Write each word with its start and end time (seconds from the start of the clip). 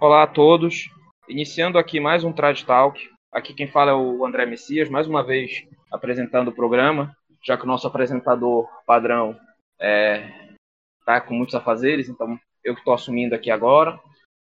Olá 0.00 0.22
a 0.22 0.26
todos. 0.28 0.88
Iniciando 1.28 1.76
aqui 1.76 1.98
mais 1.98 2.22
um 2.22 2.32
Trad 2.32 2.62
Talk. 2.62 3.00
Aqui 3.32 3.52
quem 3.52 3.66
fala 3.66 3.90
é 3.90 3.94
o 3.94 4.24
André 4.24 4.46
Messias, 4.46 4.88
mais 4.88 5.08
uma 5.08 5.24
vez 5.24 5.66
apresentando 5.90 6.48
o 6.48 6.54
programa, 6.54 7.12
já 7.44 7.56
que 7.56 7.64
o 7.64 7.66
nosso 7.66 7.88
apresentador 7.88 8.68
padrão 8.86 9.32
está 9.32 9.40
é, 9.80 10.32
tá 11.04 11.20
com 11.20 11.34
muitos 11.34 11.56
afazeres, 11.56 12.08
então 12.08 12.38
eu 12.62 12.74
que 12.74 12.80
estou 12.80 12.94
assumindo 12.94 13.34
aqui 13.34 13.50
agora. 13.50 13.98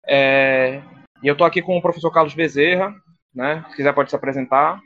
É, 0.07 0.81
e 1.21 1.27
eu 1.27 1.33
estou 1.33 1.45
aqui 1.45 1.61
com 1.61 1.77
o 1.77 1.81
professor 1.81 2.11
Carlos 2.11 2.33
Bezerra, 2.33 2.95
né? 3.35 3.65
Se 3.71 3.75
quiser 3.75 3.93
pode 3.93 4.09
se 4.09 4.15
apresentar. 4.15 4.81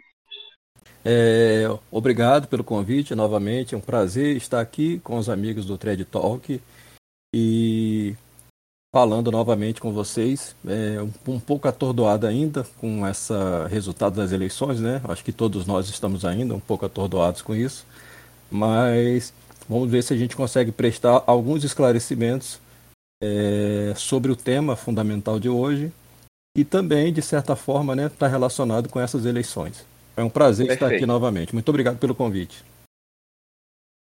É, 1.05 1.65
obrigado 1.91 2.47
pelo 2.47 2.63
convite 2.63 3.13
novamente. 3.13 3.75
É 3.75 3.77
um 3.77 3.81
prazer 3.81 4.35
estar 4.35 4.61
aqui 4.61 4.99
com 5.01 5.19
os 5.19 5.29
amigos 5.29 5.63
do 5.63 5.77
Trade 5.77 6.05
Talk 6.05 6.59
e 7.37 7.84
falando 8.95 9.29
novamente 9.29 9.81
com 9.81 9.91
vocês. 9.91 10.55
É, 10.65 11.01
um, 11.01 11.33
um 11.33 11.37
pouco 11.37 11.67
atordoado 11.67 12.25
ainda 12.25 12.65
com 12.79 13.05
esse 13.05 13.33
resultado 13.69 14.15
das 14.15 14.31
eleições, 14.31 14.79
né? 14.79 15.01
Acho 15.09 15.21
que 15.21 15.33
todos 15.33 15.65
nós 15.65 15.89
estamos 15.89 16.23
ainda 16.23 16.55
um 16.55 16.61
pouco 16.61 16.85
atordoados 16.85 17.41
com 17.41 17.53
isso, 17.53 17.85
mas 18.49 19.33
vamos 19.67 19.91
ver 19.91 20.01
se 20.01 20.13
a 20.13 20.17
gente 20.17 20.33
consegue 20.33 20.71
prestar 20.71 21.21
alguns 21.27 21.65
esclarecimentos 21.65 22.57
é, 23.21 23.91
sobre 23.97 24.31
o 24.31 24.35
tema 24.35 24.77
fundamental 24.77 25.41
de 25.41 25.49
hoje 25.49 25.91
e 26.57 26.63
também, 26.63 27.11
de 27.11 27.21
certa 27.21 27.53
forma, 27.53 27.91
está 27.95 28.01
né, 28.01 28.09
tá 28.17 28.27
relacionado 28.27 28.87
com 28.87 29.01
essas 29.01 29.25
eleições. 29.25 29.85
É 30.15 30.23
um 30.23 30.29
prazer 30.29 30.67
Perfeito. 30.67 30.85
estar 30.85 30.95
aqui 30.95 31.05
novamente. 31.05 31.53
Muito 31.53 31.67
obrigado 31.67 31.97
pelo 31.97 32.15
convite. 32.15 32.63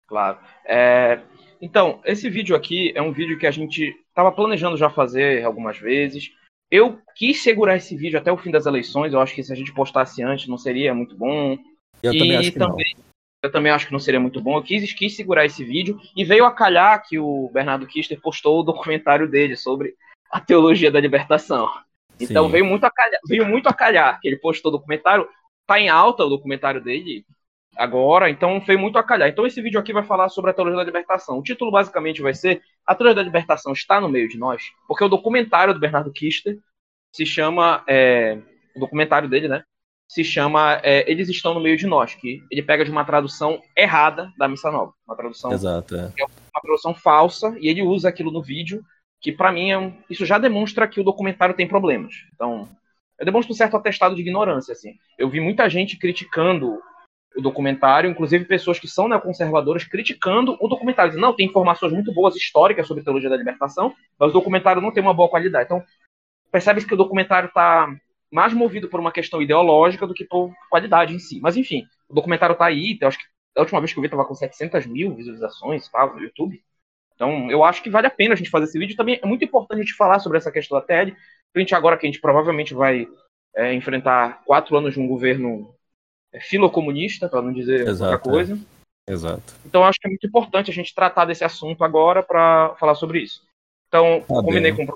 Claro. 0.06 0.38
É, 0.66 1.22
então, 1.62 2.02
esse 2.04 2.30
vídeo 2.30 2.56
aqui 2.56 2.92
é 2.96 3.02
um 3.02 3.12
vídeo 3.12 3.38
que 3.38 3.46
a 3.46 3.52
gente 3.52 3.96
estava 4.10 4.32
planejando 4.32 4.76
já 4.76 4.90
fazer 4.90 5.46
algumas 5.46 5.78
vezes. 5.78 6.32
Eu 6.70 7.00
quis 7.16 7.44
segurar 7.44 7.76
esse 7.76 7.96
vídeo 7.96 8.18
até 8.18 8.32
o 8.32 8.38
fim 8.38 8.50
das 8.50 8.66
eleições. 8.66 9.14
Eu 9.14 9.22
acho 9.22 9.36
que 9.36 9.44
se 9.44 9.54
a 9.54 9.56
gente 9.56 9.74
postasse 9.74 10.24
antes 10.24 10.48
não 10.48 10.58
seria 10.58 10.94
muito 10.94 11.16
bom. 11.16 11.58
Eu 12.02 12.14
e 12.14 12.18
também 12.18 12.38
acho 12.38 12.52
que 12.52 12.60
também, 12.60 12.96
não. 12.98 13.04
Eu 13.44 13.52
também 13.52 13.72
acho 13.72 13.86
que 13.86 13.94
não 13.94 14.00
seria 14.00 14.20
muito 14.20 14.42
bom. 14.42 14.58
Eu 14.58 14.64
quis, 14.64 14.92
quis 14.94 15.16
segurar 15.16 15.46
esse 15.46 15.64
vídeo 15.64 16.00
e 16.16 16.24
veio 16.24 16.46
a 16.46 16.52
calhar 16.52 17.08
que 17.08 17.20
o 17.20 17.50
Bernardo 17.54 17.86
Kister 17.86 18.20
postou 18.20 18.60
o 18.60 18.64
documentário 18.64 19.30
dele 19.30 19.56
sobre 19.56 19.96
a 20.32 20.40
teologia 20.40 20.90
da 20.90 21.00
libertação. 21.00 21.70
Então 22.20 22.48
veio 22.48 22.66
muito, 22.66 22.86
a 22.86 22.92
calhar, 22.92 23.20
veio 23.28 23.46
muito 23.46 23.68
a 23.68 23.74
calhar 23.74 24.20
que 24.20 24.28
ele 24.28 24.38
postou 24.38 24.70
o 24.72 24.78
documentário 24.78 25.28
tá 25.68 25.80
em 25.80 25.90
alta 25.90 26.24
o 26.24 26.30
documentário 26.30 26.82
dele 26.82 27.26
agora, 27.76 28.30
então 28.30 28.62
foi 28.62 28.78
muito 28.78 28.98
a 28.98 29.04
calhar. 29.04 29.30
Então 29.30 29.46
esse 29.46 29.62
vídeo 29.62 29.80
aqui 29.80 29.94
vai 29.94 30.04
falar 30.04 30.30
sobre 30.30 30.52
a 30.52 30.54
teologia 30.54 30.78
da 30.78 30.86
libertação. 30.86 31.38
O 31.38 31.44
título 31.44 31.72
basicamente 31.72 32.22
vai 32.22 32.34
ser 32.34 32.62
A 32.86 32.96
teologia 32.96 33.16
da 33.16 33.24
libertação 33.24 33.74
está 33.74 34.00
no 34.00 34.10
meio 34.10 34.28
de 34.28 34.38
nós, 34.38 34.64
porque 34.88 35.04
o 35.04 35.10
documentário 35.10 35.74
do 35.74 35.80
Bernardo 35.80 36.12
Kister 36.12 36.58
se 37.12 37.26
chama 37.26 37.84
é, 37.88 38.38
o 38.76 38.80
documentário 38.80 39.30
dele, 39.30 39.48
né? 39.48 39.64
Se 40.08 40.24
chama 40.24 40.80
é, 40.84 41.10
Eles 41.10 41.30
estão 41.30 41.54
no 41.54 41.62
meio 41.62 41.78
de 41.78 41.88
nós, 41.88 42.14
que 42.16 42.44
ele 42.52 42.62
pega 42.62 42.84
de 42.84 42.92
uma 42.92 43.06
tradução 43.06 43.62
errada 43.78 44.32
da 44.38 44.48
missa 44.48 44.70
nova, 44.70 44.94
uma 45.08 45.16
tradução 45.16 45.52
Exato, 45.52 45.96
é. 45.96 46.12
é 46.20 46.24
uma 46.24 46.62
tradução 46.62 46.94
falsa 46.94 47.56
e 47.60 47.68
ele 47.68 47.82
usa 47.82 48.10
aquilo 48.10 48.32
no 48.32 48.42
vídeo 48.42 48.84
que 49.22 49.32
para 49.32 49.52
mim 49.52 49.70
é 49.70 49.78
um, 49.78 49.94
isso 50.10 50.26
já 50.26 50.40
demonstra 50.40 50.88
que 50.88 51.00
o 51.00 51.04
documentário 51.04 51.56
tem 51.56 51.68
problemas. 51.68 52.14
Então 52.34 52.68
eu 53.20 53.26
demonstro 53.26 53.54
um 53.54 53.56
certo 53.56 53.78
atestado 53.78 54.16
de 54.16 54.22
ignorância, 54.22 54.72
assim. 54.72 54.96
Eu 55.16 55.30
vi 55.30 55.40
muita 55.40 55.70
gente 55.70 55.96
criticando 55.96 56.82
o 57.36 57.42
documentário, 57.42 58.10
inclusive 58.10 58.46
pessoas 58.46 58.80
que 58.80 58.88
são 58.88 59.08
neoconservadoras 59.08 59.84
criticando 59.84 60.58
o 60.60 60.68
documentário. 60.68 61.12
Dizendo, 61.12 61.26
não, 61.26 61.36
tem 61.36 61.48
informações 61.48 61.94
muito 61.94 62.14
boas 62.14 62.36
históricas 62.36 62.88
sobre 62.88 63.02
a 63.02 63.04
teologia 63.04 63.30
da 63.30 63.38
libertação, 63.38 63.94
mas 64.20 64.30
o 64.30 64.34
documentário 64.34 64.82
não 64.82 64.92
tem 64.92 65.02
uma 65.02 65.14
boa 65.14 65.30
qualidade. 65.30 65.66
Então, 65.66 65.84
percebe-se 66.52 66.86
que 66.86 66.94
o 66.94 66.98
documentário 66.98 67.48
está 67.48 67.88
mais 68.32 68.54
movido 68.54 68.88
por 68.88 69.00
uma 69.00 69.12
questão 69.12 69.42
ideológica 69.42 70.08
do 70.08 70.14
que 70.14 70.26
por 70.26 70.54
qualidade 70.70 71.14
em 71.16 71.20
si. 71.20 71.40
Mas, 71.42 71.58
enfim, 71.58 71.86
o 72.10 72.14
documentário 72.14 72.54
está 72.54 72.66
aí, 72.66 72.98
eu 73.00 73.08
acho 73.08 73.18
que 73.18 73.26
a 73.58 73.62
última 73.62 73.80
vez 73.80 73.92
que 73.92 74.00
eu 74.00 74.02
vi 74.02 74.08
estava 74.08 74.26
com 74.26 74.34
700 74.34 74.86
mil 74.86 75.16
visualizações 75.16 75.88
tá, 75.90 76.06
no 76.06 76.20
YouTube. 76.20 76.62
Então, 77.16 77.52
eu 77.52 77.64
acho 77.64 77.84
que 77.84 77.90
vale 77.90 78.08
a 78.08 78.12
pena 78.12 78.34
a 78.34 78.38
gente 78.38 78.50
fazer 78.50 78.66
esse 78.66 78.80
vídeo. 78.80 78.96
Também 78.96 79.20
é 79.22 79.28
muito 79.28 79.44
importante 79.44 79.80
a 79.80 79.84
gente 79.84 79.96
falar 79.96 80.20
sobre 80.20 80.38
essa 80.38 80.52
questão 80.52 80.80
da 80.80 80.86
TED, 80.86 81.16
frente 81.54 81.76
agora 81.76 81.98
que 81.98 82.06
a 82.06 82.10
gente 82.10 82.22
provavelmente 82.22 82.74
vai 82.74 83.08
é, 83.56 83.74
enfrentar 83.74 84.42
quatro 84.46 84.76
anos 84.78 84.94
de 84.94 85.00
um 85.00 85.08
governo 85.08 85.76
filocomunista, 86.40 87.28
para 87.28 87.42
não 87.42 87.52
dizer 87.52 87.88
Exato, 87.88 88.14
outra 88.14 88.32
coisa. 88.32 88.60
É. 89.08 89.14
Exato. 89.14 89.54
Então 89.66 89.84
acho 89.84 90.00
que 90.00 90.08
é 90.08 90.10
muito 90.10 90.26
importante 90.26 90.72
a 90.72 90.74
gente 90.74 90.96
tratar 90.96 91.26
desse 91.26 91.44
assunto 91.44 91.84
agora 91.84 92.24
para 92.24 92.76
falar 92.80 92.96
sobre 92.96 93.20
isso. 93.20 93.44
Então, 93.88 94.16
eu, 94.16 94.22
combinei 94.22 94.72
com, 94.74 94.88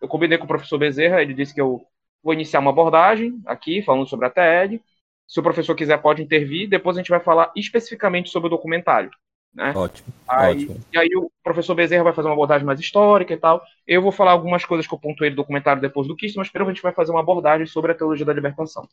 eu 0.00 0.08
combinei 0.08 0.36
com 0.36 0.44
o 0.44 0.48
professor 0.48 0.78
Bezerra, 0.78 1.22
ele 1.22 1.32
disse 1.32 1.54
que 1.54 1.60
eu 1.60 1.86
vou 2.22 2.34
iniciar 2.34 2.58
uma 2.58 2.70
abordagem 2.70 3.40
aqui, 3.46 3.82
falando 3.82 4.08
sobre 4.08 4.26
a 4.26 4.30
TED. 4.30 4.82
Se 5.28 5.38
o 5.38 5.42
professor 5.44 5.76
quiser, 5.76 6.00
pode 6.02 6.22
intervir. 6.22 6.68
Depois 6.68 6.96
a 6.96 7.00
gente 7.00 7.10
vai 7.10 7.20
falar 7.20 7.52
especificamente 7.54 8.30
sobre 8.30 8.48
o 8.48 8.50
documentário. 8.50 9.10
Né? 9.54 9.72
Ótimo, 9.74 10.08
aí, 10.28 10.64
ótimo. 10.64 10.80
E 10.92 10.98
aí 10.98 11.08
o 11.16 11.30
professor 11.42 11.74
Bezerra 11.74 12.04
vai 12.04 12.12
fazer 12.12 12.28
uma 12.28 12.34
abordagem 12.34 12.66
mais 12.66 12.80
histórica 12.80 13.32
e 13.32 13.36
tal. 13.36 13.62
Eu 13.86 14.02
vou 14.02 14.12
falar 14.12 14.32
algumas 14.32 14.64
coisas 14.64 14.86
que 14.86 14.94
eu 14.94 14.98
pontuei 14.98 15.30
no 15.30 15.36
documentário 15.36 15.82
depois 15.82 16.06
do 16.06 16.16
Kiss, 16.16 16.36
mas 16.36 16.48
primeiro 16.48 16.70
a 16.70 16.74
gente 16.74 16.82
vai 16.82 16.92
fazer 16.92 17.10
uma 17.12 17.20
abordagem 17.20 17.66
sobre 17.66 17.92
a 17.92 17.94
teologia 17.94 18.26
da 18.26 18.32
libertação. 18.32 18.88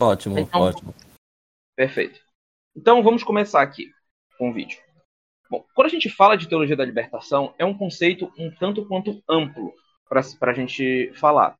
Ótimo, 0.00 0.38
então, 0.38 0.60
ótimo. 0.62 0.94
Perfeito. 1.76 2.18
Então 2.74 3.02
vamos 3.02 3.22
começar 3.22 3.60
aqui 3.60 3.90
com 4.38 4.50
o 4.50 4.52
vídeo. 4.54 4.78
Bom, 5.50 5.64
quando 5.74 5.88
a 5.88 5.90
gente 5.90 6.08
fala 6.08 6.36
de 6.36 6.48
teologia 6.48 6.76
da 6.76 6.84
libertação, 6.84 7.54
é 7.58 7.64
um 7.64 7.76
conceito 7.76 8.32
um 8.38 8.50
tanto 8.50 8.86
quanto 8.86 9.22
amplo 9.28 9.74
para 10.08 10.50
a 10.50 10.54
gente 10.54 11.12
falar. 11.14 11.54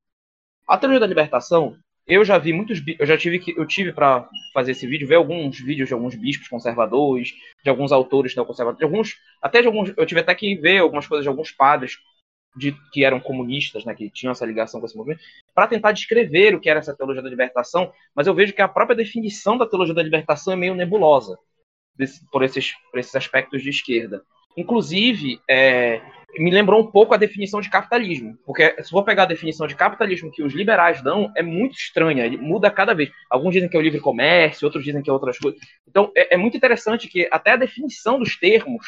A 0.67 0.79
teologia 0.79 1.01
da 1.01 1.07
libertação 1.07 1.77
eu 2.07 2.25
já 2.25 2.39
vi 2.39 2.53
muitos, 2.53 2.83
eu 2.99 3.07
já 3.07 3.17
tive 3.17 3.39
que 3.39 3.57
eu 3.57 3.65
tive 3.65 3.93
para 3.93 4.29
fazer 4.53 4.73
esse 4.73 4.85
vídeo, 4.85 5.07
ver 5.07 5.15
alguns 5.15 5.61
vídeos 5.61 5.89
de 5.89 5.95
alguns 5.95 6.17
bispos 6.17 6.49
conservadores, 6.49 7.35
de 7.63 7.71
alguns 7.71 7.93
autores 7.93 8.35
neoconservadores, 8.35 8.79
de 8.79 8.85
alguns, 8.85 9.17
até 9.41 9.61
de 9.61 9.69
alguns, 9.69 9.93
eu 9.97 10.05
tive 10.05 10.21
até 10.21 10.35
que 10.35 10.57
ver 10.57 10.79
algumas 10.79 11.07
coisas 11.07 11.23
de 11.23 11.29
alguns 11.29 11.53
padres 11.53 11.99
de, 12.57 12.73
que 12.93 13.05
eram 13.05 13.21
comunistas, 13.21 13.85
né, 13.85 13.95
que 13.95 14.11
tinham 14.11 14.33
essa 14.33 14.47
ligação 14.47 14.81
com 14.81 14.87
esse 14.87 14.97
movimento, 14.97 15.23
para 15.55 15.69
tentar 15.69 15.93
descrever 15.93 16.55
o 16.55 16.61
que 16.61 16.69
era 16.69 16.81
essa 16.81 16.95
teologia 16.95 17.23
da 17.23 17.29
libertação, 17.29 17.93
mas 18.15 18.27
eu 18.27 18.35
vejo 18.35 18.53
que 18.53 18.63
a 18.63 18.69
própria 18.69 18.97
definição 18.97 19.57
da 19.57 19.67
teologia 19.67 19.95
da 19.95 20.03
libertação 20.03 20.53
é 20.53 20.57
meio 20.57 20.75
nebulosa 20.75 21.39
desse, 21.95 22.25
por, 22.31 22.43
esses, 22.43 22.73
por 22.91 22.99
esses 22.99 23.15
aspectos 23.15 23.63
de 23.63 23.71
esquerda. 23.71 24.23
Inclusive, 24.57 25.41
é, 25.49 26.03
me 26.39 26.51
lembrou 26.51 26.81
um 26.81 26.91
pouco 26.91 27.15
a 27.15 27.17
definição 27.17 27.61
de 27.61 27.71
capitalismo, 27.71 28.37
porque 28.45 28.83
se 28.83 28.91
for 28.91 29.05
pegar 29.05 29.25
a 29.25 29.27
definição 29.27 29.67
de 29.67 29.75
capitalismo 29.75 30.31
que 30.31 30.43
os 30.43 30.55
liberais 30.55 31.03
dão, 31.03 31.33
é 31.37 31.43
muito 31.43 31.77
estranha, 31.77 32.31
muda 32.39 32.71
cada 32.71 32.95
vez. 32.95 33.11
Alguns 33.29 33.53
dizem 33.53 33.69
que 33.69 33.77
é 33.77 33.81
o 33.81 33.83
livre 33.83 34.01
comércio, 34.01 34.67
outros 34.67 34.85
dizem 34.85 35.03
que 35.03 35.11
é 35.11 35.13
outras 35.13 35.39
coisas. 35.39 35.61
Então, 35.89 36.11
é, 36.17 36.35
é 36.35 36.37
muito 36.37 36.57
interessante 36.57 37.09
que 37.09 37.29
até 37.31 37.53
a 37.53 37.57
definição 37.57 38.19
dos 38.19 38.37
termos 38.37 38.87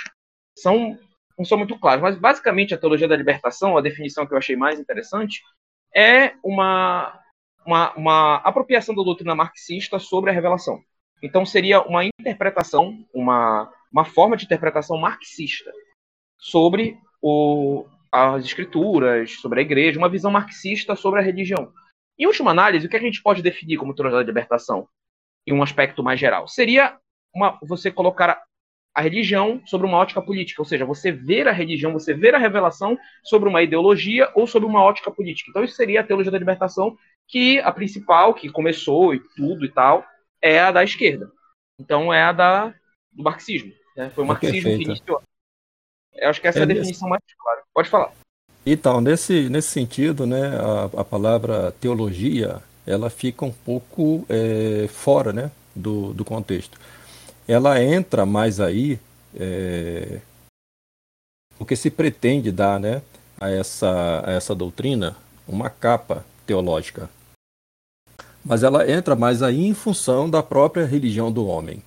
são, 0.57 0.99
não 1.39 1.45
são 1.45 1.59
muito 1.59 1.79
claros, 1.79 2.03
mas 2.03 2.17
basicamente 2.17 2.75
a 2.75 2.79
teologia 2.79 3.09
da 3.09 3.17
libertação, 3.17 3.77
a 3.77 3.81
definição 3.81 4.27
que 4.27 4.35
eu 4.35 4.39
achei 4.39 4.57
mais 4.57 4.79
interessante, 4.79 5.43
é 5.95 6.35
uma, 6.43 7.19
uma, 7.67 7.93
uma 7.95 8.37
apropriação 8.37 8.95
da 8.95 9.03
doutrina 9.03 9.35
marxista 9.35 9.99
sobre 9.99 10.31
a 10.31 10.33
revelação. 10.35 10.83
Então, 11.23 11.47
seria 11.47 11.81
uma 11.83 12.05
interpretação, 12.05 13.07
uma, 13.15 13.73
uma 13.93 14.05
forma 14.05 14.37
de 14.37 14.45
interpretação 14.45 14.99
marxista 14.99 15.71
sobre 16.37 16.99
o, 17.21 17.87
as 18.11 18.45
escrituras, 18.45 19.33
sobre 19.41 19.61
a 19.61 19.63
igreja, 19.63 19.99
uma 19.99 20.09
visão 20.09 20.31
marxista 20.31 20.97
sobre 20.97 21.21
a 21.21 21.23
religião. 21.23 21.73
Em 22.19 22.27
última 22.27 22.51
análise, 22.51 22.87
o 22.87 22.91
que 22.91 22.97
a 22.97 23.01
gente 23.01 23.23
pode 23.23 23.43
definir 23.43 23.77
como 23.77 23.95
teologia 23.95 24.19
da 24.19 24.27
libertação, 24.27 24.89
em 25.47 25.53
um 25.53 25.63
aspecto 25.63 26.03
mais 26.03 26.19
geral? 26.19 26.49
Seria 26.49 26.99
uma, 27.35 27.59
você 27.63 27.91
colocar 27.91 28.43
a 28.95 29.01
religião 29.01 29.63
sobre 29.65 29.87
uma 29.87 29.97
ótica 29.97 30.21
política, 30.21 30.61
ou 30.61 30.67
seja, 30.67 30.85
você 30.85 31.11
ver 31.11 31.49
a 31.49 31.53
religião, 31.53 31.93
você 31.93 32.13
ver 32.13 32.35
a 32.35 32.39
revelação 32.39 32.99
sobre 33.25 33.49
uma 33.49 33.63
ideologia 33.63 34.31
ou 34.35 34.47
sobre 34.47 34.69
uma 34.69 34.83
ótica 34.83 35.11
política. 35.11 35.51
Então 35.51 35.65
isso 35.65 35.75
seria 35.75 36.01
a 36.01 36.05
teologia 36.05 36.31
da 36.31 36.39
libertação, 36.39 36.97
que 37.27 37.59
a 37.61 37.73
principal, 37.73 38.35
que 38.35 38.51
começou 38.51 39.15
e 39.15 39.21
tudo 39.35 39.65
e 39.65 39.71
tal, 39.71 40.05
é 40.43 40.61
a 40.61 40.71
da 40.71 40.85
esquerda. 40.85 41.31
Então 41.79 42.13
é 42.13 42.23
a 42.23 42.33
da, 42.33 42.75
do 43.11 43.23
marxismo. 43.23 43.73
Né? 43.97 44.11
Foi 44.15 44.25
o 44.25 44.27
marxismo 44.27 44.71
é 44.71 44.77
que 44.77 44.85
iniciou. 44.85 45.23
Eu 46.15 46.29
acho 46.29 46.41
que 46.41 46.49
essa 46.49 46.59
é, 46.59 46.61
é 46.61 46.65
a 46.65 46.67
definição 46.67 47.09
mais 47.09 47.23
clara. 47.39 47.63
Pode 47.73 47.89
falar. 47.89 48.13
Então, 48.65 49.01
nesse, 49.01 49.49
nesse 49.49 49.69
sentido, 49.69 50.27
né, 50.27 50.57
a, 50.57 51.01
a 51.01 51.05
palavra 51.05 51.73
teologia, 51.81 52.63
ela 52.87 53.11
fica 53.11 53.45
um 53.45 53.51
pouco 53.51 54.25
é, 54.29 54.87
fora 54.89 55.33
né, 55.33 55.51
do, 55.75 56.13
do 56.13 56.25
contexto. 56.25 56.79
Ela 57.47 57.83
entra 57.83 58.25
mais 58.25 58.61
aí 58.61 58.99
é, 59.35 60.21
porque 61.59 61.77
se 61.77 61.91
pretende 61.91 62.53
dar 62.53 62.79
né, 62.79 63.03
a, 63.41 63.51
essa, 63.51 64.23
a 64.25 64.33
essa 64.33 64.55
doutrina 64.55 65.17
uma 65.47 65.69
capa 65.69 66.25
teológica. 66.47 67.11
Mas 68.45 68.63
ela 68.63 68.91
entra 68.91 69.15
mais 69.15 69.43
aí 69.43 69.67
em 69.67 69.75
função 69.75 70.29
da 70.29 70.43
própria 70.43 70.85
religião 70.85 71.31
do 71.31 71.47
homem 71.47 71.83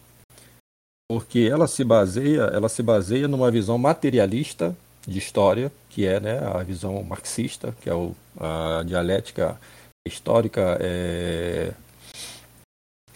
porque 1.08 1.48
ela 1.52 1.68
se 1.68 1.84
baseia, 1.84 2.42
ela 2.42 2.70
se 2.70 2.82
baseia 2.82 3.28
numa 3.28 3.52
visão 3.52 3.78
materialista 3.78 4.76
de 5.08 5.20
história, 5.20 5.72
que 5.90 6.06
é 6.06 6.20
né, 6.20 6.40
a 6.40 6.64
visão 6.64 7.02
marxista, 7.04 7.76
que 7.82 7.90
é 7.90 7.94
o, 7.94 8.16
a 8.40 8.84
dialética 8.86 9.60
histórica 10.06 10.78
é, 10.82 11.74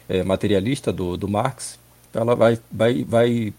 é, 0.07 0.23
materialista 0.23 0.93
do, 0.93 1.17
do 1.17 1.27
Marx, 1.27 1.78
ela 2.13 2.35
vai, 2.35 2.59
vai, 2.71 3.03
vai 3.03 3.53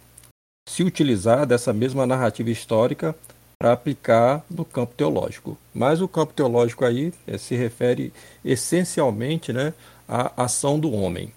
se 0.68 0.82
utilizar 0.82 1.46
dessa 1.46 1.72
mesma 1.72 2.06
narrativa 2.06 2.50
histórica 2.50 3.14
para 3.58 3.72
aplicar 3.72 4.44
no 4.50 4.64
campo 4.64 4.94
teológico. 4.94 5.58
Mas 5.74 6.00
o 6.00 6.08
campo 6.08 6.32
teológico 6.32 6.84
aí 6.84 7.12
é, 7.26 7.36
se 7.36 7.54
refere 7.54 8.12
essencialmente 8.44 9.52
né, 9.52 9.74
à 10.08 10.44
ação 10.44 10.78
do 10.78 10.92
homem 10.92 11.32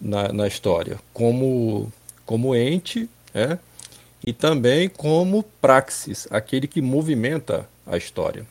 na, 0.00 0.32
na 0.32 0.46
história, 0.46 0.98
como, 1.14 1.90
como 2.26 2.54
ente 2.54 3.08
é, 3.34 3.58
e 4.26 4.32
também 4.32 4.88
como 4.88 5.42
praxis, 5.60 6.26
aquele 6.30 6.66
que 6.66 6.82
movimenta 6.82 7.68
a 7.86 7.96
história. 7.96 8.46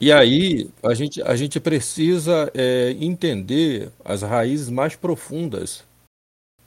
E 0.00 0.10
aí 0.12 0.68
a 0.82 0.92
gente, 0.94 1.22
a 1.22 1.36
gente 1.36 1.60
precisa 1.60 2.50
é, 2.54 2.90
entender 3.00 3.90
as 4.04 4.22
raízes 4.22 4.68
mais 4.68 4.96
profundas 4.96 5.84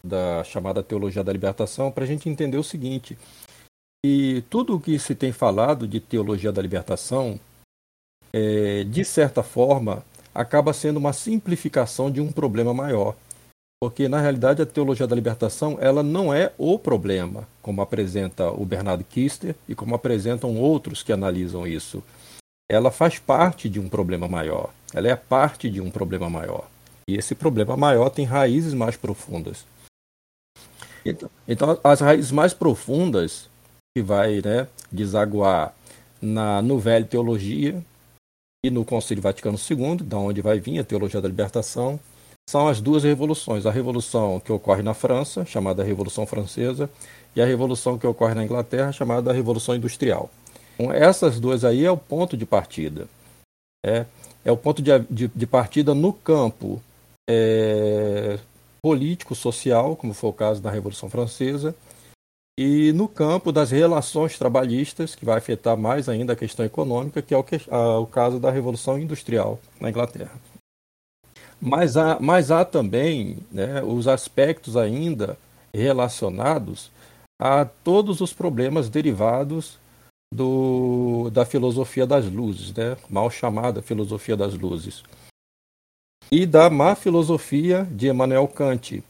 da 0.06 0.44
chamada 0.44 0.84
teologia 0.84 1.24
da 1.24 1.34
libertação 1.34 1.92
para 1.92 2.04
a 2.04 2.07
gente 2.07 2.30
entender 2.30 2.57
o 2.57 2.63
seguinte: 2.63 3.18
e 4.06 4.44
tudo 4.50 4.75
o 4.75 4.80
que 4.80 4.98
se 5.00 5.16
tem 5.16 5.31
falado 5.31 5.88
de 5.88 6.00
teologia 6.00 6.52
da 6.52 6.62
libertação, 6.62 7.40
é, 8.31 8.84
de 8.84 9.04
certa 9.04 9.44
forma, 9.44 10.06
acaba 10.34 10.72
sendo 10.74 10.98
uma 10.98 11.13
simplificação 11.13 12.12
de 12.12 12.22
um 12.22 12.31
problema 12.31 12.74
maior. 12.74 13.16
Porque, 13.81 14.07
na 14.07 14.22
realidade, 14.22 14.62
a 14.62 14.66
teologia 14.66 15.06
da 15.06 15.16
libertação 15.16 15.78
ela 15.81 16.02
não 16.02 16.34
é 16.34 16.54
o 16.57 16.80
problema, 16.80 17.48
como 17.62 17.81
apresenta 17.81 18.50
o 18.50 18.66
Bernardo 18.66 19.04
Kister 19.04 19.54
e 19.68 19.75
como 19.75 19.94
apresentam 19.94 20.56
outros 20.56 21.04
que 21.04 21.12
analisam 21.12 21.68
isso 21.68 22.02
ela 22.69 22.90
faz 22.90 23.19
parte 23.19 23.69
de 23.69 23.80
um 23.80 23.88
problema 23.88 24.28
maior. 24.28 24.72
Ela 24.94 25.10
é 25.10 25.16
parte 25.16 25.69
de 25.69 25.80
um 25.80 25.92
problema 25.92 26.30
maior. 26.30 26.68
E 27.07 27.16
esse 27.16 27.36
problema 27.36 27.78
maior 27.78 28.10
tem 28.10 28.25
raízes 28.25 28.74
mais 28.74 28.98
profundas. 28.98 29.66
Então, 31.06 31.30
então 31.48 31.80
as 31.84 32.00
raízes 32.00 32.31
mais 32.31 32.54
profundas 32.54 33.48
que 33.96 34.02
vai 34.02 34.42
né, 34.44 34.68
desaguar 34.92 35.74
na 36.22 36.62
no 36.62 36.80
velho 36.80 37.06
teologia 37.06 37.81
e 38.66 38.69
no 38.72 38.84
Concílio 38.84 39.22
Vaticano 39.22 39.57
II, 39.57 39.98
da 39.98 40.18
onde 40.18 40.42
vai 40.42 40.60
vir 40.60 40.80
a 40.80 40.84
teologia 40.84 41.22
da 41.22 41.28
libertação, 41.28 42.00
são 42.50 42.68
as 42.68 42.81
duas 42.81 43.04
revoluções: 43.04 43.66
a 43.66 43.72
revolução 43.72 44.40
que 44.40 44.52
ocorre 44.52 44.81
na 44.81 44.94
França, 44.94 45.46
chamada 45.46 45.84
Revolução 45.84 46.25
Francesa, 46.25 46.90
e 47.36 47.42
a 47.42 47.46
revolução 47.46 47.98
que 47.98 48.07
ocorre 48.07 48.34
na 48.34 48.44
Inglaterra, 48.44 48.92
chamada 48.92 49.31
Revolução 49.31 49.75
Industrial. 49.75 50.30
Então, 50.78 50.92
essas 50.92 51.40
duas 51.40 51.63
aí 51.63 51.86
é 51.86 51.92
o 51.92 51.98
ponto 51.98 52.36
de 52.36 52.46
partida. 52.46 53.07
É, 53.86 54.06
é 54.44 54.52
o 54.52 54.57
ponto 54.57 54.81
de, 54.81 54.92
de, 55.10 55.28
de 55.28 55.48
partida 55.48 55.94
no 55.94 56.12
campo 56.12 56.81
é, 57.30 58.40
político, 58.85 59.33
social, 59.33 59.95
como 59.95 60.13
foi 60.13 60.29
o 60.29 60.33
caso 60.33 60.61
da 60.61 60.69
Revolução 60.69 61.09
Francesa, 61.09 61.75
e 62.55 62.93
no 62.93 63.07
campo 63.07 63.51
das 63.51 63.71
relações 63.71 64.37
trabalhistas, 64.37 65.15
que 65.15 65.25
vai 65.25 65.39
afetar 65.39 65.75
mais 65.75 66.07
ainda 66.07 66.33
a 66.33 66.35
questão 66.35 66.63
econômica, 66.63 67.19
que 67.19 67.33
é 67.33 67.37
o, 67.37 67.43
que, 67.43 67.59
a, 67.67 67.97
o 67.97 68.05
caso 68.05 68.39
da 68.39 68.51
Revolução 68.51 68.99
Industrial 68.99 69.59
na 69.81 69.89
Inglaterra. 69.89 70.39
Mas 71.59 71.97
há, 71.97 72.19
mas 72.19 72.51
há 72.51 72.63
também 72.63 73.39
né, 73.51 73.81
os 73.81 74.07
aspectos 74.07 74.77
ainda 74.77 75.35
relacionados 75.73 76.91
a 77.41 77.65
todos 77.65 78.21
os 78.21 78.33
problemas 78.33 78.87
derivados 78.87 79.79
do, 80.31 81.31
da 81.31 81.43
filosofia 81.43 82.05
das 82.05 82.31
luzes, 82.31 82.71
né? 82.71 82.95
mal 83.09 83.31
chamada 83.31 83.81
filosofia 83.81 84.37
das 84.37 84.53
luzes, 84.53 85.03
e 86.35 86.45
da 86.45 86.69
má 86.69 86.95
filosofia 86.95 87.87
de 87.89 88.09
Emmanuel 88.09 88.45
Kant. 88.45 89.01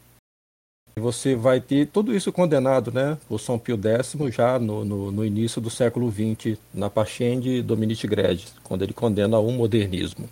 Você 0.96 1.34
vai 1.34 1.60
ter 1.60 1.88
tudo 1.88 2.14
isso 2.14 2.30
condenado 2.30 2.92
né, 2.92 3.18
por 3.28 3.40
São 3.40 3.58
Pio 3.58 3.76
X 3.76 4.14
já 4.32 4.60
no, 4.60 4.84
no, 4.84 5.10
no 5.10 5.24
início 5.24 5.60
do 5.60 5.68
século 5.68 6.08
XX, 6.08 6.56
na 6.72 6.88
Pachem 6.88 7.40
de 7.40 7.62
Dominique 7.62 8.06
Gregg, 8.06 8.44
quando 8.62 8.82
ele 8.82 8.92
condena 8.92 9.40
o 9.40 9.50
modernismo. 9.50 10.28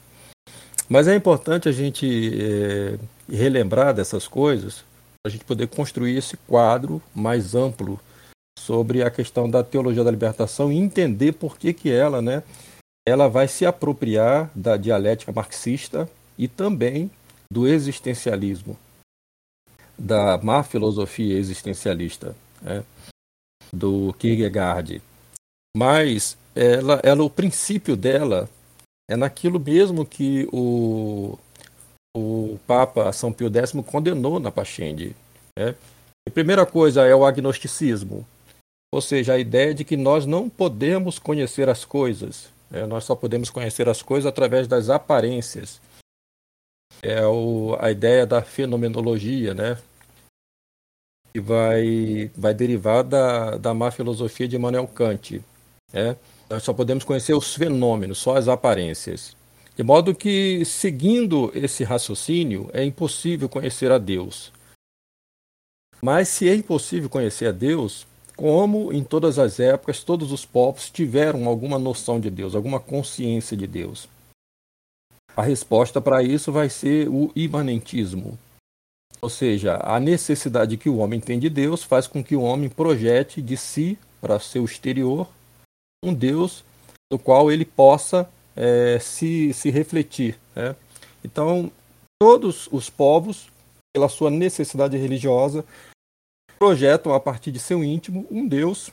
Mas 0.88 1.08
é 1.08 1.16
importante 1.16 1.68
a 1.68 1.72
gente 1.72 2.30
é, 2.40 2.96
relembrar 3.28 3.92
dessas 3.92 4.28
coisas 4.28 4.84
para 5.20 5.26
a 5.26 5.30
gente 5.30 5.44
poder 5.44 5.66
construir 5.66 6.16
esse 6.16 6.36
quadro 6.46 7.02
mais 7.12 7.56
amplo 7.56 7.98
sobre 8.56 9.02
a 9.02 9.10
questão 9.10 9.50
da 9.50 9.64
teologia 9.64 10.04
da 10.04 10.12
libertação 10.12 10.70
e 10.70 10.76
entender 10.76 11.32
por 11.32 11.58
que, 11.58 11.72
que 11.72 11.90
ela, 11.90 12.22
né, 12.22 12.44
ela 13.04 13.26
vai 13.26 13.48
se 13.48 13.66
apropriar 13.66 14.48
da 14.54 14.76
dialética 14.76 15.32
marxista 15.32 16.08
e 16.38 16.48
também 16.48 17.10
do 17.50 17.66
existencialismo, 17.66 18.76
da 19.98 20.38
má 20.38 20.62
filosofia 20.62 21.36
existencialista, 21.36 22.34
né, 22.60 22.84
do 23.72 24.12
Kierkegaard. 24.14 25.00
Mas 25.76 26.36
ela, 26.54 27.00
ela, 27.02 27.22
o 27.24 27.30
princípio 27.30 27.96
dela 27.96 28.48
é 29.10 29.16
naquilo 29.16 29.58
mesmo 29.58 30.06
que 30.06 30.48
o, 30.52 31.38
o 32.16 32.58
Papa 32.66 33.12
São 33.12 33.32
Pio 33.32 33.50
X 33.52 33.72
condenou 33.86 34.38
na 34.38 34.50
Pachende. 34.50 35.14
Né? 35.58 35.74
A 36.26 36.30
primeira 36.30 36.64
coisa 36.64 37.04
é 37.04 37.14
o 37.14 37.24
agnosticismo, 37.24 38.26
ou 38.92 39.00
seja, 39.00 39.34
a 39.34 39.38
ideia 39.38 39.74
de 39.74 39.84
que 39.84 39.96
nós 39.96 40.24
não 40.24 40.48
podemos 40.48 41.18
conhecer 41.18 41.68
as 41.68 41.84
coisas, 41.84 42.48
é, 42.72 42.86
nós 42.86 43.04
só 43.04 43.14
podemos 43.14 43.50
conhecer 43.50 43.88
as 43.88 44.00
coisas 44.00 44.26
através 44.26 44.66
das 44.66 44.88
aparências. 44.88 45.80
É 47.02 47.24
o, 47.26 47.76
a 47.78 47.90
ideia 47.90 48.26
da 48.26 48.42
fenomenologia, 48.42 49.52
né? 49.54 49.78
que 51.34 51.40
vai, 51.40 52.30
vai 52.36 52.54
derivar 52.54 53.02
da, 53.02 53.56
da 53.56 53.74
má 53.74 53.90
filosofia 53.90 54.46
de 54.46 54.54
Immanuel 54.54 54.86
Kant. 54.86 55.42
Né? 55.92 56.16
Nós 56.48 56.62
só 56.62 56.72
podemos 56.72 57.02
conhecer 57.02 57.34
os 57.34 57.54
fenômenos, 57.54 58.18
só 58.18 58.36
as 58.36 58.46
aparências. 58.46 59.36
De 59.76 59.82
modo 59.82 60.14
que, 60.14 60.64
seguindo 60.64 61.50
esse 61.52 61.82
raciocínio, 61.82 62.70
é 62.72 62.84
impossível 62.84 63.48
conhecer 63.48 63.90
a 63.90 63.98
Deus. 63.98 64.52
Mas 66.00 66.28
se 66.28 66.48
é 66.48 66.54
impossível 66.54 67.10
conhecer 67.10 67.46
a 67.48 67.52
Deus, 67.52 68.06
como 68.36 68.92
em 68.92 69.02
todas 69.02 69.36
as 69.36 69.58
épocas, 69.58 70.04
todos 70.04 70.30
os 70.30 70.44
povos 70.44 70.88
tiveram 70.88 71.48
alguma 71.48 71.80
noção 71.80 72.20
de 72.20 72.30
Deus, 72.30 72.54
alguma 72.54 72.78
consciência 72.78 73.56
de 73.56 73.66
Deus. 73.66 74.08
A 75.36 75.42
resposta 75.42 76.00
para 76.00 76.22
isso 76.22 76.52
vai 76.52 76.68
ser 76.68 77.08
o 77.08 77.30
imanentismo. 77.34 78.38
Ou 79.20 79.28
seja, 79.28 79.80
a 79.82 79.98
necessidade 79.98 80.76
que 80.76 80.88
o 80.88 80.98
homem 80.98 81.18
tem 81.18 81.38
de 81.38 81.48
Deus 81.48 81.82
faz 81.82 82.06
com 82.06 82.22
que 82.22 82.36
o 82.36 82.42
homem 82.42 82.68
projete 82.68 83.40
de 83.40 83.56
si 83.56 83.98
para 84.20 84.38
seu 84.38 84.64
exterior 84.64 85.28
um 86.04 86.12
Deus 86.12 86.62
do 87.10 87.18
qual 87.18 87.50
ele 87.50 87.64
possa 87.64 88.28
é, 88.54 88.98
se, 88.98 89.52
se 89.54 89.70
refletir. 89.70 90.38
Né? 90.54 90.76
Então, 91.24 91.72
todos 92.20 92.68
os 92.70 92.90
povos, 92.90 93.48
pela 93.94 94.08
sua 94.08 94.30
necessidade 94.30 94.96
religiosa, 94.96 95.64
projetam 96.58 97.14
a 97.14 97.20
partir 97.20 97.50
de 97.50 97.58
seu 97.58 97.82
íntimo 97.82 98.26
um 98.30 98.46
Deus 98.46 98.90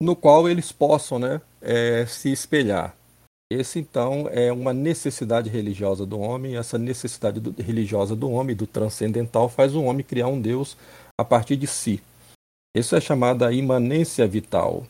no 0.00 0.16
qual 0.16 0.48
eles 0.48 0.72
possam 0.72 1.18
né, 1.18 1.40
é, 1.60 2.06
se 2.06 2.32
espelhar. 2.32 2.96
Esse, 3.52 3.78
então, 3.78 4.28
é 4.30 4.52
uma 4.52 4.72
necessidade 4.72 5.48
religiosa 5.50 6.06
do 6.06 6.18
homem. 6.18 6.56
Essa 6.56 6.78
necessidade 6.78 7.40
do, 7.40 7.54
religiosa 7.62 8.16
do 8.16 8.30
homem, 8.30 8.56
do 8.56 8.66
transcendental, 8.66 9.48
faz 9.48 9.74
o 9.74 9.82
homem 9.82 10.04
criar 10.04 10.28
um 10.28 10.40
Deus 10.40 10.76
a 11.18 11.24
partir 11.24 11.56
de 11.56 11.66
si. 11.66 12.02
Isso 12.76 12.96
é 12.96 13.00
chamada 13.00 13.52
imanência 13.52 14.26
vital. 14.26 14.86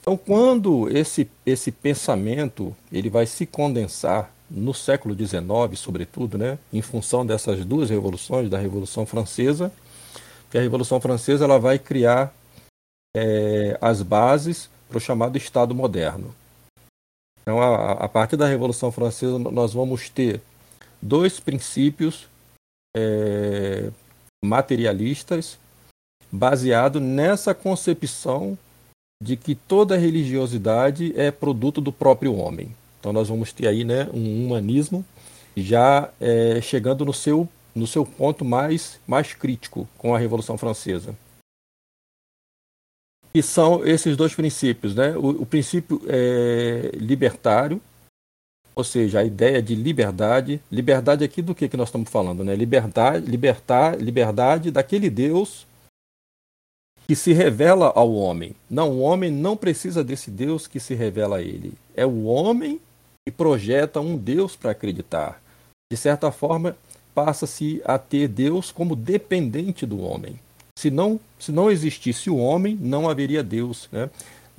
Então, 0.00 0.16
quando 0.16 0.88
esse, 0.88 1.28
esse 1.44 1.70
pensamento 1.70 2.74
ele 2.92 3.10
vai 3.10 3.26
se 3.26 3.46
condensar 3.46 4.32
no 4.50 4.74
século 4.74 5.14
XIX, 5.14 5.78
sobretudo, 5.78 6.36
né, 6.36 6.58
em 6.72 6.82
função 6.82 7.24
dessas 7.24 7.64
duas 7.64 7.90
revoluções, 7.90 8.50
da 8.50 8.58
Revolução 8.58 9.06
Francesa 9.06 9.72
que 10.54 10.58
a 10.58 10.60
Revolução 10.60 11.00
Francesa 11.00 11.46
ela 11.46 11.58
vai 11.58 11.80
criar 11.80 12.32
é, 13.16 13.76
as 13.80 14.02
bases 14.02 14.70
para 14.88 14.98
o 14.98 15.00
chamado 15.00 15.36
Estado 15.36 15.74
moderno. 15.74 16.32
Então, 17.44 17.60
a, 17.60 17.92
a, 17.92 18.08
partir 18.08 18.36
da 18.36 18.48
Revolução 18.48 18.90
Francesa, 18.90 19.38
nós 19.38 19.74
vamos 19.74 20.08
ter 20.08 20.40
dois 21.00 21.38
princípios 21.38 22.26
é, 22.96 23.90
materialistas 24.42 25.58
baseado 26.32 26.98
nessa 27.00 27.54
concepção 27.54 28.58
de 29.22 29.36
que 29.36 29.54
toda 29.54 29.96
religiosidade 29.96 31.12
é 31.16 31.30
produto 31.30 31.80
do 31.80 31.92
próprio 31.92 32.34
homem. 32.34 32.74
Então 32.98 33.12
nós 33.12 33.28
vamos 33.28 33.52
ter 33.52 33.68
aí 33.68 33.84
né, 33.84 34.08
um 34.12 34.46
humanismo 34.46 35.04
já 35.54 36.10
é, 36.18 36.60
chegando 36.60 37.04
no 37.04 37.12
seu 37.12 37.48
no 37.74 37.86
seu 37.88 38.06
ponto 38.06 38.44
mais, 38.44 39.00
mais 39.04 39.34
crítico 39.34 39.88
com 39.98 40.14
a 40.14 40.18
Revolução 40.18 40.56
Francesa. 40.56 41.14
E 43.34 43.42
são 43.42 43.84
esses 43.84 44.16
dois 44.16 44.34
princípios, 44.34 44.94
né? 44.94 45.16
O, 45.16 45.42
o 45.42 45.46
princípio 45.46 46.00
é, 46.06 46.92
libertário, 46.94 47.80
ou 48.76 48.84
seja, 48.84 49.20
a 49.20 49.24
ideia 49.24 49.60
de 49.60 49.74
liberdade. 49.74 50.60
Liberdade 50.70 51.24
aqui 51.24 51.42
do 51.42 51.54
que, 51.54 51.68
que 51.68 51.76
nós 51.76 51.88
estamos 51.88 52.08
falando, 52.08 52.44
né? 52.44 52.54
Liberdade, 52.54 53.26
libertar, 53.26 54.00
liberdade 54.00 54.70
daquele 54.70 55.10
Deus 55.10 55.66
que 57.06 57.14
se 57.14 57.32
revela 57.32 57.92
ao 57.94 58.14
homem. 58.14 58.54
Não, 58.70 58.90
o 58.90 59.00
homem 59.00 59.30
não 59.30 59.56
precisa 59.56 60.02
desse 60.02 60.30
Deus 60.30 60.66
que 60.66 60.80
se 60.80 60.94
revela 60.94 61.36
a 61.36 61.42
ele. 61.42 61.74
É 61.94 62.06
o 62.06 62.24
homem 62.24 62.80
que 63.26 63.32
projeta 63.32 64.00
um 64.00 64.16
Deus 64.16 64.56
para 64.56 64.70
acreditar. 64.70 65.42
De 65.90 65.98
certa 65.98 66.30
forma, 66.32 66.76
passa-se 67.14 67.82
a 67.84 67.98
ter 67.98 68.28
Deus 68.28 68.72
como 68.72 68.96
dependente 68.96 69.84
do 69.84 70.00
homem. 70.00 70.38
Se 70.84 70.90
não, 70.90 71.18
se 71.38 71.50
não 71.50 71.70
existisse 71.70 72.28
o 72.28 72.36
homem, 72.36 72.76
não 72.78 73.08
haveria 73.08 73.42
Deus. 73.42 73.88
Né? 73.90 74.10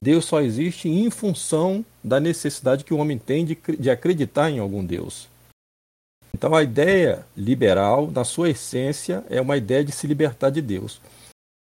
Deus 0.02 0.26
só 0.26 0.42
existe 0.42 0.90
em 0.90 1.12
função 1.12 1.86
da 2.04 2.20
necessidade 2.20 2.84
que 2.84 2.96
o 2.96 2.98
homem 2.98 3.20
tem 3.20 3.46
de, 3.46 3.56
de 3.78 3.92
acreditar 3.92 4.50
em 4.50 4.58
algum 4.58 4.84
Deus. 4.84 5.28
Então, 6.34 6.56
a 6.56 6.64
ideia 6.64 7.28
liberal, 7.38 8.10
na 8.10 8.24
sua 8.24 8.50
essência, 8.50 9.24
é 9.30 9.40
uma 9.40 9.56
ideia 9.56 9.84
de 9.84 9.92
se 9.92 10.08
libertar 10.08 10.50
de 10.50 10.64
Deus. 10.64 11.00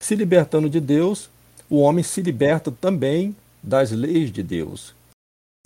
Se 0.02 0.14
libertando 0.14 0.68
de 0.68 0.80
Deus, 0.80 1.30
o 1.70 1.78
homem 1.78 2.04
se 2.04 2.20
liberta 2.20 2.70
também 2.70 3.34
das 3.62 3.90
leis 3.90 4.30
de 4.30 4.42
Deus. 4.42 4.94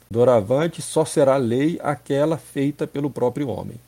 Doravante 0.09 0.81
só 0.81 1.05
será 1.05 1.37
lei 1.37 1.77
aquela 1.83 2.39
feita 2.39 2.87
pelo 2.87 3.11
próprio 3.11 3.49
homem. 3.49 3.81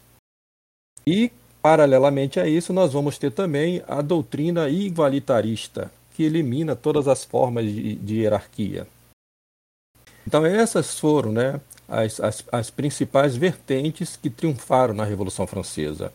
E, 1.06 1.30
paralelamente 1.62 2.38
a 2.40 2.46
isso, 2.46 2.72
nós 2.72 2.92
vamos 2.92 3.18
ter 3.18 3.32
também 3.32 3.82
a 3.86 4.00
doutrina 4.00 4.68
igualitarista, 4.68 5.90
que 6.14 6.22
elimina 6.22 6.76
todas 6.76 7.08
as 7.08 7.24
formas 7.24 7.64
de, 7.66 7.96
de 7.96 8.20
hierarquia. 8.20 8.86
Então, 10.26 10.44
essas 10.44 10.98
foram 10.98 11.32
né, 11.32 11.60
as, 11.88 12.20
as, 12.20 12.44
as 12.52 12.70
principais 12.70 13.34
vertentes 13.36 14.16
que 14.16 14.28
triunfaram 14.28 14.92
na 14.92 15.04
Revolução 15.04 15.46
Francesa. 15.46 16.12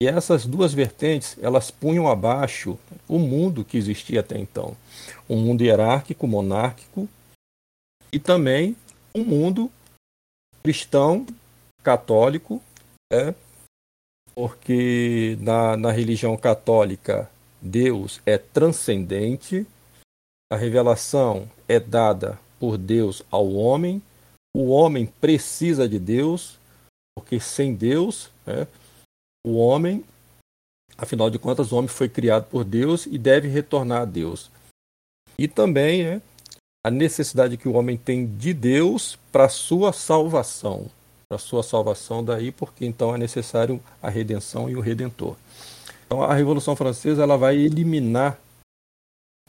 E 0.00 0.06
essas 0.06 0.44
duas 0.44 0.74
vertentes, 0.74 1.36
elas 1.40 1.70
punham 1.70 2.06
abaixo 2.06 2.78
o 3.08 3.18
mundo 3.18 3.64
que 3.64 3.78
existia 3.78 4.20
até 4.20 4.38
então. 4.38 4.76
Um 5.28 5.40
mundo 5.40 5.64
hierárquico, 5.64 6.26
monárquico, 6.26 7.08
e 8.12 8.18
também 8.18 8.76
um 9.14 9.24
mundo 9.24 9.70
cristão, 10.62 11.26
católico, 11.82 12.62
é, 13.10 13.34
porque 14.36 15.38
na, 15.40 15.76
na 15.76 15.90
religião 15.90 16.36
católica 16.36 17.30
Deus 17.60 18.20
é 18.26 18.36
transcendente, 18.36 19.66
a 20.52 20.56
revelação 20.56 21.50
é 21.66 21.80
dada 21.80 22.38
por 22.60 22.76
Deus 22.76 23.22
ao 23.30 23.50
homem, 23.52 24.02
o 24.54 24.68
homem 24.68 25.06
precisa 25.06 25.88
de 25.88 25.98
Deus, 25.98 26.58
porque 27.16 27.40
sem 27.40 27.74
Deus, 27.74 28.30
né, 28.46 28.66
o 29.44 29.56
homem, 29.56 30.04
afinal 30.98 31.30
de 31.30 31.38
contas, 31.38 31.72
o 31.72 31.76
homem 31.76 31.88
foi 31.88 32.08
criado 32.08 32.44
por 32.50 32.64
Deus 32.64 33.06
e 33.06 33.18
deve 33.18 33.48
retornar 33.48 34.02
a 34.02 34.04
Deus. 34.04 34.50
E 35.38 35.48
também 35.48 36.02
é 36.02 36.22
a 36.84 36.90
necessidade 36.90 37.56
que 37.56 37.68
o 37.68 37.74
homem 37.74 37.96
tem 37.96 38.26
de 38.26 38.54
Deus 38.54 39.18
para 39.32 39.48
sua 39.48 39.92
salvação, 39.92 40.90
para 41.28 41.38
sua 41.38 41.62
salvação 41.62 42.24
daí, 42.24 42.52
porque 42.52 42.86
então 42.86 43.14
é 43.14 43.18
necessário 43.18 43.80
a 44.02 44.08
redenção 44.08 44.70
e 44.70 44.76
o 44.76 44.80
redentor. 44.80 45.36
Então 46.06 46.22
a 46.22 46.32
Revolução 46.34 46.76
Francesa 46.76 47.22
ela 47.22 47.36
vai 47.36 47.56
eliminar 47.56 48.38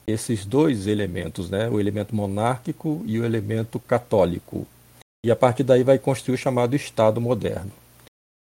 esses 0.08 0.46
dois 0.46 0.88
elementos, 0.88 1.50
né? 1.50 1.70
o 1.70 1.80
elemento 1.80 2.16
monárquico 2.16 3.04
e 3.06 3.20
o 3.20 3.26
elemento 3.26 3.80
católico. 3.80 4.66
E 5.26 5.30
a 5.30 5.36
partir 5.36 5.64
daí 5.64 5.84
vai 5.84 6.00
construir 6.00 6.36
o 6.36 6.38
chamado 6.38 6.76
Estado 6.76 7.20
moderno. 7.20 7.72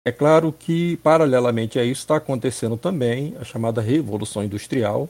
É 0.07 0.11
claro 0.11 0.53
que, 0.53 0.95
paralelamente 0.97 1.77
a 1.77 1.83
isso, 1.83 1.99
está 1.99 2.15
acontecendo 2.15 2.77
também 2.77 3.35
a 3.41 3.43
chamada 3.43 3.81
Revolução 3.81 4.41
Industrial. 4.41 5.09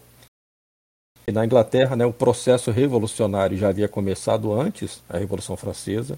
E 1.27 1.31
na 1.31 1.45
Inglaterra, 1.45 1.95
né, 1.95 2.03
o 2.03 2.11
processo 2.11 2.71
revolucionário 2.71 3.55
já 3.55 3.69
havia 3.69 3.87
começado 3.87 4.51
antes, 4.51 5.03
a 5.07 5.19
Revolução 5.19 5.55
Francesa. 5.55 6.17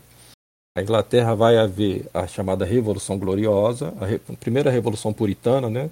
A 0.77 0.81
Inglaterra 0.81 1.35
vai 1.35 1.57
haver 1.57 2.07
a 2.13 2.27
chamada 2.27 2.65
Revolução 2.65 3.17
Gloriosa, 3.17 3.93
a, 3.99 4.05
re... 4.05 4.19
primeira 4.39 4.69
Revolução 4.69 5.11
Puritana, 5.11 5.69
né, 5.69 5.89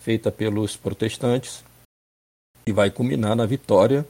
feita 0.00 0.30
pelos 0.30 0.76
protestantes, 0.76 1.64
e 2.66 2.72
vai 2.72 2.90
culminar 2.90 3.34
na 3.34 3.46
vitória 3.46 4.06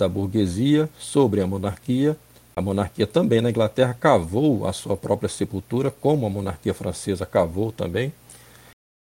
da 0.00 0.08
burguesia 0.08 0.88
sobre 0.98 1.40
a 1.40 1.46
monarquia 1.46 2.16
a 2.54 2.60
monarquia 2.60 3.06
também 3.06 3.40
na 3.40 3.48
Inglaterra 3.48 3.94
cavou 3.94 4.66
a 4.66 4.72
sua 4.72 4.96
própria 4.96 5.28
sepultura, 5.28 5.90
como 5.90 6.26
a 6.26 6.30
monarquia 6.30 6.74
francesa 6.74 7.24
cavou 7.24 7.72
também. 7.72 8.12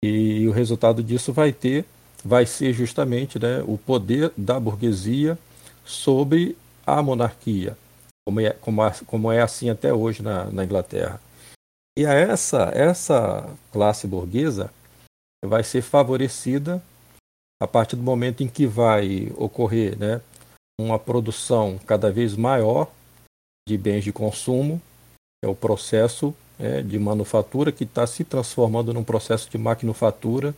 E 0.02 0.46
o 0.48 0.52
resultado 0.52 1.02
disso 1.02 1.32
vai 1.32 1.52
ter, 1.52 1.84
vai 2.24 2.46
ser 2.46 2.72
justamente 2.72 3.38
né, 3.38 3.62
o 3.66 3.78
poder 3.78 4.32
da 4.36 4.58
burguesia 4.58 5.38
sobre 5.84 6.56
a 6.84 7.00
monarquia, 7.00 7.76
como 8.28 8.40
é, 8.40 8.50
como, 8.50 8.82
como 9.06 9.32
é 9.32 9.40
assim 9.40 9.70
até 9.70 9.90
hoje 9.90 10.23
na, 10.23 10.44
na 10.50 10.62
Inglaterra. 10.62 11.18
E 11.99 12.04
a 12.04 12.12
essa, 12.12 12.70
essa 12.75 13.49
classe 13.73 14.06
burguesa 14.06 14.70
vai 15.42 15.64
ser 15.64 15.80
favorecida 15.80 16.82
a 17.58 17.66
partir 17.66 17.97
do 17.97 18.02
momento 18.02 18.42
em 18.42 18.47
que 18.47 18.66
vai 18.66 19.32
ocorrer 19.35 19.99
né, 19.99 20.20
uma 20.78 20.99
produção 20.99 21.80
cada 21.87 22.12
vez 22.12 22.37
maior 22.37 22.92
de 23.66 23.78
bens 23.78 24.04
de 24.04 24.12
consumo, 24.12 24.78
é 25.42 25.49
o 25.49 25.54
processo 25.54 26.35
é, 26.58 26.82
de 26.82 26.99
manufatura 26.99 27.73
que 27.73 27.85
está 27.85 28.06
se 28.06 28.25
transformando 28.25 28.92
num 28.92 29.04
processo 29.04 29.49
de 29.49 29.56
maquinofatura. 29.56 30.54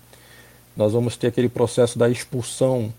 Nós 0.76 0.92
vamos 0.92 1.16
ter 1.16 1.28
aquele 1.28 1.48
processo 1.48 1.96
da 1.96 2.10
expulsão 2.10 2.92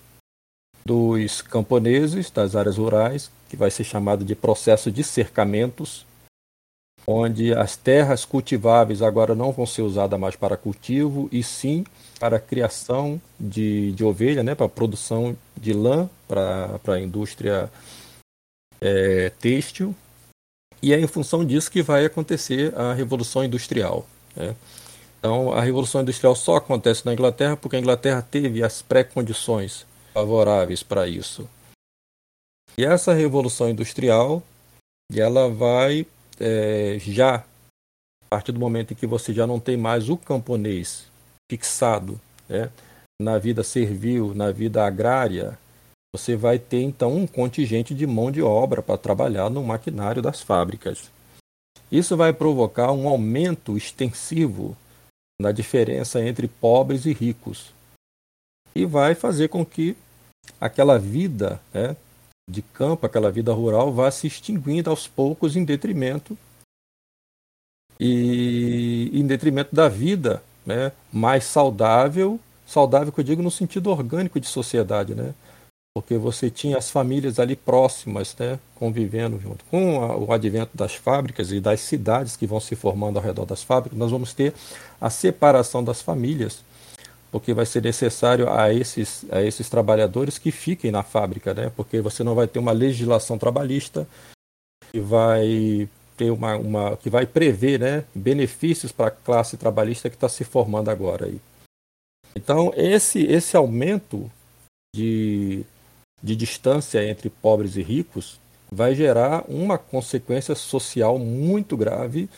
dos 0.85 1.41
camponeses 1.41 2.29
das 2.29 2.55
áreas 2.55 2.77
rurais, 2.77 3.31
que 3.49 3.55
vai 3.55 3.69
ser 3.69 3.83
chamado 3.83 4.23
de 4.25 4.35
processo 4.35 4.91
de 4.91 5.03
cercamentos, 5.03 6.05
onde 7.05 7.53
as 7.53 7.75
terras 7.75 8.25
cultiváveis 8.25 9.01
agora 9.01 9.35
não 9.35 9.51
vão 9.51 9.65
ser 9.65 9.81
usadas 9.81 10.19
mais 10.19 10.35
para 10.35 10.57
cultivo, 10.57 11.27
e 11.31 11.43
sim 11.43 11.85
para 12.19 12.37
a 12.37 12.39
criação 12.39 13.19
de, 13.39 13.91
de 13.93 14.03
ovelha, 14.03 14.43
né, 14.43 14.55
para 14.55 14.67
a 14.67 14.69
produção 14.69 15.35
de 15.57 15.73
lã, 15.73 16.09
para, 16.27 16.79
para 16.79 16.95
a 16.95 17.01
indústria 17.01 17.69
é, 18.79 19.31
têxtil, 19.39 19.95
e 20.81 20.93
é 20.93 20.99
em 20.99 21.07
função 21.07 21.45
disso 21.45 21.69
que 21.69 21.83
vai 21.83 22.05
acontecer 22.05 22.73
a 22.75 22.93
Revolução 22.93 23.43
Industrial. 23.43 24.05
Né? 24.35 24.55
Então, 25.19 25.51
a 25.51 25.61
Revolução 25.61 26.01
Industrial 26.01 26.35
só 26.35 26.55
acontece 26.55 27.05
na 27.05 27.13
Inglaterra 27.13 27.55
porque 27.55 27.75
a 27.75 27.79
Inglaterra 27.79 28.21
teve 28.23 28.63
as 28.63 28.81
pré-condições 28.81 29.85
favoráveis 30.13 30.83
para 30.83 31.07
isso. 31.07 31.49
E 32.77 32.85
essa 32.85 33.13
Revolução 33.13 33.69
Industrial, 33.69 34.41
ela 35.13 35.49
vai 35.49 36.05
é, 36.39 36.97
já, 36.99 37.35
a 37.35 38.29
partir 38.29 38.51
do 38.51 38.59
momento 38.59 38.93
em 38.93 38.95
que 38.95 39.05
você 39.05 39.33
já 39.33 39.45
não 39.45 39.59
tem 39.59 39.75
mais 39.75 40.09
o 40.09 40.17
camponês 40.17 41.07
fixado 41.51 42.19
né, 42.47 42.69
na 43.21 43.37
vida 43.37 43.63
servil, 43.63 44.33
na 44.33 44.51
vida 44.51 44.85
agrária, 44.85 45.59
você 46.13 46.35
vai 46.35 46.59
ter 46.59 46.81
então 46.81 47.15
um 47.15 47.27
contingente 47.27 47.93
de 47.93 48.07
mão 48.07 48.31
de 48.31 48.41
obra 48.41 48.81
para 48.81 48.97
trabalhar 48.97 49.49
no 49.49 49.63
maquinário 49.63 50.21
das 50.21 50.41
fábricas. 50.41 51.09
Isso 51.91 52.15
vai 52.15 52.31
provocar 52.31 52.91
um 52.91 53.07
aumento 53.07 53.77
extensivo 53.77 54.75
na 55.41 55.51
diferença 55.51 56.23
entre 56.23 56.47
pobres 56.47 57.05
e 57.05 57.13
ricos 57.13 57.73
e 58.73 58.85
vai 58.85 59.15
fazer 59.15 59.47
com 59.49 59.65
que 59.65 59.95
aquela 60.59 60.97
vida 60.97 61.61
né, 61.73 61.95
de 62.49 62.61
campo, 62.61 63.05
aquela 63.05 63.31
vida 63.31 63.53
rural, 63.53 63.91
vá 63.91 64.09
se 64.11 64.27
extinguindo 64.27 64.89
aos 64.89 65.07
poucos 65.07 65.55
em 65.55 65.63
detrimento 65.63 66.37
e 67.99 69.11
em 69.13 69.25
detrimento 69.25 69.75
da 69.75 69.87
vida 69.87 70.41
né, 70.65 70.91
mais 71.11 71.43
saudável, 71.43 72.39
saudável 72.65 73.11
que 73.11 73.19
eu 73.19 73.23
digo 73.23 73.41
no 73.41 73.51
sentido 73.51 73.89
orgânico 73.89 74.39
de 74.39 74.47
sociedade, 74.47 75.13
né? 75.13 75.33
porque 75.93 76.17
você 76.17 76.49
tinha 76.49 76.77
as 76.77 76.89
famílias 76.89 77.37
ali 77.37 77.55
próximas, 77.55 78.35
né, 78.39 78.57
convivendo 78.75 79.39
junto. 79.39 79.65
Com 79.65 80.01
a, 80.01 80.15
o 80.15 80.31
advento 80.31 80.75
das 80.75 80.95
fábricas 80.95 81.51
e 81.51 81.59
das 81.59 81.81
cidades 81.81 82.37
que 82.37 82.47
vão 82.47 82.59
se 82.59 82.75
formando 82.75 83.17
ao 83.17 83.23
redor 83.23 83.45
das 83.45 83.61
fábricas, 83.61 83.99
nós 83.99 84.11
vamos 84.11 84.33
ter 84.33 84.53
a 84.99 85.09
separação 85.09 85.83
das 85.83 86.01
famílias, 86.01 86.63
porque 87.31 87.53
vai 87.53 87.65
ser 87.65 87.81
necessário 87.81 88.49
a 88.51 88.73
esses, 88.73 89.25
a 89.31 89.41
esses 89.41 89.69
trabalhadores 89.69 90.37
que 90.37 90.51
fiquem 90.51 90.91
na 90.91 91.01
fábrica, 91.01 91.53
né, 91.53 91.71
porque 91.75 92.01
você 92.01 92.23
não 92.23 92.35
vai 92.35 92.47
ter 92.47 92.59
uma 92.59 92.71
legislação 92.71 93.37
trabalhista 93.37 94.07
que 94.91 94.99
vai 94.99 95.89
ter 96.17 96.29
uma, 96.29 96.57
uma 96.57 96.97
que 96.97 97.09
vai 97.09 97.25
prever, 97.25 97.79
né, 97.79 98.03
benefícios 98.13 98.91
para 98.91 99.07
a 99.07 99.11
classe 99.11 99.55
trabalhista 99.57 100.09
que 100.09 100.15
está 100.15 100.27
se 100.27 100.43
formando 100.43 100.89
agora 100.89 101.25
aí. 101.25 101.39
Então 102.35 102.73
esse 102.75 103.23
esse 103.23 103.55
aumento 103.55 104.29
de 104.95 105.65
de 106.21 106.35
distância 106.35 107.03
entre 107.03 107.29
pobres 107.29 107.75
e 107.77 107.81
ricos 107.81 108.39
vai 108.71 108.95
gerar 108.95 109.43
uma 109.49 109.77
consequência 109.77 110.55
social 110.55 111.17
muito 111.17 111.75
grave 111.75 112.29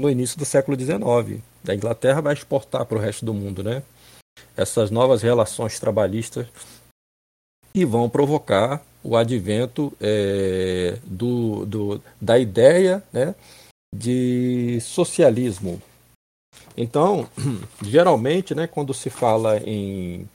no 0.00 0.10
início 0.10 0.38
do 0.38 0.44
século 0.44 0.78
XIX. 0.78 1.42
A 1.68 1.74
Inglaterra 1.74 2.20
vai 2.20 2.34
exportar 2.34 2.84
para 2.84 2.98
o 2.98 3.00
resto 3.00 3.24
do 3.24 3.32
mundo, 3.32 3.62
né? 3.62 3.82
Essas 4.56 4.90
novas 4.90 5.22
relações 5.22 5.78
trabalhistas 5.78 6.46
que 7.72 7.84
vão 7.84 8.08
provocar 8.08 8.82
o 9.04 9.16
advento 9.16 9.92
é, 10.00 10.98
do, 11.04 11.64
do, 11.66 12.02
da 12.20 12.38
ideia 12.38 13.02
né, 13.12 13.34
de 13.94 14.78
socialismo. 14.80 15.80
Então, 16.76 17.28
geralmente, 17.82 18.54
né, 18.54 18.66
quando 18.66 18.92
se 18.92 19.10
fala 19.10 19.58
em, 19.58 20.28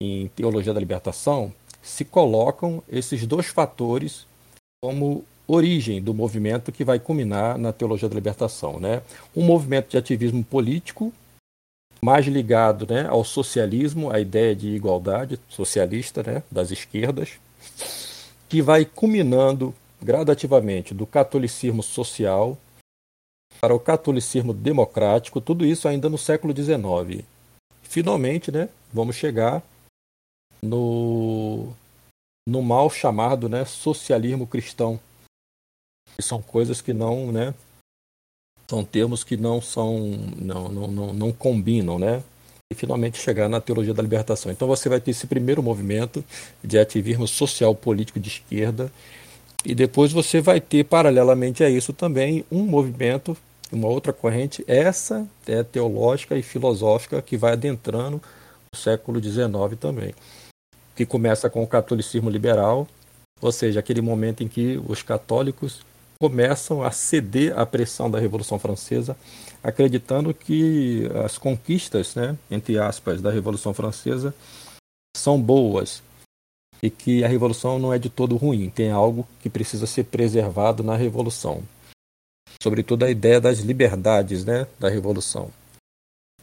em 0.00 0.28
teologia 0.28 0.72
da 0.72 0.80
libertação, 0.80 1.52
se 1.82 2.04
colocam 2.04 2.82
esses 2.88 3.26
dois 3.26 3.46
fatores 3.46 4.26
como 4.82 5.24
origem 5.46 6.00
do 6.00 6.14
movimento 6.14 6.72
que 6.72 6.84
vai 6.84 6.98
culminar 6.98 7.58
na 7.58 7.72
teologia 7.72 8.08
da 8.08 8.14
libertação, 8.14 8.80
né? 8.80 9.02
Um 9.36 9.42
movimento 9.44 9.90
de 9.90 9.98
ativismo 9.98 10.42
político 10.42 11.12
mais 12.04 12.26
ligado, 12.26 12.86
né, 12.86 13.06
ao 13.08 13.24
socialismo, 13.24 14.10
à 14.10 14.20
ideia 14.20 14.54
de 14.54 14.68
igualdade 14.68 15.40
socialista, 15.48 16.22
né, 16.22 16.42
das 16.50 16.70
esquerdas, 16.70 17.38
que 18.46 18.60
vai 18.60 18.84
culminando 18.84 19.74
gradativamente 20.02 20.92
do 20.92 21.06
catolicismo 21.06 21.82
social 21.82 22.58
para 23.58 23.74
o 23.74 23.80
catolicismo 23.80 24.52
democrático, 24.52 25.40
tudo 25.40 25.64
isso 25.64 25.88
ainda 25.88 26.10
no 26.10 26.18
século 26.18 26.54
XIX. 26.54 27.24
Finalmente, 27.82 28.52
né, 28.52 28.68
vamos 28.92 29.16
chegar 29.16 29.62
no, 30.60 31.72
no 32.46 32.60
mal 32.62 32.90
chamado 32.90 33.48
né, 33.48 33.64
socialismo 33.64 34.46
cristão, 34.46 35.00
que 36.14 36.20
são 36.22 36.42
coisas 36.42 36.82
que 36.82 36.92
não, 36.92 37.32
né, 37.32 37.54
são 38.68 38.84
termos 38.84 39.22
que 39.24 39.36
não 39.36 39.60
são, 39.60 39.98
não, 40.36 40.68
não, 40.68 40.86
não, 40.88 41.12
não 41.12 41.32
combinam, 41.32 41.98
né? 41.98 42.22
E 42.72 42.74
finalmente 42.74 43.20
chegar 43.20 43.48
na 43.48 43.60
teologia 43.60 43.92
da 43.92 44.02
libertação. 44.02 44.50
Então 44.50 44.66
você 44.66 44.88
vai 44.88 45.00
ter 45.00 45.10
esse 45.10 45.26
primeiro 45.26 45.62
movimento 45.62 46.24
de 46.62 46.78
ativismo 46.78 47.28
social 47.28 47.74
político 47.74 48.18
de 48.18 48.28
esquerda 48.28 48.90
e 49.64 49.74
depois 49.74 50.12
você 50.12 50.40
vai 50.40 50.60
ter 50.60 50.84
paralelamente 50.84 51.62
a 51.62 51.70
isso 51.70 51.92
também 51.92 52.44
um 52.50 52.62
movimento, 52.64 53.36
uma 53.70 53.88
outra 53.88 54.12
corrente, 54.12 54.64
essa 54.66 55.26
é 55.46 55.62
teológica 55.62 56.36
e 56.36 56.42
filosófica 56.42 57.20
que 57.22 57.36
vai 57.36 57.52
adentrando 57.52 58.20
o 58.74 58.76
século 58.76 59.22
XIX 59.22 59.78
também 59.78 60.14
que 60.94 61.04
começa 61.04 61.50
com 61.50 61.62
o 61.62 61.66
catolicismo 61.66 62.30
liberal, 62.30 62.86
ou 63.40 63.50
seja, 63.50 63.80
aquele 63.80 64.00
momento 64.00 64.42
em 64.42 64.48
que 64.48 64.80
os 64.86 65.02
católicos 65.02 65.84
começam 66.18 66.82
a 66.82 66.90
ceder 66.90 67.58
à 67.58 67.66
pressão 67.66 68.10
da 68.10 68.18
Revolução 68.18 68.58
Francesa, 68.58 69.16
acreditando 69.62 70.32
que 70.34 71.08
as 71.24 71.38
conquistas, 71.38 72.14
né, 72.14 72.36
entre 72.50 72.78
aspas, 72.78 73.20
da 73.20 73.30
Revolução 73.30 73.72
Francesa 73.74 74.34
são 75.16 75.40
boas 75.40 76.02
e 76.82 76.90
que 76.90 77.24
a 77.24 77.28
Revolução 77.28 77.78
não 77.78 77.92
é 77.92 77.98
de 77.98 78.10
todo 78.10 78.36
ruim, 78.36 78.68
tem 78.68 78.90
algo 78.90 79.26
que 79.40 79.48
precisa 79.48 79.86
ser 79.86 80.04
preservado 80.04 80.82
na 80.82 80.96
Revolução. 80.96 81.62
Sobretudo 82.62 83.04
a 83.04 83.10
ideia 83.10 83.40
das 83.40 83.60
liberdades 83.60 84.44
né, 84.44 84.66
da 84.78 84.88
Revolução. 84.88 85.50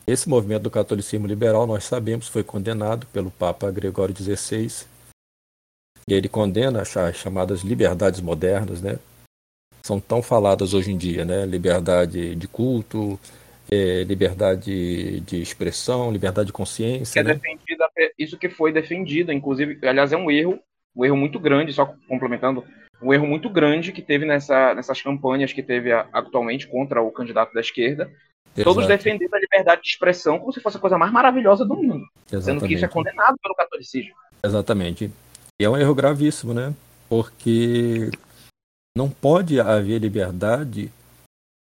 Esse 0.06 0.28
movimento 0.28 0.64
do 0.64 0.72
catolicismo 0.72 1.28
liberal, 1.28 1.68
nós 1.68 1.84
sabemos, 1.84 2.28
foi 2.28 2.44
condenado 2.44 3.06
pelo 3.08 3.30
Papa 3.30 3.70
Gregório 3.72 4.16
XVI. 4.16 4.86
E 6.08 6.14
ele 6.14 6.28
condena 6.28 6.82
as 6.82 6.90
chamadas 7.16 7.62
liberdades 7.62 8.20
modernas, 8.20 8.82
né? 8.82 8.98
São 9.92 10.00
tão 10.00 10.22
faladas 10.22 10.74
hoje 10.74 10.90
em 10.90 10.96
dia, 10.96 11.26
né? 11.26 11.46
Liberdade 11.46 12.34
de 12.34 12.48
culto, 12.48 13.20
é, 13.70 14.06
liberdade 14.06 15.20
de 15.20 15.42
expressão, 15.42 16.10
liberdade 16.10 16.48
de 16.48 16.54
consciência. 16.54 17.22
Que 17.22 17.30
é 17.30 17.34
né? 17.34 17.40
isso 18.18 18.38
que 18.38 18.48
foi 18.48 18.72
defendido, 18.72 19.34
inclusive, 19.34 19.78
aliás, 19.86 20.14
é 20.14 20.18
um 20.18 20.32
erro, 20.32 20.58
um 20.96 21.04
erro 21.04 21.18
muito 21.18 21.38
grande, 21.38 21.74
só 21.74 21.94
complementando, 22.08 22.64
um 23.02 23.14
erro 23.14 23.28
muito 23.28 23.50
grande 23.50 23.92
que 23.92 24.02
teve 24.02 24.26
nessa, 24.26 24.74
nessas 24.74 25.02
campanhas 25.02 25.52
que 25.52 25.62
teve 25.62 25.92
atualmente 25.92 26.68
contra 26.68 27.02
o 27.02 27.12
candidato 27.12 27.54
da 27.54 27.60
esquerda, 27.60 28.10
Exato. 28.56 28.74
Todos 28.74 28.88
defendendo 28.88 29.34
a 29.34 29.40
liberdade 29.40 29.82
de 29.82 29.90
expressão 29.90 30.38
como 30.38 30.52
se 30.52 30.60
fosse 30.60 30.76
a 30.78 30.80
coisa 30.80 30.98
mais 30.98 31.12
maravilhosa 31.12 31.66
do 31.66 31.76
mundo. 31.76 32.06
Exatamente. 32.28 32.44
Sendo 32.44 32.68
que 32.68 32.74
isso 32.74 32.84
é 32.84 32.88
condenado 32.88 33.38
pelo 33.42 33.56
catolicismo. 33.56 34.14
Exatamente. 34.44 35.12
E 35.60 35.64
é 35.64 35.70
um 35.70 35.78
erro 35.78 35.96
gravíssimo, 35.96 36.54
né? 36.54 36.74
Porque 37.08 38.10
não 38.96 39.10
pode 39.10 39.60
haver 39.60 40.00
liberdade 40.00 40.92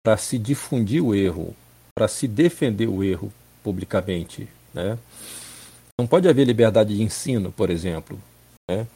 para 0.05 0.17
se 0.17 0.39
difundir 0.39 1.05
o 1.05 1.15
erro, 1.15 1.55
para 1.95 2.09
se 2.09 2.27
defender 2.27 2.87
o 2.87 3.05
erro 3.05 3.33
publicamente, 3.63 4.49
né? 4.73 4.99
Não 6.01 6.07
pode 6.07 6.29
haver 6.29 6.45
liberdade 6.45 6.97
de 6.97 7.03
ensino, 7.03 7.51
por 7.51 7.71
exemplo. 7.71 8.19
Né? 8.71 8.87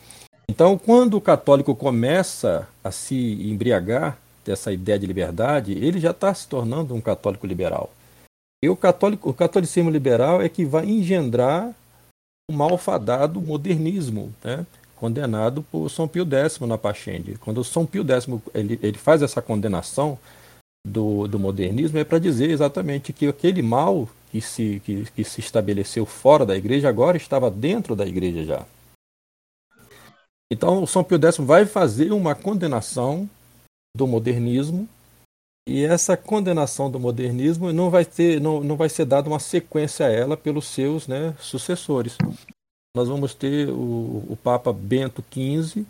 Então, 0.49 0.79
quando 0.79 1.17
o 1.17 1.21
católico 1.21 1.75
começa 1.75 2.69
a 2.83 2.93
se 2.93 3.17
embriagar 3.51 4.17
dessa 4.45 4.73
ideia 4.73 4.99
de 4.99 5.07
liberdade, 5.07 5.73
ele 5.73 5.99
já 5.99 6.13
está 6.13 6.33
se 6.33 6.47
tornando 6.47 6.95
um 6.95 7.01
católico 7.01 7.47
liberal. 7.47 7.93
E 8.63 8.69
o, 8.69 8.77
católico, 8.77 9.31
o 9.31 9.35
catolicismo 9.35 9.91
liberal 9.91 10.41
é 10.41 10.49
que 10.49 10.65
vai 10.65 10.87
engendrar 10.87 11.75
o 12.49 12.55
malfadado 12.55 13.41
modernismo, 13.41 14.33
né? 14.43 14.65
Condenado 15.03 15.65
por 15.65 15.91
São 15.91 16.07
Pio 16.07 16.25
X 16.25 16.61
na 16.61 16.79
Pachende. 16.79 17.37
Quando 17.39 17.65
São 17.65 17.85
Pio 17.85 18.07
X 18.09 18.29
ele, 18.55 18.79
ele 18.81 18.97
faz 18.97 19.21
essa 19.21 19.43
condenação 19.43 20.17
do, 20.87 21.27
do 21.27 21.41
modernismo, 21.41 21.99
é 21.99 22.05
para 22.05 22.21
dizer 22.21 22.51
exatamente 22.51 23.13
que 23.13 23.27
aquele 23.27 23.63
mal 23.63 24.09
que 24.31 24.41
se, 24.41 24.81
que, 24.85 25.05
que 25.11 25.25
se 25.25 25.41
estabeleceu 25.41 26.07
fora 26.07 26.47
da 26.47 26.57
igreja 26.57 26.89
agora 26.89 27.17
estava 27.17 27.51
dentro 27.51 27.97
da 27.97 28.07
igreja 28.07 28.45
já. 28.45 28.67
Então, 30.53 30.87
São 30.87 31.03
Pio 31.03 31.19
X 31.21 31.39
vai 31.39 31.67
fazer 31.67 32.13
uma 32.13 32.37
condenação 32.37 33.29
do 33.97 34.07
modernismo 34.07 34.89
e 35.69 35.85
essa 35.85 36.17
condenação 36.17 36.89
do 36.89 37.01
modernismo 37.01 37.73
não 37.73 37.91
vai 37.91 38.05
ter 38.05 38.41
não, 38.41 38.63
não 38.63 38.77
vai 38.77 38.89
ser 38.89 39.05
dada 39.05 39.29
uma 39.29 39.41
sequência 39.41 40.07
a 40.07 40.11
ela 40.11 40.37
pelos 40.37 40.69
seus 40.69 41.09
né, 41.09 41.35
sucessores 41.41 42.17
nós 42.95 43.09
vamos 43.09 43.35
ter 43.35 43.71
o, 43.71 44.27
o 44.29 44.39
Papa 44.43 44.73
Bento 44.73 45.25
XV 45.33 45.85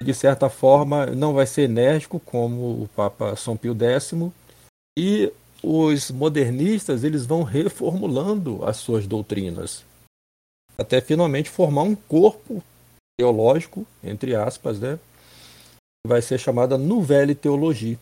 de 0.00 0.12
certa 0.12 0.50
forma 0.50 1.06
não 1.06 1.32
vai 1.32 1.46
ser 1.46 1.62
enérgico 1.62 2.20
como 2.20 2.82
o 2.82 2.88
Papa 2.94 3.34
São 3.34 3.56
Pio 3.56 3.74
X 3.74 4.12
e 4.98 5.32
os 5.62 6.10
modernistas 6.10 7.02
eles 7.02 7.24
vão 7.24 7.42
reformulando 7.42 8.62
as 8.64 8.76
suas 8.76 9.06
doutrinas. 9.06 9.84
Até 10.76 11.00
finalmente 11.00 11.48
formar 11.48 11.82
um 11.82 11.94
corpo 11.94 12.62
teológico 13.18 13.86
entre 14.04 14.34
aspas 14.34 14.78
né? 14.78 14.98
Vai 16.06 16.20
ser 16.20 16.38
chamada 16.38 16.76
Nouvelle 16.76 17.34
Teologia. 17.34 17.98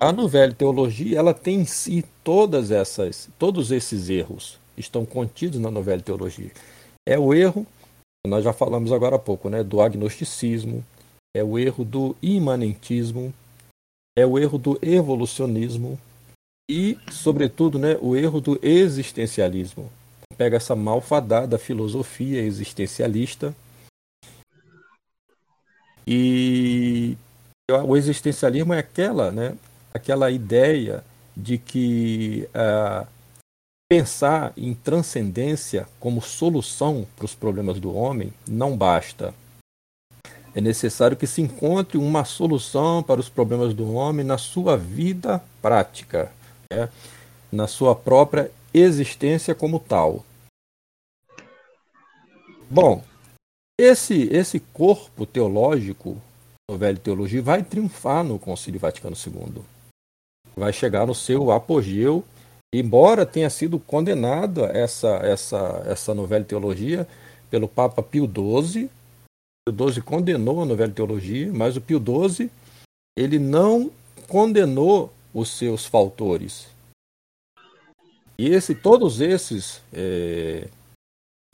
A 0.00 0.12
Nouvelle 0.12 0.54
Teologia, 0.54 1.18
ela 1.18 1.34
tem 1.34 1.62
em 1.62 1.64
si 1.64 2.04
todas 2.22 2.70
essas, 2.70 3.28
todos 3.36 3.72
esses 3.72 4.08
erros 4.08 4.58
estão 4.78 5.04
contidos 5.04 5.60
na 5.60 5.70
Nouvelle 5.70 6.02
Teologia. 6.02 6.50
É 7.06 7.18
o 7.18 7.34
erro, 7.34 7.66
nós 8.26 8.44
já 8.44 8.52
falamos 8.52 8.92
agora 8.92 9.16
há 9.16 9.18
pouco, 9.18 9.48
né, 9.48 9.62
do 9.62 9.80
agnosticismo, 9.80 10.84
é 11.34 11.42
o 11.42 11.58
erro 11.58 11.84
do 11.84 12.16
imanentismo, 12.22 13.32
é 14.16 14.26
o 14.26 14.38
erro 14.38 14.58
do 14.58 14.78
evolucionismo 14.82 15.98
e, 16.70 16.98
sobretudo, 17.10 17.78
né, 17.78 17.96
o 18.00 18.16
erro 18.16 18.40
do 18.40 18.58
existencialismo. 18.62 19.90
Pega 20.36 20.56
essa 20.56 20.76
malfadada 20.76 21.58
filosofia 21.58 22.40
existencialista 22.42 23.54
e 26.06 27.16
o 27.70 27.96
existencialismo 27.96 28.72
é 28.72 28.78
aquela, 28.78 29.30
né, 29.30 29.56
aquela 29.92 30.30
ideia 30.30 31.04
de 31.36 31.58
que 31.58 32.48
uh, 32.48 33.06
pensar 33.88 34.52
em 34.56 34.74
transcendência 34.74 35.88
como 35.98 36.20
solução 36.20 37.06
para 37.16 37.24
os 37.24 37.34
problemas 37.34 37.80
do 37.80 37.94
homem 37.94 38.32
não 38.46 38.76
basta. 38.76 39.34
É 40.54 40.60
necessário 40.60 41.16
que 41.16 41.26
se 41.26 41.40
encontre 41.40 41.96
uma 41.96 42.24
solução 42.24 43.02
para 43.02 43.20
os 43.20 43.28
problemas 43.28 43.72
do 43.72 43.94
homem 43.94 44.24
na 44.24 44.36
sua 44.36 44.76
vida 44.76 45.42
prática, 45.62 46.32
né? 46.70 46.90
na 47.50 47.66
sua 47.66 47.94
própria 47.94 48.50
existência 48.74 49.54
como 49.54 49.80
tal. 49.80 50.24
Bom, 52.68 53.02
esse, 53.80 54.28
esse 54.30 54.60
corpo 54.60 55.24
teológico, 55.24 56.20
no 56.70 56.76
Velho 56.76 56.98
Teologia, 56.98 57.40
vai 57.40 57.62
triunfar 57.62 58.22
no 58.22 58.38
Concílio 58.38 58.80
Vaticano 58.80 59.16
II. 59.16 59.62
Vai 60.54 60.72
chegar 60.72 61.06
no 61.06 61.14
seu 61.14 61.50
apogeu, 61.50 62.24
embora 62.74 63.24
tenha 63.24 63.48
sido 63.48 63.78
condenada 63.78 64.66
essa, 64.66 65.16
essa, 65.18 65.82
essa 65.86 66.14
novela 66.14 66.44
teologia 66.44 67.06
pelo 67.50 67.68
Papa 67.68 68.02
Pio 68.02 68.26
XII. 68.26 68.90
Pio 69.66 69.90
XII 69.90 70.02
condenou 70.02 70.62
a 70.62 70.66
novela 70.66 70.92
teologia, 70.92 71.52
mas 71.52 71.76
o 71.76 71.80
Pio 71.80 71.98
XII 71.98 72.50
ele 73.16 73.38
não 73.38 73.90
condenou 74.26 75.12
os 75.32 75.50
seus 75.50 75.86
faltores. 75.86 76.68
E 78.38 78.50
esse, 78.50 78.74
todos 78.74 79.20
esses 79.20 79.82
é, 79.92 80.68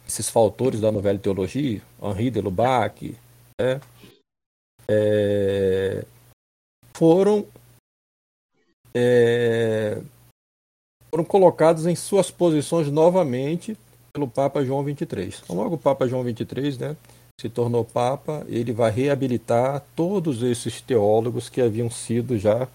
esses 0.07 0.29
faltores 0.29 0.81
da 0.81 0.93
novela 0.93 1.19
teologia, 1.19 1.81
Henri 2.03 2.31
de 2.31 2.41
Lubac, 2.41 3.17
né, 3.59 3.81
é, 4.87 6.05
foram 6.95 7.47
é, 8.95 10.03
foram 11.15 11.25
colocados 11.25 11.87
em 11.87 11.95
suas 11.95 12.29
posições 12.29 12.91
novamente 12.91 13.79
pelo 14.13 14.27
Papa 14.27 14.65
João 14.65 14.83
XXIII. 14.83 15.43
Então, 15.45 15.55
logo 15.55 15.77
o 15.77 15.79
Papa 15.79 16.09
João 16.09 16.25
XXIII 16.25 16.77
né, 16.81 16.97
se 17.41 17.49
tornou 17.49 17.85
Papa, 17.85 18.45
ele 18.49 18.73
vai 18.73 18.91
reabilitar 18.91 19.81
todos 19.95 20.43
esses 20.43 20.81
teólogos 20.81 21.49
que 21.49 21.61
haviam 21.61 21.89
sido 21.89 22.37
já 22.37 22.67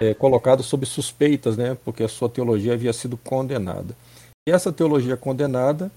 é, 0.00 0.14
colocados 0.14 0.64
sob 0.64 0.86
suspeitas, 0.86 1.58
né, 1.58 1.76
porque 1.84 2.02
a 2.02 2.08
sua 2.08 2.30
teologia 2.30 2.72
havia 2.72 2.94
sido 2.94 3.18
condenada. 3.18 3.94
E 4.48 4.50
essa 4.50 4.72
teologia 4.72 5.14
condenada 5.14 5.92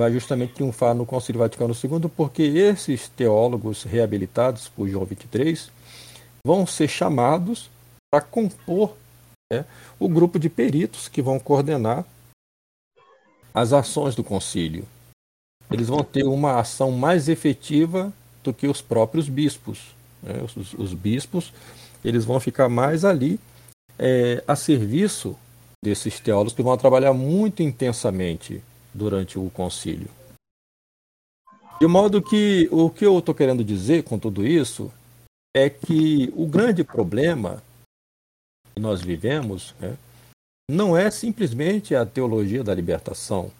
vai 0.00 0.10
justamente 0.10 0.54
triunfar 0.54 0.94
no 0.94 1.04
Concílio 1.04 1.40
Vaticano 1.40 1.74
II, 1.74 2.08
porque 2.16 2.44
esses 2.44 3.10
teólogos 3.10 3.82
reabilitados 3.82 4.70
por 4.70 4.88
João 4.88 5.06
XXIII 5.06 5.70
vão 6.46 6.66
ser 6.66 6.88
chamados 6.88 7.68
para 8.10 8.22
compor 8.22 8.94
né, 9.52 9.66
o 10.00 10.08
grupo 10.08 10.38
de 10.38 10.48
peritos 10.48 11.08
que 11.08 11.20
vão 11.20 11.38
coordenar 11.38 12.06
as 13.52 13.74
ações 13.74 14.14
do 14.14 14.24
concílio. 14.24 14.86
Eles 15.70 15.88
vão 15.88 16.02
ter 16.02 16.24
uma 16.24 16.58
ação 16.58 16.90
mais 16.90 17.28
efetiva 17.28 18.12
do 18.42 18.52
que 18.52 18.66
os 18.66 18.80
próprios 18.80 19.28
bispos. 19.28 19.94
Né? 20.22 20.42
Os, 20.42 20.72
os, 20.74 20.94
bispos 20.94 21.52
eles 22.02 22.24
vão 22.24 22.40
ficar 22.40 22.68
mais 22.68 23.04
ali 23.04 23.38
é, 23.98 24.42
a 24.48 24.56
serviço 24.56 25.36
desses 25.84 26.18
teólogos 26.18 26.54
que 26.54 26.62
vão 26.62 26.76
trabalhar 26.76 27.12
muito 27.12 27.62
intensamente 27.62 28.62
durante 28.94 29.38
o 29.38 29.50
concílio. 29.50 30.08
De 31.78 31.86
modo 31.86 32.22
que 32.22 32.68
o 32.70 32.88
que 32.88 33.04
eu 33.04 33.18
estou 33.18 33.34
querendo 33.34 33.64
dizer 33.64 34.04
com 34.04 34.18
tudo 34.18 34.46
isso 34.46 34.90
é 35.54 35.68
que 35.68 36.32
o 36.34 36.46
grande 36.46 36.84
problema 36.84 37.62
que 38.74 38.80
nós 38.80 39.00
vivemos 39.00 39.74
né, 39.80 39.96
não 40.70 40.96
é 40.96 41.10
simplesmente 41.10 41.94
a 41.94 42.06
teologia 42.06 42.62
da 42.64 42.74
libertação. 42.74 43.50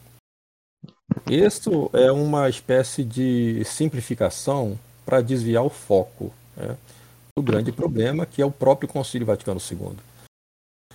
Isso 1.31 1.91
é 1.93 2.11
uma 2.11 2.49
espécie 2.49 3.05
de 3.05 3.63
simplificação 3.65 4.79
para 5.05 5.21
desviar 5.21 5.65
o 5.65 5.71
foco 5.71 6.33
né, 6.57 6.77
do 7.37 7.43
grande 7.43 7.73
problema 7.73 8.25
que 8.25 8.41
é 8.41 8.47
o 8.47 8.51
próprio 8.51 8.89
Concílio 8.89 9.27
Vaticano 9.27 9.61
II. 9.61 9.97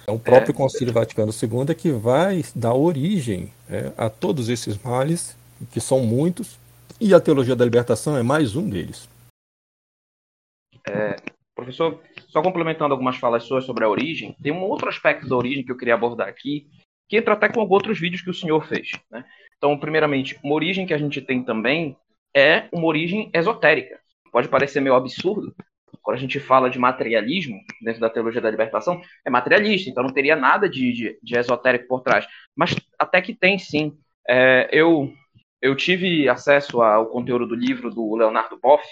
É 0.08 0.12
o 0.12 0.18
próprio 0.18 0.52
é. 0.52 0.56
Concílio 0.56 0.94
Vaticano 0.94 1.32
II 1.32 1.76
que 1.76 1.92
vai 1.92 2.44
dar 2.56 2.74
origem 2.74 3.52
é, 3.70 3.92
a 3.98 4.10
todos 4.10 4.48
esses 4.48 4.78
males, 4.78 5.36
que 5.72 5.82
são 5.82 6.00
muitos, 6.00 6.58
e 7.00 7.14
a 7.14 7.20
teologia 7.20 7.56
da 7.56 7.66
libertação 7.66 8.18
é 8.18 8.24
mais 8.24 8.56
um 8.56 8.70
deles. 8.70 9.10
É, 10.88 11.18
professor, 11.54 12.02
só 12.28 12.42
complementando 12.42 12.94
algumas 12.94 13.18
falas 13.18 13.44
suas 13.44 13.66
sobre 13.66 13.84
a 13.84 13.90
origem, 13.90 14.36
tem 14.42 14.52
um 14.52 14.64
outro 14.64 14.90
aspecto 14.90 15.28
da 15.28 15.36
origem 15.36 15.64
que 15.64 15.72
eu 15.72 15.78
queria 15.78 15.96
abordar 15.96 16.28
aqui, 16.28 16.68
que 17.08 17.18
entra 17.18 17.34
até 17.34 17.50
com 17.50 17.62
outros 17.62 18.00
vídeos 18.00 18.22
que 18.22 18.30
o 18.30 18.34
senhor 18.34 18.66
fez. 18.66 18.92
Né? 19.10 19.24
Então, 19.58 19.78
primeiramente, 19.78 20.38
uma 20.44 20.54
origem 20.54 20.86
que 20.86 20.94
a 20.94 20.98
gente 20.98 21.22
tem 21.22 21.44
também 21.44 21.96
é 22.36 22.68
uma 22.72 22.86
origem 22.86 23.30
esotérica. 23.34 24.00
Pode 24.32 24.50
parecer 24.50 24.82
meio 24.82 24.96
absurdo, 24.96 25.56
quando 26.02 26.18
a 26.18 26.20
gente 26.20 26.40
fala 26.40 26.70
de 26.70 26.80
materialismo 26.80 27.60
dentro 27.82 28.00
da 28.00 28.10
teologia 28.10 28.40
da 28.40 28.50
libertação, 28.50 29.02
é 29.26 29.30
materialista, 29.30 29.90
então 29.90 30.04
não 30.04 30.14
teria 30.14 30.36
nada 30.36 30.70
de, 30.70 30.94
de, 30.94 31.20
de 31.22 31.38
esotérico 31.38 31.88
por 31.88 32.02
trás. 32.02 32.26
Mas 32.56 32.76
até 32.98 33.22
que 33.22 33.34
tem 33.34 33.58
sim. 33.58 33.98
É, 34.26 34.70
eu, 34.72 35.12
eu 35.62 35.76
tive 35.76 36.30
acesso 36.30 36.82
ao 36.82 37.08
conteúdo 37.08 37.48
do 37.48 37.56
livro 37.56 37.90
do 37.90 38.16
Leonardo 38.16 38.58
Boff, 38.58 38.86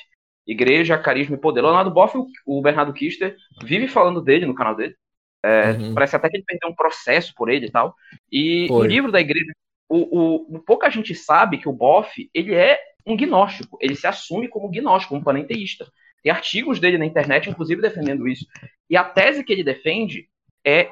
Igreja, 0.46 0.98
Carisma 0.98 1.36
e 1.36 1.40
Poder. 1.40 1.62
Leonardo 1.62 1.92
Boff, 1.92 2.18
o, 2.18 2.28
o 2.46 2.62
Bernardo 2.62 2.94
Kister, 2.94 3.36
vive 3.64 3.88
falando 3.88 4.22
dele 4.22 4.46
no 4.46 4.56
canal 4.56 4.76
dele. 4.76 4.96
É, 5.44 5.72
uhum. 5.72 5.94
Parece 5.94 6.16
até 6.16 6.30
que 6.30 6.38
ele 6.38 6.46
perdeu 6.46 6.70
um 6.70 6.76
processo 6.76 7.34
por 7.36 7.50
ele 7.50 7.68
e 7.68 7.72
tal. 7.72 7.96
E 8.32 8.68
Foi. 8.68 8.84
no 8.84 8.90
livro 8.90 9.12
da 9.12 9.22
igreja, 9.22 9.52
o, 9.88 10.56
o, 10.56 10.60
pouca 10.60 10.90
gente 10.90 11.14
sabe 11.14 11.58
que 11.58 11.70
o 11.70 11.74
Boff 11.74 12.30
ele 12.34 12.54
é 12.54 12.80
um 13.06 13.16
gnóstico. 13.16 13.78
Ele 13.80 13.96
se 13.96 14.08
assume 14.08 14.48
como 14.48 14.70
gnóstico, 14.70 15.14
como 15.14 15.24
panenteísta. 15.24 15.88
Tem 16.24 16.32
artigos 16.32 16.80
dele 16.80 16.98
na 16.98 17.06
internet, 17.06 17.50
inclusive, 17.50 17.82
defendendo 17.82 18.28
isso. 18.28 18.48
E 18.90 18.98
a 18.98 19.04
tese 19.04 19.44
que 19.44 19.54
ele 19.54 19.64
defende 19.64 20.28
é, 20.66 20.90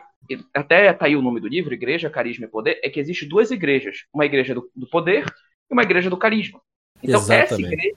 até 0.54 0.94
tá 0.94 1.06
aí 1.06 1.16
o 1.16 1.22
nome 1.22 1.40
do 1.40 1.48
livro, 1.48 1.74
Igreja, 1.74 2.10
Carisma 2.10 2.46
e 2.46 2.50
Poder, 2.50 2.80
é 2.84 2.90
que 2.90 3.00
existe 3.00 3.26
duas 3.26 3.50
igrejas. 3.50 4.06
Uma 4.14 4.26
igreja 4.26 4.54
do, 4.54 4.70
do 4.76 4.88
poder 4.88 5.26
e 5.70 5.74
uma 5.74 5.82
igreja 5.82 6.10
do 6.10 6.18
carisma. 6.18 6.62
Então, 7.02 7.20
essa 7.34 7.60
igreja, 7.60 7.96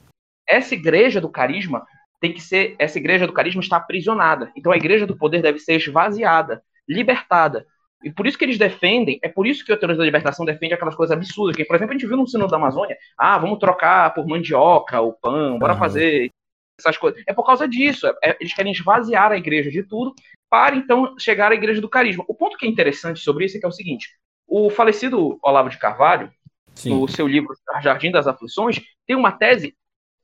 essa 0.48 0.74
igreja 0.74 1.20
do 1.20 1.28
carisma 1.28 1.86
tem 2.20 2.32
que 2.32 2.40
ser, 2.40 2.74
essa 2.78 2.98
igreja 2.98 3.26
do 3.26 3.32
carisma 3.32 3.60
está 3.60 3.76
aprisionada. 3.76 4.50
Então, 4.56 4.72
a 4.72 4.76
igreja 4.76 5.06
do 5.06 5.16
poder 5.16 5.42
deve 5.42 5.58
ser 5.58 5.74
esvaziada, 5.74 6.62
libertada. 6.88 7.66
E 8.02 8.10
por 8.10 8.26
isso 8.26 8.38
que 8.38 8.44
eles 8.44 8.58
defendem, 8.58 9.18
é 9.22 9.28
por 9.28 9.46
isso 9.46 9.64
que 9.64 9.72
a 9.72 9.76
teoria 9.76 9.96
da 9.96 10.04
libertação 10.04 10.44
defende 10.44 10.74
aquelas 10.74 10.94
coisas 10.94 11.16
absurdas. 11.16 11.56
Que, 11.56 11.64
por 11.64 11.76
exemplo, 11.76 11.94
a 11.94 11.98
gente 11.98 12.06
viu 12.06 12.16
no 12.16 12.26
Sino 12.26 12.46
da 12.46 12.56
Amazônia, 12.56 12.96
ah, 13.18 13.38
vamos 13.38 13.58
trocar 13.58 14.14
por 14.14 14.26
mandioca, 14.26 15.00
o 15.00 15.12
pão, 15.12 15.58
bora 15.58 15.72
uhum. 15.72 15.78
fazer 15.78 16.30
essas 16.78 16.96
coisas. 16.96 17.22
É 17.26 17.32
por 17.32 17.44
causa 17.44 17.66
disso. 17.66 18.06
É, 18.22 18.36
eles 18.38 18.54
querem 18.54 18.72
esvaziar 18.72 19.32
a 19.32 19.36
igreja 19.36 19.70
de 19.70 19.82
tudo 19.82 20.14
para 20.48 20.76
então 20.76 21.18
chegar 21.18 21.50
à 21.50 21.54
igreja 21.54 21.80
do 21.80 21.88
carisma. 21.88 22.24
O 22.28 22.34
ponto 22.34 22.56
que 22.56 22.66
é 22.66 22.68
interessante 22.68 23.20
sobre 23.20 23.46
isso 23.46 23.56
é 23.56 23.60
que 23.60 23.66
é 23.66 23.68
o 23.68 23.72
seguinte: 23.72 24.10
o 24.46 24.70
falecido 24.70 25.38
Olavo 25.42 25.70
de 25.70 25.78
Carvalho, 25.78 26.30
Sim. 26.74 26.90
no 26.90 27.08
seu 27.08 27.26
livro 27.26 27.54
Jardim 27.82 28.10
das 28.10 28.26
Aflições, 28.26 28.80
tem 29.06 29.16
uma 29.16 29.32
tese 29.32 29.74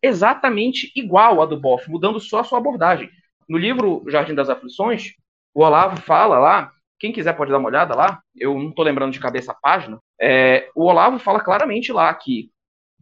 exatamente 0.02 0.90
igual 0.96 1.40
à 1.40 1.46
do 1.46 1.58
Boff, 1.58 1.88
mudando 1.90 2.18
só 2.18 2.40
a 2.40 2.44
sua 2.44 2.58
abordagem. 2.58 3.08
No 3.48 3.56
livro 3.56 4.04
Jardim 4.08 4.34
das 4.34 4.48
Aflições, 4.48 5.12
o 5.54 5.62
Olavo 5.62 6.00
fala 6.00 6.38
lá, 6.38 6.72
quem 6.98 7.12
quiser 7.12 7.36
pode 7.36 7.50
dar 7.50 7.58
uma 7.58 7.68
olhada 7.68 7.94
lá, 7.94 8.22
eu 8.36 8.54
não 8.54 8.70
estou 8.70 8.84
lembrando 8.84 9.12
de 9.12 9.20
cabeça 9.20 9.52
a 9.52 9.54
página, 9.54 9.98
é, 10.20 10.68
o 10.74 10.84
Olavo 10.84 11.18
fala 11.18 11.40
claramente 11.40 11.92
lá 11.92 12.12
que, 12.14 12.50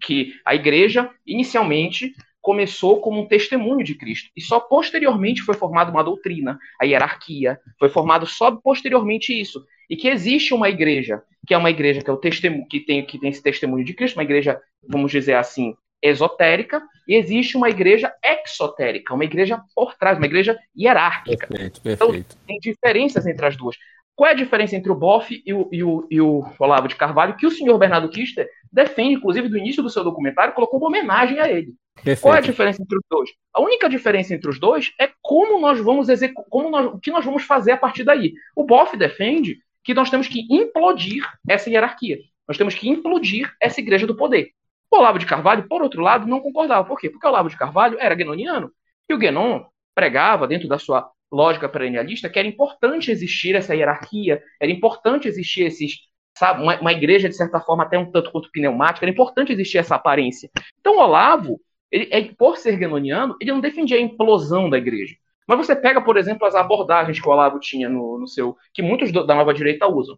que 0.02 0.34
a 0.44 0.54
igreja, 0.54 1.10
inicialmente, 1.26 2.14
começou 2.40 3.00
como 3.00 3.20
um 3.20 3.26
testemunho 3.26 3.84
de 3.84 3.94
Cristo 3.94 4.30
e 4.34 4.40
só 4.40 4.58
posteriormente 4.58 5.42
foi 5.42 5.54
formada 5.54 5.90
uma 5.90 6.02
doutrina, 6.02 6.58
a 6.80 6.84
hierarquia, 6.84 7.60
foi 7.78 7.88
formado 7.88 8.26
só 8.26 8.50
posteriormente 8.56 9.38
isso 9.38 9.64
e 9.88 9.96
que 9.96 10.08
existe 10.08 10.54
uma 10.54 10.68
igreja 10.68 11.22
que 11.46 11.54
é 11.54 11.58
uma 11.58 11.70
igreja 11.70 12.00
que 12.00 12.08
é 12.08 12.12
o 12.12 12.16
testemunho 12.16 12.66
que 12.68 12.80
tem 12.80 13.04
que 13.04 13.18
tem 13.18 13.30
esse 13.30 13.42
testemunho 13.42 13.84
de 13.84 13.92
Cristo, 13.92 14.16
uma 14.16 14.22
igreja 14.22 14.60
vamos 14.88 15.12
dizer 15.12 15.34
assim 15.34 15.74
esotérica 16.02 16.82
e 17.06 17.14
existe 17.14 17.56
uma 17.56 17.68
igreja 17.68 18.12
exotérica, 18.22 19.14
uma 19.14 19.24
igreja 19.24 19.60
por 19.74 19.94
trás, 19.96 20.18
uma 20.18 20.26
igreja 20.26 20.58
hierárquica. 20.76 21.46
Perfeito, 21.46 21.80
perfeito. 21.80 22.14
Então 22.14 22.36
tem 22.46 22.58
diferenças 22.58 23.26
entre 23.26 23.46
as 23.46 23.56
duas. 23.56 23.76
Qual 24.20 24.28
é 24.28 24.32
a 24.32 24.36
diferença 24.36 24.76
entre 24.76 24.92
o 24.92 24.94
Boff 24.94 25.42
e 25.46 25.54
o, 25.54 25.68
e 25.72 25.82
o, 25.82 26.06
e 26.10 26.20
o 26.20 26.44
Olavo 26.58 26.88
de 26.88 26.94
Carvalho, 26.94 27.36
que 27.36 27.46
o 27.46 27.50
senhor 27.50 27.78
Bernardo 27.78 28.10
Kister 28.10 28.46
defende, 28.70 29.14
inclusive, 29.14 29.48
do 29.48 29.56
início 29.56 29.82
do 29.82 29.88
seu 29.88 30.04
documentário, 30.04 30.52
colocou 30.52 30.78
uma 30.78 30.88
homenagem 30.88 31.40
a 31.40 31.48
ele. 31.48 31.74
Perfeito. 31.96 32.20
Qual 32.20 32.34
é 32.34 32.38
a 32.38 32.42
diferença 32.42 32.82
entre 32.82 32.98
os 32.98 33.04
dois? 33.08 33.30
A 33.54 33.62
única 33.62 33.88
diferença 33.88 34.34
entre 34.34 34.50
os 34.50 34.60
dois 34.60 34.92
é 35.00 35.10
como 35.22 35.58
nós 35.58 35.80
vamos 35.80 36.10
executar, 36.10 36.44
como 36.50 36.68
nós, 36.68 36.86
o 36.86 36.98
que 36.98 37.10
nós 37.10 37.24
vamos 37.24 37.44
fazer 37.44 37.72
a 37.72 37.76
partir 37.76 38.04
daí. 38.04 38.34
O 38.54 38.64
Boff 38.64 38.94
defende 38.96 39.58
que 39.82 39.94
nós 39.94 40.10
temos 40.10 40.28
que 40.28 40.46
implodir 40.50 41.26
essa 41.48 41.70
hierarquia. 41.70 42.18
Nós 42.46 42.58
temos 42.58 42.74
que 42.74 42.88
implodir 42.88 43.50
essa 43.60 43.80
igreja 43.80 44.06
do 44.06 44.16
poder. 44.16 44.50
Olavo 44.98 45.18
de 45.18 45.26
Carvalho, 45.26 45.68
por 45.68 45.82
outro 45.82 46.02
lado, 46.02 46.26
não 46.26 46.40
concordava. 46.40 46.86
Por 46.86 46.98
quê? 46.98 47.08
Porque 47.10 47.26
o 47.26 47.30
Olavo 47.30 47.48
de 47.48 47.56
Carvalho 47.56 47.96
era 48.00 48.14
guenoniano 48.14 48.72
e 49.08 49.14
o 49.14 49.18
Guénon 49.18 49.64
pregava, 49.94 50.46
dentro 50.46 50.68
da 50.68 50.78
sua 50.78 51.10
lógica 51.30 51.68
perennialista, 51.68 52.28
que 52.28 52.38
era 52.38 52.48
importante 52.48 53.10
existir 53.10 53.54
essa 53.54 53.74
hierarquia, 53.74 54.42
era 54.60 54.70
importante 54.70 55.28
existir 55.28 55.62
esses 55.62 56.08
sabe, 56.36 56.62
uma, 56.62 56.80
uma, 56.80 56.92
igreja 56.92 57.28
de 57.28 57.36
certa 57.36 57.60
forma 57.60 57.84
até 57.84 57.98
um 57.98 58.10
tanto 58.10 58.32
quanto 58.32 58.50
pneumática, 58.50 59.04
era 59.04 59.12
importante 59.12 59.52
existir 59.52 59.78
essa 59.78 59.94
aparência. 59.96 60.50
Então 60.80 60.98
Olavo 60.98 61.60
ele, 61.90 62.34
por 62.36 62.56
ser 62.56 62.76
guenoniano, 62.76 63.36
ele 63.40 63.52
não 63.52 63.60
defendia 63.60 63.96
a 63.96 64.00
implosão 64.00 64.70
da 64.70 64.78
igreja. 64.78 65.16
Mas 65.50 65.66
você 65.66 65.74
pega, 65.74 66.00
por 66.00 66.16
exemplo, 66.16 66.46
as 66.46 66.54
abordagens 66.54 67.20
que 67.20 67.28
o 67.28 67.32
Olavo 67.32 67.58
tinha 67.58 67.88
no, 67.88 68.18
no 68.18 68.28
seu. 68.28 68.56
que 68.72 68.80
muitos 68.80 69.10
da 69.10 69.34
nova 69.34 69.52
direita 69.52 69.88
usam. 69.88 70.16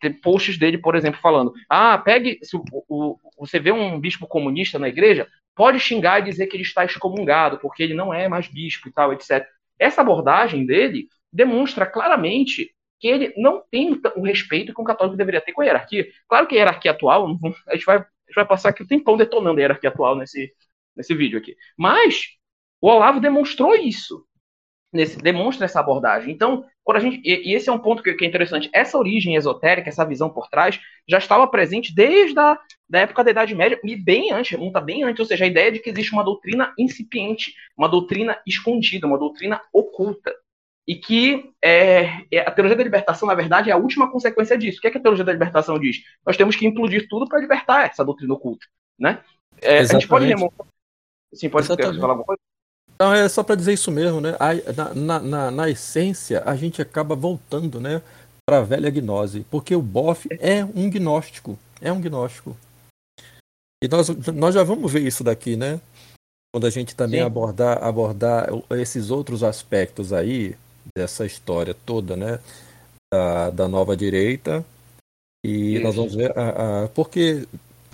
Tem 0.00 0.12
posts 0.12 0.58
dele, 0.58 0.78
por 0.78 0.96
exemplo, 0.96 1.20
falando: 1.20 1.52
ah, 1.68 1.98
pegue. 1.98 2.38
Se 2.42 2.56
o, 2.56 2.64
o, 2.88 3.18
você 3.38 3.58
vê 3.58 3.70
um 3.70 4.00
bispo 4.00 4.26
comunista 4.26 4.78
na 4.78 4.88
igreja, 4.88 5.28
pode 5.54 5.78
xingar 5.78 6.20
e 6.20 6.24
dizer 6.24 6.46
que 6.46 6.56
ele 6.56 6.62
está 6.62 6.84
excomungado, 6.84 7.58
porque 7.58 7.82
ele 7.82 7.94
não 7.94 8.12
é 8.12 8.28
mais 8.28 8.48
bispo 8.48 8.88
e 8.88 8.92
tal, 8.92 9.12
etc. 9.12 9.46
Essa 9.78 10.00
abordagem 10.00 10.64
dele 10.64 11.06
demonstra 11.32 11.86
claramente 11.86 12.74
que 12.98 13.08
ele 13.08 13.34
não 13.36 13.62
tem 13.70 14.00
o 14.16 14.22
respeito 14.22 14.72
que 14.72 14.80
um 14.80 14.84
católico 14.84 15.16
deveria 15.16 15.40
ter 15.40 15.52
com 15.52 15.60
a 15.60 15.64
hierarquia. 15.64 16.06
Claro 16.28 16.46
que 16.46 16.54
a 16.54 16.58
hierarquia 16.58 16.92
atual, 16.92 17.36
a 17.68 17.74
gente 17.74 17.84
vai 17.84 18.04
gente 18.32 18.36
vai 18.36 18.46
passar 18.46 18.70
aqui 18.70 18.82
o 18.82 18.86
tempão 18.86 19.16
detonando 19.16 19.58
a 19.58 19.62
hierarquia 19.62 19.90
atual 19.90 20.16
nesse, 20.16 20.52
nesse 20.96 21.14
vídeo 21.14 21.38
aqui. 21.38 21.54
Mas 21.76 22.28
o 22.80 22.88
Olavo 22.88 23.20
demonstrou 23.20 23.74
isso. 23.74 24.24
Nesse, 24.92 25.16
demonstra 25.16 25.64
essa 25.64 25.80
abordagem. 25.80 26.34
Então, 26.34 26.66
quando 26.84 26.98
a 26.98 27.00
gente. 27.00 27.22
E, 27.24 27.54
esse 27.54 27.68
é 27.68 27.72
um 27.72 27.78
ponto 27.78 28.02
que, 28.02 28.12
que, 28.12 28.24
é 28.24 28.28
interessante. 28.28 28.68
Essa 28.74 28.98
origem 28.98 29.36
esotérica, 29.36 29.88
essa 29.88 30.04
visão 30.04 30.28
por 30.28 30.48
trás, 30.48 30.78
já 31.08 31.16
estava 31.16 31.46
presente 31.46 31.94
desde 31.94 32.38
a 32.38 32.58
da 32.92 33.00
época 33.00 33.24
da 33.24 33.30
Idade 33.30 33.54
Média, 33.54 33.80
e 33.82 33.96
bem 33.96 34.32
antes, 34.32 34.50
remonta 34.50 34.78
bem 34.78 35.02
antes, 35.02 35.18
ou 35.18 35.24
seja, 35.24 35.46
a 35.46 35.48
ideia 35.48 35.72
de 35.72 35.78
que 35.78 35.88
existe 35.88 36.12
uma 36.12 36.22
doutrina 36.22 36.74
incipiente, 36.78 37.54
uma 37.74 37.88
doutrina 37.88 38.38
escondida, 38.46 39.06
uma 39.06 39.16
doutrina 39.16 39.62
oculta. 39.72 40.34
E 40.86 40.96
que 40.96 41.54
é, 41.64 42.22
é, 42.30 42.40
a 42.40 42.50
teologia 42.50 42.76
da 42.76 42.84
libertação, 42.84 43.26
na 43.26 43.34
verdade, 43.34 43.70
é 43.70 43.72
a 43.72 43.78
última 43.78 44.10
consequência 44.10 44.58
disso. 44.58 44.76
O 44.76 44.80
que, 44.82 44.88
é 44.88 44.90
que 44.90 44.98
a 44.98 45.00
teologia 45.00 45.24
da 45.24 45.32
libertação 45.32 45.78
diz? 45.78 46.02
Nós 46.26 46.36
temos 46.36 46.54
que 46.54 46.66
implodir 46.66 47.06
tudo 47.08 47.26
para 47.26 47.40
libertar 47.40 47.88
essa 47.88 48.04
doutrina 48.04 48.34
oculta. 48.34 48.66
Né? 48.98 49.22
É, 49.62 49.78
a 49.78 49.84
gente 49.84 50.06
pode 50.06 50.26
remontar. 50.26 50.66
Sim, 51.32 51.48
pode 51.48 51.66
falar 51.66 51.86
alguma 51.86 52.24
coisa? 52.24 52.40
Não, 53.02 53.12
é 53.12 53.28
só 53.28 53.42
para 53.42 53.56
dizer 53.56 53.72
isso 53.72 53.90
mesmo, 53.90 54.20
né? 54.20 54.36
Na, 54.76 54.94
na, 54.94 55.20
na, 55.20 55.50
na, 55.50 55.68
essência, 55.68 56.40
a 56.46 56.54
gente 56.54 56.80
acaba 56.80 57.16
voltando 57.16 57.80
né, 57.80 58.00
para 58.46 58.58
a 58.58 58.62
velha 58.62 58.88
gnose, 58.90 59.44
porque 59.50 59.74
o 59.74 59.82
Boff 59.82 60.28
é 60.38 60.64
um 60.64 60.88
gnóstico. 60.88 61.58
É 61.80 61.92
um 61.92 62.00
gnóstico. 62.00 62.56
E 63.82 63.88
nós, 63.88 64.08
nós 64.32 64.54
já 64.54 64.62
vamos 64.62 64.92
ver 64.92 65.02
isso 65.02 65.24
daqui, 65.24 65.56
né? 65.56 65.80
Quando 66.54 66.64
a 66.64 66.70
gente 66.70 66.94
também 66.94 67.20
abordar, 67.20 67.82
abordar 67.82 68.48
esses 68.70 69.10
outros 69.10 69.42
aspectos 69.42 70.12
aí, 70.12 70.56
dessa 70.96 71.26
história 71.26 71.74
toda, 71.74 72.14
né? 72.14 72.38
Da, 73.12 73.50
da 73.50 73.66
nova 73.66 73.96
direita. 73.96 74.64
E 75.44 75.74
isso. 75.74 75.82
nós 75.82 75.96
vamos 75.96 76.14
ver. 76.14 76.38
A, 76.38 76.84
a, 76.84 76.88
porque 76.88 77.48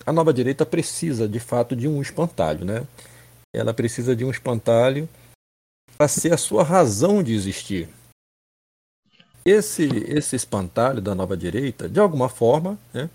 a 0.05 0.13
nova 0.13 0.35
direita 0.35 0.67
precisa, 0.67 1.27
de 1.27 1.41
fato, 1.41 1.75
de 1.75 1.89
um 1.89 2.03
espantalho, 2.03 2.67
né? 2.67 2.87
Ela 3.59 3.75
precisa 3.75 4.15
de 4.15 4.25
um 4.25 4.31
espantalho 4.31 5.09
para 5.97 6.07
ser 6.07 6.33
a 6.33 6.37
sua 6.37 6.63
razão 6.63 7.23
de 7.25 7.35
existir. 7.35 7.89
Esse, 9.45 9.85
esse 10.07 10.37
espantalho 10.37 11.03
da 11.03 11.13
nova 11.13 11.37
direita, 11.37 11.89
de 11.89 11.99
alguma 11.99 12.29
forma, 12.29 12.79
né, 12.95 13.11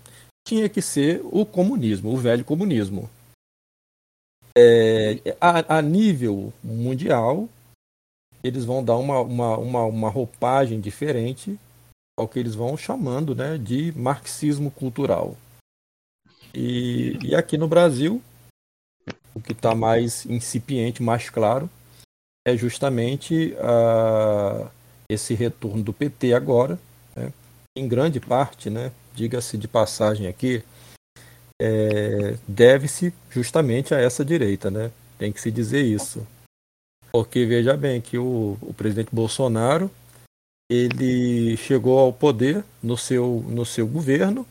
tinha 0.46 0.68
que 0.68 0.82
ser 0.82 1.22
o 1.24 1.46
comunismo, 1.46 2.12
o 2.12 2.16
velho 2.18 2.44
comunismo. 2.44 3.08
É, 4.56 5.34
a, 5.40 5.78
a, 5.78 5.82
nível 5.82 6.52
mundial, 6.62 7.48
eles 8.42 8.66
vão 8.66 8.84
dar 8.84 8.96
uma, 8.96 9.20
uma, 9.20 9.56
uma, 9.56 9.82
uma, 9.84 10.10
roupagem 10.10 10.78
diferente 10.78 11.58
ao 12.16 12.28
que 12.28 12.38
eles 12.38 12.54
vão 12.54 12.76
chamando 12.76 13.34
né, 13.34 13.56
de 13.56 13.92
marxismo 13.96 14.70
cultural. 14.70 15.36
E, 16.54 17.18
e 17.22 17.34
aqui 17.34 17.56
no 17.56 17.66
Brasil, 17.66 18.22
que 19.44 19.52
está 19.52 19.74
mais 19.74 20.26
incipiente, 20.26 21.02
mais 21.02 21.30
claro, 21.30 21.68
é 22.46 22.56
justamente 22.56 23.54
uh, 23.54 24.68
esse 25.08 25.34
retorno 25.34 25.82
do 25.82 25.92
PT 25.92 26.32
agora, 26.34 26.78
né, 27.14 27.32
em 27.76 27.86
grande 27.86 28.20
parte, 28.20 28.70
né, 28.70 28.90
diga-se 29.14 29.56
de 29.56 29.68
passagem 29.68 30.26
aqui, 30.26 30.62
é, 31.60 32.36
deve-se 32.46 33.12
justamente 33.30 33.94
a 33.94 34.00
essa 34.00 34.24
direita, 34.24 34.70
né? 34.70 34.90
Tem 35.16 35.32
que 35.32 35.40
se 35.40 35.50
dizer 35.50 35.82
isso. 35.82 36.26
Porque 37.12 37.46
veja 37.46 37.76
bem 37.76 38.00
que 38.00 38.18
o, 38.18 38.58
o 38.60 38.74
presidente 38.74 39.14
Bolsonaro 39.14 39.90
ele 40.70 41.56
chegou 41.56 41.98
ao 41.98 42.12
poder 42.12 42.64
no 42.82 42.96
seu, 42.96 43.44
no 43.48 43.64
seu 43.64 43.86
governo. 43.86 44.46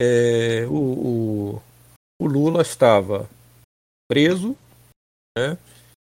É, 0.00 0.66
o, 0.68 0.74
o, 0.74 1.62
o, 2.22 2.26
Lula 2.26 2.62
estava 2.62 3.28
preso, 4.10 4.56
né, 5.38 5.56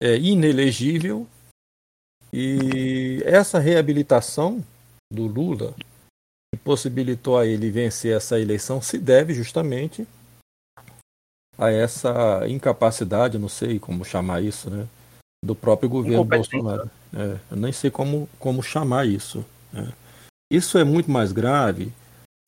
é, 0.03 0.17
inelegível, 0.17 1.25
e 2.33 3.23
essa 3.23 3.57
reabilitação 3.57 4.61
do 5.09 5.25
Lula 5.25 5.73
possibilitou 6.61 7.37
a 7.37 7.45
ele 7.45 7.71
vencer 7.71 8.13
essa 8.13 8.37
eleição 8.37 8.81
se 8.81 8.97
deve 8.97 9.33
justamente 9.33 10.05
a 11.57 11.71
essa 11.71 12.45
incapacidade, 12.49 13.37
não 13.37 13.47
sei 13.47 13.79
como 13.79 14.03
chamar 14.03 14.43
isso, 14.43 14.69
né, 14.69 14.85
do 15.41 15.55
próprio 15.55 15.87
governo 15.87 16.25
Bolsonaro. 16.25 16.91
É, 17.13 17.39
eu 17.49 17.55
nem 17.55 17.71
sei 17.71 17.89
como, 17.89 18.27
como 18.37 18.61
chamar 18.61 19.07
isso. 19.07 19.45
Né. 19.71 19.93
Isso 20.51 20.77
é 20.77 20.83
muito 20.83 21.09
mais 21.09 21.31
grave 21.31 21.93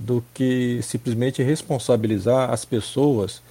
do 0.01 0.21
que 0.33 0.81
simplesmente 0.83 1.41
responsabilizar 1.41 2.51
as 2.51 2.65
pessoas 2.65 3.41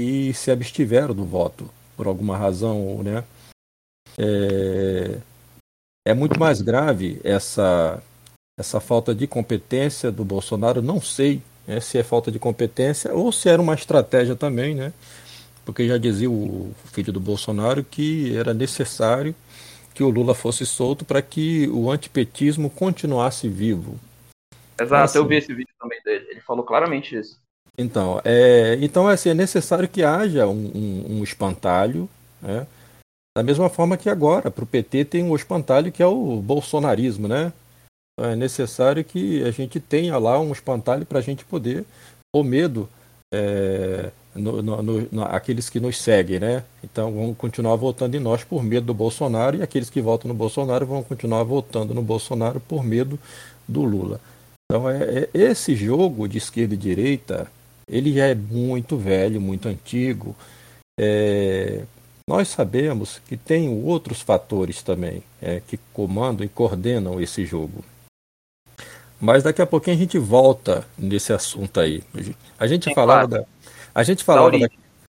que 0.00 0.32
se 0.32 0.50
abstiveram 0.50 1.14
do 1.14 1.26
voto 1.26 1.68
por 1.94 2.06
alguma 2.06 2.34
razão, 2.34 3.02
né? 3.02 3.22
É, 4.16 5.18
é 6.08 6.14
muito 6.14 6.40
mais 6.40 6.62
grave 6.62 7.20
essa 7.22 8.02
essa 8.58 8.80
falta 8.80 9.14
de 9.14 9.26
competência 9.26 10.10
do 10.10 10.22
Bolsonaro, 10.22 10.82
não 10.82 11.00
sei 11.00 11.40
né, 11.66 11.80
se 11.80 11.96
é 11.98 12.02
falta 12.02 12.30
de 12.30 12.38
competência 12.38 13.14
ou 13.14 13.32
se 13.32 13.48
era 13.48 13.60
uma 13.60 13.74
estratégia 13.74 14.34
também, 14.34 14.74
né? 14.74 14.92
Porque 15.64 15.86
já 15.86 15.96
dizia 15.98 16.30
o 16.30 16.74
filho 16.92 17.12
do 17.12 17.20
Bolsonaro 17.20 17.84
que 17.84 18.36
era 18.36 18.52
necessário 18.54 19.34
que 19.94 20.02
o 20.02 20.10
Lula 20.10 20.34
fosse 20.34 20.64
solto 20.64 21.04
para 21.04 21.20
que 21.20 21.68
o 21.68 21.90
antipetismo 21.90 22.70
continuasse 22.70 23.48
vivo. 23.48 23.98
Exato, 24.80 25.04
assim, 25.04 25.18
eu 25.18 25.26
vi 25.26 25.36
esse 25.36 25.52
vídeo 25.52 25.74
também 25.78 26.00
dele. 26.02 26.26
Ele 26.30 26.40
falou 26.40 26.64
claramente 26.64 27.18
isso. 27.18 27.38
Então, 27.78 28.20
é, 28.24 28.78
então 28.80 29.08
assim, 29.08 29.30
é 29.30 29.34
necessário 29.34 29.88
que 29.88 30.02
haja 30.02 30.46
um, 30.46 30.70
um, 30.74 31.18
um 31.18 31.24
espantalho, 31.24 32.08
né? 32.42 32.66
Da 33.36 33.44
mesma 33.44 33.68
forma 33.68 33.96
que 33.96 34.10
agora, 34.10 34.50
para 34.50 34.64
o 34.64 34.66
PT 34.66 35.04
tem 35.04 35.22
um 35.22 35.36
espantalho 35.36 35.92
que 35.92 36.02
é 36.02 36.06
o 36.06 36.42
bolsonarismo, 36.42 37.28
né? 37.28 37.52
é 38.18 38.36
necessário 38.36 39.04
que 39.04 39.42
a 39.44 39.50
gente 39.50 39.80
tenha 39.80 40.18
lá 40.18 40.38
um 40.38 40.52
espantalho 40.52 41.06
para 41.06 41.18
a 41.18 41.22
gente 41.22 41.44
poder 41.44 41.84
o 42.34 42.42
medo 42.42 42.88
é, 43.32 44.10
no, 44.34 44.62
no, 44.62 44.82
no, 44.82 45.22
aqueles 45.24 45.70
que 45.70 45.80
nos 45.80 46.00
seguem, 46.00 46.38
né? 46.38 46.64
Então 46.84 47.12
vão 47.12 47.34
continuar 47.34 47.76
votando 47.76 48.16
em 48.16 48.20
nós 48.20 48.44
por 48.44 48.62
medo 48.62 48.86
do 48.86 48.94
Bolsonaro 48.94 49.56
e 49.56 49.62
aqueles 49.62 49.90
que 49.90 50.00
votam 50.00 50.28
no 50.28 50.34
Bolsonaro 50.34 50.86
vão 50.86 51.02
continuar 51.02 51.42
votando 51.44 51.94
no 51.94 52.02
Bolsonaro 52.02 52.60
por 52.60 52.84
medo 52.84 53.18
do 53.66 53.82
Lula. 53.82 54.20
Então 54.70 54.88
é, 54.88 55.24
é 55.24 55.28
esse 55.34 55.74
jogo 55.74 56.28
de 56.28 56.38
esquerda 56.38 56.74
e 56.74 56.76
direita 56.76 57.50
ele 57.90 58.14
já 58.14 58.26
é 58.26 58.34
muito 58.34 58.96
velho, 58.96 59.40
muito 59.40 59.68
antigo. 59.68 60.36
É, 60.98 61.82
nós 62.26 62.48
sabemos 62.48 63.20
que 63.26 63.36
tem 63.36 63.68
outros 63.68 64.20
fatores 64.20 64.82
também 64.82 65.24
é, 65.42 65.60
que 65.66 65.76
comandam 65.92 66.46
e 66.46 66.48
coordenam 66.48 67.20
esse 67.20 67.44
jogo. 67.44 67.84
Mas 69.20 69.42
daqui 69.42 69.60
a 69.60 69.66
pouquinho 69.66 69.96
a 69.96 69.98
gente 69.98 70.18
volta 70.18 70.86
nesse 70.96 71.32
assunto 71.32 71.80
aí. 71.80 72.02
A 72.58 72.66
gente 72.66 72.84
Sim, 72.84 72.94
falava 72.94 73.28
claro. 73.28 73.44
da. 73.44 73.50
A 73.92 74.02
gente 74.04 74.22
falava 74.22 74.56
da, 74.56 74.68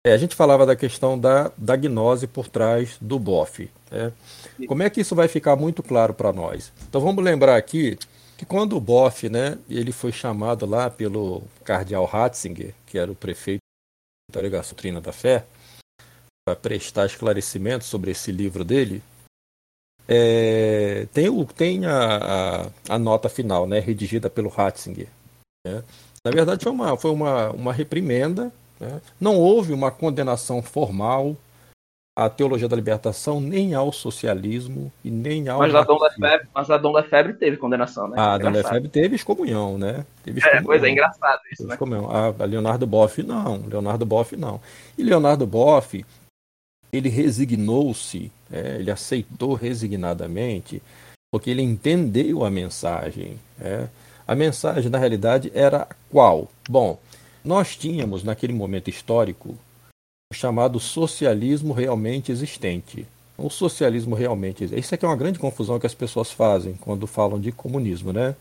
é, 0.05 0.11
a 0.11 0.17
gente 0.17 0.35
falava 0.35 0.65
da 0.65 0.75
questão 0.75 1.17
da, 1.17 1.51
da 1.57 1.75
gnose 1.75 2.27
por 2.27 2.47
trás 2.47 2.97
do 2.99 3.17
BOF. 3.17 3.71
Né? 3.89 4.11
Como 4.67 4.83
é 4.83 4.89
que 4.89 5.01
isso 5.01 5.15
vai 5.15 5.27
ficar 5.27 5.55
muito 5.55 5.81
claro 5.81 6.13
para 6.13 6.33
nós? 6.33 6.71
Então 6.87 6.99
vamos 7.01 7.23
lembrar 7.23 7.55
aqui 7.55 7.97
que 8.37 8.45
quando 8.45 8.75
o 8.75 8.81
BOF, 8.81 9.29
né, 9.29 9.57
ele 9.69 9.91
foi 9.91 10.11
chamado 10.11 10.65
lá 10.65 10.89
pelo 10.89 11.43
cardeal 11.63 12.05
Ratzinger, 12.05 12.73
que 12.85 12.97
era 12.97 13.11
o 13.11 13.15
prefeito 13.15 13.61
da 14.31 14.41
delegação 14.41 14.75
Trina 14.75 14.99
da 14.99 15.11
Fé, 15.11 15.45
para 16.45 16.55
prestar 16.55 17.05
esclarecimentos 17.05 17.87
sobre 17.87 18.11
esse 18.11 18.31
livro 18.31 18.63
dele, 18.63 19.01
é, 20.07 21.07
tem, 21.11 21.29
o, 21.29 21.45
tem 21.45 21.85
a, 21.85 22.17
a, 22.17 22.71
a, 22.89 22.99
nota 22.99 23.27
final, 23.27 23.65
né, 23.67 23.79
redigida 23.79 24.29
pelo 24.29 24.49
Ratzinger. 24.49 25.07
Né? 25.65 25.83
Na 26.23 26.31
verdade, 26.31 26.63
foi 26.63 26.71
uma, 26.71 26.97
foi 26.97 27.11
uma, 27.11 27.49
uma 27.51 27.73
reprimenda. 27.73 28.51
Né? 28.79 29.01
Não 29.19 29.35
houve 29.35 29.73
uma 29.73 29.89
condenação 29.89 30.61
formal 30.61 31.35
à 32.15 32.29
teologia 32.29 32.69
da 32.69 32.75
libertação, 32.75 33.41
nem 33.41 33.73
ao 33.73 33.91
socialismo 33.91 34.91
e 35.03 35.11
nem 35.11 35.49
ao. 35.49 35.59
Mas 35.59 35.75
a 35.75 35.83
Dom 35.83 35.97
da 35.97 36.09
Febre, 36.09 36.47
mas 36.55 36.69
a 36.69 36.77
Dom 36.77 36.93
da 36.93 37.03
Febre 37.03 37.33
teve 37.33 37.57
condenação, 37.57 38.07
né? 38.07 38.15
A 38.17 38.37
Dom 38.37 38.51
da 38.53 38.63
Febre 38.63 38.87
teve 38.87 39.15
excomunhão, 39.15 39.77
né? 39.77 40.05
Teve 40.23 40.39
excomunhão. 40.39 40.63
É, 40.63 40.65
pois 40.65 40.83
é, 40.83 40.89
engraçado 40.89 41.41
isso, 41.51 41.67
né? 41.67 41.77
A, 42.09 42.43
a 42.43 42.45
Leonardo 42.45 42.87
Boff 42.87 43.21
não, 43.21 43.57
Leonardo 43.67 44.05
Boff 44.05 44.37
não. 44.37 44.61
E 44.97 45.03
Leonardo 45.03 45.45
Boff, 45.45 46.05
ele 46.93 47.09
resignou-se, 47.09 48.31
é, 48.49 48.77
ele 48.79 48.91
aceitou 48.91 49.53
resignadamente, 49.53 50.81
porque 51.29 51.49
ele 51.49 51.61
entendeu 51.61 52.45
a 52.45 52.49
mensagem. 52.49 53.37
É. 53.59 53.87
A 54.25 54.33
mensagem, 54.33 54.89
na 54.89 54.97
realidade, 54.97 55.51
era 55.53 55.87
qual? 56.09 56.49
Bom, 56.67 56.97
nós 57.43 57.75
tínhamos, 57.75 58.23
naquele 58.23 58.53
momento 58.53 58.89
histórico, 58.89 59.55
chamado 60.35 60.79
socialismo 60.79 61.73
realmente 61.73 62.31
existente. 62.31 63.07
O 63.37 63.49
socialismo 63.49 64.15
realmente 64.15 64.63
existente. 64.63 64.85
Isso 64.85 64.95
aqui 64.95 65.05
é 65.05 65.07
uma 65.07 65.17
grande 65.17 65.39
confusão 65.39 65.79
que 65.79 65.87
as 65.87 65.93
pessoas 65.93 66.31
fazem 66.31 66.75
quando 66.75 67.07
falam 67.07 67.39
de 67.39 67.51
comunismo, 67.51 68.13
né? 68.13 68.35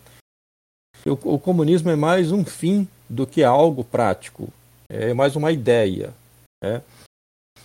O, 1.07 1.35
o 1.35 1.39
comunismo 1.39 1.91
é 1.91 1.97
mais 1.97 2.33
um 2.33 2.45
fim 2.45 2.89
do 3.09 3.27
que 3.27 3.43
algo 3.43 3.85
prático. 3.85 4.49
é 4.89 5.13
mais 5.13 5.37
uma 5.37 5.53
ideia. 5.53 6.15
Né? 6.63 6.83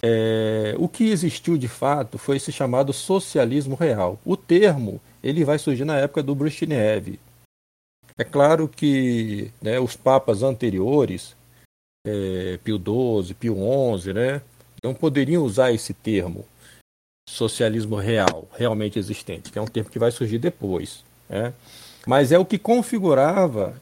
É, 0.02 0.76
o 0.78 0.88
que 0.88 1.10
existiu 1.10 1.58
de 1.58 1.68
fato 1.68 2.18
foi 2.18 2.38
esse 2.38 2.52
chamado 2.52 2.94
socialismo 2.94 3.76
real. 3.76 4.20
O 4.26 4.36
termo 4.36 5.02
ele 5.24 5.44
vai 5.44 5.60
surgir 5.60 5.86
na 5.86 5.98
época 5.98 6.24
do 6.24 6.36
Brezhnev. 6.36 7.20
É 8.18 8.24
claro 8.24 8.68
que 8.68 9.52
né, 9.62 9.80
os 9.80 9.96
papas 9.96 10.44
anteriores, 10.44 11.36
é, 12.06 12.58
Pio 12.64 12.78
XII, 12.78 13.34
Pio 13.34 13.56
XI, 14.00 14.14
né, 14.14 14.42
não 14.84 14.94
poderiam 14.94 15.44
usar 15.44 15.72
esse 15.72 15.94
termo 15.94 16.46
socialismo 17.30 17.96
real, 17.96 18.48
realmente 18.54 18.98
existente, 18.98 19.52
que 19.52 19.60
é 19.60 19.62
um 19.62 19.68
termo 19.68 19.90
que 19.90 20.00
vai 20.00 20.12
surgir 20.12 20.40
depois. 20.40 21.04
Né? 21.28 21.54
Mas 22.08 22.32
é 22.32 22.40
o 22.40 22.46
que 22.46 22.58
configurava 22.58 23.80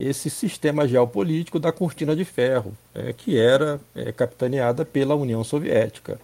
esse 0.00 0.30
sistema 0.30 0.86
geopolítico 0.86 1.58
da 1.58 1.72
cortina 1.72 2.14
de 2.14 2.24
ferro, 2.24 2.76
é, 2.94 3.12
que 3.12 3.36
era 3.36 3.80
é, 3.94 4.12
capitaneada 4.12 4.84
pela 4.84 5.14
União 5.14 5.42
Soviética. 5.42 6.20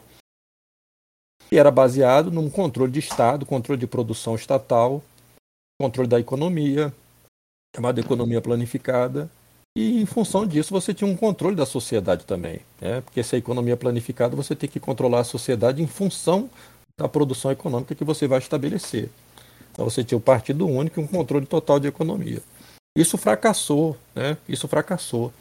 E 1.50 1.58
era 1.58 1.70
baseado 1.70 2.30
num 2.30 2.48
controle 2.48 2.90
de 2.90 3.00
Estado, 3.00 3.44
controle 3.44 3.80
de 3.80 3.86
produção 3.86 4.34
estatal, 4.34 5.02
controle 5.80 6.08
da 6.08 6.18
economia, 6.18 6.92
chamada 7.74 8.00
economia 8.00 8.40
planificada, 8.40 9.30
e 9.76 10.00
em 10.00 10.06
função 10.06 10.46
disso 10.46 10.70
você 10.72 10.94
tinha 10.94 11.10
um 11.10 11.16
controle 11.16 11.56
da 11.56 11.66
sociedade 11.66 12.24
também. 12.24 12.60
Né? 12.80 13.00
Porque 13.00 13.22
se 13.22 13.34
a 13.34 13.38
economia 13.38 13.74
é 13.74 13.76
planificada, 13.76 14.36
você 14.36 14.54
tem 14.54 14.68
que 14.68 14.78
controlar 14.78 15.20
a 15.20 15.24
sociedade 15.24 15.82
em 15.82 15.86
função 15.86 16.48
da 16.98 17.08
produção 17.08 17.50
econômica 17.50 17.94
que 17.94 18.04
você 18.04 18.28
vai 18.28 18.38
estabelecer. 18.38 19.10
Então 19.72 19.84
você 19.84 20.04
tinha 20.04 20.16
o 20.16 20.20
partido 20.20 20.66
único 20.66 21.00
e 21.00 21.02
um 21.02 21.06
controle 21.06 21.44
total 21.44 21.80
de 21.80 21.88
economia. 21.88 22.40
Isso 22.96 23.18
fracassou, 23.18 23.96
né? 24.14 24.36
Isso 24.48 24.68
fracassou. 24.68 25.32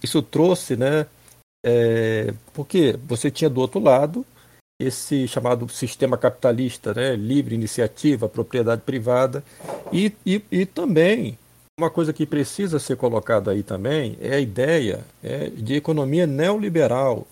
Isso 0.00 0.22
trouxe, 0.22 0.76
né? 0.76 1.06
É, 1.64 2.32
porque 2.52 2.96
você 3.04 3.30
tinha 3.30 3.50
do 3.50 3.60
outro 3.60 3.80
lado 3.80 4.24
esse 4.80 5.28
chamado 5.28 5.68
sistema 5.68 6.16
capitalista, 6.16 6.94
né? 6.94 7.16
Livre 7.16 7.56
iniciativa, 7.56 8.28
propriedade 8.28 8.82
privada 8.82 9.42
e, 9.92 10.12
e, 10.24 10.40
e 10.50 10.64
também 10.64 11.36
uma 11.82 11.90
coisa 11.90 12.12
que 12.12 12.24
precisa 12.24 12.78
ser 12.78 12.96
colocada 12.96 13.50
aí 13.50 13.62
também 13.62 14.16
é 14.20 14.34
a 14.34 14.40
ideia 14.40 15.04
é, 15.22 15.50
de 15.50 15.74
economia 15.74 16.26
neoliberal. 16.26 17.26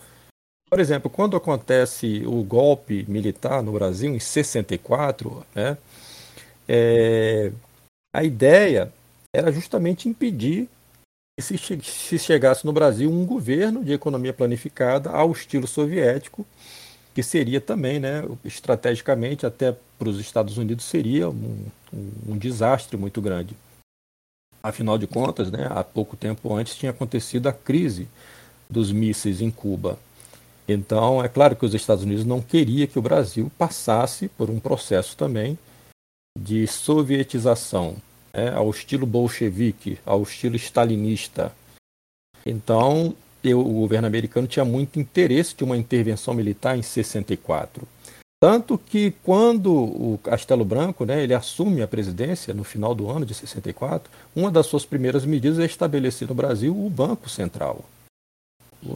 Por 0.69 0.81
exemplo, 0.81 1.09
quando 1.09 1.37
acontece 1.37 2.25
o 2.27 2.43
golpe 2.43 3.05
militar 3.09 3.63
no 3.63 3.73
Brasil 3.73 4.13
em 4.15 4.19
64, 4.19 5.47
né, 5.55 5.79
é, 6.69 7.53
a 8.15 8.25
ideia 8.25 8.93
era 9.35 9.53
justamente 9.53 10.09
impedir 10.09 10.69
que 11.39 11.43
se, 11.43 11.57
se 11.57 12.19
chegasse 12.19 12.65
no 12.65 12.73
Brasil 12.73 13.11
um 13.11 13.25
governo 13.25 13.85
de 13.85 13.93
economia 13.93 14.33
planificada 14.33 15.11
ao 15.11 15.31
estilo 15.31 15.67
soviético, 15.67 16.45
que 17.15 17.23
seria 17.23 17.61
também, 17.61 18.01
né, 18.01 18.25
estrategicamente, 18.45 19.47
até 19.47 19.77
para 19.99 20.09
os 20.09 20.19
Estados 20.19 20.59
Unidos, 20.59 20.85
seria 20.85 21.29
um, 21.29 21.67
um, 21.93 22.11
um 22.29 22.39
desastre 22.39 22.97
muito 22.97 23.21
grande. 23.21 23.57
Afinal 24.63 24.99
de 24.99 25.07
contas, 25.07 25.51
né, 25.51 25.67
há 25.71 25.83
pouco 25.83 26.17
tempo 26.17 26.55
antes 26.55 26.77
tinha 26.77 26.91
acontecido 26.91 27.49
a 27.49 27.53
crise 27.53 28.09
dos 28.69 28.93
mísseis 28.93 29.41
em 29.41 29.51
Cuba. 29.51 29.99
Então, 30.69 31.23
é 31.23 31.29
claro 31.29 31.57
que 31.57 31.65
os 31.65 31.75
Estados 31.75 32.05
Unidos 32.05 32.25
não 32.25 32.41
queria 32.41 32.87
que 32.87 32.99
o 32.99 33.03
Brasil 33.03 33.51
passasse 33.59 34.29
por 34.29 34.51
um 34.51 34.61
processo 34.61 35.17
também 35.17 35.59
de 36.39 36.67
sovietização, 36.67 37.97
né, 38.33 38.53
ao 38.55 38.71
estilo 38.71 39.07
bolchevique, 39.07 39.99
ao 40.07 40.23
estilo 40.23 40.57
stalinista. 40.57 41.53
Então, 42.47 43.15
eu, 43.43 43.61
o 43.61 43.73
governo 43.81 44.07
americano 44.07 44.47
tinha 44.47 44.65
muito 44.65 45.01
interesse 45.01 45.57
de 45.57 45.65
uma 45.65 45.77
intervenção 45.77 46.35
militar 46.35 46.79
em 46.79 46.83
64. 46.83 47.87
Tanto 48.41 48.79
que 48.79 49.11
quando 49.23 49.71
o 49.71 50.19
Castelo 50.25 50.65
Branco 50.65 51.05
né, 51.05 51.23
ele 51.23 51.35
assume 51.35 51.83
a 51.83 51.87
presidência 51.87 52.55
no 52.55 52.65
final 52.65 52.95
do 52.95 53.11
ano 53.11 53.27
de 53.27 53.35
64, 53.35 54.11
uma 54.35 54.51
das 54.51 54.65
suas 54.65 54.87
primeiras 54.87 55.27
medidas 55.27 55.59
é 55.59 55.67
estabelecer 55.67 56.27
no 56.27 56.35
Brasil 56.35 56.75
o 56.75 56.89
Banco 56.89 57.29
Central. 57.29 57.85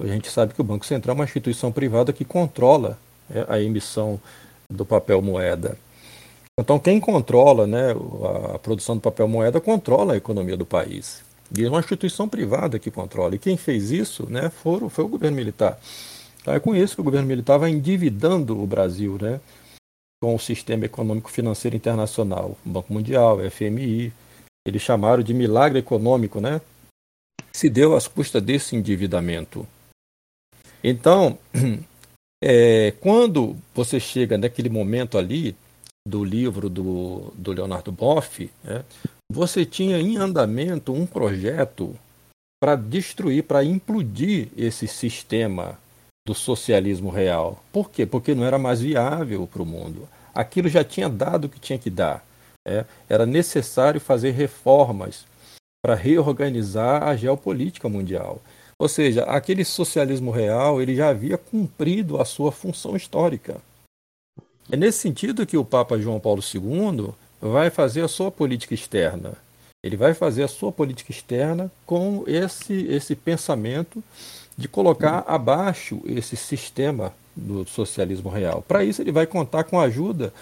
A 0.01 0.07
gente 0.07 0.31
sabe 0.31 0.55
que 0.55 0.61
o 0.63 0.65
Banco 0.65 0.87
Central 0.87 1.15
é 1.15 1.19
uma 1.19 1.25
instituição 1.27 1.71
privada 1.71 2.11
que 2.11 2.25
controla 2.25 2.99
né, 3.29 3.45
a 3.47 3.61
emissão 3.61 4.19
do 4.71 4.87
papel 4.87 5.21
moeda. 5.21 5.77
Então 6.59 6.79
quem 6.79 6.99
controla 6.99 7.67
né, 7.67 7.95
a 8.55 8.59
produção 8.59 8.95
do 8.95 9.03
papel 9.03 9.29
moeda 9.29 9.61
controla 9.61 10.15
a 10.15 10.17
economia 10.17 10.57
do 10.57 10.65
país. 10.65 11.23
E 11.55 11.67
é 11.67 11.69
uma 11.69 11.81
instituição 11.81 12.27
privada 12.27 12.79
que 12.79 12.91
controla. 12.91 13.35
E 13.35 13.39
quem 13.39 13.59
fez 13.59 13.91
isso 13.91 14.27
né, 14.31 14.51
foi, 14.63 14.89
foi 14.89 15.05
o 15.05 15.09
governo 15.09 15.37
militar. 15.37 15.79
Então 16.45 16.53
é 16.53 16.61
com 16.61 16.77
isso 16.77 16.95
que 16.95 17.01
o 17.01 17.05
governo 17.05 17.27
militar 17.27 17.57
vai 17.57 17.71
endividando 17.71 18.63
o 18.63 18.67
Brasil, 18.67 19.17
né? 19.19 19.41
Com 20.23 20.35
o 20.35 20.39
sistema 20.39 20.85
econômico 20.85 21.31
financeiro 21.31 21.75
internacional, 21.75 22.55
o 22.67 22.69
Banco 22.69 22.93
Mundial, 22.93 23.39
FMI, 23.51 24.13
eles 24.67 24.83
chamaram 24.83 25.23
de 25.23 25.33
milagre 25.33 25.79
econômico, 25.79 26.43
né? 26.43 26.61
Se 27.51 27.71
deu 27.71 27.97
às 27.97 28.07
custas 28.07 28.43
desse 28.43 28.77
endividamento. 28.77 29.67
Então, 30.83 31.39
é, 32.45 32.91
quando 33.01 33.57
você 33.75 33.99
chega 33.99 34.37
naquele 34.37 34.69
momento 34.69 35.17
ali 35.17 35.57
do 36.07 36.23
livro 36.23 36.69
do, 36.69 37.33
do 37.35 37.53
Leonardo 37.53 37.91
Boff, 37.91 38.51
né, 38.63 38.85
você 39.33 39.65
tinha 39.65 39.99
em 39.99 40.19
andamento 40.19 40.93
um 40.93 41.07
projeto 41.07 41.97
para 42.63 42.77
destruir, 42.77 43.45
para 43.45 43.65
implodir 43.65 44.49
esse 44.59 44.87
sistema 44.87 45.83
do 46.27 46.35
socialismo 46.35 47.11
real. 47.11 47.63
Por 47.71 47.91
quê? 47.91 48.07
Porque 48.07 48.35
não 48.35 48.45
era 48.45 48.59
mais 48.59 48.81
viável 48.81 49.47
para 49.47 49.63
o 49.63 49.67
mundo. 49.67 50.09
Aquilo 50.35 50.69
já 50.69 50.83
tinha 50.83 51.09
dado 51.09 51.45
o 51.45 51.49
que 51.49 51.61
tinha 51.61 51.79
que 51.79 51.91
dar. 51.91 52.25
É? 52.67 52.87
Era 53.09 53.27
necessário 53.27 54.01
fazer 54.01 54.31
reformas 54.31 55.27
para 55.85 55.95
reorganizar 55.95 57.03
a 57.03 57.15
geopolítica 57.15 57.91
mundial. 57.91 58.41
Ou 58.79 58.89
seja, 58.89 59.25
aquele 59.25 59.65
socialismo 59.65 60.31
real 60.31 60.81
ele 60.81 60.97
já 60.97 61.11
havia 61.11 61.37
cumprido 61.37 62.21
a 62.21 62.25
sua 62.25 62.51
função 62.51 62.97
histórica. 62.97 63.61
É 64.73 64.77
nesse 64.77 64.99
sentido 64.99 65.47
que 65.47 65.59
o 65.59 65.65
Papa 65.65 65.99
João 65.99 66.19
Paulo 66.19 66.43
II 66.43 67.13
vai 67.39 67.69
fazer 67.69 68.03
a 68.03 68.09
sua 68.09 68.31
política 68.31 68.73
externa. 68.73 69.35
Ele 69.83 69.99
vai 69.99 70.15
fazer 70.15 70.43
a 70.43 70.49
sua 70.49 70.73
política 70.73 71.13
externa 71.13 71.71
com 71.85 72.25
esse, 72.27 72.73
esse 72.87 73.15
pensamento 73.15 74.03
de 74.57 74.69
colocar 74.69 75.25
abaixo 75.27 76.01
esse 76.07 76.37
sistema 76.37 77.13
do 77.35 77.67
socialismo 77.67 78.31
real. 78.31 78.63
Para 78.67 78.85
isso, 78.85 79.03
ele 79.03 79.13
vai 79.13 79.27
contar 79.27 79.65
com 79.65 79.79
a 79.79 79.85
ajuda 79.85 80.33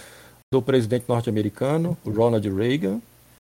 do 0.53 0.61
presidente 0.61 1.07
norte-americano, 1.09 1.97
Ronald 2.05 2.47
Reagan, 2.49 3.01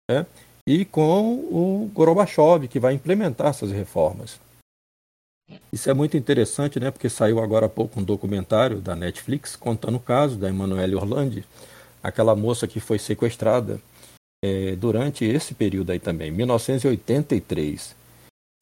né, 0.10 0.26
e 0.68 0.86
com 0.86 1.34
o 1.34 1.92
Gorbachev, 1.94 2.68
que 2.70 2.80
vai 2.80 2.94
implementar 2.94 3.48
essas 3.48 3.72
reformas. 3.72 4.40
Isso 5.72 5.90
é 5.90 5.94
muito 5.94 6.16
interessante, 6.16 6.80
né, 6.80 6.90
porque 6.90 7.10
saiu 7.10 7.42
agora 7.42 7.66
há 7.66 7.70
pouco 7.70 8.00
um 8.00 8.04
documentário 8.04 8.80
da 8.80 8.96
Netflix 8.96 9.58
contando 9.58 9.96
o 9.98 10.00
caso 10.00 10.38
da 10.38 10.48
Emanuele 10.48 10.96
Orlandi, 10.96 11.44
aquela 12.02 12.36
moça 12.36 12.68
que 12.68 12.80
foi 12.80 12.98
sequestrada 12.98 13.80
é, 14.44 14.76
durante 14.78 15.26
esse 15.26 15.54
período 15.54 15.92
aí 15.92 16.00
também, 16.00 16.32
1983. 16.32 17.96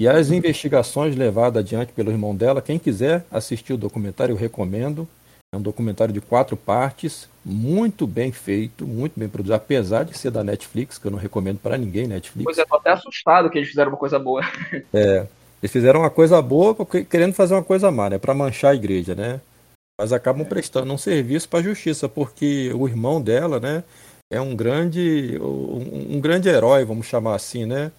E 0.01 0.07
as 0.07 0.31
investigações 0.31 1.15
levadas 1.15 1.63
adiante 1.63 1.93
pelo 1.93 2.09
irmão 2.09 2.35
dela, 2.35 2.59
quem 2.59 2.79
quiser 2.79 3.23
assistir 3.29 3.73
o 3.73 3.77
documentário, 3.77 4.33
eu 4.33 4.35
recomendo. 4.35 5.07
É 5.53 5.57
um 5.57 5.61
documentário 5.61 6.11
de 6.11 6.19
quatro 6.19 6.57
partes, 6.57 7.29
muito 7.45 8.07
bem 8.07 8.31
feito, 8.31 8.87
muito 8.87 9.13
bem 9.15 9.29
produzido, 9.29 9.53
apesar 9.53 10.03
de 10.03 10.17
ser 10.17 10.31
da 10.31 10.43
Netflix, 10.43 10.97
que 10.97 11.05
eu 11.05 11.11
não 11.11 11.19
recomendo 11.19 11.59
para 11.59 11.77
ninguém 11.77 12.07
Netflix. 12.07 12.45
Pois 12.45 12.57
é, 12.57 12.65
tô 12.65 12.77
até 12.77 12.89
assustado 12.89 13.47
que 13.47 13.59
eles 13.59 13.69
fizeram 13.69 13.91
uma 13.91 13.97
coisa 13.97 14.17
boa. 14.17 14.41
É, 14.91 15.27
eles 15.61 15.71
fizeram 15.71 15.99
uma 15.99 16.09
coisa 16.09 16.41
boa 16.41 16.75
querendo 17.07 17.33
fazer 17.33 17.53
uma 17.53 17.63
coisa 17.63 17.91
má, 17.91 18.09
né, 18.09 18.17
para 18.17 18.33
manchar 18.33 18.71
a 18.71 18.75
igreja, 18.75 19.13
né? 19.13 19.39
Mas 19.99 20.11
acabam 20.11 20.43
prestando 20.43 20.91
um 20.91 20.97
serviço 20.97 21.47
para 21.47 21.59
a 21.59 21.63
justiça, 21.63 22.09
porque 22.09 22.73
o 22.73 22.87
irmão 22.87 23.21
dela, 23.21 23.59
né, 23.59 23.83
é 24.31 24.41
um 24.41 24.55
grande 24.55 25.37
um, 25.39 26.15
um 26.15 26.19
grande 26.19 26.49
herói, 26.49 26.85
vamos 26.85 27.05
chamar 27.05 27.35
assim, 27.35 27.67
né? 27.67 27.91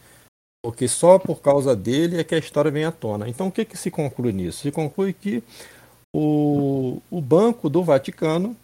Porque 0.65 0.87
só 0.87 1.19
por 1.19 1.41
causa 1.41 1.75
dele 1.75 2.21
é 2.21 2.25
que 2.25 2.35
a 2.35 2.39
história 2.39 2.71
vem 2.71 2.85
à 2.85 2.93
tona. 2.93 3.29
Então, 3.29 3.49
o 3.49 3.53
que, 3.53 3.65
que 3.65 3.77
se 3.77 3.91
conclui 3.91 4.33
nisso? 4.33 4.61
Se 4.61 4.71
conclui 4.71 5.13
que 5.13 5.43
o, 6.15 7.03
o 7.11 7.21
Banco 7.21 7.69
do 7.69 7.83
Vaticano 7.83 8.57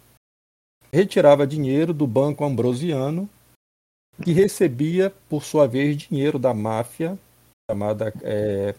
retirava 0.91 1.45
dinheiro 1.45 1.93
do 1.93 2.07
Banco 2.07 2.45
Ambrosiano, 2.45 3.29
que 4.23 4.31
recebia, 4.31 5.13
por 5.27 5.43
sua 5.43 5.67
vez, 5.67 5.97
dinheiro 5.97 6.39
da 6.39 6.53
máfia, 6.53 7.17
chamada 7.69 8.13
é, 8.21 8.73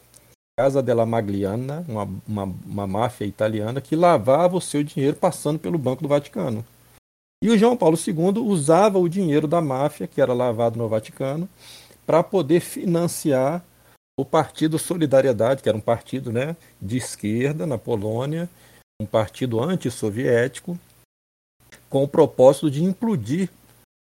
Casa 0.58 0.82
della 0.82 1.06
Magliana, 1.06 1.84
uma, 1.88 2.08
uma, 2.26 2.44
uma 2.44 2.86
máfia 2.86 3.24
italiana, 3.24 3.80
que 3.80 3.94
lavava 3.94 4.56
o 4.56 4.60
seu 4.60 4.82
dinheiro 4.82 5.16
passando 5.16 5.58
pelo 5.58 5.78
Banco 5.78 6.02
do 6.02 6.08
Vaticano. 6.08 6.64
E 7.42 7.48
o 7.48 7.56
João 7.56 7.76
Paulo 7.76 7.96
II 7.96 8.40
usava 8.40 8.98
o 8.98 9.08
dinheiro 9.08 9.48
da 9.48 9.62
máfia, 9.62 10.06
que 10.06 10.20
era 10.20 10.34
lavado 10.34 10.78
no 10.78 10.88
Vaticano, 10.88 11.48
para 12.10 12.24
poder 12.24 12.58
financiar 12.58 13.64
o 14.18 14.24
Partido 14.24 14.80
Solidariedade, 14.80 15.62
que 15.62 15.68
era 15.68 15.78
um 15.78 15.80
partido 15.80 16.32
né, 16.32 16.56
de 16.82 16.96
esquerda 16.96 17.68
na 17.68 17.78
Polônia, 17.78 18.50
um 19.00 19.06
partido 19.06 19.60
antissoviético, 19.60 20.76
com 21.88 22.02
o 22.02 22.08
propósito 22.08 22.68
de 22.68 22.82
implodir 22.82 23.48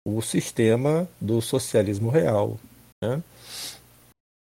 o 0.09 0.23
sistema 0.23 1.07
do 1.21 1.43
socialismo 1.43 2.09
real. 2.09 2.59
Né? 3.05 3.23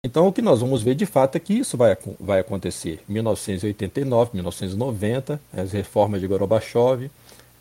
Então, 0.07 0.29
o 0.29 0.33
que 0.33 0.41
nós 0.41 0.61
vamos 0.61 0.81
ver 0.81 0.95
de 0.95 1.05
fato 1.05 1.35
é 1.35 1.41
que 1.41 1.55
isso 1.55 1.77
vai, 1.77 1.99
vai 2.21 2.39
acontecer. 2.39 3.03
1989, 3.09 4.31
1990, 4.35 5.41
as 5.53 5.73
reformas 5.73 6.21
de 6.21 6.29
Gorbachev, 6.29 7.11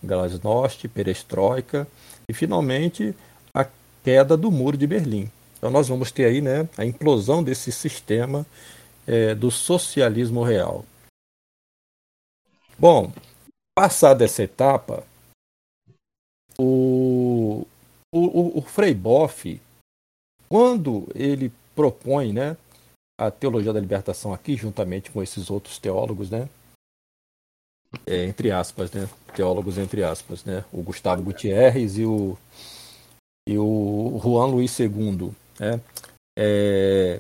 Glasnost, 0.04 0.88
Perestroika 0.90 1.88
e, 2.30 2.34
finalmente, 2.36 3.16
a 3.52 3.66
queda 4.04 4.38
do 4.38 4.52
Muro 4.52 4.78
de 4.78 4.86
Berlim. 4.86 5.32
Então, 5.58 5.70
nós 5.72 5.88
vamos 5.88 6.12
ter 6.12 6.26
aí 6.26 6.42
né, 6.42 6.70
a 6.78 6.86
implosão 6.86 7.44
desse 7.44 7.72
sistema 7.72 8.46
é, 9.06 9.34
do 9.34 9.50
socialismo 9.50 10.44
real. 10.44 10.86
Bom, 12.78 13.12
passada 13.76 14.24
essa 14.24 14.44
etapa, 14.44 15.04
o, 16.58 17.66
o, 18.14 18.60
o 18.60 18.62
Frei 18.62 18.94
Boff, 18.94 19.60
quando 20.48 21.08
ele 21.16 21.52
propõe 21.76 22.32
né, 22.34 22.56
a 23.20 23.32
teologia 23.32 23.74
da 23.74 23.80
libertação 23.80 24.34
aqui, 24.34 24.56
juntamente 24.56 25.10
com 25.10 25.24
esses 25.24 25.50
outros 25.50 25.80
teólogos, 25.80 26.30
né? 26.30 26.48
É, 28.06 28.26
entre 28.26 28.52
aspas, 28.52 28.92
né? 28.92 29.10
Teólogos 29.36 29.78
entre 29.78 30.04
aspas, 30.04 30.44
né? 30.44 30.64
O 30.72 30.84
Gustavo 30.84 31.24
Gutierrez 31.24 31.98
e 31.98 32.06
o, 32.06 32.38
e 33.48 33.58
o 33.58 34.20
Juan 34.22 34.46
Luiz 34.48 34.78
II. 34.80 35.32
Né? 35.60 35.80
É, 36.38 37.20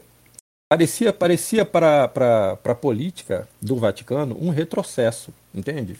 parecia 0.69 1.11
parecia 1.11 1.65
para 1.65 2.59
a 2.63 2.75
política 2.75 3.47
do 3.61 3.75
Vaticano 3.75 4.37
um 4.39 4.49
retrocesso, 4.49 5.33
entende? 5.53 5.97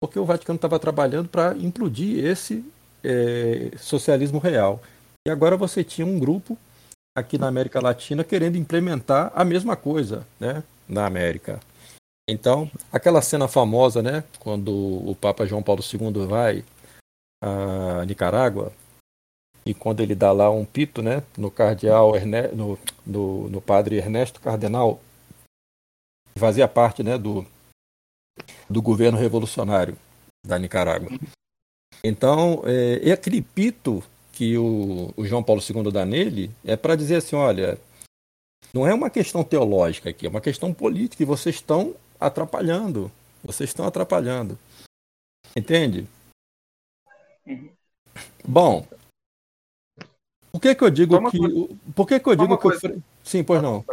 Porque 0.00 0.18
o 0.18 0.24
Vaticano 0.24 0.56
estava 0.56 0.78
trabalhando 0.78 1.28
para 1.28 1.56
implodir 1.56 2.24
esse 2.24 2.64
é, 3.04 3.72
socialismo 3.78 4.38
real. 4.38 4.80
E 5.26 5.30
agora 5.30 5.56
você 5.56 5.84
tinha 5.84 6.06
um 6.06 6.18
grupo 6.18 6.58
aqui 7.16 7.38
na 7.38 7.48
América 7.48 7.80
Latina 7.80 8.24
querendo 8.24 8.56
implementar 8.56 9.30
a 9.34 9.44
mesma 9.44 9.76
coisa, 9.76 10.26
né, 10.40 10.62
na 10.88 11.06
América. 11.06 11.60
Então, 12.28 12.70
aquela 12.90 13.20
cena 13.20 13.46
famosa, 13.46 14.02
né, 14.02 14.24
quando 14.38 14.72
o 14.72 15.14
Papa 15.20 15.46
João 15.46 15.62
Paulo 15.62 15.82
II 15.82 16.26
vai 16.26 16.64
a 17.42 18.04
Nicarágua 18.06 18.72
e 19.64 19.74
quando 19.74 20.00
ele 20.00 20.14
dá 20.14 20.32
lá 20.32 20.50
um 20.50 20.64
pito, 20.64 21.02
né, 21.02 21.22
no 21.36 21.50
cardeal 21.50 22.12
no, 22.54 22.78
no, 23.06 23.48
no 23.48 23.60
padre 23.60 23.96
Ernesto 23.96 24.40
Cardenal, 24.40 25.00
que 26.34 26.40
fazia 26.40 26.66
parte, 26.66 27.02
né, 27.02 27.16
do 27.16 27.46
do 28.68 28.80
governo 28.80 29.18
revolucionário 29.18 29.96
da 30.44 30.58
Nicarágua. 30.58 31.10
Então, 32.02 32.62
é, 32.64 33.00
e 33.06 33.12
aquele 33.12 33.42
pito 33.42 34.02
que 34.32 34.56
o, 34.56 35.12
o 35.16 35.24
João 35.26 35.42
Paulo 35.42 35.62
II 35.62 35.92
dá 35.92 36.04
nele 36.04 36.50
é 36.64 36.76
para 36.76 36.96
dizer 36.96 37.16
assim: 37.16 37.36
olha, 37.36 37.78
não 38.72 38.86
é 38.86 38.94
uma 38.94 39.10
questão 39.10 39.44
teológica 39.44 40.10
aqui, 40.10 40.26
é 40.26 40.30
uma 40.30 40.40
questão 40.40 40.72
política 40.72 41.22
e 41.22 41.26
vocês 41.26 41.56
estão 41.56 41.94
atrapalhando. 42.18 43.10
Vocês 43.44 43.70
estão 43.70 43.86
atrapalhando. 43.86 44.58
Entende? 45.54 46.06
Uhum. 47.46 47.70
Bom, 48.44 48.86
por 50.52 50.60
que 50.60 50.74
que 50.74 50.84
eu 50.84 50.90
digo 50.90 51.30
que 51.30 51.38
coisa, 51.38 51.68
por 51.94 52.06
que 52.06 52.20
que 52.20 52.28
eu 52.28 52.36
digo 52.36 52.56
que 52.56 52.62
coisa, 52.62 52.88
o 52.94 53.02
sim, 53.24 53.42
pois 53.42 53.62
não. 53.62 53.84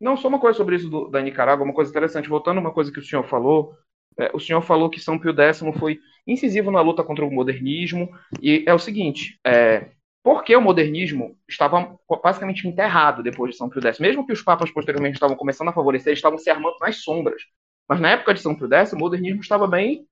Não, 0.00 0.16
só 0.16 0.28
uma 0.28 0.40
coisa 0.40 0.56
sobre 0.56 0.76
isso 0.76 0.90
do, 0.90 1.08
da 1.08 1.22
Nicarágua, 1.22 1.64
uma 1.64 1.72
coisa 1.72 1.90
interessante, 1.90 2.28
voltando 2.28 2.58
a 2.58 2.60
uma 2.60 2.72
coisa 2.72 2.92
que 2.92 2.98
o 2.98 3.04
senhor 3.04 3.22
falou, 3.24 3.74
é, 4.18 4.30
o 4.34 4.40
senhor 4.40 4.60
falou 4.60 4.90
que 4.90 5.00
São 5.00 5.18
Pio 5.18 5.34
X 5.34 5.62
foi 5.78 6.00
incisivo 6.26 6.70
na 6.70 6.80
luta 6.80 7.04
contra 7.04 7.24
o 7.24 7.30
modernismo, 7.30 8.10
e 8.42 8.64
é 8.66 8.74
o 8.74 8.78
seguinte, 8.78 9.38
é, 9.46 9.90
porque 10.22 10.54
o 10.56 10.60
modernismo 10.60 11.38
estava 11.48 11.96
basicamente 12.22 12.66
enterrado 12.66 13.22
depois 13.22 13.52
de 13.52 13.56
São 13.56 13.68
Pio 13.70 13.80
X, 13.80 13.98
mesmo 14.00 14.26
que 14.26 14.32
os 14.32 14.42
papas 14.42 14.70
posteriormente 14.70 15.14
estavam 15.14 15.36
começando 15.36 15.68
a 15.68 15.72
favorecer, 15.72 16.12
estavam 16.12 16.38
se 16.38 16.50
armando 16.50 16.76
nas 16.80 16.96
sombras, 16.96 17.42
mas 17.88 18.00
na 18.00 18.10
época 18.10 18.34
de 18.34 18.40
São 18.40 18.54
Pio 18.54 18.72
X, 18.72 18.92
o 18.92 18.98
modernismo 18.98 19.40
estava 19.40 19.66
bem, 19.66 20.06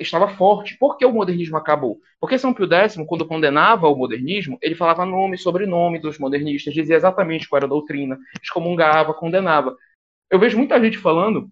estava 0.00 0.28
forte. 0.28 0.76
Por 0.78 0.96
que 0.96 1.04
o 1.04 1.12
modernismo 1.12 1.56
acabou? 1.56 2.00
Porque 2.20 2.38
São 2.38 2.52
Pio 2.52 2.72
X, 2.72 2.96
quando 3.06 3.26
condenava 3.26 3.88
o 3.88 3.96
modernismo, 3.96 4.58
ele 4.60 4.74
falava 4.74 5.04
nome 5.04 5.36
e 5.36 5.38
sobrenome 5.38 5.98
dos 5.98 6.18
modernistas, 6.18 6.74
dizia 6.74 6.96
exatamente 6.96 7.48
qual 7.48 7.58
era 7.58 7.66
a 7.66 7.68
doutrina, 7.68 8.18
excomungava, 8.42 9.14
condenava. 9.14 9.76
Eu 10.30 10.38
vejo 10.38 10.56
muita 10.58 10.80
gente 10.82 10.98
falando 10.98 11.50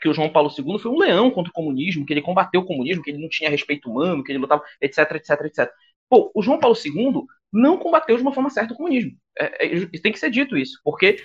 que 0.00 0.08
o 0.08 0.14
João 0.14 0.30
Paulo 0.30 0.50
II 0.56 0.78
foi 0.78 0.90
um 0.90 0.98
leão 0.98 1.30
contra 1.30 1.50
o 1.50 1.52
comunismo, 1.52 2.06
que 2.06 2.12
ele 2.12 2.22
combateu 2.22 2.60
o 2.60 2.64
comunismo, 2.64 3.02
que 3.02 3.10
ele 3.10 3.20
não 3.20 3.28
tinha 3.28 3.50
respeito 3.50 3.90
humano, 3.90 4.22
que 4.22 4.32
ele 4.32 4.38
lutava, 4.38 4.62
etc, 4.80 4.98
etc, 5.16 5.30
etc. 5.44 5.70
Pô, 6.08 6.30
o 6.34 6.42
João 6.42 6.58
Paulo 6.58 6.76
II 6.76 7.24
não 7.52 7.78
combateu 7.78 8.16
de 8.16 8.22
uma 8.22 8.32
forma 8.32 8.50
certa 8.50 8.74
o 8.74 8.76
comunismo. 8.76 9.12
É, 9.38 9.66
é, 9.66 9.86
tem 9.98 10.12
que 10.12 10.18
ser 10.18 10.30
dito 10.30 10.56
isso, 10.56 10.80
porque 10.84 11.24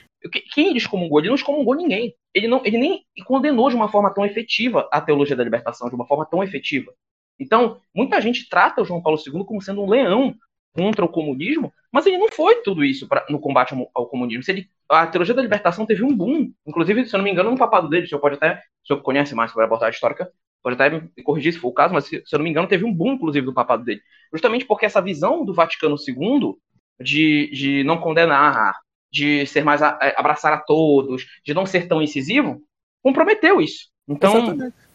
quem 0.54 0.70
ele 0.70 0.78
excomungou? 0.78 1.20
Ele 1.20 1.30
não 1.30 1.36
excomungou 1.36 1.76
ninguém. 1.76 2.16
Ele, 2.34 2.48
não, 2.48 2.62
ele 2.66 2.78
nem 2.78 3.06
condenou 3.26 3.70
de 3.70 3.76
uma 3.76 3.90
forma 3.90 4.14
tão 4.14 4.26
efetiva 4.26 4.88
a 4.92 5.02
teologia 5.02 5.36
da 5.36 5.44
libertação, 5.44 5.90
de 5.90 5.96
uma 5.96 6.08
forma 6.08 6.26
tão 6.26 6.44
efetiva. 6.44 6.94
Então, 7.40 7.82
muita 7.94 8.22
gente 8.22 8.48
trata 8.48 8.82
o 8.82 8.86
João 8.86 9.02
Paulo 9.02 9.20
II 9.20 9.44
como 9.44 9.62
sendo 9.62 9.82
um 9.82 9.90
leão 9.90 10.36
contra 10.74 11.06
o 11.06 11.10
comunismo, 11.10 11.72
mas 11.92 12.06
ele 12.06 12.18
não 12.18 12.30
foi 12.32 12.62
tudo 12.64 12.84
isso 12.84 13.08
pra, 13.08 13.26
no 13.30 13.40
combate 13.40 13.74
ao, 13.74 13.90
ao 13.94 14.08
comunismo. 14.08 14.44
Ele, 14.48 14.68
a 14.90 15.06
teologia 15.06 15.36
da 15.36 15.42
libertação 15.42 15.86
teve 15.86 16.04
um 16.04 16.16
boom, 16.16 16.52
inclusive, 16.66 17.06
se 17.06 17.16
eu 17.16 17.20
não 17.20 17.24
me 17.24 17.32
engano, 17.32 17.52
no 17.52 17.58
papado 17.58 17.88
dele, 17.90 18.06
o 18.06 18.10
senhor 18.10 18.22
pode 18.22 18.36
até, 18.36 18.56
o 18.84 18.88
senhor 18.88 19.02
conhece 19.02 19.36
mais 19.36 19.52
sobre 19.52 19.64
a 19.64 19.68
abordagem 19.68 19.94
histórica, 19.94 20.32
pode 20.64 20.76
até 20.76 20.90
me 20.90 21.24
corrigir 21.24 21.54
se 21.54 21.60
for 21.60 21.68
o 21.68 21.74
caso, 21.74 21.94
mas 21.94 22.06
se, 22.06 22.24
se 22.26 22.34
eu 22.34 22.40
não 22.40 22.44
me 22.44 22.50
engano, 22.50 22.68
teve 22.68 22.86
um 22.86 22.94
boom, 22.94 23.14
inclusive, 23.14 23.46
do 23.46 23.54
papado 23.54 23.84
dele. 23.84 24.02
Justamente 24.32 24.66
porque 24.66 24.86
essa 24.86 25.02
visão 25.02 25.46
do 25.46 25.54
Vaticano 25.54 25.96
II 25.96 26.56
de, 27.00 27.52
de 27.54 27.84
não 27.84 27.98
condenar, 27.98 28.76
de 29.12 29.46
ser 29.46 29.64
mais 29.64 29.82
a, 29.82 30.00
é, 30.02 30.16
abraçar 30.18 30.54
a 30.54 30.58
todos, 30.58 31.26
de 31.46 31.54
não 31.54 31.66
ser 31.66 31.88
tão 31.88 32.02
incisivo, 32.02 32.62
comprometeu 33.04 33.62
isso. 33.62 33.90
Então, 34.08 34.32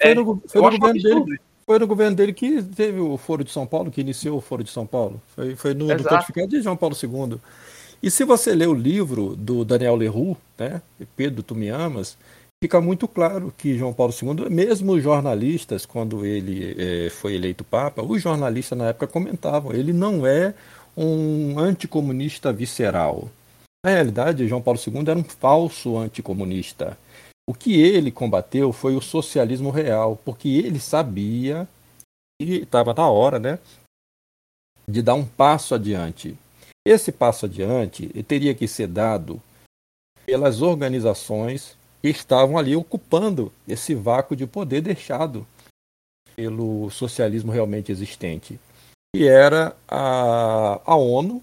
foi, 0.00 0.14
no, 0.14 0.42
foi, 0.48 0.62
no 0.62 0.78
governo 0.78 1.02
dele, 1.02 1.40
foi 1.64 1.78
no 1.78 1.86
governo 1.86 2.16
dele 2.16 2.32
que 2.32 2.62
teve 2.62 2.98
o 2.98 3.16
Foro 3.16 3.44
de 3.44 3.50
São 3.50 3.66
Paulo, 3.66 3.90
que 3.90 4.00
iniciou 4.00 4.38
o 4.38 4.40
Foro 4.40 4.64
de 4.64 4.70
São 4.70 4.86
Paulo. 4.86 5.20
Foi, 5.34 5.54
foi 5.54 5.74
no, 5.74 5.86
no 5.86 6.04
codificado 6.04 6.48
de 6.48 6.62
João 6.62 6.76
Paulo 6.76 6.96
II. 7.00 7.38
E 8.02 8.10
se 8.10 8.24
você 8.24 8.54
ler 8.54 8.68
o 8.68 8.74
livro 8.74 9.34
do 9.36 9.64
Daniel 9.64 9.96
Leroux, 9.96 10.36
né, 10.56 10.80
Pedro 11.16 11.42
Tu 11.42 11.54
Me 11.54 11.68
Amas, 11.68 12.16
fica 12.62 12.80
muito 12.80 13.06
claro 13.06 13.52
que 13.56 13.78
João 13.78 13.92
Paulo 13.92 14.12
II, 14.12 14.50
mesmo 14.50 14.92
os 14.92 15.02
jornalistas, 15.02 15.86
quando 15.86 16.24
ele 16.24 16.74
eh, 16.78 17.10
foi 17.10 17.34
eleito 17.34 17.64
Papa, 17.64 18.02
os 18.02 18.20
jornalistas 18.20 18.76
na 18.76 18.88
época 18.88 19.06
comentavam, 19.06 19.72
ele 19.72 19.92
não 19.92 20.26
é 20.26 20.54
um 20.96 21.58
anticomunista 21.58 22.52
visceral. 22.52 23.28
Na 23.84 23.92
realidade, 23.92 24.48
João 24.48 24.60
Paulo 24.60 24.80
II 24.84 25.08
era 25.08 25.18
um 25.18 25.24
falso 25.24 25.96
anticomunista. 25.96 26.98
O 27.48 27.54
que 27.54 27.80
ele 27.80 28.10
combateu 28.10 28.72
foi 28.72 28.96
o 28.96 29.00
socialismo 29.00 29.70
real, 29.70 30.20
porque 30.24 30.48
ele 30.48 30.80
sabia 30.80 31.68
que 32.40 32.62
estava 32.62 32.92
na 32.92 33.08
hora, 33.08 33.38
né, 33.38 33.58
de 34.88 35.00
dar 35.00 35.14
um 35.14 35.24
passo 35.24 35.74
adiante. 35.74 36.36
Esse 36.84 37.12
passo 37.12 37.46
adiante 37.46 38.08
teria 38.24 38.54
que 38.54 38.66
ser 38.66 38.88
dado 38.88 39.40
pelas 40.26 40.60
organizações 40.60 41.77
estavam 42.02 42.56
ali 42.56 42.76
ocupando 42.76 43.52
esse 43.66 43.94
vácuo 43.94 44.36
de 44.36 44.46
poder 44.46 44.80
deixado 44.80 45.46
pelo 46.36 46.88
socialismo 46.90 47.50
realmente 47.50 47.90
existente, 47.90 48.60
que 49.14 49.26
era 49.26 49.76
a, 49.88 50.80
a 50.84 50.96
ONU, 50.96 51.42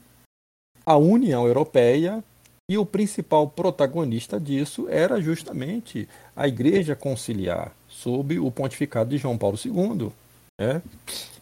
a 0.86 0.95
União 0.95 1.45
Europeia 1.45 2.24
e 2.70 2.78
o 2.78 2.86
principal 2.86 3.47
protagonista 3.47 4.39
disso 4.39 4.88
era 4.89 5.22
justamente 5.22 6.08
a 6.36 6.47
Igreja 6.47 6.95
Conciliar, 6.95 7.72
sob 7.88 8.39
o 8.39 8.49
pontificado 8.49 9.10
de 9.10 9.18
João 9.18 9.38
Paulo 9.38 9.58
II. 9.64 10.12
Né? 10.60 10.82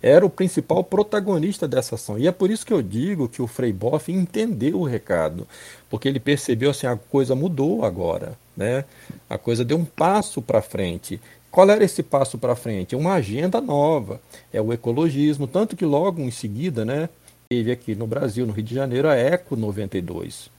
Era 0.01 0.26
o 0.26 0.30
principal 0.30 0.84
protagonista 0.84 1.68
dessa 1.68 1.95
ação. 1.95 2.18
E 2.18 2.28
é 2.28 2.32
por 2.32 2.49
isso 2.49 2.66
que 2.66 2.74
eu 2.74 2.82
digo 2.82 3.30
que 3.30 3.41
o 3.41 3.47
Frei 3.47 3.72
Boff 3.72 4.11
entendeu 4.11 4.82
o 4.82 4.86
recado, 4.86 5.47
porque 5.89 6.07
ele 6.07 6.20
percebeu 6.20 6.72
assim, 6.72 6.88
a 6.88 6.97
coisa 6.97 7.36
mudou 7.36 7.86
agora. 7.86 8.38
Né? 8.56 8.86
A 9.30 9.38
coisa 9.38 9.66
deu 9.66 9.78
um 9.78 9.86
passo 9.86 10.41
para 10.41 10.62
frente. 10.62 11.20
Qual 11.49 11.70
era 11.70 11.84
esse 11.84 12.01
passo 12.01 12.38
para 12.38 12.56
frente? 12.56 12.95
Uma 12.95 13.14
agenda 13.14 13.62
nova. 13.62 14.20
É 14.51 14.62
o 14.62 14.74
ecologismo, 14.74 15.47
tanto 15.47 15.76
que 15.76 15.86
logo 15.86 16.22
em 16.22 16.32
seguida, 16.32 16.84
né, 16.84 17.10
teve 17.49 17.72
aqui 17.72 17.93
no 17.93 18.08
Brasil, 18.08 18.45
no 18.45 18.54
Rio 18.54 18.64
de 18.64 18.74
Janeiro, 18.74 19.08
a 19.08 19.16
Eco 19.16 19.56
92 19.56 20.51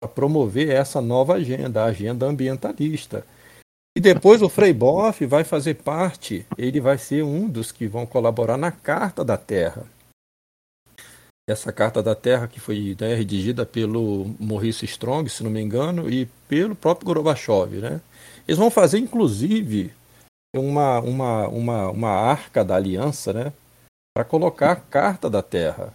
para 0.00 0.08
promover 0.08 0.70
essa 0.70 0.98
nova 1.00 1.34
agenda, 1.34 1.82
a 1.82 1.86
agenda 1.86 2.24
ambientalista. 2.24 3.22
E 3.94 4.00
depois 4.00 4.40
o 4.40 4.48
Frei 4.48 4.72
Boff 4.72 5.26
vai 5.26 5.44
fazer 5.44 5.74
parte, 5.74 6.46
ele 6.56 6.80
vai 6.80 6.96
ser 6.96 7.22
um 7.22 7.46
dos 7.46 7.70
que 7.70 7.86
vão 7.86 8.06
colaborar 8.06 8.56
na 8.56 8.70
Carta 8.70 9.22
da 9.22 9.36
Terra. 9.36 9.84
Essa 11.50 11.72
Carta 11.72 12.02
da 12.02 12.14
Terra 12.14 12.48
que 12.48 12.60
foi 12.60 12.96
né, 13.00 13.14
redigida 13.14 13.66
pelo 13.66 14.34
Maurice 14.38 14.84
Strong, 14.84 15.28
se 15.28 15.42
não 15.42 15.50
me 15.50 15.60
engano, 15.60 16.08
e 16.08 16.26
pelo 16.48 16.74
próprio 16.74 17.06
Gorbachev. 17.06 17.76
Né? 17.76 18.00
Eles 18.46 18.58
vão 18.58 18.70
fazer, 18.70 18.98
inclusive, 18.98 19.92
uma, 20.54 21.00
uma, 21.00 21.48
uma, 21.48 21.90
uma 21.90 22.10
arca 22.10 22.64
da 22.64 22.76
aliança 22.76 23.32
né, 23.32 23.52
para 24.14 24.24
colocar 24.24 24.72
a 24.72 24.76
Carta 24.76 25.28
da 25.28 25.42
Terra. 25.42 25.92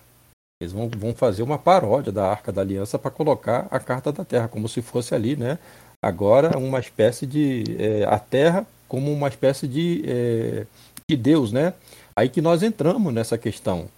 Eles 0.61 0.71
vão, 0.71 0.89
vão 0.89 1.13
fazer 1.13 1.43
uma 1.43 1.59
paródia 1.59 2.11
da 2.11 2.29
Arca 2.29 2.49
da 2.51 2.61
Aliança 2.61 2.97
para 2.97 3.11
colocar 3.11 3.67
a 3.69 3.77
Carta 3.77 4.11
da 4.11 4.23
Terra, 4.23 4.47
como 4.47 4.69
se 4.69 4.81
fosse 4.81 5.13
ali, 5.13 5.35
né? 5.35 5.59
Agora 6.01 6.57
uma 6.57 6.79
espécie 6.79 7.25
de. 7.25 7.75
É, 7.77 8.05
a 8.05 8.17
Terra 8.17 8.65
como 8.87 9.11
uma 9.11 9.27
espécie 9.27 9.67
de, 9.67 10.03
é, 10.07 10.65
de 11.09 11.17
Deus, 11.17 11.51
né? 11.51 11.73
Aí 12.15 12.29
que 12.29 12.41
nós 12.41 12.63
entramos 12.63 13.13
nessa 13.13 13.37
questão 13.37 13.89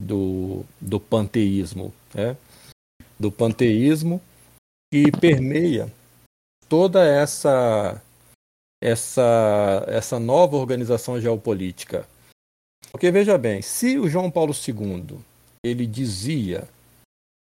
do, 0.00 0.64
do 0.80 0.98
panteísmo, 0.98 1.92
né? 2.14 2.34
do 3.18 3.30
panteísmo 3.30 4.18
que 4.90 5.12
permeia 5.12 5.92
toda 6.68 7.04
essa 7.04 8.02
essa 8.82 9.84
essa 9.86 10.18
nova 10.18 10.56
organização 10.56 11.20
geopolítica. 11.20 12.08
Porque 12.90 13.10
veja 13.10 13.36
bem, 13.36 13.60
se 13.60 13.98
o 13.98 14.08
João 14.08 14.30
Paulo 14.30 14.54
II 14.54 15.18
ele 15.62 15.86
dizia 15.86 16.66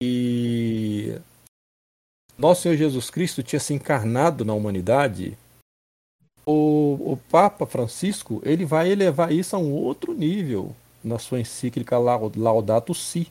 que 0.01 1.21
nosso 2.35 2.63
Senhor 2.63 2.75
Jesus 2.75 3.11
Cristo 3.11 3.43
tinha 3.43 3.59
se 3.59 3.73
encarnado 3.73 4.43
na 4.43 4.53
humanidade, 4.53 5.37
o, 6.43 7.13
o 7.13 7.17
Papa 7.29 7.67
Francisco 7.67 8.41
ele 8.43 8.65
vai 8.65 8.89
elevar 8.91 9.31
isso 9.31 9.55
a 9.55 9.59
um 9.59 9.71
outro 9.71 10.13
nível 10.13 10.75
na 11.07 11.17
sua 11.17 11.39
encíclica 11.39 11.97
Laudato 11.97 12.93
Si. 12.93 13.27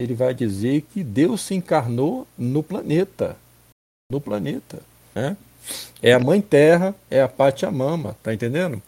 Ele 0.00 0.14
vai 0.14 0.34
dizer 0.34 0.82
que 0.92 1.04
Deus 1.04 1.42
se 1.42 1.54
encarnou 1.54 2.26
no 2.36 2.62
planeta. 2.62 3.36
No 4.10 4.20
planeta. 4.20 4.80
Né? 5.14 5.36
É 6.02 6.12
a 6.12 6.18
Mãe 6.18 6.40
Terra, 6.40 6.94
é 7.10 7.20
a 7.20 7.28
Pachamama, 7.28 8.16
tá 8.22 8.32
entendendo? 8.32 8.82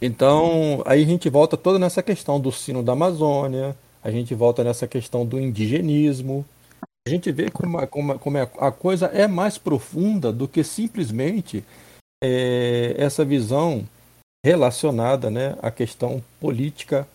Então, 0.00 0.82
aí 0.86 1.02
a 1.02 1.06
gente 1.06 1.28
volta 1.28 1.56
toda 1.56 1.78
nessa 1.78 2.02
questão 2.02 2.38
do 2.38 2.52
sino 2.52 2.82
da 2.82 2.92
Amazônia, 2.92 3.76
a 4.02 4.10
gente 4.10 4.34
volta 4.34 4.62
nessa 4.62 4.86
questão 4.86 5.26
do 5.26 5.40
indigenismo. 5.40 6.44
A 7.06 7.10
gente 7.10 7.32
vê 7.32 7.50
como, 7.50 7.84
como, 7.88 8.18
como 8.18 8.38
a 8.38 8.70
coisa 8.70 9.06
é 9.06 9.26
mais 9.26 9.58
profunda 9.58 10.32
do 10.32 10.46
que 10.46 10.62
simplesmente 10.62 11.64
é, 12.22 12.94
essa 12.96 13.24
visão 13.24 13.88
relacionada 14.44 15.30
né, 15.30 15.56
à 15.62 15.70
questão 15.70 16.22
política 16.40 17.06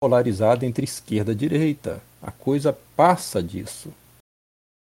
polarizada 0.00 0.66
entre 0.66 0.84
esquerda 0.84 1.32
e 1.32 1.36
direita. 1.36 2.02
A 2.20 2.30
coisa 2.30 2.76
passa 2.96 3.42
disso. 3.42 3.94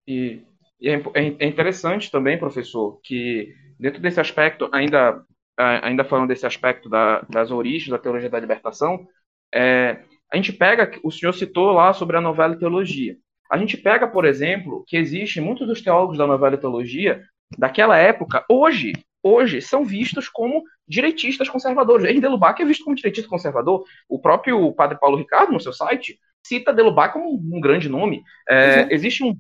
E, 0.07 0.43
e 0.81 0.89
é, 0.89 0.95
é, 1.15 1.37
é 1.39 1.47
interessante 1.47 2.11
também, 2.11 2.39
professor, 2.39 3.01
que 3.03 3.55
dentro 3.79 4.01
desse 4.01 4.21
aspecto, 4.21 4.69
ainda, 4.73 5.25
ainda 5.57 6.05
falando 6.05 6.29
desse 6.29 6.47
aspecto 6.47 6.89
da, 6.89 7.21
das 7.23 7.51
origens 7.51 7.89
da 7.89 7.99
teologia 7.99 8.29
da 8.29 8.41
libertação, 8.41 9.07
é, 9.55 10.03
a 10.31 10.37
gente 10.37 10.53
pega, 10.53 10.91
o 11.03 11.11
senhor 11.11 11.33
citou 11.33 11.73
lá 11.73 11.93
sobre 11.93 12.17
a 12.17 12.21
novela 12.21 12.59
teologia. 12.59 13.17
A 13.51 13.57
gente 13.57 13.79
pega, 13.79 14.07
por 14.07 14.27
exemplo, 14.27 14.85
que 14.87 14.97
existe 14.97 15.41
muitos 15.41 15.67
dos 15.67 15.81
teólogos 15.81 16.19
da 16.19 16.27
novela 16.27 16.59
teologia 16.59 17.23
daquela 17.57 17.97
época, 17.97 18.45
hoje, 18.49 18.93
hoje 19.23 19.61
são 19.61 19.85
vistos 19.85 20.29
como 20.29 20.63
direitistas 20.87 21.49
conservadores. 21.49 22.07
Henri 22.07 22.21
Delubac 22.21 22.61
é 22.61 22.65
visto 22.65 22.85
como 22.85 22.97
direitista 22.97 23.29
conservador. 23.29 23.85
O 24.09 24.19
próprio 24.19 24.73
padre 24.73 24.99
Paulo 24.99 25.17
Ricardo, 25.17 25.53
no 25.53 25.61
seu 25.61 25.73
site, 25.73 26.19
cita 26.43 26.73
Delubac 26.73 27.13
como 27.13 27.35
um 27.35 27.61
grande 27.61 27.89
nome. 27.89 28.23
É, 28.49 28.83
uhum. 28.83 28.89
existe, 28.91 29.25
um, 29.25 29.37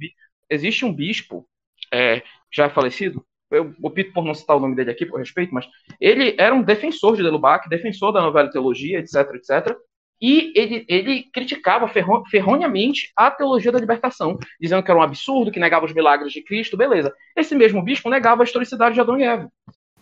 existe 0.50 0.84
um 0.84 0.92
bispo, 0.92 1.48
é, 1.92 2.22
já 2.52 2.68
falecido, 2.68 3.24
eu 3.50 3.74
opto 3.82 4.12
por 4.12 4.24
não 4.24 4.34
citar 4.34 4.56
o 4.56 4.60
nome 4.60 4.76
dele 4.76 4.90
aqui 4.90 5.06
por 5.06 5.18
respeito, 5.18 5.54
mas 5.54 5.66
ele 6.00 6.36
era 6.38 6.54
um 6.54 6.62
defensor 6.62 7.16
de 7.16 7.22
Delubac, 7.22 7.68
defensor 7.68 8.12
da 8.12 8.20
novela 8.20 8.50
teologia, 8.50 8.98
etc, 8.98 9.34
etc. 9.34 9.76
E 10.20 10.52
ele, 10.56 10.84
ele 10.88 11.22
criticava 11.32 11.88
ferronhamente 12.30 13.12
a 13.16 13.30
teologia 13.30 13.70
da 13.70 13.78
libertação, 13.78 14.36
dizendo 14.60 14.82
que 14.82 14.90
era 14.90 14.98
um 14.98 15.02
absurdo, 15.02 15.52
que 15.52 15.60
negava 15.60 15.86
os 15.86 15.94
milagres 15.94 16.32
de 16.32 16.42
Cristo, 16.42 16.76
beleza. 16.76 17.14
Esse 17.36 17.54
mesmo 17.54 17.82
bispo 17.82 18.10
negava 18.10 18.42
a 18.42 18.44
historicidade 18.44 18.94
de 18.94 19.00
Adão 19.00 19.18
e 19.18 19.22
Eva. 19.22 19.48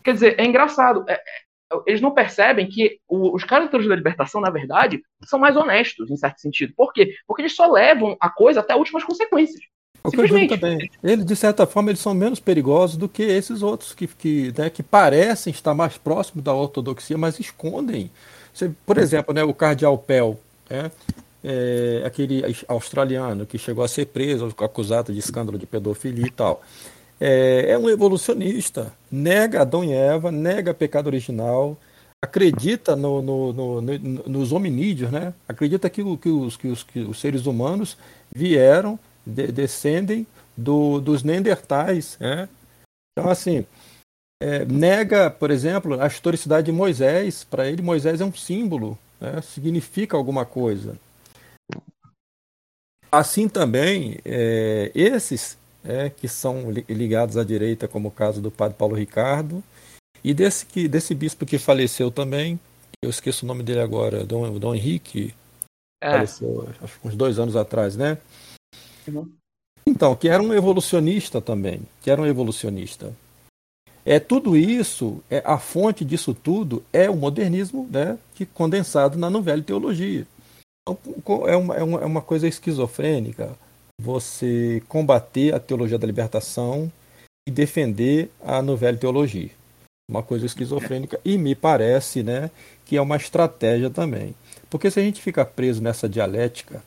Quer 0.03 0.15
dizer, 0.15 0.41
é 0.41 0.45
engraçado. 0.45 1.05
É, 1.07 1.15
é, 1.15 1.21
eles 1.87 2.01
não 2.01 2.13
percebem 2.13 2.67
que 2.67 2.99
os 3.09 3.45
caras 3.45 3.67
da 3.67 3.71
teologia 3.73 3.91
da 3.91 3.97
libertação, 3.97 4.41
na 4.41 4.51
verdade, 4.51 5.03
são 5.25 5.39
mais 5.39 5.57
honestos, 5.57 6.11
em 6.11 6.17
certo 6.17 6.41
sentido. 6.41 6.73
Por 6.77 6.93
quê? 6.93 7.15
Porque 7.27 7.43
eles 7.43 7.55
só 7.55 7.71
levam 7.71 8.17
a 8.21 8.31
coisa 8.31 8.61
até 8.61 8.75
últimas 8.75 9.05
consequências. 9.05 9.61
O 10.05 10.11
digo 10.11 10.49
também. 10.49 10.89
Eles, 11.03 11.25
de 11.25 11.37
certa 11.37 11.67
forma, 11.67 11.91
eles 11.91 12.01
são 12.01 12.15
menos 12.15 12.39
perigosos 12.39 12.97
do 12.97 13.09
que 13.09 13.23
esses 13.23 13.63
outros 13.63 13.93
que, 13.93 14.07
que, 14.07 14.55
né, 14.57 14.71
que 14.71 14.83
parecem 14.83 15.51
estar 15.51 15.75
mais 15.75 15.99
próximos 15.99 16.45
da 16.45 16.55
ortodoxia, 16.55 17.19
mas 17.19 17.41
escondem 17.41 18.11
você, 18.57 18.71
por 18.87 18.97
exemplo, 18.97 19.35
né, 19.35 19.45
o 19.45 19.53
cardeal 19.53 19.99
Pell, 19.99 20.41
né, 20.71 20.91
é, 21.45 22.03
aquele 22.07 22.43
australiano 22.67 23.45
que 23.45 23.59
chegou 23.59 23.85
a 23.85 23.89
ser 23.89 24.07
preso, 24.07 24.47
acusado 24.59 25.13
de 25.13 25.19
escândalo 25.19 25.59
de 25.59 25.67
pedofilia 25.67 26.27
e 26.27 26.31
tal. 26.31 26.63
É, 27.21 27.67
é 27.69 27.79
um 27.79 27.91
evolucionista, 27.91 28.95
nega 29.13 29.61
Adão 29.61 29.85
e 29.85 29.93
Eva, 29.93 30.33
nega 30.33 30.73
pecado 30.73 31.07
original, 31.07 31.77
acredita 32.25 32.97
no, 32.97 33.21
no, 33.21 33.53
no, 33.53 33.83
nos 34.27 34.53
hominídeos, 34.53 35.11
né? 35.11 35.35
acredita 35.47 35.91
que, 35.91 36.03
que, 36.17 36.29
os, 36.31 36.57
que, 36.57 36.69
os, 36.69 36.83
que 36.83 37.01
os 37.01 37.21
seres 37.21 37.45
humanos 37.45 37.99
vieram, 38.35 38.99
de, 39.25 39.49
descendem 39.49 40.27
do, 40.57 40.99
dos 40.99 41.23
Neandertais. 41.23 42.17
Né? 42.19 42.49
Então, 43.13 43.31
assim, 43.31 43.67
é, 44.41 44.65
nega, 44.65 45.31
por 45.31 45.51
exemplo, 45.51 46.01
a 46.01 46.07
historicidade 46.07 46.67
de 46.67 46.73
Moisés. 46.73 47.45
Para 47.45 47.69
ele, 47.69 47.83
Moisés 47.83 48.21
é 48.21 48.25
um 48.25 48.33
símbolo, 48.33 48.99
né? 49.21 49.41
significa 49.43 50.17
alguma 50.17 50.45
coisa. 50.45 50.99
Assim 53.11 53.49
também, 53.49 54.19
é, 54.25 54.91
esses 54.95 55.57
é, 55.85 56.11
que 56.11 56.29
são 56.29 56.71
ligados 56.71 57.37
à 57.37 57.45
direita, 57.45 57.89
como 57.89 58.09
o 58.09 58.13
caso 58.13 58.41
do 58.41 58.51
padre 58.51 58.77
Paulo 58.77 58.95
Ricardo, 58.95 59.63
e 60.23 60.35
desse, 60.35 60.67
que, 60.67 60.89
desse 60.89 61.15
bispo 61.15 61.47
que 61.47 61.59
faleceu 61.59 62.11
também, 62.11 62.59
eu 63.03 63.09
esqueço 63.09 63.45
o 63.45 63.49
nome 63.49 63.63
dele 63.63 63.81
agora, 63.81 64.25
Dom, 64.25 64.59
Dom 64.59 64.75
Henrique, 64.75 65.33
é. 66.03 66.11
faleceu 66.11 66.69
acho 66.83 66.99
uns 67.05 67.15
dois 67.15 67.39
anos 67.39 67.55
atrás, 67.55 67.97
né? 67.97 68.19
Uhum. 69.07 69.31
Então, 69.87 70.17
que 70.17 70.29
era 70.29 70.43
um 70.43 70.53
evolucionista 70.53 71.41
também, 71.41 71.81
que 72.03 72.11
era 72.11 72.21
um 72.21 72.27
evolucionista. 72.27 73.15
É, 74.09 74.21
tudo 74.21 74.57
isso, 74.57 75.21
é, 75.29 75.43
a 75.45 75.59
fonte 75.59 76.05
disso 76.05 76.33
tudo 76.33 76.81
é 76.93 77.11
o 77.11 77.17
modernismo 77.17 77.89
né, 77.91 78.17
que 78.37 78.47
condensado 78.47 79.19
na 79.19 79.29
novela 79.29 79.61
teologia. 79.61 80.25
Então, 80.89 81.49
é 81.49 81.57
uma, 81.57 81.75
é 81.75 81.83
uma 81.83 82.23
coisa 82.23 82.47
esquizofrênica 82.47 83.59
você 84.01 84.81
combater 84.89 85.53
a 85.53 85.59
teologia 85.59 85.99
da 85.99 86.07
libertação 86.07 86.91
e 87.49 87.51
defender 87.51 88.31
a 88.45 88.63
novela 88.63 88.97
teologia. 88.97 89.51
Uma 90.09 90.23
coisa 90.23 90.47
esquizofrênica 90.47 91.19
e 91.25 91.37
me 91.37 91.57
parece 91.57 92.23
né, 92.23 92.49
que 92.85 92.97
é 92.97 93.01
uma 93.01 93.17
estratégia 93.17 93.91
também. 93.91 94.37
Porque 94.71 94.89
se 94.89 95.01
a 95.01 95.03
gente 95.03 95.21
fica 95.21 95.45
preso 95.45 95.83
nessa 95.83 96.09
dialética 96.09 96.81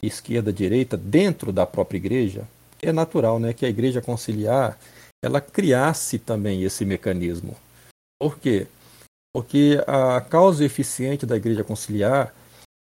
esquerda-direita 0.00 0.96
dentro 0.96 1.50
da 1.50 1.66
própria 1.66 1.98
igreja, 1.98 2.46
é 2.80 2.92
natural 2.92 3.40
né, 3.40 3.52
que 3.52 3.66
a 3.66 3.68
igreja 3.68 4.00
conciliar 4.00 4.78
ela 5.22 5.40
criasse 5.40 6.18
também 6.18 6.62
esse 6.62 6.84
mecanismo. 6.84 7.56
Por 8.20 8.38
quê? 8.38 8.66
Porque 9.32 9.82
a 9.86 10.20
causa 10.20 10.64
eficiente 10.64 11.26
da 11.26 11.36
igreja 11.36 11.64
conciliar 11.64 12.34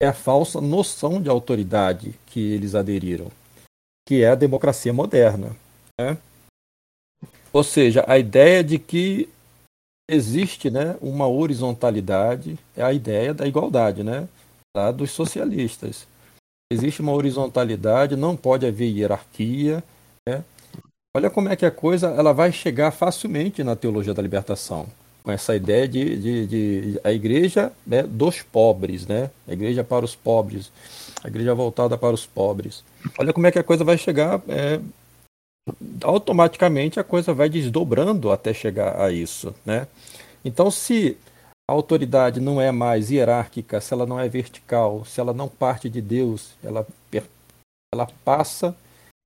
é 0.01 0.07
a 0.07 0.13
falsa 0.13 0.61
noção 0.61 1.21
de 1.21 1.29
autoridade 1.29 2.15
que 2.27 2.53
eles 2.53 2.75
aderiram, 2.75 3.31
que 4.07 4.23
é 4.23 4.29
a 4.29 4.35
democracia 4.35 4.93
moderna. 4.93 5.57
Né? 5.99 6.19
Ou 7.53 7.65
seja, 7.65 8.05
a 8.07 8.19
ideia 8.19 8.63
de 8.63 8.79
que 8.79 9.29
existe 10.09 10.71
né, 10.71 10.97
uma 11.01 11.27
horizontalidade, 11.27 12.59
é 12.77 12.83
a 12.83 12.93
ideia 12.93 13.35
da 13.35 13.47
igualdade 13.47 14.05
né, 14.05 14.29
dos 14.95 15.11
socialistas. 15.11 16.07
Existe 16.71 17.01
uma 17.01 17.13
horizontalidade, 17.13 18.17
não 18.17 18.37
pode 18.37 18.67
haver 18.67 18.91
hierarquia, 18.91 19.83
né? 20.29 20.45
Olha 21.17 21.31
como 21.31 21.49
é 21.49 21.57
que 21.57 21.65
a 21.65 21.71
coisa 21.71 22.09
ela 22.09 22.35
vai 22.35 22.53
chegar 22.53 22.91
facilmente 22.91 23.65
na 23.65 23.75
teologia 23.75 24.13
da 24.13 24.21
libertação, 24.21 24.87
com 25.23 25.33
essa 25.33 25.57
ideia 25.57 25.89
de, 25.89 26.15
de, 26.19 26.47
de 26.47 27.01
a 27.03 27.11
igreja 27.11 27.73
né, 27.87 28.03
dos 28.03 28.43
pobres, 28.43 29.07
né? 29.07 29.31
a 29.49 29.55
igreja 29.55 29.83
para 29.83 30.05
os 30.05 30.15
pobres, 30.15 30.71
a 31.25 31.29
igreja 31.29 31.55
voltada 31.55 31.97
para 31.97 32.13
os 32.13 32.27
pobres. 32.27 32.85
Olha 33.19 33.33
como 33.33 33.47
é 33.47 33.51
que 33.51 33.59
a 33.59 33.65
coisa 33.65 33.83
vai 33.83 33.97
chegar, 33.97 34.43
é, 34.47 34.79
automaticamente 36.05 37.01
a 37.01 37.05
coisa 37.05 37.33
vai 37.33 37.49
desdobrando 37.49 38.31
até 38.31 38.53
chegar 38.53 39.01
a 39.01 39.11
isso. 39.11 39.55
Né? 39.65 39.87
Então, 40.45 40.71
se 40.71 41.17
a 41.67 41.73
autoridade 41.73 42.41
não 42.41 42.61
é 42.61 42.71
mais 42.71 43.11
hierárquica, 43.11 43.81
se 43.81 43.95
ela 43.95 44.05
não 44.05 44.21
é 44.21 44.29
vertical, 44.29 45.03
se 45.07 45.19
ela 45.19 45.33
não 45.33 45.49
parte 45.49 45.89
de 45.89 46.03
Deus, 46.03 46.51
ela, 46.63 46.87
ela 47.91 48.07
passa 48.23 48.77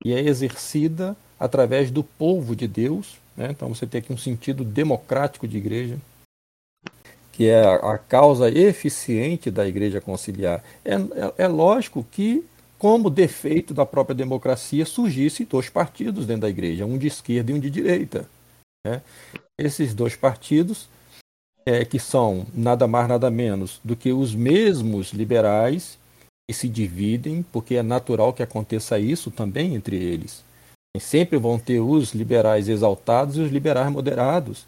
e 0.05 0.12
é 0.12 0.20
exercida 0.20 1.16
através 1.41 1.91
do 1.91 2.05
povo 2.05 2.55
de 2.55 2.68
Deus. 2.68 3.16
Né? 3.34 3.49
Então 3.51 3.70
você 3.70 3.86
tem 3.86 4.01
aqui 4.01 4.12
um 4.12 4.18
sentido 4.18 4.62
democrático 4.62 5.49
de 5.49 5.57
igreja, 5.57 5.99
que 7.32 7.47
é 7.49 7.64
a, 7.64 7.97
causa 7.97 8.51
eficiente 8.51 9.51
da 9.51 9.66
igreja 9.66 10.03
conciliar. 10.03 10.62
É, 10.84 10.95
é, 10.95 11.45
é 11.45 11.49
lógico 11.49 12.07
que, 12.11 12.45
como 12.78 13.09
defeito 13.09 13.72
da 13.72 13.86
própria 13.86 14.14
democracia, 14.14 14.84
surgissem 14.84 15.47
dois 15.47 15.70
partidos 15.70 16.26
dentro 16.26 16.43
da 16.43 16.51
igreja, 16.51 16.84
um 16.84 16.99
de 16.99 17.07
esquerda 17.07 17.51
e 17.51 17.55
um 17.55 17.59
de 17.61 17.70
direita. 17.70 18.28
Né? 18.86 19.01
Esses 19.59 19.95
dois 19.95 20.14
partidos 20.14 20.86
é, 21.64 21.84
que 21.84 21.99
são 21.99 22.47
nada 22.55 22.86
mais 22.86 23.09
nada 23.09 23.30
menos 23.30 23.80
do 23.82 23.97
que 23.97 24.12
os 24.12 24.34
mesmos 24.34 25.12
liberais 25.12 25.99
que 26.49 26.55
se 26.55 26.68
dividem, 26.68 27.43
porque 27.53 27.76
é 27.76 27.82
natural 27.82 28.32
que 28.32 28.43
aconteça 28.43 28.99
isso 28.99 29.30
também 29.30 29.74
entre 29.74 29.97
eles. 29.97 30.43
Sempre 30.99 31.38
vão 31.38 31.59
ter 31.59 31.80
os 31.80 32.12
liberais 32.12 32.68
exaltados 32.68 33.36
e 33.36 33.41
os 33.41 33.51
liberais 33.51 33.91
moderados. 33.91 34.66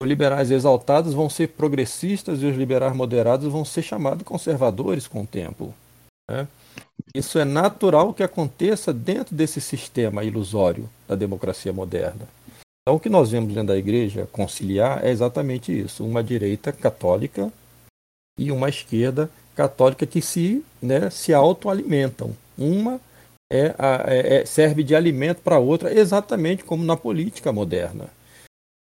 Os 0.00 0.08
liberais 0.08 0.50
exaltados 0.50 1.12
vão 1.12 1.28
ser 1.28 1.48
progressistas 1.48 2.42
e 2.42 2.46
os 2.46 2.56
liberais 2.56 2.94
moderados 2.94 3.50
vão 3.50 3.64
ser 3.64 3.82
chamados 3.82 4.22
conservadores 4.22 5.08
com 5.08 5.22
o 5.22 5.26
tempo. 5.26 5.74
Né? 6.30 6.46
Isso 7.14 7.38
é 7.38 7.44
natural 7.44 8.14
que 8.14 8.22
aconteça 8.22 8.92
dentro 8.92 9.34
desse 9.34 9.60
sistema 9.60 10.22
ilusório 10.22 10.88
da 11.06 11.16
democracia 11.16 11.72
moderna. 11.72 12.28
Então, 12.82 12.96
o 12.96 13.00
que 13.00 13.08
nós 13.08 13.30
vemos 13.30 13.52
dentro 13.52 13.68
da 13.68 13.76
igreja 13.76 14.28
conciliar 14.30 15.04
é 15.04 15.10
exatamente 15.10 15.76
isso: 15.76 16.04
uma 16.04 16.22
direita 16.22 16.72
católica 16.72 17.52
e 18.38 18.52
uma 18.52 18.68
esquerda 18.68 19.28
católica 19.54 20.06
que 20.06 20.22
se, 20.22 20.64
né, 20.80 21.10
se 21.10 21.34
autoalimentam. 21.34 22.34
Uma 22.56 23.00
é, 23.50 23.74
é, 24.06 24.36
é 24.36 24.44
serve 24.46 24.82
de 24.82 24.94
alimento 24.94 25.42
para 25.42 25.58
outra, 25.58 25.92
exatamente 25.92 26.64
como 26.64 26.84
na 26.84 26.96
política 26.96 27.52
moderna. 27.52 28.08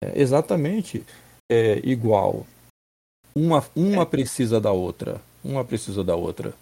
É 0.03 0.20
exatamente 0.20 1.05
é, 1.51 1.80
igual. 1.84 2.45
Uma, 3.36 3.64
uma 3.76 4.05
precisa 4.05 4.60
da 4.60 4.72
outra. 4.72 5.22
Uma 5.43 5.64
precisa 5.64 6.03
da 6.03 6.16
outra. 6.16 6.53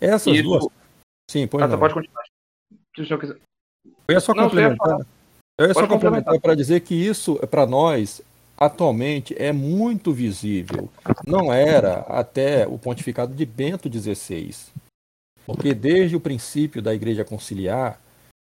Essas 0.00 0.34
Isso... 0.34 0.42
duas. 0.44 0.66
Sim, 1.30 1.46
pode, 1.46 1.64
ah, 1.64 1.78
pode 1.78 1.94
continuar. 1.94 2.24
Eu 4.08 4.14
ia 4.14 4.20
só 4.20 4.32
não, 4.32 4.44
complementar. 4.44 5.06
Eu 5.58 5.66
ia 5.66 5.74
só 5.74 5.86
complementar 5.86 6.40
para 6.40 6.54
dizer 6.54 6.80
que 6.80 6.94
isso, 6.94 7.36
para 7.48 7.66
nós, 7.66 8.22
atualmente 8.56 9.34
é 9.38 9.52
muito 9.52 10.12
visível. 10.12 10.88
Não 11.26 11.52
era 11.52 12.00
até 12.02 12.66
o 12.66 12.78
pontificado 12.78 13.34
de 13.34 13.44
Bento 13.44 13.90
XVI. 13.92 14.54
Porque 15.46 15.72
desde 15.72 16.16
o 16.16 16.20
princípio 16.20 16.82
da 16.82 16.92
Igreja 16.92 17.24
Conciliar, 17.24 18.00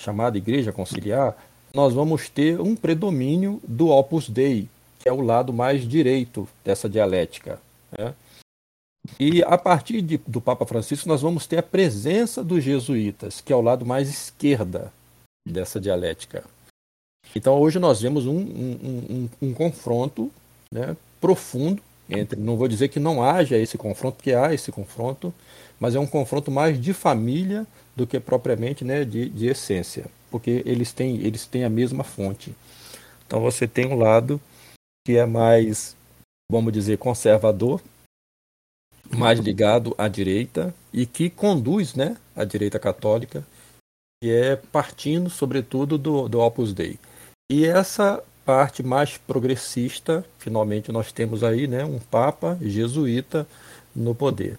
chamada 0.02 0.38
Igreja 0.38 0.72
Conciliar, 0.72 1.36
nós 1.74 1.94
vamos 1.94 2.30
ter 2.30 2.60
um 2.62 2.76
predomínio 2.76 3.62
do 3.68 3.90
Opus 3.90 4.30
Dei, 4.30 4.70
que 5.00 5.10
é 5.10 5.12
o 5.12 5.22
lado 5.22 5.52
mais 5.52 5.88
direito 5.88 6.48
dessa 6.64 6.88
dialética. 6.88 7.60
Né? 7.96 8.14
E 9.20 9.44
a 9.44 9.58
partir 9.58 10.02
de, 10.02 10.18
do 10.26 10.42
Papa 10.42 10.66
Francisco, 10.66 11.08
nós 11.08 11.22
vamos 11.22 11.46
ter 11.46 11.58
a 11.58 11.64
presença 11.64 12.44
dos 12.44 12.64
jesuítas, 12.64 13.42
que 13.42 13.52
é 13.52 13.56
o 13.56 13.62
lado 13.62 13.86
mais 13.86 14.10
esquerda 14.10 14.92
dessa 15.46 15.80
dialética. 15.80 16.44
Então 17.36 17.60
hoje 17.60 17.80
nós 17.80 18.02
vemos 18.02 18.26
um, 18.26 18.38
um, 18.38 19.30
um, 19.42 19.50
um 19.50 19.54
confronto 19.54 20.32
né, 20.72 20.96
profundo 21.20 21.82
entre. 22.10 22.40
Não 22.40 22.58
vou 22.58 22.68
dizer 22.68 22.88
que 22.88 23.00
não 23.00 23.24
haja 23.24 23.58
esse 23.58 23.78
confronto, 23.78 24.18
porque 24.18 24.34
há 24.34 24.54
esse 24.54 24.72
confronto, 24.72 25.34
mas 25.80 25.96
é 25.96 26.00
um 26.00 26.08
confronto 26.08 26.52
mais 26.52 26.80
de 26.80 26.94
família 26.94 27.66
do 27.96 28.06
que 28.06 28.20
propriamente 28.20 28.84
né, 28.84 29.04
de, 29.04 29.30
de 29.30 29.48
essência, 29.48 30.06
porque 30.30 30.62
eles 30.66 30.92
têm, 30.92 31.18
eles 31.22 31.46
têm 31.46 31.64
a 31.64 31.70
mesma 31.70 32.04
fonte. 32.04 32.56
Então 33.26 33.42
você 33.42 33.68
tem 33.68 33.88
um 33.88 33.98
lado 33.98 34.40
que 35.06 35.18
é 35.18 35.26
mais, 35.26 35.96
vamos 36.52 36.74
dizer, 36.74 36.98
conservador, 36.98 37.82
mais 39.10 39.40
ligado 39.40 39.96
à 39.98 40.08
direita 40.08 40.74
e 40.92 41.06
que 41.06 41.30
conduz 41.30 41.94
né, 41.94 42.18
a 42.36 42.44
direita 42.44 42.80
católica, 42.80 43.46
que 44.22 44.32
é 44.32 44.56
partindo, 44.56 45.30
sobretudo, 45.30 45.98
do, 45.98 46.28
do 46.28 46.40
Opus 46.40 46.74
Dei. 46.74 47.00
E 47.50 47.66
essa 47.66 48.24
parte 48.46 48.82
mais 48.84 49.18
progressista, 49.18 50.26
finalmente 50.40 50.92
nós 50.92 51.12
temos 51.12 51.44
aí 51.44 51.68
né, 51.68 51.84
um 51.86 52.00
Papa 52.00 52.58
jesuíta 52.62 53.48
no 53.96 54.16
poder. 54.16 54.58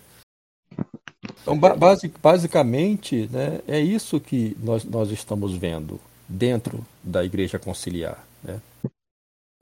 Então, 1.55 1.79
basic, 1.79 2.19
basicamente, 2.21 3.29
né, 3.33 3.61
é 3.67 3.81
isso 3.81 4.21
que 4.21 4.57
nós, 4.63 4.85
nós 4.85 5.11
estamos 5.11 5.55
vendo 5.55 6.01
dentro 6.29 6.85
da 7.03 7.25
Igreja 7.25 7.59
Conciliar. 7.59 8.25
Né? 8.43 8.61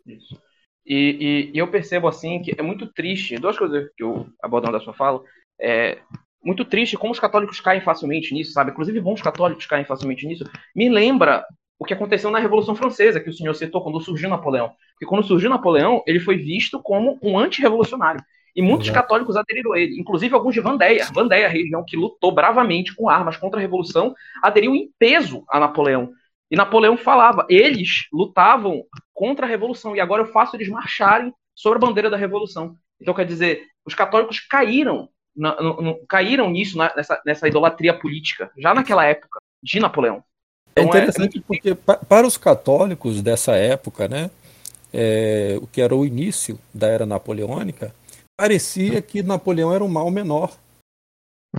Isso. 0.06 0.40
E, 0.84 0.94
e, 0.94 1.50
e, 1.54 1.58
eu 1.58 1.68
percebo 1.68 2.06
assim 2.06 2.40
que 2.40 2.54
é 2.56 2.62
muito 2.62 2.86
triste, 2.92 3.38
duas 3.38 3.58
coisas 3.58 3.88
que 3.96 4.02
eu 4.02 4.26
abordando 4.42 4.78
da 4.78 4.80
sua 4.80 4.94
fala, 4.94 5.22
é 5.60 5.98
muito 6.44 6.64
triste 6.64 6.96
como 6.96 7.12
os 7.12 7.18
católicos 7.18 7.60
caem 7.60 7.80
facilmente 7.80 8.32
nisso, 8.32 8.52
sabe? 8.52 8.70
Inclusive 8.70 9.00
bons 9.00 9.20
católicos 9.20 9.66
caem 9.66 9.84
facilmente 9.84 10.26
nisso. 10.26 10.44
Me 10.74 10.88
lembra 10.88 11.44
o 11.78 11.84
que 11.84 11.92
aconteceu 11.92 12.30
na 12.30 12.38
Revolução 12.38 12.76
Francesa, 12.76 13.20
que 13.20 13.30
o 13.30 13.32
senhor 13.32 13.54
citou 13.54 13.82
quando 13.82 14.00
surgiu 14.00 14.28
Napoleão. 14.28 14.72
Porque 14.92 15.06
quando 15.06 15.26
surgiu 15.26 15.50
Napoleão, 15.50 16.02
ele 16.06 16.20
foi 16.20 16.36
visto 16.36 16.80
como 16.80 17.18
um 17.20 17.38
antirrevolucionário. 17.38 18.22
E 18.56 18.62
muitos 18.62 18.88
Exato. 18.88 19.02
católicos 19.02 19.36
aderiram 19.36 19.74
a 19.74 19.78
ele, 19.78 20.00
inclusive 20.00 20.34
alguns 20.34 20.54
de 20.54 20.60
Vandéia. 20.62 21.06
Vandéia, 21.12 21.46
a 21.46 21.50
região 21.50 21.84
que 21.86 21.94
lutou 21.94 22.32
bravamente 22.32 22.96
com 22.96 23.06
armas 23.06 23.36
contra 23.36 23.60
a 23.60 23.60
Revolução, 23.60 24.14
aderiu 24.42 24.74
em 24.74 24.90
peso 24.98 25.44
a 25.50 25.60
Napoleão. 25.60 26.10
E 26.50 26.56
Napoleão 26.56 26.96
falava, 26.96 27.46
eles 27.50 28.06
lutavam 28.10 28.82
contra 29.12 29.44
a 29.44 29.48
Revolução, 29.48 29.94
e 29.94 30.00
agora 30.00 30.22
eu 30.22 30.32
faço 30.32 30.56
eles 30.56 30.68
marcharem 30.68 31.34
sobre 31.54 31.76
a 31.76 31.86
bandeira 31.86 32.08
da 32.08 32.16
Revolução. 32.16 32.74
Então, 32.98 33.12
quer 33.12 33.26
dizer, 33.26 33.62
os 33.84 33.94
católicos 33.94 34.40
caíram, 34.40 35.10
na, 35.36 35.60
no, 35.60 35.82
no, 35.82 36.06
caíram 36.06 36.48
nisso, 36.48 36.78
na, 36.78 36.90
nessa, 36.96 37.20
nessa 37.26 37.48
idolatria 37.48 37.92
política, 37.92 38.50
já 38.56 38.72
naquela 38.72 39.04
época, 39.04 39.38
de 39.62 39.78
Napoleão. 39.78 40.24
É 40.74 40.80
então, 40.80 40.94
é 40.94 41.02
interessante 41.02 41.38
é... 41.38 41.42
porque 41.46 41.74
para 41.74 42.26
os 42.26 42.38
católicos 42.38 43.20
dessa 43.20 43.54
época, 43.54 44.08
né, 44.08 44.30
é, 44.94 45.58
o 45.60 45.66
que 45.66 45.82
era 45.82 45.94
o 45.94 46.06
início 46.06 46.58
da 46.72 46.86
era 46.86 47.04
napoleônica, 47.04 47.94
parecia 48.36 49.00
que 49.00 49.22
Napoleão 49.22 49.72
era 49.72 49.82
um 49.82 49.88
mal 49.88 50.10
menor. 50.10 50.56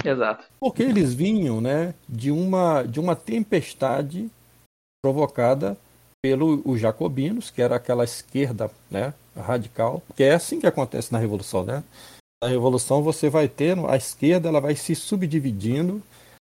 Exato. 0.04 0.46
Porque 0.60 0.84
eles 0.84 1.14
vinham, 1.14 1.60
né, 1.60 1.94
de 2.08 2.30
uma 2.30 2.84
de 2.84 3.00
uma 3.00 3.16
tempestade 3.16 4.30
provocada 5.04 5.78
pelos 6.22 6.80
jacobinos, 6.80 7.50
que 7.50 7.62
era 7.62 7.76
aquela 7.76 8.04
esquerda, 8.04 8.70
né, 8.92 9.14
radical, 9.36 10.04
que 10.16 10.24
é 10.24 10.34
assim 10.34 10.60
que 10.60 10.68
acontece 10.68 11.12
na 11.12 11.20
revolução, 11.20 11.64
né? 11.64 11.84
Na 12.44 12.50
revolução 12.50 13.02
você 13.02 13.30
vai 13.30 13.48
ter 13.48 13.78
a 13.88 13.96
esquerda, 13.96 14.50
ela 14.50 14.62
vai 14.62 14.76
se 14.76 14.94
subdividindo 14.94 16.02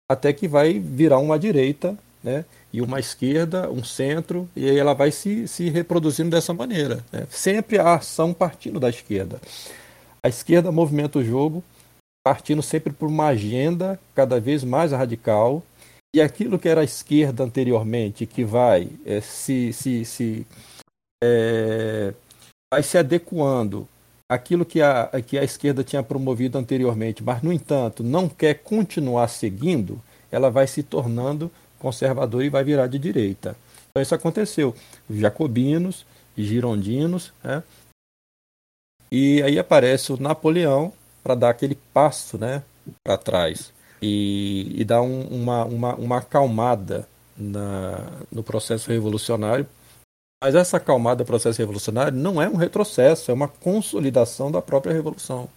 até 0.09 0.31
que 0.31 0.47
vai 0.47 0.79
virar 0.79 1.19
uma 1.19 1.37
direita, 1.37 1.97
né? 2.23 2.45
e 2.73 2.81
uma 2.81 2.99
esquerda, 2.99 3.69
um 3.69 3.83
centro, 3.83 4.47
e 4.55 4.69
aí 4.69 4.77
ela 4.77 4.93
vai 4.93 5.11
se, 5.11 5.47
se 5.47 5.69
reproduzindo 5.69 6.29
dessa 6.29 6.53
maneira. 6.53 7.03
Né? 7.11 7.27
Sempre 7.29 7.77
a 7.77 7.95
ação 7.95 8.33
partindo 8.33 8.79
da 8.79 8.89
esquerda. 8.89 9.41
A 10.23 10.29
esquerda 10.29 10.71
movimenta 10.71 11.19
o 11.19 11.23
jogo, 11.23 11.63
partindo 12.23 12.61
sempre 12.61 12.93
por 12.93 13.09
uma 13.09 13.27
agenda 13.27 13.99
cada 14.13 14.39
vez 14.39 14.63
mais 14.63 14.91
radical, 14.91 15.63
e 16.15 16.21
aquilo 16.21 16.59
que 16.59 16.69
era 16.69 16.81
a 16.81 16.83
esquerda 16.83 17.43
anteriormente, 17.43 18.25
que 18.25 18.43
vai 18.43 18.89
é, 19.05 19.21
se, 19.21 19.73
se, 19.73 20.05
se 20.05 20.45
é, 21.23 22.13
vai 22.71 22.83
se 22.83 22.97
adequando 22.97 23.87
aquilo 24.29 24.65
que 24.65 24.81
a, 24.81 25.09
que 25.25 25.37
a 25.37 25.43
esquerda 25.43 25.83
tinha 25.83 26.03
promovido 26.03 26.57
anteriormente, 26.57 27.23
mas, 27.23 27.41
no 27.41 27.51
entanto, 27.51 28.03
não 28.03 28.29
quer 28.29 28.55
continuar 28.55 29.27
seguindo, 29.27 30.01
ela 30.31 30.49
vai 30.49 30.67
se 30.67 30.83
tornando 30.83 31.51
conservador 31.79 32.43
e 32.43 32.49
vai 32.49 32.63
virar 32.63 32.87
de 32.87 32.99
direita. 32.99 33.55
Então 33.89 34.01
isso 34.01 34.15
aconteceu. 34.15 34.75
Os 35.09 35.17
jacobinos, 35.17 36.05
girondinos, 36.37 37.33
né? 37.43 37.63
E 39.11 39.41
aí 39.43 39.59
aparece 39.59 40.13
o 40.13 40.21
Napoleão 40.21 40.93
para 41.23 41.35
dar 41.35 41.49
aquele 41.49 41.75
passo 41.93 42.37
né, 42.37 42.63
para 43.03 43.17
trás 43.17 43.73
e, 44.01 44.73
e 44.75 44.83
dar 44.85 45.01
um, 45.01 45.21
uma, 45.27 45.65
uma, 45.65 45.95
uma 45.95 46.17
acalmada 46.17 47.07
na, 47.37 48.11
no 48.31 48.43
processo 48.43 48.89
revolucionário. 48.89 49.67
Mas 50.43 50.55
essa 50.55 50.77
acalmada 50.77 51.23
processo 51.23 51.59
revolucionário 51.59 52.17
não 52.17 52.41
é 52.41 52.49
um 52.49 52.55
retrocesso, 52.55 53.29
é 53.29 53.33
uma 53.33 53.47
consolidação 53.47 54.51
da 54.51 54.61
própria 54.61 54.93
revolução. 54.93 55.47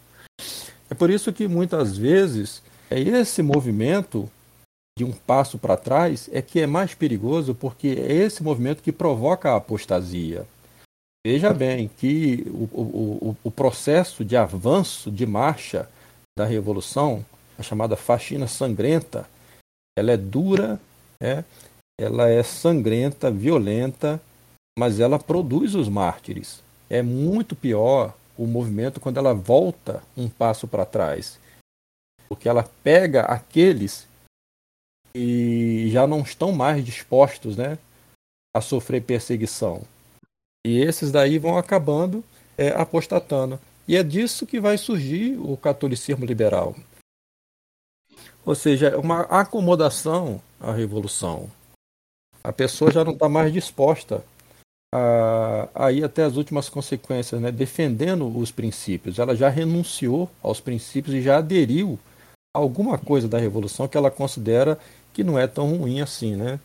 É 0.91 0.95
por 0.95 1.09
isso 1.09 1.33
que 1.33 1.49
muitas 1.49 1.97
vezes 1.97 2.63
é 2.91 3.01
esse 3.01 3.43
movimento 3.43 4.29
de 4.99 5.05
um 5.05 5.13
passo 5.13 5.59
para 5.59 5.77
trás 5.77 6.29
é 6.33 6.43
que 6.43 6.61
é 6.61 6.67
mais 6.67 6.95
perigoso 6.95 7.55
porque 7.55 7.89
é 7.99 8.13
esse 8.13 8.43
movimento 8.43 8.83
que 8.83 8.93
provoca 8.93 9.51
a 9.51 9.57
apostasia. 9.57 10.47
Veja 11.27 11.55
bem 11.55 11.89
que 11.89 12.45
o, 12.49 13.31
o, 13.31 13.37
o 13.45 13.51
processo 13.51 14.23
de 14.23 14.37
avanço, 14.37 15.11
de 15.11 15.25
marcha 15.25 15.89
da 16.37 16.45
Revolução, 16.45 17.25
a 17.59 17.63
chamada 17.63 17.97
faxina 17.97 18.47
sangrenta, 18.47 19.27
ela 19.97 20.13
é 20.13 20.17
dura, 20.19 20.79
é, 21.19 21.43
ela 21.99 22.29
é 22.29 22.43
sangrenta, 22.43 23.31
violenta, 23.31 24.21
mas 24.79 25.01
ela 25.01 25.19
produz 25.19 25.75
os 25.75 25.89
mártires. 25.89 26.63
É 26.91 27.01
muito 27.01 27.57
pior 27.57 28.15
o 28.37 28.47
movimento 28.47 29.01
quando 29.01 29.17
ela 29.17 29.33
volta 29.33 30.03
um 30.17 30.29
passo 30.29 30.69
para 30.69 30.85
trás, 30.85 31.39
porque 32.29 32.49
ela 32.49 32.69
pega 32.83 33.23
aqueles 33.23 34.07
que 35.15 35.89
já 35.91 36.07
não 36.07 36.21
estão 36.21 36.53
mais 36.53 36.85
dispostos 36.85 37.57
né, 37.57 37.79
a 38.55 38.61
sofrer 38.61 39.01
perseguição. 39.01 39.83
E 40.67 40.81
esses 40.81 41.13
daí 41.13 41.39
vão 41.39 41.59
acabando 41.59 42.25
é, 42.57 42.69
apostatando. 42.69 43.59
E 43.87 43.97
é 43.97 44.03
disso 44.03 44.47
que 44.47 44.61
vai 44.61 44.79
surgir 44.79 45.37
o 45.39 45.57
catolicismo 45.57 46.25
liberal. 46.25 46.75
Ou 48.45 48.55
seja, 48.55 48.99
uma 48.99 49.23
acomodação 49.23 50.41
à 50.61 50.73
revolução. 50.73 51.51
A 52.43 52.53
pessoa 52.53 52.91
já 52.91 53.05
não 53.05 53.13
está 53.13 53.29
mais 53.29 53.53
disposta 53.53 54.25
a, 54.95 55.69
a, 55.75 55.93
ir 55.93 56.05
até 56.05 56.23
as 56.23 56.37
últimas 56.37 56.69
consequências, 56.69 57.41
né? 57.41 57.51
defendendo 57.51 58.27
os 58.39 58.51
princípios. 58.51 59.19
Ela 59.19 59.35
já 59.35 59.49
renunciou 59.49 60.31
aos 60.43 60.61
princípios 60.61 61.15
e 61.15 61.23
já 61.23 61.39
aderiu 61.39 61.99
a 62.55 62.61
alguma 62.61 62.97
coisa 62.97 63.27
da 63.27 63.39
revolução 63.39 63.89
que 63.89 63.97
ela 63.97 64.11
considera 64.11 64.79
que 65.13 65.25
não 65.25 65.39
é 65.39 65.47
tão 65.47 65.77
ruim 65.77 66.01
assim, 66.01 66.37
né? 66.37 66.61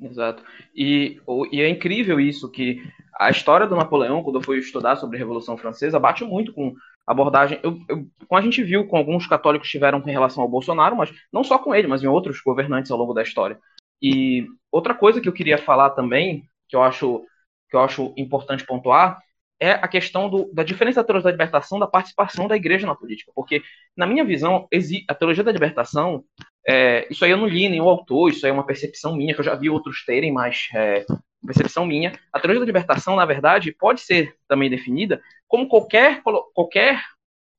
Exato. 0.00 0.42
E, 0.74 1.20
e 1.50 1.60
é 1.60 1.68
incrível 1.68 2.20
isso, 2.20 2.50
que 2.50 2.82
a 3.18 3.30
história 3.30 3.66
do 3.66 3.76
Napoleão, 3.76 4.22
quando 4.22 4.36
eu 4.36 4.42
fui 4.42 4.58
estudar 4.58 4.96
sobre 4.96 5.16
a 5.16 5.18
Revolução 5.18 5.56
Francesa, 5.56 5.98
bate 5.98 6.24
muito 6.24 6.52
com 6.52 6.74
abordagem. 7.06 7.58
Eu, 7.62 7.78
eu, 7.88 8.06
a 8.32 8.40
gente 8.40 8.62
viu 8.62 8.86
com 8.86 8.96
alguns 8.96 9.26
católicos 9.26 9.68
tiveram 9.68 10.02
em 10.06 10.12
relação 10.12 10.42
ao 10.42 10.48
Bolsonaro, 10.48 10.96
mas 10.96 11.10
não 11.32 11.42
só 11.42 11.58
com 11.58 11.74
ele, 11.74 11.88
mas 11.88 12.02
em 12.02 12.06
outros 12.06 12.40
governantes 12.40 12.90
ao 12.90 12.98
longo 12.98 13.12
da 13.14 13.22
história. 13.22 13.58
E 14.00 14.46
outra 14.70 14.94
coisa 14.94 15.20
que 15.20 15.28
eu 15.28 15.32
queria 15.32 15.58
falar 15.58 15.90
também, 15.90 16.44
que 16.68 16.76
eu 16.76 16.82
acho, 16.82 17.22
que 17.68 17.76
eu 17.76 17.80
acho 17.80 18.14
importante 18.16 18.64
pontuar, 18.64 19.18
é 19.60 19.72
a 19.72 19.88
questão 19.88 20.28
do, 20.28 20.50
da 20.52 20.62
diferença 20.62 21.00
da 21.00 21.04
teologia 21.04 21.24
da 21.24 21.32
libertação 21.32 21.78
da 21.78 21.86
participação 21.86 22.46
da 22.46 22.56
igreja 22.56 22.86
na 22.86 22.94
política. 22.94 23.32
Porque, 23.34 23.62
na 23.96 24.06
minha 24.06 24.24
visão, 24.24 24.68
a 25.08 25.14
teologia 25.14 25.42
da 25.42 25.52
libertação, 25.52 26.24
é, 26.66 27.06
isso 27.10 27.24
aí 27.24 27.30
eu 27.30 27.36
não 27.36 27.46
li 27.46 27.68
nenhum 27.68 27.88
autor, 27.88 28.30
isso 28.30 28.46
aí 28.46 28.50
é 28.50 28.54
uma 28.54 28.66
percepção 28.66 29.16
minha, 29.16 29.34
que 29.34 29.40
eu 29.40 29.44
já 29.44 29.54
vi 29.54 29.68
outros 29.68 30.04
terem, 30.04 30.32
mas 30.32 30.68
é 30.74 31.04
percepção 31.44 31.86
minha. 31.86 32.12
A 32.32 32.38
teologia 32.38 32.60
da 32.60 32.66
libertação, 32.66 33.16
na 33.16 33.24
verdade, 33.24 33.72
pode 33.72 34.00
ser 34.00 34.34
também 34.46 34.70
definida 34.70 35.20
como 35.46 35.68
qualquer, 35.68 36.22
qualquer 36.54 37.02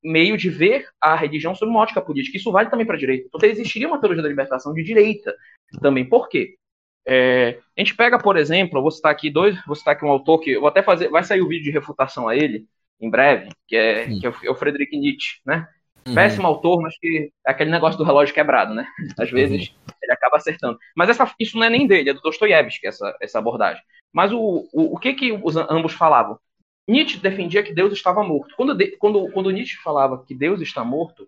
meio 0.04 0.38
de 0.38 0.50
ver 0.50 0.88
a 1.02 1.16
religião 1.16 1.54
sob 1.54 1.70
uma 1.70 1.82
ótica 1.82 2.02
política. 2.02 2.38
Isso 2.38 2.52
vale 2.52 2.70
também 2.70 2.86
para 2.86 2.96
a 2.96 3.00
direita. 3.00 3.28
Então, 3.28 3.50
existiria 3.50 3.88
uma 3.88 4.00
teologia 4.00 4.24
da 4.24 4.30
libertação 4.30 4.74
de 4.74 4.84
direita 4.84 5.36
também. 5.82 6.08
Por 6.08 6.30
quê? 6.30 6.56
É, 7.08 7.60
a 7.78 7.82
gente 7.82 7.96
pega, 7.96 8.20
por 8.20 8.38
exemplo, 8.38 8.82
vou 8.82 8.92
citar 8.92 9.12
aqui 9.12 9.30
dois, 9.30 9.58
vou 9.66 9.76
citar 9.76 9.96
aqui 9.96 10.06
um 10.06 10.10
autor 10.10 10.40
que 10.40 10.52
eu 10.52 10.62
vou 10.62 10.70
até 10.70 10.84
fazer, 10.84 11.10
vai 11.10 11.24
sair 11.24 11.42
o 11.42 11.48
vídeo 11.48 11.64
de 11.64 11.72
refutação 11.72 12.28
a 12.28 12.36
ele 12.36 12.68
em 13.00 13.10
breve, 13.10 13.50
que 13.68 13.76
é, 13.76 14.06
que 14.08 14.26
é, 14.26 14.30
o, 14.30 14.36
é 14.44 14.50
o 14.50 14.56
Friedrich 14.56 14.96
Nietzsche, 14.98 15.40
né? 15.46 15.68
Uhum. 16.08 16.16
Péssimo 16.16 16.48
autor, 16.48 16.82
mas 16.82 16.98
que 16.98 17.32
é 17.46 17.52
aquele 17.52 17.72
negócio 17.72 17.98
do 17.98 18.04
relógio 18.04 18.34
quebrado, 18.34 18.74
né? 18.74 18.88
Às 19.18 19.30
vezes 19.32 19.70
uhum. 19.70 19.94
ele 20.02 20.12
acaba 20.12 20.38
acertando. 20.38 20.78
Mas 20.96 21.10
essa, 21.10 21.34
isso 21.40 21.58
não 21.58 21.66
é 21.66 21.70
nem 21.70 21.88
dele, 21.88 22.10
é 22.10 22.14
do 22.14 22.22
Dostoiévski, 22.22 22.88
essa, 22.88 23.16
essa 23.22 23.40
abordagem. 23.40 23.82
Mas 24.12 24.32
o, 24.32 24.68
o, 24.74 24.96
o 24.96 24.98
que 24.98 25.14
que 25.14 25.32
os 25.32 25.56
ambos 25.56 25.94
falavam? 25.94 26.38
Nietzsche 26.88 27.20
defendia 27.20 27.62
que 27.62 27.74
Deus 27.74 27.94
estava 27.94 28.24
morto. 28.24 28.56
Quando, 28.56 28.76
quando, 28.98 29.32
quando 29.32 29.52
Nietzsche 29.52 29.78
falava 29.78 30.24
que 30.26 30.34
Deus 30.34 30.60
está 30.62 30.84
morto, 30.84 31.28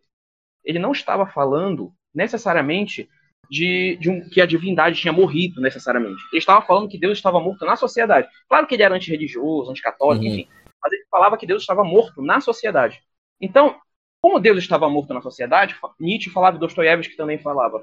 ele 0.63 0.79
não 0.79 0.91
estava 0.91 1.25
falando 1.25 1.93
necessariamente 2.13 3.09
de, 3.51 3.97
de 3.99 4.09
um, 4.09 4.21
que 4.29 4.39
a 4.39 4.45
divindade 4.45 4.97
tinha 4.97 5.11
morrido 5.11 5.59
necessariamente. 5.59 6.23
Ele 6.31 6.39
estava 6.39 6.65
falando 6.65 6.87
que 6.87 6.97
Deus 6.97 7.17
estava 7.17 7.37
morto 7.37 7.65
na 7.65 7.75
sociedade. 7.75 8.29
Claro 8.47 8.65
que 8.65 8.75
ele 8.75 8.83
era 8.83 8.95
antirreligioso, 8.95 9.69
anticatólico, 9.69 10.23
uhum. 10.23 10.31
enfim. 10.31 10.47
Mas 10.81 10.93
ele 10.93 11.03
falava 11.11 11.37
que 11.37 11.45
Deus 11.45 11.61
estava 11.61 11.83
morto 11.83 12.21
na 12.21 12.39
sociedade. 12.39 13.03
Então, 13.41 13.75
como 14.21 14.39
Deus 14.39 14.57
estava 14.57 14.89
morto 14.89 15.13
na 15.13 15.21
sociedade, 15.21 15.75
Nietzsche 15.99 16.29
falava, 16.29 16.57
Dostoiévski 16.57 17.17
também 17.17 17.37
falava, 17.37 17.81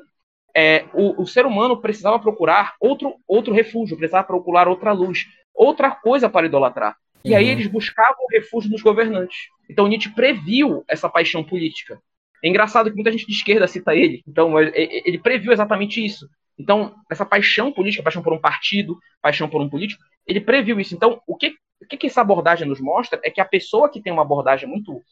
é, 0.56 0.86
o, 0.94 1.22
o, 1.22 1.26
ser 1.26 1.44
humano 1.44 1.76
precisava 1.76 2.18
procurar 2.18 2.74
outro, 2.80 3.16
outro 3.28 3.52
refúgio, 3.52 3.98
precisava 3.98 4.26
procurar 4.26 4.68
outra 4.68 4.92
luz, 4.92 5.26
outra 5.54 5.90
coisa 5.90 6.30
para 6.30 6.46
idolatrar. 6.46 6.96
E 7.22 7.32
uhum. 7.32 7.36
aí 7.36 7.48
eles 7.48 7.66
buscavam 7.66 8.24
o 8.24 8.32
refúgio 8.32 8.70
nos 8.70 8.80
governantes. 8.80 9.48
Então 9.68 9.86
Nietzsche 9.86 10.08
previu 10.14 10.82
essa 10.88 11.10
paixão 11.10 11.44
política. 11.44 12.00
É 12.42 12.48
engraçado 12.48 12.90
que 12.90 12.94
muita 12.94 13.12
gente 13.12 13.26
de 13.26 13.32
esquerda 13.32 13.66
cita 13.66 13.94
ele. 13.94 14.22
Então, 14.26 14.58
é, 14.58 14.68
é, 14.68 15.08
ele 15.08 15.18
previu 15.18 15.52
exatamente 15.52 16.04
isso. 16.04 16.28
Então, 16.58 16.94
essa 17.10 17.24
paixão 17.24 17.72
política, 17.72 18.02
paixão 18.02 18.22
por 18.22 18.32
um 18.32 18.40
partido, 18.40 18.98
paixão 19.22 19.48
por 19.48 19.60
um 19.60 19.68
político, 19.68 20.02
ele 20.26 20.40
previu 20.40 20.80
isso. 20.80 20.94
Então, 20.94 21.20
o 21.26 21.36
que, 21.36 21.54
o 21.80 21.86
que 21.86 22.06
essa 22.06 22.20
abordagem 22.20 22.66
nos 22.66 22.80
mostra 22.80 23.20
é 23.22 23.30
que 23.30 23.40
a 23.40 23.44
pessoa 23.44 23.88
que 23.88 24.02
tem 24.02 24.12
uma 24.12 24.22
abordagem 24.22 24.68
muito 24.68 25.02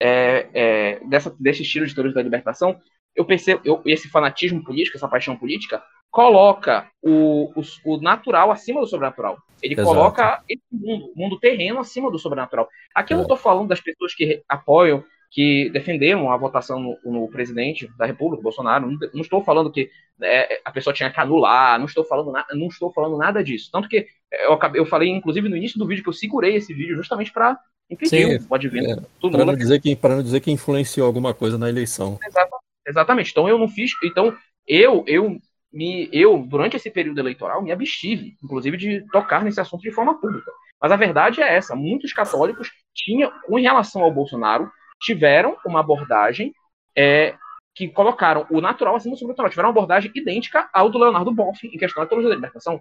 é, 0.00 0.48
é, 0.52 1.00
dessa, 1.06 1.34
desse 1.38 1.62
estilo 1.62 1.86
de 1.86 1.94
teoria 1.94 2.12
da 2.12 2.22
libertação, 2.22 2.78
eu 3.14 3.24
percebo, 3.24 3.62
eu, 3.64 3.80
esse 3.86 4.08
fanatismo 4.08 4.62
político, 4.62 4.96
essa 4.96 5.08
paixão 5.08 5.36
política, 5.36 5.82
coloca 6.10 6.88
o, 7.02 7.52
o, 7.54 7.62
o 7.84 8.00
natural 8.00 8.50
acima 8.50 8.80
do 8.80 8.86
sobrenatural. 8.86 9.38
Ele 9.62 9.74
Exato. 9.74 9.88
coloca 9.88 10.42
esse 10.48 10.62
mundo, 10.70 11.12
o 11.14 11.18
mundo 11.18 11.38
terreno 11.38 11.78
acima 11.78 12.10
do 12.10 12.18
sobrenatural. 12.18 12.68
Aqui 12.94 13.12
eu 13.12 13.16
não 13.16 13.24
estou 13.24 13.36
falando 13.36 13.68
das 13.68 13.80
pessoas 13.80 14.14
que 14.14 14.42
apoiam 14.48 15.04
que 15.30 15.70
defenderam 15.70 16.30
a 16.30 16.36
votação 16.36 16.80
no, 16.80 16.98
no 17.04 17.28
presidente 17.28 17.90
da 17.98 18.06
República, 18.06 18.42
Bolsonaro. 18.42 18.90
Não, 18.90 18.98
não 19.14 19.20
estou 19.20 19.42
falando 19.42 19.70
que 19.70 19.90
é, 20.22 20.60
a 20.64 20.70
pessoa 20.70 20.94
tinha 20.94 21.10
que 21.10 21.20
anular, 21.20 21.78
não 21.78 21.86
estou 21.86 22.04
falando, 22.04 22.32
na, 22.32 22.46
não 22.52 22.68
estou 22.68 22.92
falando 22.92 23.18
nada 23.18 23.42
disso. 23.42 23.70
Tanto 23.72 23.88
que 23.88 24.06
eu, 24.32 24.58
eu 24.74 24.86
falei, 24.86 25.10
inclusive, 25.10 25.48
no 25.48 25.56
início 25.56 25.78
do 25.78 25.86
vídeo, 25.86 26.02
que 26.02 26.08
eu 26.08 26.14
segurei 26.14 26.56
esse 26.56 26.72
vídeo 26.72 26.96
justamente 26.96 27.32
para 27.32 27.58
impedir 27.90 28.40
o 28.48 28.54
advento. 28.54 29.06
É, 29.22 29.30
para 29.30 29.44
não, 29.44 29.54
dizer 29.54 29.80
que, 29.80 29.98
não 30.02 30.22
dizer 30.22 30.40
que 30.40 30.50
influenciou 30.50 31.06
alguma 31.06 31.34
coisa 31.34 31.58
na 31.58 31.68
eleição. 31.68 32.18
Exatamente. 32.86 33.30
Então 33.30 33.48
eu 33.48 33.58
não 33.58 33.68
fiz. 33.68 33.92
Então 34.02 34.36
eu, 34.66 35.04
eu 35.06 35.38
me, 35.72 36.08
eu, 36.12 36.38
durante 36.38 36.76
esse 36.76 36.90
período 36.90 37.18
eleitoral, 37.18 37.62
me 37.62 37.72
abstive, 37.72 38.36
inclusive, 38.42 38.76
de 38.76 39.06
tocar 39.12 39.44
nesse 39.44 39.60
assunto 39.60 39.82
de 39.82 39.92
forma 39.92 40.18
pública. 40.20 40.50
Mas 40.80 40.92
a 40.92 40.96
verdade 40.96 41.42
é 41.42 41.54
essa: 41.54 41.74
muitos 41.74 42.12
católicos 42.12 42.70
tinham, 42.94 43.30
com 43.46 43.56
relação 43.56 44.02
ao 44.02 44.12
Bolsonaro, 44.12 44.70
tiveram 45.00 45.56
uma 45.64 45.80
abordagem 45.80 46.52
é, 46.96 47.34
que 47.74 47.88
colocaram 47.88 48.46
o 48.50 48.60
natural 48.60 48.96
acima 48.96 49.14
do 49.14 49.18
sobrenatural. 49.18 49.50
Tiveram 49.50 49.68
uma 49.68 49.72
abordagem 49.72 50.10
idêntica 50.14 50.68
ao 50.72 50.88
do 50.88 50.98
Leonardo 50.98 51.32
Boff 51.32 51.66
em 51.66 51.78
questão 51.78 52.02
da 52.02 52.08
teologia 52.08 52.30
da 52.30 52.36
libertação. 52.36 52.80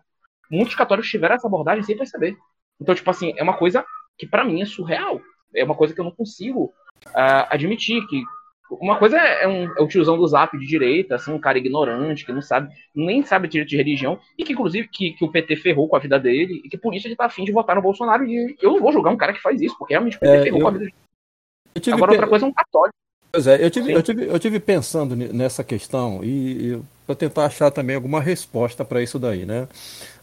Muitos 0.50 0.76
católicos 0.76 1.10
tiveram 1.10 1.36
essa 1.36 1.48
abordagem 1.48 1.84
sem 1.84 1.98
perceber. 1.98 2.38
Então, 2.80 2.96
tipo 2.96 3.10
assim, 3.10 3.34
é 3.36 3.44
uma 3.44 3.58
coisa 3.58 3.86
que 4.18 4.26
para 4.26 4.46
mim 4.46 4.62
é 4.62 4.66
surreal. 4.66 5.22
É 5.54 5.64
uma 5.64 5.76
coisa 5.76 5.94
que 5.94 6.00
eu 6.00 6.06
não 6.06 6.12
consigo 6.12 6.74
uh, 7.08 7.48
admitir 7.50 8.06
que 8.08 8.24
uma 8.70 8.98
coisa 8.98 9.18
é, 9.18 9.44
é, 9.44 9.48
um, 9.48 9.66
é 9.78 9.82
o 9.82 9.88
tiozão 9.88 10.18
do 10.18 10.28
zap 10.28 10.58
de 10.58 10.66
direita, 10.66 11.16
assim, 11.16 11.32
um 11.32 11.40
cara 11.40 11.58
ignorante, 11.58 12.26
que 12.26 12.32
não 12.32 12.42
sabe, 12.42 12.74
nem 12.96 13.24
sabe 13.24 13.48
direito 13.48 13.70
de 13.70 13.78
religião, 13.78 14.20
e 14.38 14.44
que, 14.44 14.54
inclusive, 14.54 14.88
que, 14.88 15.12
que 15.12 15.24
o 15.24 15.32
PT 15.32 15.58
ferrou 15.58 15.88
com 15.88 15.96
a 15.96 16.00
vida 16.00 16.20
dele, 16.20 16.62
e 16.64 16.70
que 16.70 16.78
por 16.78 16.94
isso 16.94 17.08
ele 17.08 17.16
tá 17.16 17.26
afim 17.26 17.44
de 17.44 17.52
votar 17.52 17.76
no 17.76 17.82
Bolsonaro. 17.82 18.26
E 18.26 18.56
eu 18.62 18.72
não 18.72 18.80
vou 18.80 18.92
julgar 18.92 19.12
um 19.12 19.18
cara 19.18 19.34
que 19.34 19.42
faz 19.42 19.62
isso, 19.62 19.78
porque 19.78 19.94
realmente 19.94 20.18
o 20.18 20.20
PT 20.20 20.36
é, 20.36 20.42
ferrou 20.44 20.60
eu... 20.60 20.64
com 20.64 20.70
a 20.70 20.72
vida 20.72 20.86
dele. 20.86 20.96
Agora, 21.94 22.12
outra 22.12 22.28
coisa 22.28 22.46
é 22.46 22.48
um 22.48 22.54
católico. 22.54 22.96
Pois 23.32 23.48
é, 23.48 23.64
eu 23.64 23.70
tive, 23.70 23.92
eu 23.92 24.02
tive, 24.02 24.26
eu 24.28 24.40
tive 24.40 24.60
pensando 24.60 25.16
nessa 25.16 25.64
questão 25.64 26.24
e, 26.24 26.74
e 26.74 26.82
para 27.06 27.16
tentar 27.16 27.46
achar 27.46 27.70
também 27.70 27.96
alguma 27.96 28.22
resposta 28.22 28.86
para 28.86 29.04
isso 29.04 29.20
daí, 29.20 29.46
né? 29.46 29.68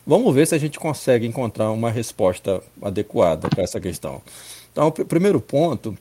Vamos 0.07 0.35
ver 0.35 0.47
se 0.47 0.55
a 0.55 0.59
gente 0.59 0.79
consegue 0.79 1.27
encontrar 1.27 1.71
uma 1.71 1.91
resposta 1.91 2.63
adequada 2.81 3.49
para 3.49 3.63
essa 3.63 3.81
questão. 3.81 4.23
Então, 4.73 4.89
o 4.89 4.93
primeiro 5.05 5.41
ponto 5.41 5.97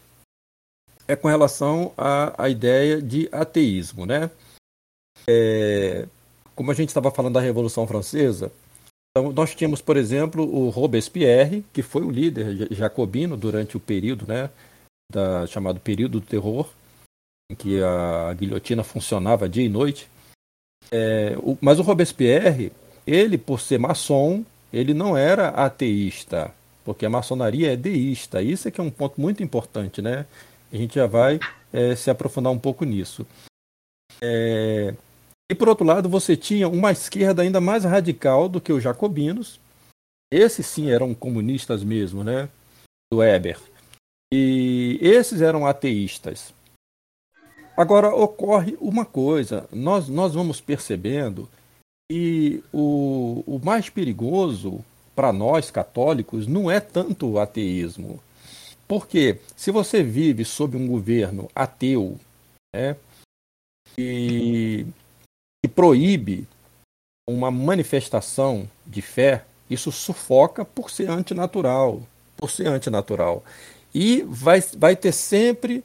é 1.08 1.16
com 1.16 1.28
relação 1.28 1.92
à, 1.98 2.46
à 2.46 2.50
ideia 2.50 3.02
de 3.02 3.28
ateísmo, 3.32 4.06
né? 4.06 4.32
É, 5.28 6.08
como 6.56 6.72
a 6.72 6.74
gente 6.74 6.90
estava 6.90 7.12
falando 7.12 7.34
da 7.34 7.42
Revolução 7.42 7.86
Francesa, 7.86 8.52
então 9.12 9.32
nós 9.34 9.54
tínhamos, 9.54 9.82
por 9.82 9.98
exemplo, 9.98 10.44
o 10.44 10.70
Robespierre, 10.70 11.66
que 11.74 11.82
foi 11.82 12.02
o 12.04 12.10
líder 12.10 12.70
jacobino 12.72 13.36
durante 13.36 13.76
o 13.76 13.80
período, 13.80 14.26
né? 14.26 14.50
Da, 15.12 15.46
chamado 15.48 15.80
período 15.80 16.20
do 16.20 16.26
terror, 16.26 16.70
em 17.52 17.56
que 17.56 17.82
a 17.84 18.34
guilhotina 18.34 18.84
funcionava 18.84 19.50
dia 19.50 19.66
e 19.66 19.70
noite. 19.70 20.08
É, 20.92 21.36
o, 21.38 21.58
mas 21.62 21.80
o 21.80 21.84
Robespierre, 21.84 22.72
ele, 23.06 23.38
por 23.38 23.60
ser 23.60 23.78
maçom, 23.78 24.44
ele 24.72 24.94
não 24.94 25.18
era 25.18 25.50
ateísta, 25.50 26.54
porque 26.84 27.06
a 27.06 27.10
maçonaria 27.10 27.74
é 27.74 27.76
deísta. 27.76 28.42
Isso 28.42 28.68
é 28.68 28.72
que 28.72 28.82
é 28.82 28.84
um 28.84 28.90
ponto 28.90 29.20
muito 29.20 29.44
importante, 29.44 30.02
né? 30.02 30.26
A 30.72 30.78
gente 30.78 30.96
já 30.96 31.06
vai 31.06 31.40
é, 31.72 31.96
se 31.96 32.10
aprofundar 32.10 32.52
um 32.52 32.60
pouco 32.60 32.86
nisso. 32.86 33.28
É, 34.22 34.94
e 35.52 35.56
por 35.56 35.68
outro 35.68 35.86
lado, 35.86 36.08
você 36.08 36.38
tinha 36.38 36.70
uma 36.70 36.94
esquerda 36.94 37.42
ainda 37.42 37.60
mais 37.60 37.84
radical 37.84 38.48
do 38.48 38.62
que 38.62 38.72
os 38.72 38.82
jacobinos, 38.82 39.60
Esses 40.32 40.66
sim 40.66 40.90
eram 40.90 41.14
comunistas 41.14 41.84
mesmo, 41.84 42.24
né? 42.24 42.48
Do 43.12 43.18
Weber. 43.18 43.60
E 44.34 44.98
esses 45.02 45.42
eram 45.42 45.66
ateístas. 45.66 46.54
Agora 47.76 48.14
ocorre 48.14 48.78
uma 48.80 49.06
coisa, 49.06 49.68
nós, 49.72 50.08
nós 50.08 50.34
vamos 50.34 50.62
percebendo 50.62 51.50
que 52.10 52.64
o, 52.72 53.44
o 53.48 53.60
mais 53.64 53.90
perigoso 53.90 54.84
para 55.16 55.32
nós 55.34 55.72
católicos 55.72 56.48
não 56.48 56.70
é 56.70 56.80
tanto 56.80 57.28
o 57.28 57.40
ateísmo. 57.40 58.22
Porque 58.88 59.40
se 59.56 59.72
você 59.72 60.04
vive 60.04 60.44
sob 60.44 60.76
um 60.76 60.88
governo 60.88 61.50
ateu, 61.56 62.20
né, 62.76 62.98
e, 63.98 64.86
e 65.64 65.68
proíbe 65.68 66.48
uma 67.30 67.50
manifestação 67.50 68.70
de 68.86 69.02
fé, 69.02 69.46
isso 69.70 69.92
sufoca 69.92 70.66
por 70.66 70.90
ser 70.90 71.10
antinatural, 71.10 72.02
por 72.36 72.50
ser 72.50 72.68
antinatural. 72.68 73.44
E 73.94 74.22
vai, 74.24 74.62
vai 74.78 74.96
ter 74.96 75.12
sempre 75.12 75.84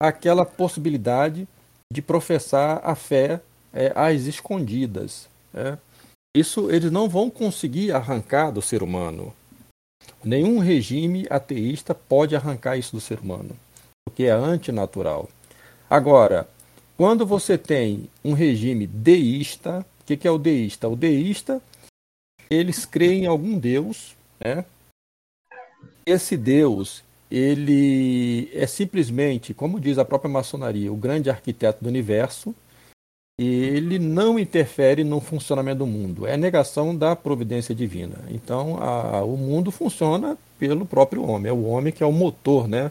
aquela 0.00 0.44
possibilidade 0.44 1.46
de 1.92 2.02
professar 2.02 2.80
a 2.84 2.94
fé 2.94 3.40
é, 3.72 3.92
às 3.94 4.22
escondidas. 4.22 5.28
É. 5.54 5.76
Isso 6.36 6.70
eles 6.70 6.90
não 6.90 7.08
vão 7.08 7.30
conseguir 7.30 7.92
arrancar 7.92 8.50
do 8.50 8.60
ser 8.60 8.82
humano. 8.82 9.32
Nenhum 10.24 10.58
regime 10.58 11.26
ateísta 11.30 11.94
pode 11.94 12.34
arrancar 12.34 12.76
isso 12.76 12.94
do 12.94 13.00
ser 13.00 13.20
humano, 13.20 13.56
porque 14.04 14.24
é 14.24 14.30
antinatural. 14.30 15.28
Agora, 15.88 16.48
quando 16.96 17.24
você 17.24 17.56
tem 17.56 18.08
um 18.24 18.32
regime 18.32 18.86
deísta, 18.86 19.86
o 20.00 20.04
que, 20.04 20.16
que 20.16 20.26
é 20.26 20.30
o 20.30 20.38
deísta? 20.38 20.88
O 20.88 20.96
deísta, 20.96 21.62
eles 22.50 22.84
creem 22.84 23.24
em 23.24 23.26
algum 23.26 23.58
Deus, 23.58 24.16
né? 24.40 24.64
Esse 26.04 26.36
Deus, 26.36 27.02
ele 27.30 28.50
é 28.52 28.66
simplesmente, 28.66 29.52
como 29.52 29.80
diz 29.80 29.98
a 29.98 30.04
própria 30.04 30.30
maçonaria, 30.30 30.92
o 30.92 30.96
grande 30.96 31.30
arquiteto 31.30 31.82
do 31.82 31.88
universo, 31.88 32.54
e 33.38 33.44
ele 33.46 33.98
não 33.98 34.38
interfere 34.38 35.04
no 35.04 35.20
funcionamento 35.20 35.80
do 35.80 35.86
mundo. 35.86 36.26
É 36.26 36.36
negação 36.36 36.96
da 36.96 37.14
providência 37.14 37.74
divina. 37.74 38.16
Então, 38.30 38.82
a, 38.82 39.22
o 39.22 39.36
mundo 39.36 39.70
funciona 39.70 40.38
pelo 40.58 40.86
próprio 40.86 41.22
homem. 41.22 41.50
É 41.50 41.52
o 41.52 41.64
homem 41.64 41.92
que 41.92 42.02
é 42.02 42.06
o 42.06 42.12
motor 42.12 42.66
né, 42.66 42.90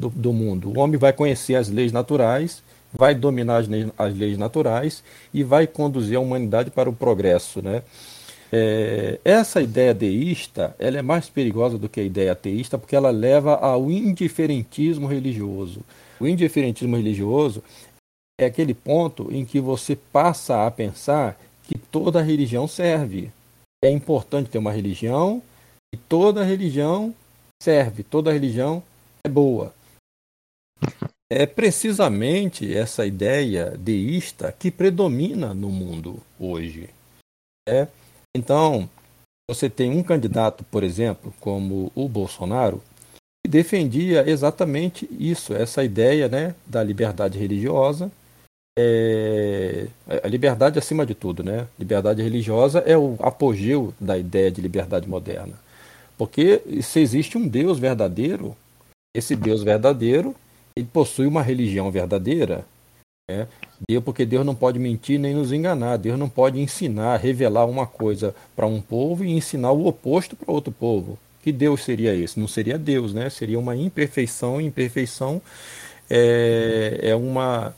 do, 0.00 0.08
do 0.08 0.32
mundo. 0.32 0.70
O 0.70 0.78
homem 0.78 0.98
vai 0.98 1.12
conhecer 1.12 1.56
as 1.56 1.68
leis 1.68 1.92
naturais, 1.92 2.62
vai 2.90 3.14
dominar 3.14 3.58
as, 3.58 3.68
as 3.98 4.16
leis 4.16 4.38
naturais 4.38 5.04
e 5.32 5.44
vai 5.44 5.66
conduzir 5.66 6.16
a 6.16 6.20
humanidade 6.20 6.70
para 6.70 6.88
o 6.88 6.94
progresso. 6.94 7.60
Né? 7.60 7.82
É, 8.54 9.18
essa 9.24 9.62
ideia 9.62 9.94
deísta 9.94 10.76
ela 10.78 10.98
é 10.98 11.02
mais 11.02 11.30
perigosa 11.30 11.78
do 11.78 11.88
que 11.88 12.00
a 12.00 12.04
ideia 12.04 12.32
ateísta 12.32 12.76
porque 12.76 12.94
ela 12.94 13.10
leva 13.10 13.54
ao 13.54 13.90
indiferentismo 13.90 15.06
religioso. 15.06 15.80
O 16.20 16.26
indiferentismo 16.26 16.96
religioso 16.96 17.62
é 18.38 18.44
aquele 18.44 18.74
ponto 18.74 19.32
em 19.32 19.46
que 19.46 19.58
você 19.58 19.96
passa 19.96 20.66
a 20.66 20.70
pensar 20.70 21.40
que 21.64 21.78
toda 21.78 22.20
religião 22.20 22.68
serve. 22.68 23.30
É 23.82 23.90
importante 23.90 24.50
ter 24.50 24.58
uma 24.58 24.72
religião 24.72 25.42
e 25.94 25.96
toda 25.96 26.44
religião 26.44 27.14
serve, 27.62 28.02
toda 28.02 28.32
religião 28.32 28.82
é 29.24 29.30
boa. 29.30 29.74
É 31.30 31.46
precisamente 31.46 32.76
essa 32.76 33.06
ideia 33.06 33.70
deísta 33.78 34.52
que 34.52 34.70
predomina 34.70 35.54
no 35.54 35.70
mundo 35.70 36.20
hoje. 36.38 36.90
É 37.66 37.86
então, 38.36 38.88
você 39.50 39.68
tem 39.68 39.90
um 39.90 40.02
candidato, 40.02 40.64
por 40.64 40.82
exemplo, 40.82 41.32
como 41.40 41.92
o 41.94 42.08
Bolsonaro, 42.08 42.82
que 43.44 43.50
defendia 43.50 44.28
exatamente 44.28 45.08
isso, 45.18 45.52
essa 45.52 45.84
ideia 45.84 46.28
né, 46.28 46.54
da 46.66 46.82
liberdade 46.82 47.38
religiosa. 47.38 48.10
É, 48.78 49.88
a 50.22 50.28
liberdade 50.28 50.78
acima 50.78 51.04
de 51.04 51.14
tudo, 51.14 51.42
né? 51.42 51.68
Liberdade 51.78 52.22
religiosa 52.22 52.78
é 52.86 52.96
o 52.96 53.16
apogeu 53.20 53.92
da 54.00 54.16
ideia 54.16 54.50
de 54.50 54.62
liberdade 54.62 55.06
moderna. 55.06 55.60
Porque 56.16 56.62
se 56.80 57.00
existe 57.00 57.36
um 57.36 57.46
Deus 57.46 57.78
verdadeiro, 57.78 58.56
esse 59.14 59.36
Deus 59.36 59.62
verdadeiro, 59.62 60.34
ele 60.74 60.86
possui 60.86 61.26
uma 61.26 61.42
religião 61.42 61.90
verdadeira, 61.90 62.64
né? 63.30 63.46
Deus, 63.88 64.04
porque 64.04 64.24
Deus 64.24 64.44
não 64.44 64.54
pode 64.54 64.78
mentir 64.78 65.18
nem 65.18 65.34
nos 65.34 65.52
enganar. 65.52 65.96
Deus 65.96 66.18
não 66.18 66.28
pode 66.28 66.60
ensinar, 66.60 67.16
revelar 67.16 67.66
uma 67.66 67.86
coisa 67.86 68.34
para 68.54 68.66
um 68.66 68.80
povo 68.80 69.24
e 69.24 69.30
ensinar 69.30 69.72
o 69.72 69.86
oposto 69.86 70.36
para 70.36 70.52
outro 70.52 70.72
povo. 70.72 71.18
Que 71.42 71.50
Deus 71.50 71.82
seria 71.82 72.14
esse? 72.14 72.38
Não 72.38 72.46
seria 72.46 72.78
Deus, 72.78 73.12
né? 73.12 73.28
Seria 73.28 73.58
uma 73.58 73.74
imperfeição. 73.74 74.60
Imperfeição 74.60 75.42
é, 76.08 77.00
é 77.02 77.16
uma 77.16 77.74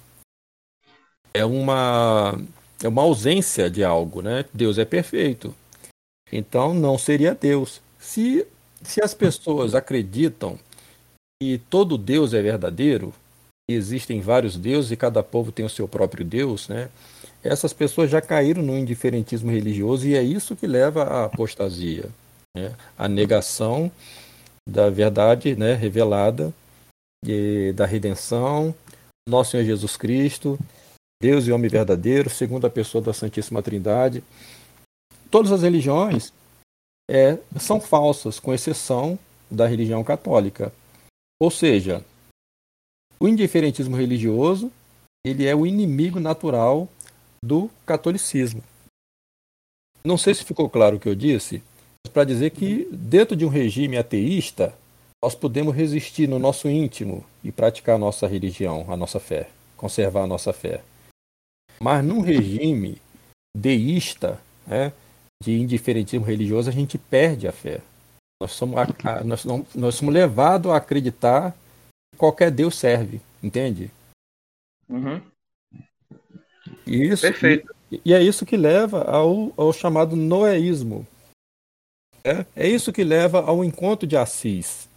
é 1.33 1.45
uma 1.45 2.39
é 2.83 2.89
uma 2.89 3.03
ausência 3.03 3.71
de 3.71 3.83
algo, 3.83 4.21
né? 4.21 4.45
Deus 4.53 4.79
é 4.79 4.85
perfeito. 4.85 5.55
Então 6.31 6.75
não 6.75 6.99
seria 6.99 7.35
Deus. 7.35 7.81
Se 7.99 8.47
se 8.83 9.03
as 9.03 9.15
pessoas 9.15 9.75
acreditam 9.75 10.59
que 11.41 11.59
todo 11.71 11.97
Deus 11.97 12.35
é 12.35 12.43
verdadeiro, 12.43 13.15
existem 13.69 14.21
vários 14.21 14.57
deuses 14.57 14.91
e 14.91 14.97
cada 14.97 15.23
povo 15.23 15.53
tem 15.53 15.65
o 15.65 15.71
seu 15.71 15.89
próprio 15.89 16.25
Deus, 16.25 16.69
né? 16.69 16.91
Essas 17.43 17.73
pessoas 17.73 18.11
já 18.11 18.21
caíram 18.21 18.63
no 18.63 18.77
indiferentismo 18.77 19.51
religioso 19.51 20.07
e 20.07 20.15
é 20.15 20.23
isso 20.23 20.57
que 20.57 20.67
leva 20.67 21.05
à 21.05 21.25
apostasia, 21.25 22.09
né? 22.57 22.75
a 22.97 23.07
negação 23.07 23.93
da 24.67 24.89
verdade 24.89 25.55
né, 25.55 25.75
revelada, 25.75 26.55
e 27.27 27.73
da 27.73 27.87
redenção, 27.87 28.75
nosso 29.29 29.53
Senhor 29.53 29.65
Jesus 29.65 29.97
Cristo, 29.97 30.59
Deus 31.23 31.47
e 31.47 31.53
homem 31.53 31.71
verdadeiro, 31.71 32.29
segunda 32.29 32.69
pessoa 32.69 33.03
da 33.03 33.13
Santíssima 33.13 33.63
Trindade. 33.63 34.23
Todas 35.31 35.53
as 35.53 35.63
religiões 35.63 36.33
é, 37.11 37.39
são 37.59 37.81
falsas, 37.81 38.39
com 38.39 38.53
exceção 38.53 39.19
da 39.51 39.67
religião 39.67 40.05
católica. 40.05 40.73
Ou 41.41 41.51
seja, 41.51 42.05
o 43.19 43.29
indiferentismo 43.29 43.97
religioso 43.97 44.71
ele 45.25 45.47
é 45.47 45.55
o 45.55 45.67
inimigo 45.67 46.21
natural 46.21 46.89
do 47.43 47.71
catolicismo. 47.87 48.63
Não 50.05 50.19
sei 50.19 50.35
se 50.35 50.45
ficou 50.45 50.69
claro 50.69 50.97
o 50.97 51.01
que 51.01 51.09
eu 51.09 51.15
disse, 51.15 51.63
mas 52.05 52.13
para 52.13 52.25
dizer 52.25 52.51
que 52.51 52.87
dentro 52.93 53.35
de 53.35 53.45
um 53.45 53.49
regime 53.49 53.97
ateísta 53.97 54.75
nós 55.23 55.35
podemos 55.35 55.75
resistir 55.75 56.29
no 56.29 56.39
nosso 56.39 56.69
íntimo 56.69 57.25
e 57.43 57.51
praticar 57.51 57.95
a 57.95 57.99
nossa 57.99 58.27
religião, 58.27 58.85
a 58.89 58.97
nossa 58.97 59.19
fé, 59.19 59.49
conservar 59.77 60.25
a 60.25 60.27
nossa 60.27 60.53
fé. 60.53 60.83
Mas 61.81 62.05
num 62.05 62.21
regime 62.21 63.01
deísta, 63.57 64.39
né, 64.67 64.93
de 65.43 65.53
indiferentismo 65.53 66.27
religioso, 66.27 66.69
a 66.69 66.73
gente 66.73 66.99
perde 66.99 67.49
a 67.49 67.53
fé. 67.53 67.81
Nós 68.43 68.53
somos, 68.53 68.77
nós, 69.25 69.45
nós 69.75 69.95
somos 69.95 70.13
levados 70.13 70.71
a 70.71 70.77
acreditar 70.77 71.57
qualquer 72.15 72.51
Deus 72.51 72.77
serve, 72.77 73.21
entende? 73.43 73.91
Uhum. 74.89 75.21
Isso, 76.87 77.23
Perfeito. 77.23 77.75
E, 77.91 78.01
e, 78.05 78.15
é 78.15 78.23
isso 78.23 78.47
que 78.47 78.57
leva 78.57 79.03
ao, 79.05 79.53
ao 79.57 79.73
chamado 79.73 80.17
noeísmo. 80.17 81.07
É, 82.23 82.47
é 82.57 82.69
isso 82.69 82.93
que 82.93 83.05
leva 83.05 83.41
ao 83.41 83.65
encontro 83.65 84.07
de 84.07 84.17
Assis. 84.17 84.89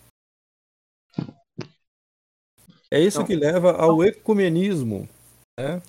É 2.89 2.99
isso 2.99 3.17
então, 3.17 3.25
que 3.25 3.35
leva 3.35 3.73
ao 3.73 4.03
ecumenismo. 4.03 5.09
Né? 5.59 5.81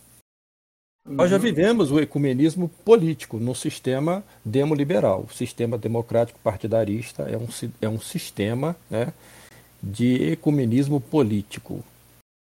Uhum. 1.06 1.14
Nós 1.14 1.30
já 1.30 1.36
uhum. 1.36 1.42
vivemos 1.42 1.92
o 1.92 2.00
ecumenismo 2.00 2.68
político 2.84 3.38
no 3.38 3.54
sistema 3.54 4.24
demoliberal. 4.44 5.26
O 5.28 5.32
sistema 5.32 5.78
democrático 5.78 6.40
partidarista 6.40 7.22
é 7.22 7.36
um, 7.36 7.48
é 7.80 7.88
um 7.88 8.00
sistema 8.00 8.76
né, 8.90 9.12
de 9.82 10.32
ecumenismo 10.32 11.00
político. 11.00 11.84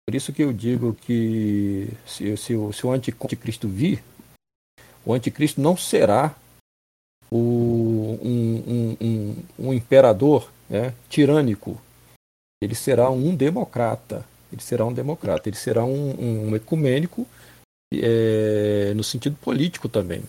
Por 0.06 0.16
isso 0.16 0.34
que 0.34 0.44
eu 0.44 0.52
digo 0.52 0.94
que 0.94 1.88
se, 2.06 2.36
se, 2.36 2.54
se 2.74 2.86
o 2.86 2.92
anticristo 2.92 3.68
vir, 3.68 4.04
o 5.06 5.14
anticristo 5.14 5.62
não 5.62 5.76
será 5.76 6.36
o, 7.32 8.20
um, 8.22 8.64
um, 8.68 8.98
um, 9.02 9.36
um, 9.60 9.74
imperador 9.74 10.50
né, 10.70 10.94
tirânico. 11.10 11.82
Ele 12.62 12.76
será 12.76 13.10
um 13.10 13.36
democrata. 13.36 14.26
Ele 14.52 14.62
será 14.62 14.86
um 14.86 14.94
democrata. 14.94 15.50
Ele 15.50 15.56
será 15.56 15.84
um, 15.84 16.50
um 16.50 16.56
ecumênico 16.56 17.28
é, 17.94 18.94
no 18.94 19.04
sentido 19.04 19.36
político 19.38 19.90
também. 19.90 20.24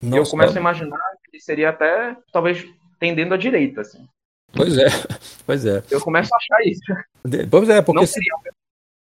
Não 0.00 0.18
eu 0.18 0.26
começo 0.26 0.56
a 0.56 0.60
imaginar 0.60 0.98
que 1.22 1.36
ele 1.36 1.42
seria 1.42 1.70
até, 1.70 2.16
talvez, 2.32 2.66
tendendo 2.98 3.34
à 3.34 3.36
direita. 3.36 3.80
Assim. 3.80 4.06
Pois 4.52 4.76
é, 4.76 4.86
pois 5.46 5.66
é. 5.66 5.82
Eu 5.90 6.00
começo 6.00 6.30
a 6.34 6.36
achar 6.36 6.66
isso. 6.66 6.80
Pois 7.50 7.68
é, 7.68 7.82
porque. 7.82 8.06
Seria 8.06 8.34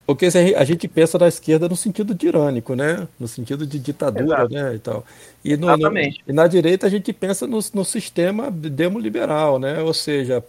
Porque 0.07 0.27
a 0.57 0.65
gente 0.65 0.87
pensa 0.87 1.19
da 1.19 1.27
esquerda 1.27 1.69
no 1.69 1.77
sentido 1.77 2.15
tirânico, 2.15 2.75
né? 2.75 3.09
No 3.19 3.27
sentido 3.27 3.67
de 3.67 3.79
ditadura, 3.79 4.41
Exato. 4.41 4.55
né? 4.55 4.75
E, 4.75 4.79
tal. 4.79 5.05
E, 5.45 5.57
no. 5.57 5.77
No, 5.77 5.99
e 5.99 6.33
na 6.33 6.47
direita 6.47 6.87
a 6.87 6.91
gente 6.91 7.13
pensa 7.13 7.47
no, 7.47 7.59
no 7.73 7.85
sistema 7.85 8.51
demoliberal, 8.51 9.59
né? 9.59 9.81
Ou 9.81 9.95
seja, 9.95 10.43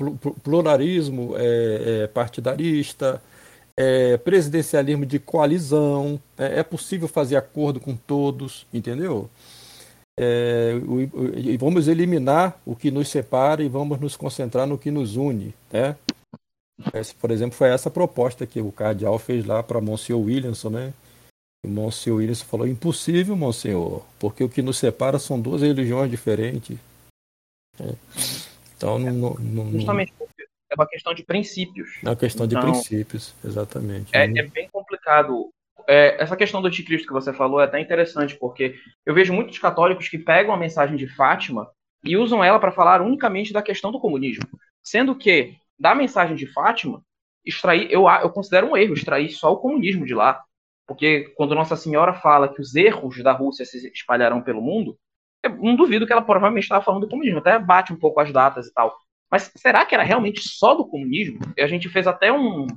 pluralismo 0.43 1.36
é, 1.38 2.04
é 2.04 2.08
partidarista, 2.08 3.22
é, 3.78 4.18
presidencialismo 4.18 5.06
de 5.06 5.20
coalizão, 5.20 6.20
é, 6.38 6.60
é, 6.60 6.64
possível 6.64 7.08
fazer 7.08 7.36
acordo 7.36 7.80
com 7.80 7.96
todos, 7.96 8.66
entendeu? 8.74 9.30
É, 10.18 10.72
e 11.36 11.57
vamos 11.57 11.88
eliminar 11.89 12.59
o 12.66 12.76
que 12.76 12.89
nos 12.89 13.09
separa 13.09 13.61
e 13.61 13.68
vamos 13.68 13.99
nos 13.99 14.16
concentrar 14.16 14.66
no 14.66 14.78
que 14.78 14.89
nos 14.89 15.18
une, 15.18 15.53
né? 15.72 15.97
Por 17.20 17.32
exemplo, 17.32 17.55
foi 17.55 17.70
essa 17.70 17.89
proposta 17.89 18.45
que 18.45 18.61
o 18.61 18.72
cardeal 18.72 19.18
fez 19.18 19.45
lá 19.45 19.61
para 19.63 19.82
Monsenhor 19.82 20.22
Williamson, 20.22 20.70
né? 20.70 20.93
O 21.66 21.70
Monsenhor 21.70 22.20
Williamson 22.20 22.45
falou: 22.45 22.68
impossível, 22.68 23.36
Monsenhor, 23.36 24.03
porque 24.20 24.43
o 24.43 24.49
que 24.49 24.61
nos 24.61 24.78
separa 24.78 25.20
são 25.20 25.39
duas 25.39 25.61
religiões 25.61 26.09
diferentes. 26.09 26.78
É. 27.80 27.95
Então, 28.76 28.99
não, 28.99 29.34
não, 29.36 29.72
Justamente 29.72 30.13
é 30.70 30.76
uma 30.76 30.88
questão 30.88 31.13
de 31.13 31.24
princípios. 31.24 31.97
É 32.03 32.09
uma 32.09 32.16
questão 32.16 32.45
então, 32.45 32.59
de 32.59 32.72
princípios, 32.72 33.34
exatamente. 33.43 34.16
É, 34.16 34.24
é 34.26 34.43
bem 34.43 34.70
complicado. 34.70 35.49
É, 35.88 36.22
essa 36.22 36.36
questão 36.36 36.62
do 36.62 36.68
anticristo 36.68 37.08
que 37.08 37.14
você 37.14 37.32
falou 37.34 37.62
é 37.62 37.66
até 37.66 37.80
interessante, 37.80 38.36
porque 38.36 38.76
eu 39.06 39.14
vejo 39.14 39.34
muitos 39.34 39.60
católicos 39.60 40.08
que 40.10 40.18
pegam 40.18 40.54
a 40.54 40.58
mensagem 40.58 40.96
de 40.96 41.08
Fátima 41.08 41.70
e 42.04 42.18
usam 42.18 42.44
ela 42.44 42.60
para 42.60 42.72
falar 42.72 43.02
unicamente 43.02 43.54
da 43.54 43.62
questão 43.62 43.92
do 43.92 44.00
comunismo. 44.00 44.46
Sendo 44.84 45.16
que 45.16 45.56
da 45.78 45.94
mensagem 45.94 46.36
de 46.36 46.48
Fátima, 46.48 47.02
extrair, 47.46 47.92
eu, 47.92 48.08
eu 48.08 48.30
considero 48.30 48.68
um 48.68 48.78
erro 48.78 48.94
extrair 48.94 49.30
só 49.30 49.52
o 49.52 49.58
comunismo 49.58 50.06
de 50.06 50.14
lá. 50.14 50.42
Porque 50.88 51.34
quando 51.36 51.56
Nossa 51.56 51.76
Senhora 51.76 52.14
fala 52.14 52.54
que 52.54 52.62
os 52.62 52.76
erros 52.76 53.22
da 53.24 53.32
Rússia 53.32 53.66
se 53.66 53.88
espalharão 53.90 54.42
pelo 54.42 54.62
mundo, 54.62 54.98
eu 55.44 55.58
não 55.58 55.76
duvido 55.76 56.06
que 56.06 56.14
ela 56.14 56.22
provavelmente 56.22 56.64
estava 56.64 56.84
falando 56.84 57.02
do 57.02 57.10
comunismo, 57.10 57.40
até 57.40 57.58
bate 57.58 57.92
um 57.94 57.98
pouco 57.98 58.20
as 58.20 58.32
datas 58.32 58.68
e 58.68 58.74
tal. 58.74 58.96
Mas 59.30 59.52
será 59.56 59.86
que 59.86 59.96
era 59.96 60.04
realmente 60.04 60.42
só 60.42 60.76
do 60.76 60.88
comunismo? 60.88 61.40
A 61.60 61.68
gente 61.68 61.90
fez 61.90 62.08
até 62.08 62.32
um, 62.32 62.68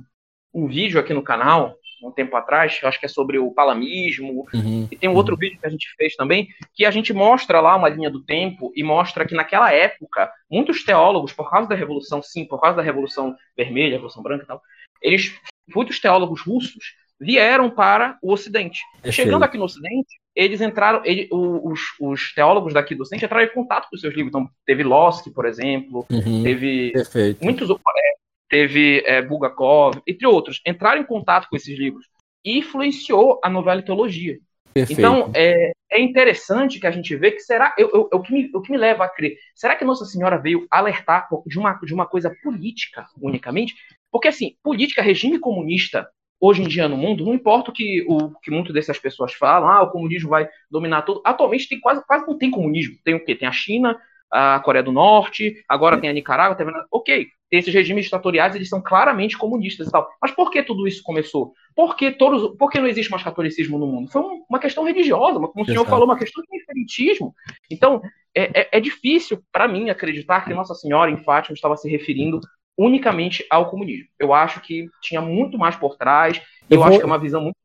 um 0.53 0.67
vídeo 0.67 0.99
aqui 0.99 1.13
no 1.13 1.23
canal, 1.23 1.75
um 2.03 2.11
tempo 2.11 2.35
atrás, 2.35 2.79
acho 2.83 2.99
que 2.99 3.05
é 3.05 3.09
sobre 3.09 3.37
o 3.37 3.51
palamismo, 3.51 4.45
uhum, 4.53 4.87
e 4.91 4.95
tem 4.95 5.09
um 5.09 5.15
outro 5.15 5.33
uhum. 5.33 5.39
vídeo 5.39 5.59
que 5.59 5.67
a 5.67 5.69
gente 5.69 5.87
fez 5.95 6.15
também, 6.15 6.47
que 6.73 6.85
a 6.85 6.91
gente 6.91 7.13
mostra 7.13 7.59
lá 7.59 7.75
uma 7.75 7.89
linha 7.89 8.09
do 8.09 8.23
tempo 8.23 8.71
e 8.75 8.83
mostra 8.83 9.25
que 9.25 9.35
naquela 9.35 9.71
época, 9.73 10.31
muitos 10.49 10.83
teólogos, 10.83 11.33
por 11.33 11.49
causa 11.49 11.67
da 11.67 11.75
Revolução, 11.75 12.21
sim, 12.21 12.45
por 12.45 12.59
causa 12.59 12.77
da 12.77 12.83
Revolução 12.83 13.35
Vermelha, 13.55 13.93
Revolução 13.93 14.23
Branca 14.23 14.43
e 14.43 14.47
tal, 14.47 14.61
eles, 15.01 15.33
muitos 15.73 15.99
teólogos 15.99 16.41
russos 16.41 16.95
vieram 17.19 17.69
para 17.69 18.17
o 18.21 18.31
Ocidente. 18.31 18.79
É 19.03 19.11
Chegando 19.11 19.43
aqui 19.43 19.57
no 19.57 19.65
Ocidente, 19.65 20.19
eles 20.33 20.61
entraram, 20.61 21.01
ele, 21.03 21.27
os, 21.31 21.81
os, 21.99 22.33
teólogos 22.33 22.73
daqui 22.73 22.95
do 22.95 23.01
Ocidente 23.01 23.25
entraram 23.25 23.45
em 23.45 23.53
contato 23.53 23.89
com 23.89 23.95
os 23.95 24.01
seus 24.01 24.13
livros. 24.13 24.29
Então, 24.29 24.49
teve 24.65 24.83
Lossky, 24.83 25.29
por 25.29 25.45
exemplo, 25.45 26.05
uhum, 26.09 26.43
teve 26.43 26.91
perfeito. 26.91 27.43
muitos 27.43 27.69
teve 28.49 29.03
é, 29.05 29.21
Bulgakov, 29.21 30.01
entre 30.07 30.25
outros, 30.25 30.61
entraram 30.65 31.01
em 31.01 31.05
contato 31.05 31.47
com 31.49 31.55
esses 31.55 31.77
livros 31.77 32.05
e 32.43 32.57
influenciou 32.57 33.39
a 33.43 33.49
novela 33.49 33.79
e 33.79 33.85
teologia. 33.85 34.37
Perfeito. 34.73 34.99
Então, 34.99 35.31
é, 35.35 35.71
é 35.91 35.99
interessante 35.99 36.79
que 36.79 36.87
a 36.87 36.91
gente 36.91 37.15
vê 37.15 37.31
que 37.31 37.39
será. 37.39 37.73
Eu, 37.77 37.89
eu, 37.91 38.09
o, 38.13 38.21
que 38.21 38.31
me, 38.31 38.51
o 38.53 38.61
que 38.61 38.71
me 38.71 38.77
leva 38.77 39.03
a 39.03 39.09
crer? 39.09 39.35
Será 39.55 39.75
que 39.75 39.85
Nossa 39.85 40.05
Senhora 40.05 40.37
veio 40.37 40.67
alertar 40.69 41.27
de 41.45 41.57
uma, 41.57 41.73
de 41.73 41.93
uma 41.93 42.05
coisa 42.05 42.35
política 42.43 43.05
unicamente? 43.21 43.75
Porque, 44.11 44.27
assim, 44.27 44.55
política, 44.63 45.01
regime 45.01 45.39
comunista, 45.39 46.07
hoje 46.39 46.63
em 46.63 46.67
dia 46.67 46.87
no 46.87 46.97
mundo, 46.97 47.25
não 47.25 47.33
importa 47.33 47.71
o 47.71 47.73
que, 47.73 48.05
o 48.07 48.31
que 48.41 48.51
muitas 48.51 48.73
dessas 48.73 48.97
pessoas 48.97 49.33
falam, 49.33 49.69
ah, 49.69 49.83
o 49.83 49.91
comunismo 49.91 50.29
vai 50.29 50.47
dominar 50.69 51.01
tudo. 51.01 51.21
Atualmente 51.25 51.67
tem 51.67 51.79
quase, 51.79 52.05
quase 52.05 52.25
não 52.25 52.37
tem 52.37 52.49
comunismo. 52.49 52.95
Tem 53.03 53.15
o 53.15 53.23
quê? 53.23 53.35
Tem 53.35 53.47
a 53.47 53.51
China, 53.51 53.99
a 54.31 54.59
Coreia 54.59 54.83
do 54.83 54.91
Norte, 54.91 55.63
agora 55.67 55.99
tem 55.99 56.09
a 56.09 56.13
Nicarágua, 56.13 56.55
tem 56.55 56.67
a... 56.67 56.85
ok, 56.91 57.27
tem 57.49 57.59
esses 57.59 57.73
regimes 57.73 58.05
ditatoriais, 58.05 58.55
eles 58.55 58.69
são 58.69 58.81
claramente 58.81 59.37
comunistas 59.37 59.87
e 59.87 59.91
tal. 59.91 60.07
Mas 60.21 60.31
por 60.31 60.51
que 60.51 60.61
tudo 60.61 60.87
isso 60.87 61.01
começou? 61.03 61.53
Por 61.75 61.95
que, 61.95 62.11
todos, 62.11 62.55
por 62.57 62.69
que 62.69 62.79
não 62.79 62.87
existe 62.87 63.09
mais 63.09 63.23
catolicismo 63.23 63.79
no 63.79 63.87
mundo? 63.87 64.11
Foi 64.11 64.21
uma 64.49 64.59
questão 64.59 64.83
religiosa, 64.83 65.39
como 65.39 65.51
o 65.55 65.65
senhor 65.65 65.81
Exato. 65.81 65.89
falou, 65.89 66.05
uma 66.05 66.17
questão 66.17 66.43
de 66.43 66.57
inferitismo. 66.57 67.33
Então, 67.71 68.01
é, 68.35 68.61
é, 68.61 68.69
é 68.73 68.79
difícil 68.79 69.41
para 69.51 69.67
mim 69.67 69.89
acreditar 69.89 70.45
que 70.45 70.53
Nossa 70.53 70.75
Senhora 70.75 71.09
em 71.09 71.17
Fátima 71.17 71.55
estava 71.55 71.75
se 71.75 71.89
referindo 71.89 72.39
unicamente 72.77 73.45
ao 73.49 73.69
comunismo. 73.69 74.07
Eu 74.19 74.33
acho 74.33 74.61
que 74.61 74.87
tinha 75.01 75.21
muito 75.21 75.57
mais 75.57 75.75
por 75.75 75.97
trás, 75.97 76.37
eu, 76.69 76.75
eu 76.75 76.77
vou... 76.77 76.87
acho 76.87 76.97
que 76.97 77.03
é 77.03 77.07
uma 77.07 77.19
visão 77.19 77.41
muito 77.41 77.57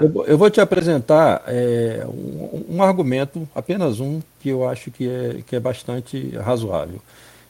eu, 0.00 0.26
eu 0.26 0.38
vou 0.38 0.50
te 0.50 0.60
apresentar 0.60 1.42
é, 1.46 2.04
um, 2.06 2.76
um, 2.76 2.82
argumento, 2.82 3.48
apenas 3.54 4.00
um, 4.00 4.20
que 4.40 4.48
eu 4.48 4.68
acho 4.68 4.90
que 4.90 5.08
é, 5.08 5.42
que 5.46 5.56
é 5.56 5.60
bastante 5.60 6.30
razoável. 6.36 7.00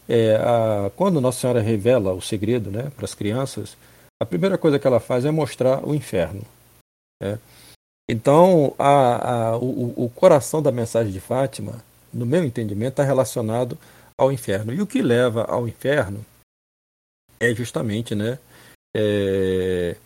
É, 0.09 0.37
a, 0.37 0.91
quando 0.97 1.21
Nossa 1.21 1.41
Senhora 1.41 1.61
revela 1.61 2.13
o 2.13 2.21
segredo 2.21 2.71
né, 2.71 2.91
para 2.97 3.05
as 3.05 3.15
crianças, 3.15 3.77
a 4.21 4.27
primeira 4.27 4.57
coisa 4.57 4.79
que 4.79 4.87
ela 4.87 5.01
faz 5.01 5.25
é 5.25 5.31
mostrar 5.31 5.87
o 5.87 5.95
inferno. 5.95 6.43
Né? 7.21 7.39
Então, 8.09 8.75
a, 8.79 9.31
a, 9.31 9.57
o, 9.57 10.05
o 10.05 10.11
coração 10.11 10.63
da 10.63 10.73
mensagem 10.73 11.13
de 11.13 11.21
Fátima, 11.21 11.83
no 12.13 12.27
meu 12.27 12.45
entendimento, 12.45 12.93
está 12.93 13.05
relacionado 13.05 13.79
ao 14.19 14.33
inferno. 14.33 14.73
E 14.73 14.81
o 14.81 14.87
que 14.87 15.03
leva 15.03 15.45
ao 15.45 15.67
inferno 15.67 16.25
é 17.41 17.55
justamente 17.55 18.15
né, 18.15 18.39
é, 18.95 19.97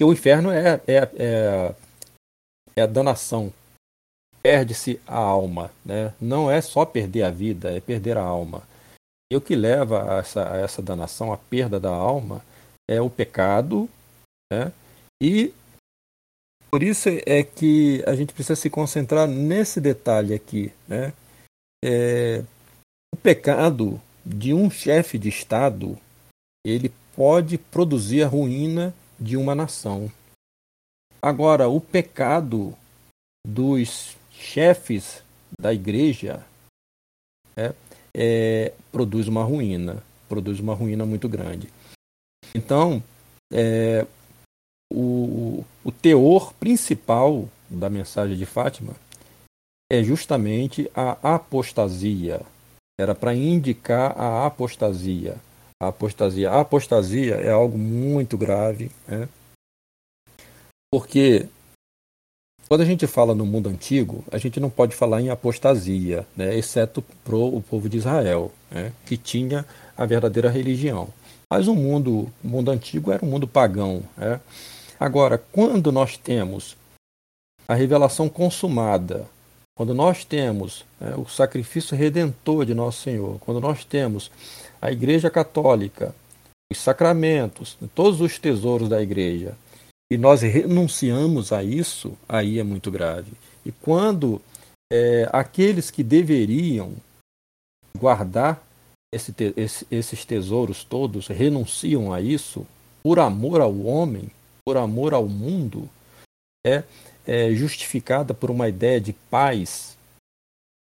que 0.00 0.04
o 0.04 0.14
inferno 0.14 0.50
é, 0.50 0.80
é, 0.86 1.10
é, 1.18 1.74
é 2.74 2.82
a 2.82 2.86
danação. 2.86 3.52
Perde-se 4.42 4.98
a 5.06 5.18
alma. 5.18 5.70
Né? 5.84 6.14
Não 6.18 6.50
é 6.50 6.62
só 6.62 6.86
perder 6.86 7.24
a 7.24 7.30
vida, 7.30 7.70
é 7.70 7.82
perder 7.82 8.16
a 8.16 8.22
alma. 8.22 8.62
E 9.30 9.36
o 9.36 9.42
que 9.42 9.54
leva 9.54 10.10
a 10.10 10.20
essa, 10.20 10.54
a 10.54 10.56
essa 10.56 10.80
danação, 10.80 11.30
a 11.30 11.36
perda 11.36 11.78
da 11.78 11.90
alma, 11.90 12.42
é 12.88 12.98
o 12.98 13.10
pecado. 13.10 13.90
Né? 14.50 14.72
E 15.22 15.52
por 16.70 16.82
isso 16.82 17.10
é 17.26 17.42
que 17.42 18.02
a 18.06 18.14
gente 18.14 18.32
precisa 18.32 18.56
se 18.56 18.70
concentrar 18.70 19.28
nesse 19.28 19.82
detalhe 19.82 20.32
aqui. 20.32 20.72
Né? 20.88 21.12
É, 21.84 22.42
o 23.12 23.18
pecado 23.18 24.00
de 24.24 24.54
um 24.54 24.70
chefe 24.70 25.18
de 25.18 25.28
Estado 25.28 25.98
ele 26.64 26.90
pode 27.14 27.58
produzir 27.58 28.22
a 28.22 28.28
ruína 28.28 28.94
de 29.20 29.36
uma 29.36 29.54
nação. 29.54 30.10
Agora, 31.20 31.68
o 31.68 31.80
pecado 31.80 32.74
dos 33.46 34.16
chefes 34.32 35.22
da 35.60 35.72
igreja 35.72 36.44
é, 37.56 37.74
é, 38.14 38.72
produz 38.90 39.28
uma 39.28 39.44
ruína, 39.44 40.02
produz 40.28 40.58
uma 40.60 40.74
ruína 40.74 41.04
muito 41.04 41.28
grande. 41.28 41.68
Então, 42.54 43.02
é, 43.52 44.06
o, 44.92 45.64
o 45.84 45.92
teor 45.92 46.54
principal 46.54 47.48
da 47.68 47.90
mensagem 47.90 48.36
de 48.36 48.46
Fátima 48.46 48.94
é 49.92 50.02
justamente 50.02 50.90
a 50.94 51.34
apostasia. 51.34 52.40
Era 52.98 53.14
para 53.14 53.34
indicar 53.34 54.18
a 54.18 54.46
apostasia 54.46 55.36
a 55.80 55.88
apostasia. 55.88 56.50
A 56.50 56.60
apostasia 56.60 57.36
é 57.36 57.50
algo 57.50 57.78
muito 57.78 58.36
grave, 58.36 58.90
né? 59.08 59.28
porque 60.92 61.48
quando 62.68 62.82
a 62.82 62.84
gente 62.84 63.06
fala 63.06 63.34
no 63.34 63.46
mundo 63.46 63.68
antigo, 63.68 64.22
a 64.30 64.38
gente 64.38 64.60
não 64.60 64.70
pode 64.70 64.94
falar 64.94 65.20
em 65.20 65.30
apostasia, 65.30 66.26
né? 66.36 66.54
exceto 66.56 67.02
para 67.24 67.34
o 67.34 67.62
povo 67.62 67.88
de 67.88 67.96
Israel, 67.96 68.52
né? 68.70 68.92
que 69.06 69.16
tinha 69.16 69.66
a 69.96 70.04
verdadeira 70.04 70.50
religião. 70.50 71.08
Mas 71.50 71.66
o 71.66 71.74
mundo, 71.74 72.30
o 72.44 72.48
mundo 72.48 72.70
antigo 72.70 73.10
era 73.10 73.24
um 73.24 73.28
mundo 73.28 73.48
pagão. 73.48 74.02
Né? 74.16 74.40
Agora, 75.00 75.42
quando 75.50 75.90
nós 75.90 76.16
temos 76.16 76.76
a 77.66 77.74
revelação 77.74 78.28
consumada, 78.28 79.26
quando 79.74 79.94
nós 79.94 80.24
temos 80.24 80.84
né, 81.00 81.14
o 81.16 81.26
sacrifício 81.26 81.96
redentor 81.96 82.66
de 82.66 82.74
nosso 82.74 83.02
Senhor, 83.02 83.38
quando 83.40 83.60
nós 83.60 83.84
temos 83.84 84.30
a 84.80 84.90
Igreja 84.90 85.30
Católica, 85.30 86.14
os 86.70 86.78
sacramentos, 86.78 87.76
todos 87.94 88.20
os 88.20 88.38
tesouros 88.38 88.88
da 88.88 89.02
Igreja, 89.02 89.56
e 90.10 90.16
nós 90.16 90.40
renunciamos 90.40 91.52
a 91.52 91.62
isso, 91.62 92.16
aí 92.28 92.58
é 92.58 92.64
muito 92.64 92.90
grave. 92.90 93.32
E 93.64 93.70
quando 93.70 94.40
é, 94.92 95.28
aqueles 95.32 95.90
que 95.90 96.02
deveriam 96.02 96.94
guardar 97.96 98.64
esse, 99.12 99.34
esse, 99.56 99.86
esses 99.90 100.24
tesouros 100.24 100.82
todos 100.82 101.26
renunciam 101.28 102.12
a 102.12 102.20
isso, 102.20 102.66
por 103.02 103.18
amor 103.18 103.60
ao 103.60 103.78
homem, 103.80 104.30
por 104.64 104.76
amor 104.76 105.14
ao 105.14 105.28
mundo, 105.28 105.88
é, 106.66 106.82
é 107.26 107.52
justificada 107.52 108.32
por 108.32 108.50
uma 108.50 108.68
ideia 108.68 109.00
de 109.00 109.12
paz, 109.12 109.96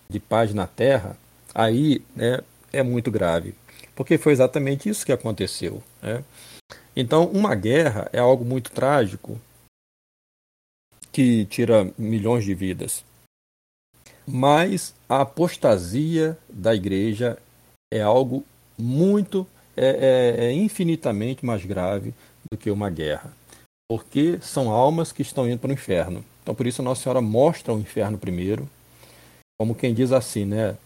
de 0.10 0.20
paz 0.20 0.54
na 0.54 0.66
terra, 0.66 1.18
aí 1.54 2.02
é, 2.18 2.44
é 2.72 2.84
muito 2.84 3.12
grave 3.12 3.54
porque 4.00 4.18
foi 4.18 4.32
exatamente 4.32 4.88
isso 4.88 5.06
que 5.06 5.12
aconteceu. 5.12 5.84
Né? 6.02 6.24
Então, 6.96 7.26
uma 7.26 7.54
guerra 7.54 8.10
é 8.14 8.20
algo 8.20 8.46
muito 8.46 8.72
trágico 8.72 9.38
que 11.12 11.46
tira 11.48 11.92
milhões 11.98 12.46
de 12.46 12.56
vidas. 12.56 13.04
Mas 14.26 14.96
a 15.10 15.20
apostasia 15.20 16.38
da 16.48 16.74
igreja 16.74 17.38
é 17.94 18.02
algo 18.02 18.46
muito, 18.78 19.46
é, 19.76 19.88
é, 19.88 20.46
é 20.46 20.54
infinitamente 20.54 21.46
mais 21.46 21.66
grave 21.66 22.14
do 22.50 22.58
que 22.58 22.72
uma 22.72 22.90
guerra. 22.90 23.34
Porque 23.92 24.40
são 24.42 24.72
almas 24.72 25.12
que 25.12 25.24
estão 25.24 25.46
indo 25.46 25.60
para 25.60 25.72
o 25.72 25.74
inferno. 25.74 26.24
Então, 26.42 26.56
por 26.56 26.66
isso, 26.66 26.82
Nossa 26.82 27.04
Senhora 27.04 27.20
mostra 27.20 27.74
o 27.74 27.80
inferno 27.80 28.18
primeiro, 28.18 28.66
como 29.60 29.76
quem 29.76 29.94
diz 29.94 30.14
assim, 30.14 30.46
né? 30.46 30.78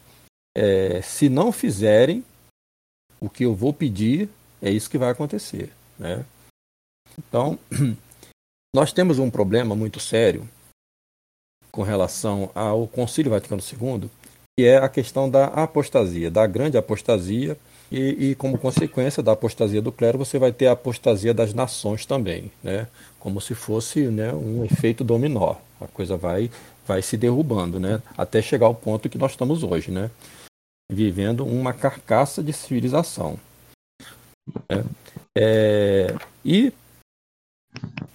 É, 0.58 1.00
se 1.04 1.30
não 1.30 1.52
fizerem 1.52 2.24
o 3.24 3.30
que 3.30 3.46
eu 3.46 3.56
vou 3.56 3.72
pedir, 3.72 4.28
é 4.62 4.70
isso 4.70 4.90
que 4.90 4.98
vai 4.98 5.10
acontecer, 5.10 5.72
né? 5.98 6.26
Então, 7.18 7.58
nós 8.76 8.92
temos 8.92 9.18
um 9.18 9.30
problema 9.30 9.74
muito 9.74 9.98
sério 9.98 10.46
com 11.72 11.84
relação 11.84 12.52
ao 12.54 12.86
Concílio 12.86 13.32
Vaticano 13.32 13.62
II, 13.62 14.10
que 14.58 14.66
é 14.66 14.76
a 14.76 14.90
questão 14.90 15.30
da 15.30 15.46
apostasia, 15.46 16.30
da 16.30 16.46
grande 16.46 16.78
apostasia, 16.78 17.58
e, 17.90 18.32
e, 18.32 18.36
como 18.36 18.58
consequência 18.58 19.24
da 19.24 19.34
apostasia 19.34 19.82
do 19.82 19.92
clero, 19.92 20.18
você 20.18 20.38
vai 20.38 20.52
ter 20.52 20.68
a 20.68 20.72
apostasia 20.72 21.34
das 21.34 21.54
nações 21.54 22.06
também, 22.06 22.52
né? 22.64 22.88
como 23.20 23.40
se 23.40 23.54
fosse 23.54 24.08
né, 24.08 24.34
um 24.34 24.66
efeito 24.66 25.04
dominó. 25.04 25.56
A 25.80 25.88
coisa 25.88 26.18
vai, 26.18 26.50
vai 26.88 27.02
se 27.02 27.16
derrubando, 27.16 27.80
né? 27.80 28.02
até 28.18 28.42
chegar 28.42 28.66
ao 28.66 28.74
ponto 28.74 29.08
que 29.08 29.18
nós 29.18 29.32
estamos 29.32 29.64
hoje, 29.64 29.92
né? 29.92 30.10
Vivendo 30.94 31.46
uma 31.46 31.74
carcaça 31.74 32.44
de 32.44 32.54
civilização. 32.54 33.40
Né? 34.70 34.84
É, 35.38 36.16
e 36.46 36.72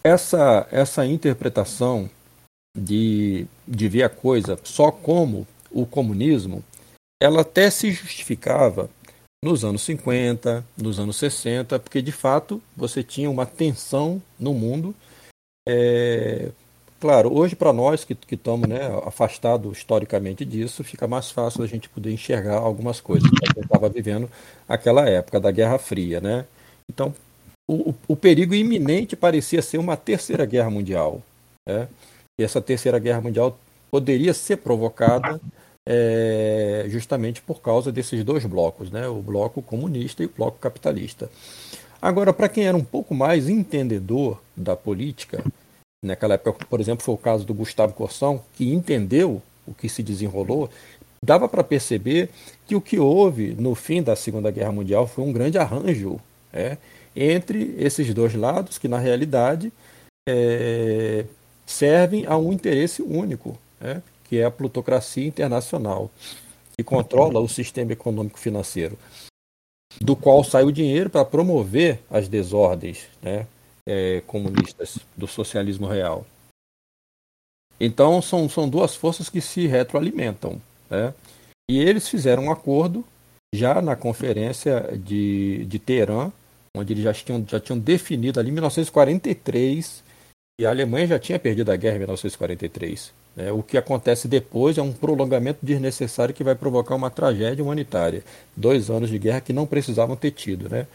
essa, 0.03 0.67
essa 0.71 1.05
interpretação 1.05 2.09
de, 2.77 3.47
de 3.67 3.89
ver 3.89 4.05
a 4.05 4.09
coisa 4.09 4.59
só 4.63 4.91
como 4.91 5.47
o 5.71 5.85
comunismo, 5.85 6.63
ela 7.21 7.41
até 7.41 7.71
se 7.71 7.91
justificava 7.91 8.89
nos 9.43 9.65
anos 9.65 9.83
50, 9.83 10.65
nos 10.77 10.99
anos 10.99 11.17
60, 11.17 11.79
porque 11.79 12.03
de 12.03 12.13
fato 12.13 12.63
você 12.77 13.03
tinha 13.03 13.31
uma 13.31 13.47
tensão 13.47 14.23
no 14.39 14.55
mundo. 14.55 14.95
É, 15.69 16.51
claro, 17.01 17.33
hoje 17.33 17.57
para 17.57 17.73
nós 17.73 18.05
que, 18.05 18.15
que 18.15 18.35
estamos 18.35 18.69
né, 18.69 18.81
afastados 19.05 19.79
historicamente 19.79 20.45
disso, 20.45 20.85
fica 20.85 21.07
mais 21.07 21.31
fácil 21.31 21.63
a 21.63 21.67
gente 21.67 21.89
poder 21.89 22.13
enxergar 22.13 22.57
algumas 22.57 23.01
coisas 23.01 23.29
que 23.29 23.61
estava 23.61 23.89
vivendo 23.89 24.31
aquela 24.69 25.09
época 25.09 25.41
da 25.41 25.51
Guerra 25.51 25.79
Fria. 25.79 26.21
Né? 26.21 26.45
Então, 26.89 27.15
o, 27.69 27.95
o 28.07 28.17
perigo 28.17 28.55
iminente 28.55 29.15
parecia 29.15 29.63
ser 29.63 29.79
uma 29.79 29.97
terceira 29.97 30.45
guerra 30.45 30.71
mundial. 30.71 31.23
Né? 31.67 31.89
E 32.39 32.45
essa 32.45 32.61
terceira 32.61 32.99
guerra 32.99 33.21
mundial 33.21 33.59
poderia 33.91 34.33
ser 34.35 34.59
provocada 34.59 35.41
é, 35.87 36.85
justamente 36.89 37.41
por 37.41 37.61
causa 37.61 37.91
desses 37.91 38.23
dois 38.23 38.45
blocos, 38.45 38.91
né? 38.91 39.09
o 39.09 39.23
bloco 39.23 39.63
comunista 39.63 40.23
e 40.23 40.27
o 40.27 40.33
bloco 40.35 40.59
capitalista. 40.59 41.31
Agora, 42.01 42.33
para 42.33 42.49
quem 42.49 42.67
era 42.67 42.77
um 42.77 42.85
pouco 42.85 43.15
mais 43.15 43.49
entendedor 43.49 44.41
da 44.57 44.77
política, 44.77 45.43
naquela 46.05 46.35
época, 46.35 46.67
por 46.67 46.81
exemplo, 46.81 47.05
foi 47.05 47.15
o 47.15 47.19
caso 47.19 47.45
do 47.45 47.55
Gustavo 47.55 47.93
Corsão, 47.93 48.43
que 48.55 48.73
entendeu 48.73 49.43
o 49.67 49.75
que 49.75 49.89
se 49.89 50.03
desenrolou, 50.03 50.71
dava 51.25 51.49
para 51.49 51.65
perceber 51.65 52.31
que 52.67 52.77
o 52.77 52.81
que 52.81 52.99
houve 52.99 53.55
no 53.55 53.75
fim 53.75 54.03
da 54.03 54.15
Segunda 54.15 54.51
Guerra 54.51 54.73
Mundial 54.73 55.07
foi 55.07 55.25
um 55.25 55.33
grande 55.33 55.59
arranjo 55.59 56.21
é, 56.53 56.79
entre 57.15 57.75
esses 57.79 58.13
dois 58.15 58.35
lados, 58.35 58.79
que 58.79 58.89
na 58.89 58.99
realidade 58.99 59.73
é, 60.29 61.25
servem 61.67 62.25
a 62.27 62.37
um 62.37 62.53
interesse 62.53 63.03
único, 63.03 63.59
é, 63.81 64.01
que 64.25 64.39
é 64.39 64.45
a 64.45 64.51
plutocracia 64.51 65.27
internacional, 65.27 66.11
que 66.77 66.85
controla 66.85 67.41
o 67.41 67.49
sistema 67.49 67.93
econômico 67.93 68.39
financeiro, 68.39 68.97
do 70.01 70.15
qual 70.15 70.45
sai 70.45 70.65
o 70.65 70.73
dinheiro 70.73 71.11
para 71.11 71.25
promover 71.25 72.01
as 72.09 72.29
desordens 72.29 73.07
né, 73.21 73.47
é, 73.89 74.23
comunistas 74.27 74.99
do 75.17 75.27
socialismo 75.27 75.87
real. 75.87 76.27
Então 77.81 78.21
são, 78.21 78.47
são 78.49 78.69
duas 78.69 78.95
forças 78.95 79.31
que 79.31 79.41
se 79.41 79.67
retroalimentam. 79.67 80.61
Né? 80.91 81.15
E 81.71 81.79
eles 81.79 82.07
fizeram 82.07 82.45
um 82.45 82.53
acordo 82.53 83.03
já 83.55 83.81
na 83.81 83.97
conferência 83.97 84.93
de, 84.99 85.65
de 85.65 85.79
Teherã, 85.79 86.31
onde 86.77 86.93
eles 86.93 87.05
já 87.05 87.15
tinham, 87.15 87.45
já 87.49 87.59
tinham 87.59 87.79
definido 87.79 88.39
ali 88.39 88.51
em 88.51 88.53
1943, 88.53 90.05
e 90.61 90.67
a 90.67 90.71
Alemanha 90.71 91.07
já 91.07 91.19
tinha 91.19 91.39
perdido 91.39 91.71
a 91.71 91.77
guerra 91.77 91.97
em 91.97 92.01
1943. 92.01 93.13
É, 93.39 93.53
o 93.53 93.63
que 93.63 93.79
acontece 93.79 94.27
depois 94.27 94.77
é 94.77 94.83
um 94.83 94.93
prolongamento 94.93 95.61
desnecessário 95.63 96.35
que 96.35 96.43
vai 96.43 96.57
provocar 96.57 96.97
uma 96.97 97.11
tragédia 97.11 97.63
humanitária. 97.63 98.25
Dois 98.57 98.91
anos 98.91 99.09
de 99.09 99.19
guerra 99.19 99.41
que 99.41 99.53
não 99.53 99.65
precisavam 99.65 100.17
ter 100.17 100.33
tido. 100.33 100.69
Né? 100.69 100.87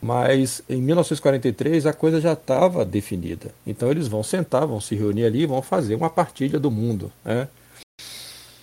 Mas 0.00 0.62
em 0.68 0.80
1943 0.80 1.86
a 1.86 1.92
coisa 1.92 2.20
já 2.20 2.32
estava 2.32 2.84
definida. 2.84 3.52
Então 3.66 3.90
eles 3.90 4.06
vão 4.06 4.22
sentar, 4.22 4.66
vão 4.66 4.80
se 4.80 4.94
reunir 4.94 5.24
ali 5.24 5.46
vão 5.46 5.60
fazer 5.60 5.94
uma 5.94 6.08
partilha 6.08 6.58
do 6.58 6.70
mundo. 6.70 7.12
Né? 7.24 7.48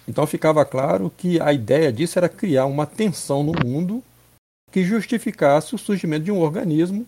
Então 0.07 0.25
ficava 0.25 0.63
claro 0.63 1.11
que 1.15 1.39
a 1.41 1.51
ideia 1.51 1.91
disso 1.91 2.17
era 2.17 2.29
criar 2.29 2.65
uma 2.65 2.85
tensão 2.85 3.43
no 3.43 3.53
mundo 3.65 4.03
que 4.71 4.83
justificasse 4.83 5.75
o 5.75 5.77
surgimento 5.77 6.25
de 6.25 6.31
um 6.31 6.39
organismo 6.39 7.05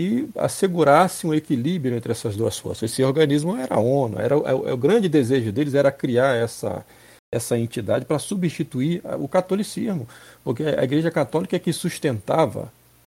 e 0.00 0.28
assegurasse 0.36 1.26
um 1.26 1.34
equilíbrio 1.34 1.96
entre 1.96 2.12
essas 2.12 2.36
duas 2.36 2.56
forças. 2.56 2.90
Esse 2.90 3.02
organismo 3.02 3.56
era 3.56 3.74
a 3.74 3.80
ONU, 3.80 4.18
era, 4.18 4.34
é, 4.34 4.72
o 4.72 4.76
grande 4.76 5.08
desejo 5.08 5.50
deles 5.50 5.74
era 5.74 5.90
criar 5.90 6.36
essa, 6.36 6.86
essa 7.32 7.58
entidade 7.58 8.04
para 8.04 8.18
substituir 8.18 9.02
o 9.18 9.26
catolicismo, 9.26 10.08
porque 10.44 10.62
a 10.62 10.84
Igreja 10.84 11.10
Católica 11.10 11.56
é 11.56 11.58
que 11.58 11.72
sustentava 11.72 12.72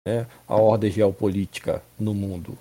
né, 0.07 0.27
a 0.47 0.55
ordem 0.55 0.91
geopolítica 0.91 1.83
no 1.99 2.13
mundo. 2.13 2.57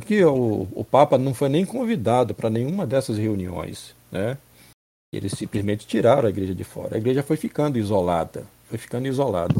Que 0.00 0.24
o, 0.24 0.68
o 0.72 0.84
Papa 0.84 1.16
não 1.16 1.32
foi 1.32 1.48
nem 1.48 1.64
convidado 1.64 2.34
para 2.34 2.50
nenhuma 2.50 2.86
dessas 2.86 3.16
reuniões, 3.16 3.94
né? 4.12 4.36
Eles 5.12 5.32
simplesmente 5.32 5.86
tiraram 5.86 6.26
a 6.26 6.30
igreja 6.30 6.54
de 6.54 6.64
fora. 6.64 6.96
A 6.96 6.98
igreja 6.98 7.22
foi 7.22 7.36
ficando 7.36 7.78
isolada, 7.78 8.46
foi 8.68 8.76
ficando 8.76 9.06
isolada 9.08 9.54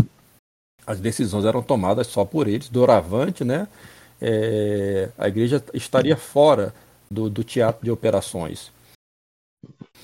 as 0.87 1.01
decisões 1.01 1.45
eram 1.45 1.63
tomadas 1.63 2.07
só 2.07 2.25
por 2.25 2.47
eles. 2.47 2.69
Doravante, 2.69 3.43
né, 3.43 3.67
é, 4.23 5.11
a 5.19 5.27
igreja 5.27 5.63
estaria 5.75 6.17
fora 6.17 6.73
do, 7.11 7.29
do 7.29 7.43
teatro 7.43 7.85
de 7.85 7.91
operações. 7.91 8.71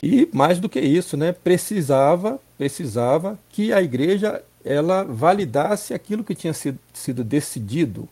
E 0.03 0.29
mais 0.33 0.59
do 0.59 0.69
que 0.69 0.81
isso, 0.81 1.17
né, 1.17 1.33
precisava, 1.33 2.41
precisava 2.59 3.39
que 3.51 3.73
a 3.73 3.81
igreja 3.81 4.43
ela 4.65 5.05
validasse 5.05 5.95
aquilo 5.95 6.25
que 6.25 6.35
tinha 6.35 6.53
sido, 6.53 6.79
sido 6.93 7.25
decidido 7.25 8.09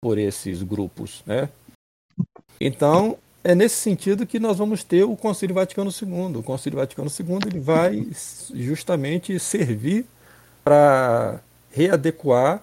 por 0.00 0.18
esses 0.18 0.62
grupos, 0.62 1.22
né? 1.26 1.48
Então, 2.60 3.18
é 3.42 3.54
nesse 3.54 3.76
sentido 3.76 4.26
que 4.26 4.38
nós 4.38 4.58
vamos 4.58 4.82
ter 4.82 5.04
o 5.04 5.16
Concílio 5.16 5.54
Vaticano 5.54 5.90
II. 5.90 6.36
O 6.36 6.42
Concílio 6.42 6.78
Vaticano 6.78 7.08
II 7.08 7.38
ele 7.46 7.60
vai 7.60 8.06
justamente 8.54 9.38
servir 9.38 10.06
para 10.64 11.40
readequar 11.70 12.62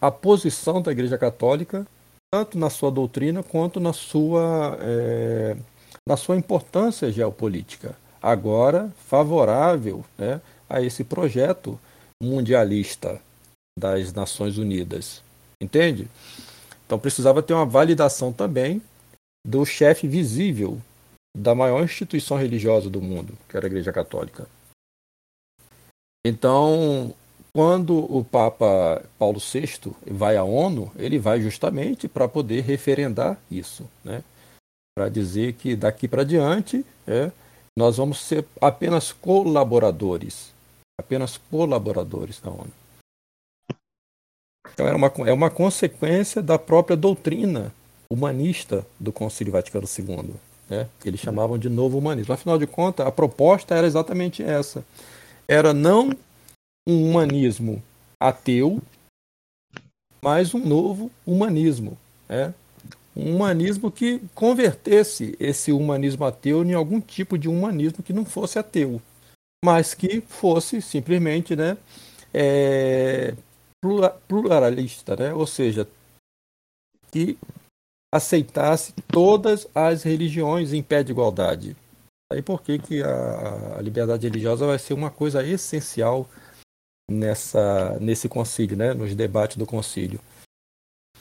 a 0.00 0.10
posição 0.10 0.82
da 0.82 0.90
Igreja 0.90 1.16
Católica, 1.16 1.86
tanto 2.32 2.58
na 2.58 2.70
sua 2.70 2.90
doutrina 2.90 3.42
quanto 3.42 3.78
na 3.78 3.92
sua, 3.92 4.76
é, 4.80 5.56
na 6.06 6.16
sua 6.16 6.36
importância 6.36 7.12
geopolítica, 7.12 7.94
agora 8.20 8.90
favorável 9.06 10.04
né, 10.18 10.40
a 10.68 10.80
esse 10.80 11.04
projeto 11.04 11.78
mundialista 12.22 13.20
das 13.78 14.12
Nações 14.12 14.58
Unidas. 14.58 15.22
Entende? 15.60 16.08
Então 16.86 16.98
precisava 16.98 17.42
ter 17.42 17.54
uma 17.54 17.66
validação 17.66 18.32
também 18.32 18.80
do 19.46 19.64
chefe 19.64 20.06
visível 20.06 20.80
da 21.36 21.54
maior 21.54 21.82
instituição 21.82 22.36
religiosa 22.36 22.90
do 22.90 23.00
mundo, 23.00 23.36
que 23.48 23.56
era 23.56 23.66
a 23.66 23.68
Igreja 23.68 23.92
Católica. 23.92 24.46
Então, 26.24 27.14
quando 27.54 27.98
o 27.98 28.24
Papa 28.24 29.02
Paulo 29.18 29.40
VI 29.40 29.92
vai 30.06 30.36
à 30.36 30.44
ONU, 30.44 30.92
ele 30.96 31.18
vai 31.18 31.40
justamente 31.40 32.06
para 32.06 32.28
poder 32.28 32.62
referendar 32.62 33.38
isso, 33.50 33.88
né? 34.04 34.22
para 34.94 35.08
dizer 35.08 35.54
que 35.54 35.74
daqui 35.74 36.06
para 36.06 36.22
diante 36.22 36.84
é, 37.06 37.32
nós 37.76 37.96
vamos 37.96 38.20
ser 38.20 38.46
apenas 38.60 39.10
colaboradores, 39.10 40.52
apenas 40.98 41.36
colaboradores 41.36 42.40
da 42.40 42.50
ONU. 42.50 42.72
Então 44.72 44.86
é 44.86 44.94
uma, 44.94 45.12
é 45.26 45.32
uma 45.32 45.50
consequência 45.50 46.42
da 46.42 46.58
própria 46.58 46.96
doutrina 46.96 47.72
humanista 48.10 48.86
do 48.98 49.12
Concílio 49.12 49.52
Vaticano 49.52 49.86
II, 49.86 50.34
né? 50.68 50.88
que 51.00 51.08
eles 51.08 51.20
chamavam 51.20 51.58
de 51.58 51.68
novo 51.68 51.98
humanismo. 51.98 52.32
Afinal 52.32 52.58
de 52.58 52.66
contas, 52.66 53.06
a 53.06 53.12
proposta 53.12 53.74
era 53.74 53.86
exatamente 53.86 54.42
essa: 54.42 54.84
era 55.48 55.72
não 55.72 56.10
um 56.86 57.10
humanismo 57.10 57.82
ateu, 58.20 58.80
mas 60.22 60.54
um 60.54 60.64
novo 60.64 61.10
humanismo. 61.26 61.98
Né? 62.28 62.54
Um 63.14 63.36
humanismo 63.36 63.90
que 63.90 64.20
convertesse 64.34 65.36
esse 65.38 65.72
humanismo 65.72 66.24
ateu 66.24 66.64
em 66.64 66.72
algum 66.72 67.00
tipo 67.00 67.36
de 67.36 67.48
humanismo 67.48 68.02
que 68.02 68.12
não 68.12 68.24
fosse 68.24 68.58
ateu, 68.58 69.02
mas 69.64 69.94
que 69.94 70.20
fosse 70.20 70.82
simplesmente 70.82 71.54
né, 71.54 71.76
é, 72.34 73.34
pluralista, 74.26 75.16
né? 75.16 75.32
ou 75.32 75.46
seja, 75.46 75.88
que 77.10 77.38
aceitasse 78.12 78.92
todas 79.08 79.66
as 79.74 80.02
religiões 80.02 80.72
em 80.72 80.82
pé 80.82 81.02
de 81.02 81.12
igualdade. 81.12 81.76
Aí 82.32 82.42
por 82.42 82.62
que, 82.62 82.78
que 82.78 83.02
a, 83.02 83.76
a 83.78 83.82
liberdade 83.82 84.26
religiosa 84.26 84.66
vai 84.66 84.78
ser 84.78 84.94
uma 84.94 85.10
coisa 85.10 85.46
essencial 85.46 86.28
nessa, 87.10 87.98
nesse 88.00 88.28
concílio, 88.28 88.76
né? 88.76 88.94
nos 88.94 89.14
debates 89.14 89.56
do 89.56 89.66
concílio. 89.66 90.20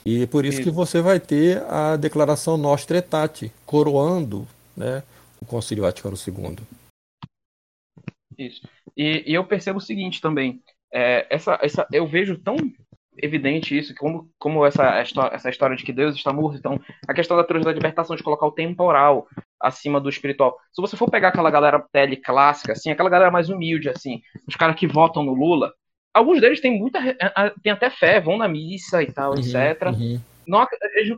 E 0.06 0.26
por 0.28 0.46
isso, 0.46 0.60
isso. 0.60 0.70
que 0.70 0.76
você 0.76 1.00
vai 1.02 1.20
ter 1.20 1.62
a 1.66 1.96
declaração 1.96 2.58
Nostra 2.58 2.98
Aetate, 2.98 3.52
coroando 3.66 4.48
né, 4.76 5.04
o 5.40 5.46
concílio 5.46 5.84
Vaticano 5.84 6.16
II. 6.16 6.58
Isso. 8.48 8.62
E, 8.96 9.24
e, 9.28 9.34
eu 9.34 9.44
percebo 9.46 9.78
o 9.78 9.82
seguinte 9.82 10.22
também, 10.22 10.62
é, 10.94 11.28
essa, 11.30 11.58
essa, 11.62 11.88
eu 11.92 12.06
vejo 12.08 12.38
tão 12.38 12.56
evidente 13.18 13.78
isso, 13.78 13.94
como, 13.96 14.30
como 14.40 14.66
essa, 14.66 14.84
essa 14.96 15.50
história 15.50 15.76
de 15.76 15.84
que 15.84 15.94
Deus 15.94 16.16
está 16.16 16.32
morto, 16.34 16.58
então 16.58 16.80
a 17.08 17.14
questão 17.14 17.38
da 17.38 17.44
teoria 17.44 17.66
da 17.66 17.74
libertação, 17.74 18.16
de 18.16 18.24
colocar 18.24 18.48
o 18.48 18.52
temporal 18.52 19.28
acima 19.60 20.00
do 20.00 20.10
espiritual. 20.10 20.58
Se 20.74 20.82
você 20.82 20.98
for 20.98 21.10
pegar 21.10 21.30
aquela 21.30 21.52
galera 21.52 21.84
tele 21.92 22.16
clássica, 22.16 22.72
assim, 22.74 22.90
aquela 22.90 23.10
galera 23.10 23.32
mais 23.32 23.50
humilde, 23.50 23.90
assim, 23.90 24.22
os 24.48 24.56
caras 24.56 24.76
que 24.76 24.88
votam 24.88 25.24
no 25.24 25.34
Lula, 25.34 25.72
alguns 26.14 26.42
deles 26.42 26.62
têm 26.62 26.80
muita, 26.80 27.00
têm 27.62 27.72
até 27.72 27.90
fé, 27.90 28.20
vão 28.20 28.38
na 28.38 28.48
missa 28.48 29.04
e 29.04 29.12
tal, 29.12 29.34
uhum, 29.34 29.40
etc. 29.40 29.88
Uhum. 29.94 30.20
Não, 30.48 30.68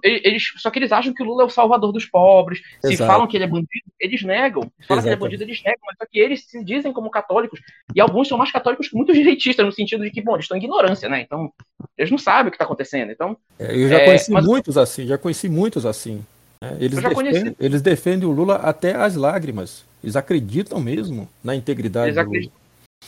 eles, 0.04 0.54
só 0.58 0.70
que 0.70 0.80
eles 0.80 0.92
acham 0.92 1.14
que 1.14 1.24
o 1.24 1.26
Lula 1.26 1.44
é 1.44 1.46
o 1.46 1.50
salvador 1.50 1.92
dos 1.92 2.06
pobres. 2.06 2.62
Exato. 2.84 2.96
Se 2.96 2.98
falam 2.98 3.28
que 3.28 3.38
ele 3.38 3.46
é 3.46 3.48
bandido, 3.48 3.86
eles 4.00 4.22
negam. 4.24 4.64
Se 4.80 4.88
falam 4.88 5.00
Exato. 5.00 5.02
que 5.02 5.08
ele 5.08 5.14
é 5.14 5.18
bandido, 5.18 5.44
eles 5.44 5.64
negam. 5.64 5.80
Mas 5.86 5.98
só 5.98 6.06
que 6.10 6.20
eles 6.20 6.46
se 6.46 6.64
dizem 6.64 6.92
como 6.92 7.10
católicos. 7.10 7.60
E 7.96 8.02
alguns 8.02 8.28
são 8.28 8.38
mais 8.38 8.52
católicos 8.52 8.90
que 8.90 8.96
muitos 8.96 9.16
direitistas, 9.18 9.66
no 9.66 9.72
sentido 9.72 10.04
de 10.04 10.12
que, 10.12 10.22
bom, 10.22 10.34
eles 10.34 10.46
estão 10.46 10.58
em 10.58 10.62
ignorância, 10.62 11.08
né? 11.08 11.22
Então, 11.22 11.52
eles 11.98 12.12
não 12.12 12.18
sabem 12.18 12.48
o 12.48 12.52
que 12.52 12.56
está 12.56 12.66
acontecendo. 12.66 13.12
Então, 13.12 13.38
é, 13.58 13.76
eu 13.76 13.90
já 13.90 14.00
é, 14.00 14.06
conheci 14.06 14.32
mas... 14.32 14.46
muitos 14.46 14.78
assim, 14.78 15.08
já 15.08 15.18
conheci 15.18 15.50
muitos 15.50 15.86
assim. 15.86 16.24
Né? 16.62 16.78
Eles, 16.80 17.02
defendem, 17.02 17.56
eles 17.60 17.82
defendem 17.82 18.28
o 18.28 18.32
Lula 18.32 18.56
até 18.56 18.96
as 18.96 19.16
lágrimas. 19.16 19.86
Eles 20.04 20.16
acreditam 20.16 20.80
mesmo 20.80 21.30
na 21.44 21.56
integridade 21.56 22.12
eles 22.12 22.26
do 22.26 22.32
Lula. 22.32 22.52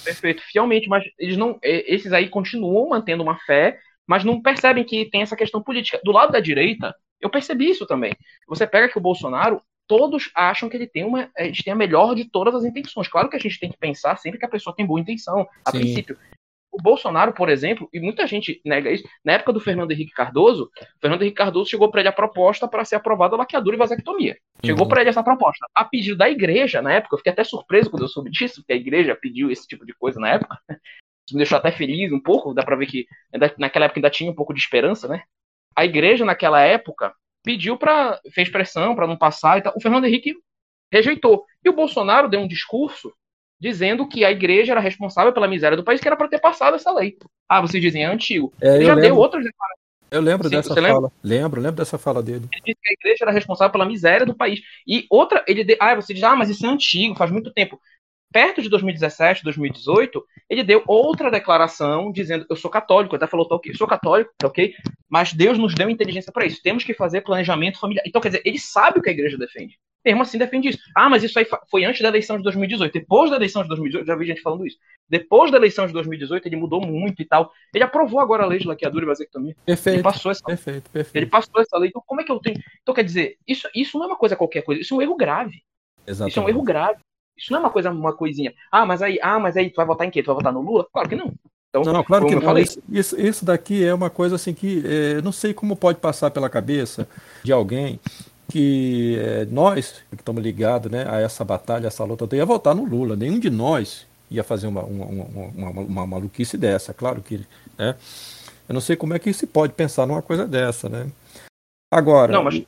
Perfeito, 0.04 0.42
fielmente, 0.52 0.88
mas 0.90 1.04
eles 1.18 1.38
não. 1.38 1.58
Esses 1.62 2.12
aí 2.12 2.28
continuam 2.28 2.90
mantendo 2.90 3.24
uma 3.24 3.38
fé 3.46 3.80
mas 4.08 4.24
não 4.24 4.42
percebem 4.42 4.84
que 4.84 5.10
tem 5.10 5.22
essa 5.22 5.36
questão 5.36 5.62
política. 5.62 6.00
Do 6.04 6.12
lado 6.12 6.32
da 6.32 6.40
direita, 6.40 6.96
eu 7.20 7.30
percebi 7.30 7.70
isso 7.70 7.86
também. 7.86 8.14
Você 8.48 8.68
pega 8.68 8.90
que 8.90 8.98
o 8.98 9.02
Bolsonaro, 9.02 9.62
todos 9.88 10.32
acham 10.36 10.70
que 10.70 10.78
ele 10.78 10.88
tem 10.88 11.04
uma, 11.04 11.30
eles 11.38 11.64
têm 11.64 11.74
a 11.74 11.76
melhor 11.76 12.16
de 12.16 12.26
todas 12.30 12.56
as 12.56 12.64
intenções. 12.64 13.08
Claro 13.08 13.30
que 13.30 13.36
a 13.36 13.40
gente 13.40 13.60
tem 13.60 13.72
que 13.72 13.78
pensar 13.78 14.18
sempre 14.18 14.40
que 14.40 14.46
a 14.46 14.50
pessoa 14.50 14.76
tem 14.76 14.86
boa 14.86 15.00
intenção, 15.00 15.48
a 15.66 15.72
Sim. 15.72 15.80
princípio. 15.80 16.18
O 16.72 16.82
Bolsonaro, 16.82 17.32
por 17.32 17.48
exemplo, 17.48 17.88
e 17.94 18.02
muita 18.02 18.28
gente 18.28 18.60
nega 18.66 18.92
isso, 18.92 19.08
na 19.24 19.34
época 19.34 19.54
do 19.54 19.62
Fernando 19.62 19.92
Henrique 19.92 20.12
Cardoso, 20.12 20.66
o 20.66 21.00
Fernando 21.00 21.22
Henrique 21.22 21.38
Cardoso 21.38 21.70
chegou 21.70 21.90
para 21.90 22.02
ele 22.02 22.10
a 22.10 22.14
proposta 22.14 22.68
para 22.68 22.84
ser 22.84 22.98
aprovada 22.98 23.34
a 23.34 23.38
laqueadura 23.38 23.78
e 23.78 23.80
vasectomia. 23.80 24.36
Chegou 24.64 24.84
uhum. 24.84 24.90
para 24.90 25.00
ele 25.00 25.10
essa 25.10 25.24
proposta. 25.24 25.66
A 25.74 25.86
pedido 25.86 26.18
da 26.18 26.30
igreja, 26.30 26.82
na 26.82 26.92
época, 26.92 27.16
eu 27.16 27.18
fiquei 27.20 27.32
até 27.32 27.46
surpreso 27.46 27.90
quando 27.90 28.04
eu 28.04 28.10
soube 28.10 28.30
disso, 28.30 28.56
porque 28.56 28.74
a 28.74 28.76
igreja 28.76 29.16
pediu 29.16 29.50
esse 29.50 29.66
tipo 29.66 29.86
de 29.86 29.94
coisa 29.94 30.20
na 30.20 30.32
época. 30.32 30.60
Isso 31.26 31.36
me 31.36 31.40
deixou 31.40 31.58
até 31.58 31.72
feliz 31.72 32.12
um 32.12 32.20
pouco, 32.20 32.54
dá 32.54 32.64
pra 32.64 32.76
ver 32.76 32.86
que 32.86 33.08
naquela 33.58 33.86
época 33.86 34.00
ainda 34.00 34.10
tinha 34.10 34.32
um 34.32 34.36
pouco 34.36 34.54
de 34.54 34.60
esperança, 34.60 35.08
né? 35.08 35.24
A 35.76 35.84
igreja, 35.84 36.24
naquela 36.24 36.62
época, 36.62 37.14
pediu 37.44 37.78
para 37.78 38.20
fez 38.32 38.50
pressão 38.50 38.96
para 38.96 39.08
não 39.08 39.18
passar 39.18 39.58
e 39.58 39.62
tal. 39.62 39.74
O 39.76 39.82
Fernando 39.82 40.06
Henrique 40.06 40.36
rejeitou. 40.92 41.44
E 41.64 41.70
o 41.70 41.74
Bolsonaro 41.74 42.30
deu 42.30 42.40
um 42.40 42.48
discurso 42.48 43.12
dizendo 43.60 44.08
que 44.08 44.24
a 44.24 44.32
igreja 44.32 44.74
era 44.74 44.80
responsável 44.80 45.34
pela 45.34 45.48
miséria 45.48 45.76
do 45.76 45.84
país, 45.84 46.00
que 46.00 46.08
era 46.08 46.16
para 46.16 46.28
ter 46.28 46.40
passado 46.40 46.76
essa 46.76 46.92
lei. 46.92 47.18
Ah, 47.50 47.62
vocês 47.62 47.82
dizem, 47.82 48.04
é 48.04 48.06
antigo. 48.06 48.54
É, 48.62 48.76
Ele 48.76 48.86
já 48.86 48.94
lembro. 48.94 49.10
deu 49.10 49.18
outras 49.18 49.44
declarações. 49.44 49.86
Eu 50.12 50.22
lembro 50.22 50.48
Sim, 50.48 50.56
dessa 50.58 50.76
fala. 50.76 50.88
Lembra? 50.88 51.12
Lembro, 51.24 51.62
lembro 51.62 51.76
dessa 51.78 51.98
fala 51.98 52.22
dele. 52.22 52.48
Ele 52.54 52.62
disse 52.64 52.80
que 52.82 52.90
a 52.90 52.94
igreja 52.94 53.24
era 53.24 53.32
responsável 53.32 53.72
pela 53.72 53.86
miséria 53.86 54.26
do 54.26 54.36
país. 54.36 54.62
E 54.88 55.06
outra, 55.10 55.44
ele. 55.48 55.76
Ah, 55.80 55.96
você 55.96 56.14
diz, 56.14 56.24
ah, 56.24 56.36
mas 56.36 56.50
isso 56.50 56.66
é 56.66 56.70
antigo, 56.70 57.16
faz 57.16 57.32
muito 57.32 57.52
tempo 57.52 57.80
perto 58.36 58.62
de 58.62 58.68
2017, 58.68 59.46
2018, 59.46 60.22
ele 60.50 60.62
deu 60.62 60.84
outra 60.86 61.32
declaração 61.32 62.12
dizendo: 62.12 62.46
Eu 62.50 62.58
sou 62.58 62.70
católico. 62.70 63.16
Até 63.16 63.28
falou: 63.28 63.48
tá 63.48 63.56
ok, 63.56 63.74
sou 63.74 63.88
católico, 63.88 64.34
tá 64.38 64.48
ok, 64.48 64.74
mas 65.08 65.32
Deus 65.32 65.58
nos 65.58 65.74
deu 65.74 65.90
inteligência 65.90 66.34
para 66.34 66.46
isso. 66.46 66.62
Temos 66.62 66.84
que 66.84 66.94
fazer 66.94 67.22
planejamento 67.22 67.80
familiar. 67.80 68.04
Então, 68.06 68.22
quer 68.22 68.28
dizer, 68.28 68.42
ele 68.44 68.60
sabe 68.60 69.00
o 69.00 69.02
que 69.02 69.08
a 69.08 69.14
igreja 69.14 69.38
defende. 69.38 69.80
Mesmo 70.04 70.22
assim, 70.22 70.38
defende 70.38 70.68
isso. 70.68 70.80
Ah, 70.94 71.10
mas 71.10 71.24
isso 71.24 71.40
aí 71.40 71.48
foi 71.72 71.86
antes 71.86 72.02
da 72.02 72.10
eleição 72.10 72.36
de 72.36 72.44
2018. 72.44 72.92
Depois 72.92 73.32
da 73.32 73.38
eleição 73.38 73.62
de 73.64 73.70
2018, 73.70 74.06
já 74.06 74.16
vi 74.18 74.26
gente 74.26 74.42
falando 74.42 74.68
isso. 74.68 74.78
Depois 75.10 75.50
da 75.50 75.58
eleição 75.58 75.88
de 75.88 75.94
2018, 75.94 76.46
ele 76.46 76.58
mudou 76.58 76.86
muito 76.86 77.22
e 77.22 77.26
tal. 77.26 77.50
Ele 77.74 77.86
aprovou 77.86 78.20
agora 78.20 78.44
a 78.44 78.46
lei 78.46 78.60
de 78.60 78.68
laqueadura 78.68 79.06
e 79.06 79.08
vasectomia. 79.08 79.56
Perfeito. 79.66 79.96
Ele 79.96 80.04
passou 80.04 80.30
essa 80.30 80.44
perfeito, 80.44 80.90
perfeito. 80.92 81.16
Ele 81.16 81.26
passou 81.26 81.62
essa 81.62 81.78
lei. 81.78 81.88
Então, 81.88 82.04
como 82.06 82.20
é 82.20 82.24
que 82.26 82.32
eu 82.32 82.40
tenho. 82.40 82.60
Então, 82.84 82.94
quer 82.94 83.04
dizer, 83.04 83.38
isso, 83.48 83.68
isso 83.74 83.98
não 83.98 84.06
é 84.06 84.08
uma 84.10 84.18
coisa 84.18 84.36
qualquer 84.36 84.62
coisa. 84.62 84.82
Isso 84.82 84.94
é 84.94 84.98
um 84.98 85.02
erro 85.02 85.16
grave. 85.16 85.64
Exatamente. 86.06 86.32
Isso 86.32 86.40
é 86.40 86.44
um 86.44 86.50
erro 86.50 86.62
grave. 86.62 87.00
Isso 87.38 87.52
não 87.52 87.60
é 87.60 87.62
uma 87.64 87.70
coisa, 87.70 87.92
uma 87.92 88.14
coisinha. 88.14 88.54
Ah, 88.72 88.86
mas 88.86 89.02
aí, 89.02 89.20
ah, 89.22 89.40
mas 89.40 89.58
aí 89.58 89.70
tu 89.70 89.76
vai 89.76 89.86
votar 89.86 90.08
em 90.08 90.12
quê? 90.12 90.24
Tu 90.24 90.28
vai 90.28 90.36
votar 90.36 90.54
no 90.54 90.62
Lula? 90.62 90.88
Claro 90.92 91.10
que 91.10 91.16
não. 91.16 91.34
Então, 91.70 91.94
não, 91.94 92.04
claro 92.04 92.26
que 92.26 92.36
não. 92.36 92.42
Falei... 92.42 92.66
Isso, 92.90 93.20
isso 93.20 93.44
daqui 93.44 93.84
é 93.84 93.94
uma 93.94 94.10
coisa 94.10 94.36
assim 94.36 94.54
que 94.54 94.82
é, 94.86 95.22
não 95.22 95.32
sei 95.32 95.54
como 95.54 95.76
pode 95.76 96.00
passar 96.00 96.32
pela 96.32 96.50
cabeça 96.50 97.08
de 97.44 97.52
alguém 97.52 98.00
que 98.50 99.18
é, 99.20 99.46
nós 99.46 100.04
que 100.10 100.16
estamos 100.16 100.42
ligados 100.42 100.92
né, 100.92 101.06
a 101.10 101.20
essa 101.20 101.44
batalha, 101.44 101.86
a 101.86 101.88
essa 101.88 102.04
luta, 102.04 102.34
ia 102.36 102.46
votar 102.46 102.74
no 102.74 102.86
Lula. 102.86 103.16
Nenhum 103.16 103.40
de 103.40 103.50
nós 103.50 104.08
ia 104.32 104.44
fazer 104.44 104.68
uma, 104.68 104.84
uma, 104.84 105.06
uma, 105.06 105.70
uma, 105.70 105.82
uma 105.82 106.08
maluquice 106.08 106.58
dessa. 106.58 106.94
Claro 106.94 107.22
que. 107.22 107.46
Né? 107.78 107.96
Eu 108.68 108.74
não 108.74 108.82
sei 108.82 108.96
como 108.96 109.14
é 109.14 109.20
que 109.20 109.32
se 109.34 109.46
pode 109.46 109.74
pensar 109.74 110.06
numa 110.06 110.22
coisa 110.22 110.48
dessa, 110.48 110.88
né? 110.88 111.08
Agora. 111.92 112.32
Não, 112.32 112.44
mas 112.44 112.64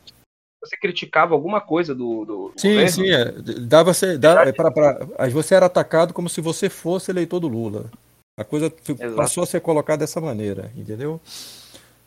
você 0.62 0.76
criticava 0.78 1.34
alguma 1.34 1.62
coisa 1.62 1.94
do, 1.94 2.26
do 2.26 2.54
sim 2.58 2.70
governo? 2.70 2.90
sim 2.92 3.12
é. 3.12 3.32
dava 3.62 3.94
você 3.94 4.18
dava, 4.18 4.52
pra, 4.54 4.72
pra, 4.72 5.30
você 5.30 5.56
era 5.56 5.68
atacado 5.68 6.14
como 6.14 6.30
se 6.30 6.42
você 6.42 6.70
fosse 6.70 7.12
eleitor 7.12 7.40
do 7.40 7.48
Lula 7.48 7.90
a 8.38 8.44
coisa 8.44 8.72
Exato. 8.88 9.16
passou 9.16 9.44
a 9.44 9.48
ser 9.48 9.62
colocada 9.62 10.00
dessa 10.00 10.20
maneira 10.20 10.72
entendeu 10.76 11.22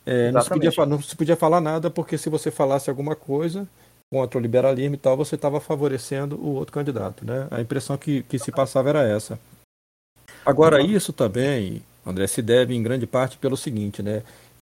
é, 0.05 0.31
não, 0.31 0.41
se 0.41 0.49
podia, 0.49 0.85
não 0.85 1.01
se 1.01 1.15
podia 1.15 1.35
falar 1.35 1.61
nada 1.61 1.89
porque 1.89 2.17
se 2.17 2.29
você 2.29 2.49
falasse 2.49 2.89
alguma 2.89 3.15
coisa 3.15 3.67
contra 4.11 4.37
o 4.37 4.41
liberalismo 4.41 4.95
e 4.95 4.97
tal 4.97 5.15
você 5.15 5.35
estava 5.35 5.59
favorecendo 5.59 6.35
o 6.35 6.55
outro 6.55 6.73
candidato 6.73 7.25
né 7.25 7.47
a 7.49 7.61
impressão 7.61 7.97
que, 7.97 8.23
que 8.23 8.37
se 8.37 8.51
passava 8.51 8.89
era 8.89 9.07
essa 9.07 9.39
agora 10.45 10.81
uhum. 10.81 10.85
isso 10.85 11.13
também 11.13 11.81
André 12.05 12.27
se 12.27 12.41
deve 12.41 12.73
em 12.73 12.83
grande 12.83 13.07
parte 13.07 13.37
pelo 13.37 13.55
seguinte 13.55 14.01
né 14.01 14.23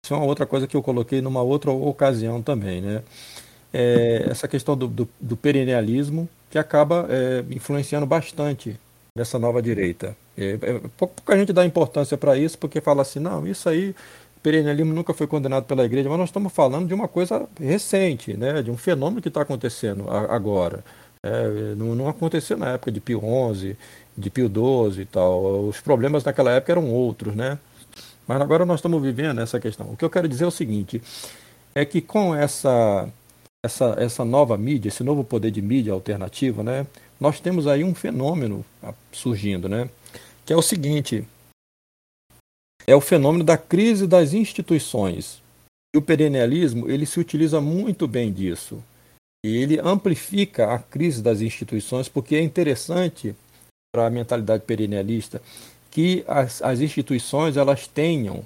isso 0.06 0.14
é 0.14 0.18
uma 0.18 0.26
outra 0.26 0.46
coisa 0.46 0.68
que 0.68 0.78
eu 0.78 0.84
coloquei 0.84 1.22
numa 1.22 1.42
outra 1.42 1.72
ocasião 1.72 2.42
também 2.42 2.80
né 2.82 3.04
é, 3.76 4.28
essa 4.30 4.48
questão 4.48 4.78
do, 4.78 4.88
do, 4.88 5.10
do, 5.20 5.36
perennialismo 5.36 6.30
que 6.50 6.58
acaba 6.58 7.06
é, 7.10 7.44
influenciando 7.52 8.06
bastante 8.06 8.80
nessa 9.14 9.38
nova 9.38 9.62
direita. 9.62 10.16
É, 10.38 10.58
é 10.62 10.82
pouca 10.98 11.38
gente 11.38 11.52
dá 11.52 11.66
importância 11.66 12.18
para 12.18 12.38
isso 12.38 12.58
porque 12.58 12.80
fala 12.80 13.02
assim, 13.02 13.20
não, 13.20 13.46
isso 13.46 13.68
aí, 13.68 13.94
perennialismo 14.42 14.94
nunca 14.94 15.14
foi 15.14 15.28
condenado 15.28 15.66
pela 15.66 15.84
igreja, 15.84 16.08
mas 16.08 16.18
nós 16.18 16.30
estamos 16.30 16.54
falando 16.54 16.88
de 16.88 16.94
uma 16.94 17.10
coisa 17.10 17.50
recente, 17.60 18.38
né, 18.38 18.62
de 18.62 18.72
um 18.72 18.78
fenômeno 18.78 19.22
que 19.22 19.28
está 19.28 19.42
acontecendo 19.42 20.10
agora. 20.10 20.82
É, 21.22 21.76
não, 21.76 21.96
não, 21.96 22.08
aconteceu 22.08 22.56
na 22.58 22.74
época 22.74 22.92
de 22.94 23.02
Pio 23.02 23.22
XI, 23.54 23.76
de 24.18 24.30
Pio 24.30 24.48
XII 24.48 25.02
e 25.02 25.06
tal. 25.06 25.66
Os 25.68 25.82
problemas 25.82 26.24
naquela 26.24 26.52
época 26.52 26.72
eram 26.72 26.90
outros, 26.90 27.36
né? 27.36 27.60
Mas 28.26 28.40
agora 28.40 28.66
nós 28.66 28.80
estamos 28.80 29.02
vivendo 29.02 29.42
essa 29.42 29.60
questão. 29.60 29.88
O 29.92 29.98
que 29.98 30.06
eu 30.06 30.10
quero 30.10 30.30
dizer 30.30 30.46
é 30.46 30.48
o 30.48 30.52
seguinte, 30.52 31.02
é 31.74 31.84
que 31.84 32.00
com 32.00 32.34
essa 32.34 33.10
essa, 33.66 33.96
essa 33.98 34.24
nova 34.24 34.58
mídia, 34.58 34.90
esse 34.90 35.04
novo 35.04 35.24
poder 35.24 35.52
de 35.52 35.62
mídia 35.62 35.94
alternativa, 35.94 36.64
né, 36.64 36.88
nós 37.20 37.40
temos 37.40 37.68
aí 37.68 37.84
um 37.84 37.94
fenômeno 37.94 38.66
surgindo, 39.12 39.68
né, 39.68 39.90
que 40.46 40.54
é 40.54 40.56
o 40.56 40.62
seguinte: 40.62 41.28
é 42.88 42.96
o 42.96 43.02
fenômeno 43.02 43.44
da 43.44 43.58
crise 43.58 44.08
das 44.08 44.34
instituições. 44.34 45.44
E 45.94 45.98
o 45.98 46.02
perennialismo 46.02 46.90
ele 46.90 47.06
se 47.06 47.20
utiliza 47.20 47.62
muito 47.62 48.08
bem 48.08 48.32
disso. 48.32 48.84
E 49.46 49.58
ele 49.58 49.80
amplifica 49.80 50.74
a 50.74 50.80
crise 50.80 51.22
das 51.22 51.40
instituições, 51.40 52.10
porque 52.10 52.36
é 52.36 52.42
interessante 52.42 53.36
para 53.94 54.08
a 54.08 54.10
mentalidade 54.10 54.64
perennialista 54.64 55.42
que 55.90 56.26
as, 56.28 56.62
as 56.62 56.82
instituições 56.82 57.56
elas 57.56 57.88
tenham 57.88 58.44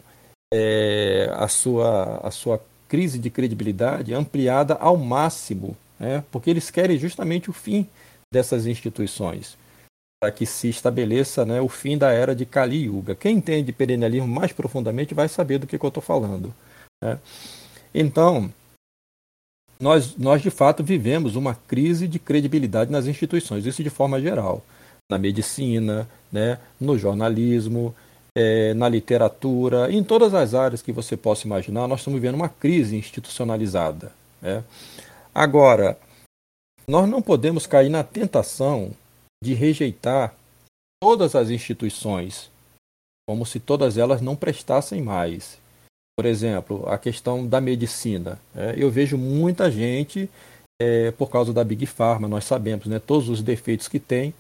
é, 0.53 1.27
a, 1.33 1.47
sua, 1.47 2.17
a 2.17 2.29
sua 2.29 2.61
crise 2.89 3.19
de 3.19 3.29
credibilidade 3.29 4.13
ampliada 4.13 4.73
ao 4.73 4.97
máximo, 4.97 5.77
né? 5.99 6.23
porque 6.31 6.49
eles 6.49 6.71
querem 6.71 6.97
justamente 6.97 7.49
o 7.49 7.53
fim 7.53 7.87
dessas 8.33 8.65
instituições, 8.65 9.55
para 10.21 10.31
que 10.31 10.45
se 10.45 10.67
estabeleça 10.67 11.45
né, 11.45 11.61
o 11.61 11.69
fim 11.69 11.97
da 11.97 12.11
era 12.11 12.35
de 12.35 12.45
Kali 12.45 12.85
Yuga. 12.85 13.15
Quem 13.15 13.37
entende 13.37 13.71
perennialismo 13.71 14.27
mais 14.27 14.51
profundamente 14.51 15.13
vai 15.13 15.29
saber 15.29 15.59
do 15.59 15.67
que, 15.67 15.77
que 15.77 15.85
eu 15.85 15.89
estou 15.89 16.03
falando. 16.03 16.53
Né? 17.01 17.17
Então, 17.93 18.51
nós, 19.79 20.17
nós 20.17 20.41
de 20.41 20.49
fato 20.49 20.83
vivemos 20.83 21.35
uma 21.35 21.55
crise 21.55 22.07
de 22.07 22.19
credibilidade 22.19 22.91
nas 22.91 23.05
instituições, 23.05 23.65
isso 23.65 23.83
de 23.83 23.89
forma 23.89 24.19
geral, 24.19 24.63
na 25.09 25.17
medicina, 25.17 26.07
né, 26.31 26.59
no 26.79 26.97
jornalismo, 26.97 27.95
é, 28.39 28.73
na 28.73 28.87
literatura, 28.87 29.91
em 29.91 30.01
todas 30.01 30.33
as 30.33 30.53
áreas 30.53 30.81
que 30.81 30.93
você 30.93 31.17
possa 31.17 31.45
imaginar, 31.45 31.89
nós 31.89 31.99
estamos 31.99 32.21
vivendo 32.21 32.35
uma 32.35 32.47
crise 32.47 32.95
institucionalizada. 32.95 34.13
Né? 34.41 34.63
Agora, 35.35 35.97
nós 36.87 37.07
não 37.09 37.21
podemos 37.21 37.67
cair 37.67 37.89
na 37.89 38.01
tentação 38.01 38.91
de 39.43 39.53
rejeitar 39.53 40.33
todas 41.03 41.35
as 41.35 41.49
instituições, 41.49 42.49
como 43.27 43.45
se 43.45 43.59
todas 43.59 43.97
elas 43.97 44.21
não 44.21 44.37
prestassem 44.37 45.01
mais. 45.01 45.59
Por 46.17 46.25
exemplo, 46.25 46.87
a 46.87 46.97
questão 46.97 47.45
da 47.45 47.59
medicina. 47.59 48.39
É, 48.55 48.73
eu 48.77 48.89
vejo 48.89 49.17
muita 49.17 49.69
gente, 49.69 50.29
é, 50.81 51.11
por 51.11 51.29
causa 51.29 51.51
da 51.51 51.63
Big 51.63 51.85
Pharma, 51.85 52.29
nós 52.29 52.45
sabemos 52.45 52.85
né, 52.85 52.99
todos 52.99 53.27
os 53.27 53.41
defeitos 53.41 53.89
que 53.89 53.99
tem 53.99 54.33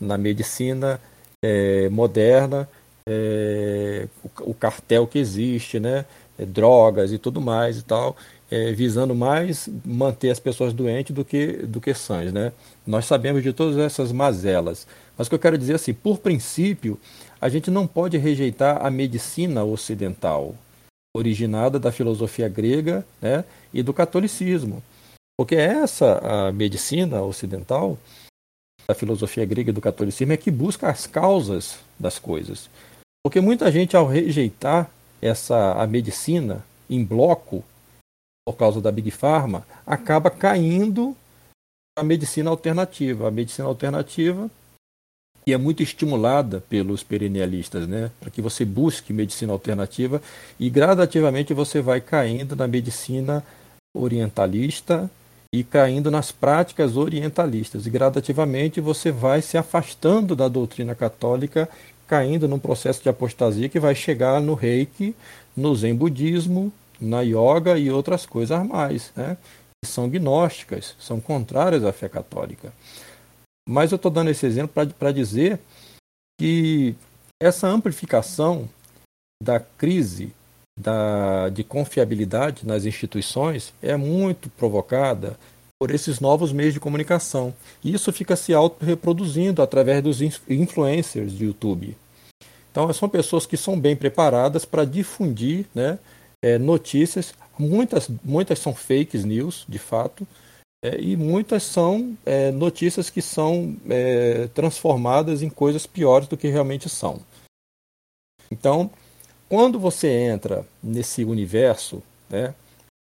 na 0.00 0.16
medicina 0.16 0.98
é, 1.44 1.90
moderna, 1.90 2.66
é, 3.06 4.08
o, 4.22 4.50
o, 4.50 4.54
cartel 4.54 5.06
que 5.06 5.18
existe, 5.18 5.80
né, 5.80 6.04
é, 6.38 6.44
drogas 6.44 7.12
e 7.12 7.18
tudo 7.18 7.40
mais 7.40 7.78
e 7.78 7.82
tal, 7.82 8.16
é, 8.50 8.72
visando 8.72 9.14
mais 9.14 9.68
manter 9.84 10.30
as 10.30 10.40
pessoas 10.40 10.72
doentes 10.72 11.14
do 11.14 11.24
que, 11.24 11.52
do 11.64 11.80
que 11.80 11.94
sãs. 11.94 12.32
Né? 12.32 12.52
Nós 12.86 13.06
sabemos 13.06 13.42
de 13.42 13.52
todas 13.52 13.78
essas 13.78 14.12
mazelas. 14.12 14.86
Mas 15.16 15.26
o 15.26 15.30
que 15.30 15.34
eu 15.34 15.40
quero 15.40 15.58
dizer 15.58 15.74
assim, 15.74 15.94
por 15.94 16.18
princípio, 16.18 16.98
a 17.40 17.48
gente 17.48 17.70
não 17.70 17.86
pode 17.86 18.16
rejeitar 18.18 18.84
a 18.84 18.90
medicina 18.90 19.64
ocidental 19.64 20.54
originada 21.14 21.78
da 21.78 21.92
filosofia 21.92 22.48
grega 22.48 23.04
né, 23.20 23.44
e 23.72 23.82
do 23.82 23.92
catolicismo. 23.92 24.82
Porque 25.36 25.56
essa 25.56 26.18
a 26.18 26.52
medicina 26.52 27.22
ocidental, 27.22 27.98
da 28.86 28.94
filosofia 28.94 29.44
grega 29.44 29.70
e 29.70 29.72
do 29.72 29.80
catolicismo, 29.80 30.32
é 30.32 30.36
que 30.36 30.50
busca 30.50 30.88
as 30.88 31.06
causas 31.06 31.78
das 31.98 32.18
coisas. 32.18 32.70
Porque 33.24 33.40
muita 33.40 33.70
gente, 33.70 33.96
ao 33.96 34.06
rejeitar 34.06 34.90
essa 35.20 35.72
a 35.74 35.86
medicina 35.86 36.64
em 36.90 37.04
bloco, 37.04 37.64
por 38.44 38.56
causa 38.56 38.80
da 38.80 38.90
Big 38.90 39.10
Pharma, 39.10 39.64
acaba 39.86 40.30
caindo 40.30 41.16
a 41.96 42.02
medicina 42.02 42.50
alternativa. 42.50 43.28
A 43.28 43.30
medicina 43.30 43.68
alternativa 43.68 44.50
e 45.46 45.52
é 45.52 45.58
muito 45.58 45.82
estimulada 45.82 46.60
pelos 46.68 47.02
perennialistas, 47.02 47.86
né? 47.88 48.10
Para 48.20 48.30
que 48.30 48.40
você 48.40 48.64
busque 48.64 49.12
medicina 49.12 49.52
alternativa 49.52 50.22
e 50.58 50.70
gradativamente 50.70 51.52
você 51.52 51.80
vai 51.80 52.00
caindo 52.00 52.54
na 52.54 52.68
medicina 52.68 53.44
orientalista 53.94 55.10
e 55.52 55.64
caindo 55.64 56.10
nas 56.10 56.30
práticas 56.32 56.96
orientalistas. 56.96 57.86
E 57.86 57.90
gradativamente 57.90 58.80
você 58.80 59.10
vai 59.10 59.42
se 59.42 59.58
afastando 59.58 60.36
da 60.36 60.48
doutrina 60.48 60.94
católica, 60.94 61.68
caindo 62.12 62.46
num 62.46 62.58
processo 62.58 63.02
de 63.02 63.08
apostasia 63.08 63.70
que 63.70 63.80
vai 63.80 63.94
chegar 63.94 64.38
no 64.38 64.52
reiki, 64.52 65.16
no 65.56 65.74
zen 65.74 65.94
budismo, 65.94 66.70
na 67.00 67.22
yoga 67.22 67.78
e 67.78 67.90
outras 67.90 68.26
coisas 68.26 68.66
mais, 68.66 69.10
né? 69.16 69.38
São 69.82 70.10
gnósticas, 70.10 70.94
são 71.00 71.18
contrárias 71.18 71.82
à 71.82 71.90
fé 71.90 72.10
católica. 72.10 72.70
Mas 73.66 73.92
eu 73.92 73.96
estou 73.96 74.10
dando 74.10 74.28
esse 74.28 74.44
exemplo 74.44 74.86
para 74.98 75.10
dizer 75.10 75.58
que 76.38 76.94
essa 77.42 77.66
amplificação 77.66 78.68
da 79.42 79.58
crise 79.58 80.34
da, 80.78 81.48
de 81.48 81.64
confiabilidade 81.64 82.66
nas 82.66 82.84
instituições 82.84 83.72
é 83.80 83.96
muito 83.96 84.50
provocada 84.50 85.38
por 85.82 85.90
esses 85.90 86.20
novos 86.20 86.52
meios 86.52 86.72
de 86.72 86.78
comunicação. 86.78 87.52
E 87.82 87.92
isso 87.92 88.12
fica 88.12 88.36
se 88.36 88.54
auto-reproduzindo 88.54 89.60
através 89.60 90.00
dos 90.00 90.20
influencers 90.48 91.32
de 91.32 91.46
YouTube. 91.46 91.96
Então, 92.70 92.92
são 92.92 93.08
pessoas 93.08 93.46
que 93.46 93.56
são 93.56 93.76
bem 93.80 93.96
preparadas 93.96 94.64
para 94.64 94.84
difundir 94.84 95.66
né, 95.74 95.98
é, 96.40 96.56
notícias. 96.56 97.34
Muitas, 97.58 98.08
muitas 98.22 98.60
são 98.60 98.72
fake 98.72 99.18
news, 99.26 99.66
de 99.68 99.80
fato, 99.80 100.24
é, 100.84 101.00
e 101.00 101.16
muitas 101.16 101.64
são 101.64 102.16
é, 102.24 102.52
notícias 102.52 103.10
que 103.10 103.20
são 103.20 103.76
é, 103.90 104.46
transformadas 104.54 105.42
em 105.42 105.50
coisas 105.50 105.84
piores 105.84 106.28
do 106.28 106.36
que 106.36 106.46
realmente 106.46 106.88
são. 106.88 107.20
Então, 108.52 108.88
quando 109.48 109.80
você 109.80 110.06
entra 110.06 110.64
nesse 110.80 111.24
universo 111.24 112.00
né, 112.30 112.54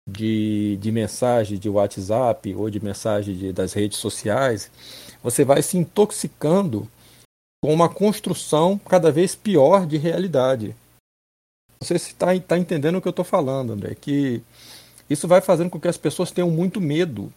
de, 0.08 0.78
de 0.78 0.90
mensagem 0.90 1.58
de 1.58 1.68
WhatsApp 1.68 2.54
ou 2.54 2.70
de 2.70 2.82
mensagem 2.82 3.36
de, 3.36 3.52
das 3.52 3.74
redes 3.74 3.98
sociais, 3.98 4.70
você 5.22 5.44
vai 5.44 5.60
se 5.62 5.76
intoxicando 5.76 6.88
com 7.62 7.74
uma 7.74 7.88
construção 7.88 8.78
cada 8.78 9.12
vez 9.12 9.34
pior 9.34 9.86
de 9.86 9.98
realidade. 9.98 10.74
Você 11.80 11.94
está 11.94 12.38
tá 12.40 12.56
entendendo 12.56 12.96
o 12.96 13.02
que 13.02 13.08
eu 13.08 13.10
estou 13.10 13.24
falando, 13.24 13.72
André? 13.72 13.94
Que 13.94 14.42
isso 15.10 15.28
vai 15.28 15.40
fazendo 15.40 15.70
com 15.70 15.78
que 15.78 15.88
as 15.88 15.98
pessoas 15.98 16.30
tenham 16.30 16.50
muito 16.50 16.80
medo 16.80 17.32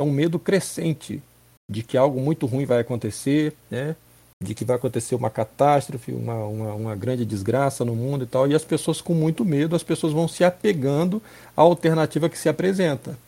é 0.00 0.04
um 0.04 0.12
medo 0.12 0.38
crescente 0.38 1.20
de 1.68 1.82
que 1.82 1.96
algo 1.96 2.20
muito 2.20 2.46
ruim 2.46 2.64
vai 2.64 2.78
acontecer, 2.78 3.52
né? 3.68 3.96
De 4.42 4.54
que 4.54 4.64
vai 4.64 4.76
acontecer 4.76 5.14
uma 5.14 5.30
catástrofe, 5.30 6.12
uma, 6.12 6.34
uma, 6.44 6.74
uma, 6.74 6.96
grande 6.96 7.24
desgraça 7.24 7.84
no 7.84 7.96
mundo 7.96 8.24
e 8.24 8.26
tal, 8.26 8.46
e 8.46 8.54
as 8.54 8.64
pessoas 8.64 9.00
com 9.00 9.12
muito 9.12 9.44
medo, 9.44 9.74
as 9.74 9.82
pessoas 9.82 10.12
vão 10.12 10.28
se 10.28 10.44
apegando 10.44 11.20
à 11.56 11.62
alternativa 11.62 12.28
que 12.28 12.38
se 12.38 12.48
apresenta. 12.48 13.18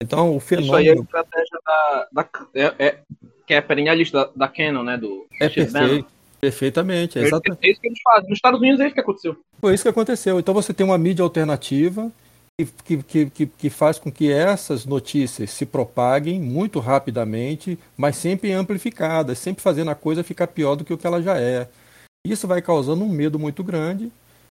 Então, 0.00 0.34
o 0.34 0.40
fenômeno... 0.40 0.72
Isso 0.72 0.76
aí 0.76 0.88
é 0.88 0.92
a 0.92 1.02
estratégia 1.02 1.58
da... 1.64 2.08
da 2.12 2.28
é, 2.54 2.74
é, 2.78 2.98
que 3.46 3.54
é 3.54 3.60
perennialista 3.60 4.24
da, 4.24 4.46
da 4.46 4.48
Canon, 4.48 4.82
né? 4.82 4.96
Do 4.96 5.26
é 5.40 5.48
perfeito, 5.48 6.06
perfeitamente. 6.40 7.18
É 7.18 7.22
exatamente. 7.22 7.66
É 7.66 7.70
isso 7.70 7.80
que 7.80 7.86
eles 7.86 8.00
fazem. 8.02 8.28
Nos 8.28 8.38
Estados 8.38 8.60
Unidos 8.60 8.80
é 8.80 8.86
isso 8.86 8.94
que 8.94 9.00
aconteceu. 9.00 9.36
Foi 9.60 9.74
isso 9.74 9.82
que 9.84 9.88
aconteceu. 9.88 10.40
Então 10.40 10.54
você 10.54 10.74
tem 10.74 10.84
uma 10.84 10.98
mídia 10.98 11.22
alternativa 11.22 12.10
que, 12.56 13.02
que, 13.02 13.30
que, 13.30 13.46
que, 13.46 13.70
faz 13.70 13.98
com 13.98 14.12
que 14.12 14.30
essas 14.30 14.86
notícias 14.86 15.50
se 15.50 15.66
propaguem 15.66 16.40
muito 16.40 16.78
rapidamente, 16.78 17.78
mas 17.96 18.16
sempre 18.16 18.52
amplificadas, 18.52 19.38
sempre 19.38 19.62
fazendo 19.62 19.90
a 19.90 19.94
coisa 19.94 20.22
ficar 20.22 20.46
pior 20.46 20.76
do 20.76 20.84
que 20.84 20.92
o 20.92 20.98
que 20.98 21.06
ela 21.06 21.20
já 21.20 21.36
é. 21.38 21.68
Isso 22.24 22.46
vai 22.46 22.62
causando 22.62 23.04
um 23.04 23.08
medo 23.08 23.38
muito 23.38 23.64
grande, 23.64 24.10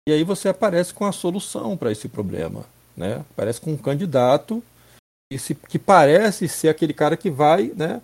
e 0.09 0.13
aí 0.13 0.23
você 0.23 0.49
aparece 0.49 0.95
com 0.95 1.05
a 1.05 1.13
solução 1.13 1.77
para 1.77 1.91
esse 1.91 2.09
problema. 2.09 2.65
Né? 2.97 3.25
Aparece 3.31 3.61
com 3.61 3.73
um 3.73 3.77
candidato 3.77 4.63
que, 5.69 5.79
parece 5.79 6.49
ser 6.49 6.69
aquele 6.69 6.95
cara 6.95 7.17
que 7.17 7.31
vai 7.31 7.73
né, 7.77 8.01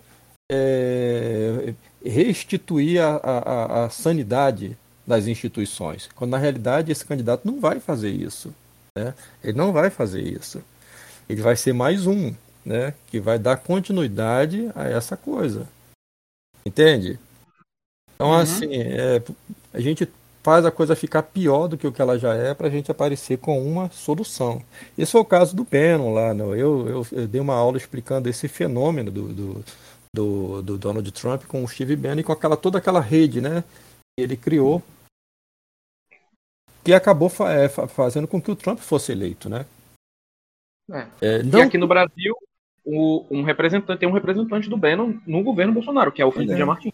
é, 0.51 1.73
restituir 2.05 3.01
a, 3.01 3.15
a, 3.15 3.85
a 3.85 3.89
sanidade 3.89 4.77
das 5.07 5.25
instituições, 5.25 6.09
quando 6.15 6.31
na 6.31 6.37
realidade 6.37 6.91
esse 6.91 7.05
candidato 7.05 7.45
não 7.45 7.59
vai 7.59 7.79
fazer 7.79 8.09
isso. 8.09 8.53
Né? 8.97 9.13
Ele 9.43 9.57
não 9.57 9.73
vai 9.73 9.89
fazer 9.89 10.21
isso. 10.21 10.63
Ele 11.27 11.41
vai 11.41 11.55
ser 11.55 11.73
mais 11.73 12.07
um, 12.07 12.33
né? 12.65 12.93
Que 13.07 13.19
vai 13.19 13.37
dar 13.37 13.57
continuidade 13.57 14.71
a 14.75 14.87
essa 14.87 15.17
coisa. 15.17 15.67
Entende? 16.65 17.19
Então, 18.15 18.29
uhum. 18.29 18.35
assim, 18.35 18.69
é, 18.71 19.21
a 19.73 19.79
gente 19.79 20.07
faz 20.41 20.63
a 20.63 20.71
coisa 20.71 20.95
ficar 20.95 21.23
pior 21.23 21.67
do 21.67 21.77
que 21.77 21.87
o 21.87 21.91
que 21.91 22.01
ela 22.01 22.17
já 22.17 22.33
é 22.35 22.53
para 22.53 22.67
a 22.67 22.69
gente 22.69 22.91
aparecer 22.91 23.39
com 23.39 23.61
uma 23.61 23.89
solução. 23.89 24.61
Esse 24.97 25.11
foi 25.11 25.21
o 25.21 25.25
caso 25.25 25.55
do 25.55 25.63
Bannon 25.65 26.13
lá. 26.13 26.33
Né? 26.33 26.43
Eu, 26.43 26.87
eu, 26.87 27.07
eu, 27.11 27.27
dei 27.27 27.41
uma 27.41 27.55
aula 27.55 27.77
explicando 27.77 28.29
esse 28.29 28.47
fenômeno 28.47 29.11
do, 29.11 29.33
do, 29.33 29.65
do, 30.15 30.61
do 30.61 30.77
Donald 30.77 31.11
Trump 31.11 31.45
com 31.45 31.63
o 31.63 31.67
Steve 31.67 31.95
Bannon 31.95 32.19
e 32.19 32.23
com 32.23 32.31
aquela, 32.31 32.55
toda 32.55 32.77
aquela 32.77 33.01
rede 33.01 33.41
né, 33.41 33.63
que 34.15 34.23
ele 34.23 34.37
criou 34.37 34.81
que 36.85 36.93
acabou 36.93 37.31
é, 37.49 37.67
fazendo 37.67 38.27
com 38.27 38.39
que 38.39 38.51
o 38.51 38.55
Trump 38.55 38.77
fosse 38.77 39.11
eleito, 39.11 39.49
né? 39.49 39.65
É. 40.91 41.07
É, 41.19 41.43
não... 41.43 41.57
E 41.57 41.61
aqui 41.63 41.79
no 41.79 41.87
Brasil, 41.87 42.35
o, 42.85 43.25
um 43.31 43.41
representante 43.41 43.99
tem 43.99 44.07
um 44.07 44.13
representante 44.13 44.69
do 44.69 44.77
Bannon 44.77 45.15
no 45.25 45.41
governo 45.41 45.73
Bolsonaro, 45.73 46.11
que 46.11 46.21
é 46.21 46.25
o 46.25 46.31
Felipe 46.31 46.53
é. 46.53 46.63
Martins, 46.63 46.93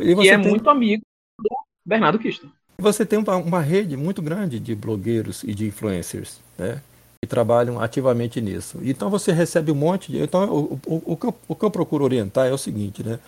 que 0.00 0.28
é 0.30 0.38
tem... 0.38 0.48
muito 0.48 0.70
amigo 0.70 1.02
do 1.38 1.50
Bernardo 1.84 2.18
Kista. 2.18 2.48
Você 2.78 3.04
tem 3.04 3.18
uma, 3.18 3.36
uma, 3.36 3.60
rede 3.60 3.94
muito 3.94 4.22
grande 4.22 4.58
de 4.58 4.74
blogueiros 4.74 5.44
e 5.44 5.54
de 5.54 5.66
influencers, 5.66 6.40
né? 6.58 6.80
Que 7.22 7.28
trabalham 7.28 7.78
ativamente 7.78 8.40
nisso. 8.40 8.78
Então 8.82 9.10
você 9.10 9.32
recebe 9.32 9.70
um 9.70 9.74
monte 9.74 10.12
de. 10.12 10.18
Então, 10.18 10.44
o, 10.50 10.80
o, 10.86 11.12
o, 11.12 11.16
que, 11.16 11.26
eu, 11.26 11.34
o 11.48 11.54
que 11.54 11.64
eu 11.64 11.70
procuro 11.70 12.04
orientar 12.04 12.46
é 12.46 12.52
o 12.52 12.58
seguinte, 12.58 13.02
né? 13.02 13.18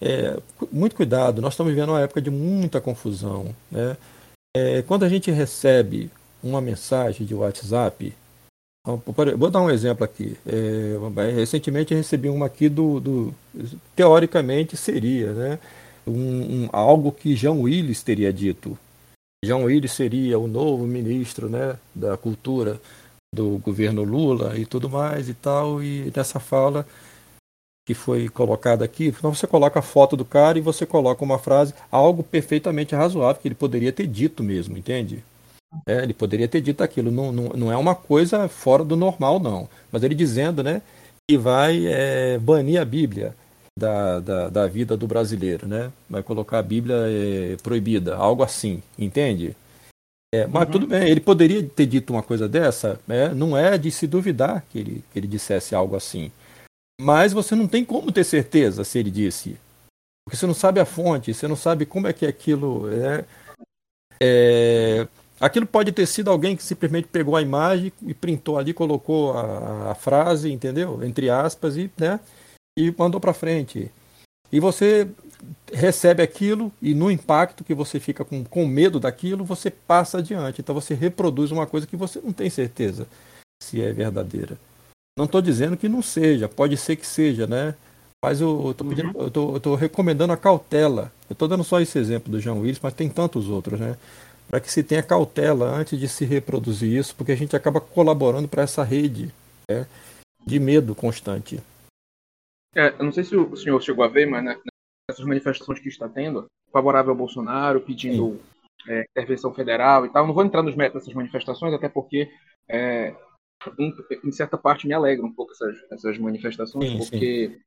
É, 0.00 0.36
muito 0.72 0.96
cuidado, 0.96 1.40
nós 1.40 1.52
estamos 1.52 1.72
vivendo 1.72 1.90
uma 1.90 2.00
época 2.00 2.20
de 2.20 2.30
muita 2.30 2.80
confusão, 2.80 3.54
né? 3.70 3.96
É, 4.54 4.82
quando 4.82 5.04
a 5.04 5.08
gente 5.08 5.30
recebe 5.30 6.10
uma 6.42 6.60
mensagem 6.60 7.26
de 7.26 7.34
WhatsApp, 7.34 8.14
vou 9.38 9.50
dar 9.50 9.62
um 9.62 9.70
exemplo 9.70 10.04
aqui. 10.04 10.36
É, 10.46 11.30
recentemente 11.32 11.94
recebi 11.94 12.28
uma 12.28 12.46
aqui 12.46 12.68
do, 12.68 13.00
do 13.00 13.34
teoricamente 13.96 14.76
seria, 14.76 15.32
né, 15.32 15.58
um, 16.06 16.64
um, 16.64 16.68
algo 16.72 17.12
que 17.12 17.36
Jean 17.36 17.52
Willis 17.52 18.02
teria 18.02 18.32
dito. 18.32 18.76
João 19.44 19.64
Willis 19.64 19.92
seria 19.92 20.38
o 20.38 20.46
novo 20.46 20.86
ministro 20.86 21.48
né, 21.48 21.76
da 21.92 22.16
cultura 22.16 22.80
do 23.34 23.58
governo 23.58 24.04
Lula 24.04 24.56
e 24.56 24.64
tudo 24.64 24.88
mais 24.88 25.28
e 25.28 25.34
tal, 25.34 25.82
e 25.82 26.12
nessa 26.14 26.38
fala 26.38 26.86
que 27.84 27.94
foi 27.94 28.28
colocada 28.28 28.84
aqui, 28.84 29.08
então 29.08 29.34
você 29.34 29.46
coloca 29.46 29.80
a 29.80 29.82
foto 29.82 30.16
do 30.16 30.24
cara 30.24 30.58
e 30.58 30.62
você 30.62 30.86
coloca 30.86 31.24
uma 31.24 31.38
frase, 31.38 31.74
algo 31.90 32.22
perfeitamente 32.22 32.94
razoável 32.94 33.40
que 33.40 33.48
ele 33.48 33.54
poderia 33.54 33.92
ter 33.92 34.06
dito 34.06 34.42
mesmo, 34.42 34.78
entende? 34.78 35.24
É, 35.86 36.02
ele 36.02 36.14
poderia 36.14 36.46
ter 36.46 36.60
dito 36.60 36.82
aquilo, 36.82 37.10
não, 37.10 37.32
não, 37.32 37.48
não 37.50 37.72
é 37.72 37.76
uma 37.76 37.94
coisa 37.94 38.46
fora 38.46 38.84
do 38.84 38.94
normal, 38.94 39.40
não. 39.40 39.68
Mas 39.90 40.02
ele 40.02 40.14
dizendo 40.14 40.62
né, 40.62 40.82
que 41.28 41.36
vai 41.36 41.86
é, 41.86 42.38
banir 42.38 42.80
a 42.80 42.84
Bíblia 42.84 43.34
da, 43.76 44.20
da, 44.20 44.48
da, 44.48 44.66
vida 44.66 44.96
do 44.96 45.06
brasileiro, 45.06 45.66
né? 45.66 45.90
Vai 46.08 46.22
colocar 46.22 46.58
a 46.58 46.62
Bíblia 46.62 46.96
é, 47.08 47.56
proibida, 47.62 48.14
algo 48.16 48.42
assim, 48.42 48.82
entende? 48.98 49.56
É, 50.34 50.46
mas 50.46 50.64
uhum. 50.64 50.70
tudo 50.70 50.86
bem, 50.86 51.08
ele 51.08 51.20
poderia 51.20 51.62
ter 51.62 51.86
dito 51.86 52.12
uma 52.12 52.22
coisa 52.22 52.48
dessa, 52.48 53.00
né? 53.06 53.28
não 53.34 53.56
é 53.56 53.76
de 53.76 53.90
se 53.90 54.06
duvidar 54.06 54.64
que 54.70 54.78
ele, 54.78 55.04
que 55.12 55.18
ele 55.18 55.26
dissesse 55.26 55.74
algo 55.74 55.96
assim. 55.96 56.30
Mas 57.02 57.32
você 57.32 57.56
não 57.56 57.66
tem 57.66 57.84
como 57.84 58.12
ter 58.12 58.22
certeza 58.22 58.84
se 58.84 58.96
ele 58.96 59.10
disse. 59.10 59.56
Porque 60.24 60.36
você 60.36 60.46
não 60.46 60.54
sabe 60.54 60.78
a 60.78 60.84
fonte, 60.84 61.34
você 61.34 61.48
não 61.48 61.56
sabe 61.56 61.84
como 61.84 62.06
é 62.06 62.12
que 62.12 62.24
aquilo 62.24 62.88
é. 62.92 63.24
é 64.22 65.08
aquilo 65.40 65.66
pode 65.66 65.90
ter 65.90 66.06
sido 66.06 66.30
alguém 66.30 66.56
que 66.56 66.62
simplesmente 66.62 67.08
pegou 67.08 67.34
a 67.34 67.42
imagem 67.42 67.92
e 68.06 68.14
printou 68.14 68.56
ali, 68.56 68.72
colocou 68.72 69.36
a, 69.36 69.90
a 69.90 69.94
frase, 69.96 70.52
entendeu? 70.52 71.02
Entre 71.02 71.28
aspas, 71.28 71.76
e, 71.76 71.90
né? 71.98 72.20
e 72.78 72.94
mandou 72.96 73.20
para 73.20 73.34
frente. 73.34 73.90
E 74.52 74.60
você 74.60 75.08
recebe 75.72 76.22
aquilo 76.22 76.70
e 76.80 76.94
no 76.94 77.10
impacto 77.10 77.64
que 77.64 77.74
você 77.74 77.98
fica 77.98 78.24
com, 78.24 78.44
com 78.44 78.64
medo 78.64 79.00
daquilo, 79.00 79.44
você 79.44 79.72
passa 79.72 80.18
adiante. 80.18 80.60
Então 80.60 80.72
você 80.72 80.94
reproduz 80.94 81.50
uma 81.50 81.66
coisa 81.66 81.84
que 81.84 81.96
você 81.96 82.20
não 82.20 82.32
tem 82.32 82.48
certeza 82.48 83.08
se 83.60 83.82
é 83.82 83.92
verdadeira. 83.92 84.56
Não 85.18 85.26
estou 85.26 85.42
dizendo 85.42 85.76
que 85.76 85.88
não 85.88 86.00
seja, 86.02 86.48
pode 86.48 86.76
ser 86.76 86.96
que 86.96 87.06
seja, 87.06 87.46
né? 87.46 87.74
Mas 88.24 88.40
eu 88.40 88.70
estou 88.70 88.86
uhum. 88.86 89.12
eu 89.16 89.30
tô, 89.30 89.54
eu 89.54 89.60
tô 89.60 89.74
recomendando 89.74 90.32
a 90.32 90.36
cautela. 90.36 91.12
Eu 91.28 91.34
estou 91.34 91.48
dando 91.48 91.64
só 91.64 91.80
esse 91.80 91.98
exemplo 91.98 92.30
do 92.30 92.40
João 92.40 92.60
Willis, 92.60 92.80
mas 92.80 92.94
tem 92.94 93.08
tantos 93.08 93.48
outros, 93.48 93.80
né? 93.80 93.96
Para 94.48 94.60
que 94.60 94.70
se 94.70 94.82
tenha 94.82 95.02
cautela 95.02 95.66
antes 95.66 95.98
de 95.98 96.08
se 96.08 96.24
reproduzir 96.24 96.96
isso, 96.96 97.14
porque 97.16 97.32
a 97.32 97.36
gente 97.36 97.56
acaba 97.56 97.80
colaborando 97.80 98.46
para 98.46 98.62
essa 98.62 98.84
rede 98.84 99.32
né? 99.68 99.86
de 100.46 100.60
medo 100.60 100.94
constante. 100.94 101.60
É, 102.74 102.94
eu 102.98 103.04
não 103.04 103.12
sei 103.12 103.24
se 103.24 103.36
o 103.36 103.56
senhor 103.56 103.80
chegou 103.82 104.04
a 104.04 104.08
ver, 104.08 104.26
mas 104.26 104.44
né, 104.44 104.56
essas 105.10 105.24
manifestações 105.24 105.80
que 105.80 105.88
está 105.88 106.08
tendo, 106.08 106.46
favorável 106.72 107.10
ao 107.10 107.16
Bolsonaro, 107.16 107.80
pedindo 107.80 108.40
é, 108.88 109.04
intervenção 109.10 109.52
federal 109.52 110.06
e 110.06 110.10
tal. 110.10 110.26
Não 110.26 110.34
vou 110.34 110.44
entrar 110.44 110.62
nos 110.62 110.74
métodos 110.74 111.02
dessas 111.02 111.14
manifestações, 111.14 111.74
até 111.74 111.88
porque 111.88 112.30
é, 112.68 113.14
em, 113.78 113.94
em, 114.24 114.32
certa 114.32 114.56
parte 114.56 114.86
me 114.86 114.94
alegra 114.94 115.24
um 115.24 115.32
pouco 115.32 115.52
essas, 115.52 115.76
essas 115.90 116.18
manifestações, 116.18 116.90
sim, 116.90 116.98
porque 116.98 117.48
sim. 117.48 117.60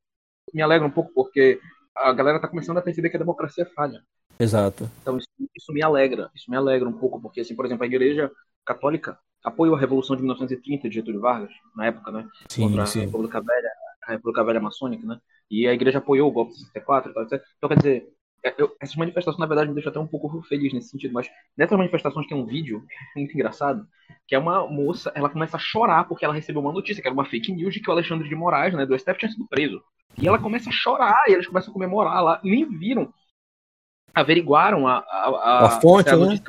me 0.53 0.61
alegra 0.61 0.87
um 0.87 0.91
pouco 0.91 1.11
porque 1.13 1.59
a 1.95 2.11
galera 2.13 2.37
está 2.37 2.47
começando 2.47 2.77
a 2.77 2.81
perceber 2.81 3.09
que 3.09 3.15
a 3.15 3.19
democracia 3.19 3.63
é 3.63 3.73
falha. 3.73 4.03
Exato. 4.39 4.89
Então 5.01 5.17
isso, 5.17 5.27
isso, 5.55 5.73
me 5.73 5.81
alegra, 5.81 6.29
isso 6.35 6.49
me 6.49 6.57
alegra 6.57 6.87
um 6.87 6.97
pouco, 6.97 7.21
porque 7.21 7.41
assim, 7.41 7.55
por 7.55 7.65
exemplo, 7.65 7.83
a 7.83 7.87
Igreja 7.87 8.31
Católica 8.65 9.17
apoiou 9.43 9.75
a 9.75 9.79
Revolução 9.79 10.15
de 10.15 10.21
1930 10.23 10.89
de 10.89 10.95
Getúlio 10.95 11.21
Vargas, 11.21 11.51
na 11.75 11.85
época, 11.85 12.11
né? 12.11 12.27
Sim, 12.49 12.63
contra 12.63 12.85
sim. 12.85 12.99
a 12.99 13.05
República 13.05 13.41
Velha, 13.41 13.71
a 14.03 14.11
República 14.11 14.43
Velha 14.43 14.59
Maçônica, 14.59 15.05
né? 15.05 15.19
E 15.49 15.67
a 15.67 15.73
Igreja 15.73 15.99
apoiou 15.99 16.29
o 16.29 16.31
golpe 16.31 16.53
de 16.53 16.59
64 16.59 17.11
e 17.11 17.13
tal, 17.13 17.23
etc. 17.23 17.43
Então, 17.57 17.69
quer 17.69 17.77
dizer, 17.77 18.15
eu, 18.57 18.75
essas 18.79 18.95
manifestações, 18.95 19.39
na 19.39 19.45
verdade, 19.45 19.69
me 19.69 19.75
deixam 19.75 19.91
até 19.91 19.99
um 19.99 20.07
pouco 20.07 20.41
feliz 20.43 20.73
nesse 20.73 20.89
sentido, 20.89 21.13
mas 21.13 21.29
nessas 21.57 21.77
manifestações 21.77 22.27
tem 22.27 22.37
um 22.37 22.45
vídeo 22.45 22.85
muito 23.15 23.33
engraçado, 23.33 23.87
que 24.27 24.35
é 24.35 24.39
uma 24.39 24.67
moça, 24.67 25.11
ela 25.15 25.29
começa 25.29 25.57
a 25.57 25.59
chorar 25.59 26.03
porque 26.05 26.25
ela 26.25 26.33
recebeu 26.33 26.61
uma 26.61 26.71
notícia, 26.71 27.01
que 27.01 27.07
era 27.07 27.13
uma 27.13 27.25
fake 27.25 27.51
news 27.51 27.73
de 27.73 27.79
que 27.79 27.89
o 27.89 27.93
Alexandre 27.93 28.27
de 28.27 28.35
Moraes, 28.35 28.73
né, 28.73 28.85
do 28.85 28.97
STF, 28.97 29.17
tinha 29.17 29.31
sido 29.31 29.47
preso. 29.47 29.83
E 30.17 30.27
ela 30.27 30.39
começa 30.39 30.69
a 30.69 30.73
chorar, 30.73 31.23
e 31.27 31.33
eles 31.33 31.47
começam 31.47 31.71
a 31.71 31.73
comemorar 31.73 32.23
lá, 32.23 32.41
e 32.43 32.49
nem 32.49 32.65
viram, 32.65 33.13
averiguaram 34.13 34.87
a, 34.87 34.99
a, 34.99 35.29
a, 35.29 35.65
a 35.65 35.81
fonte, 35.81 36.09
a 36.09 36.17
né? 36.17 36.39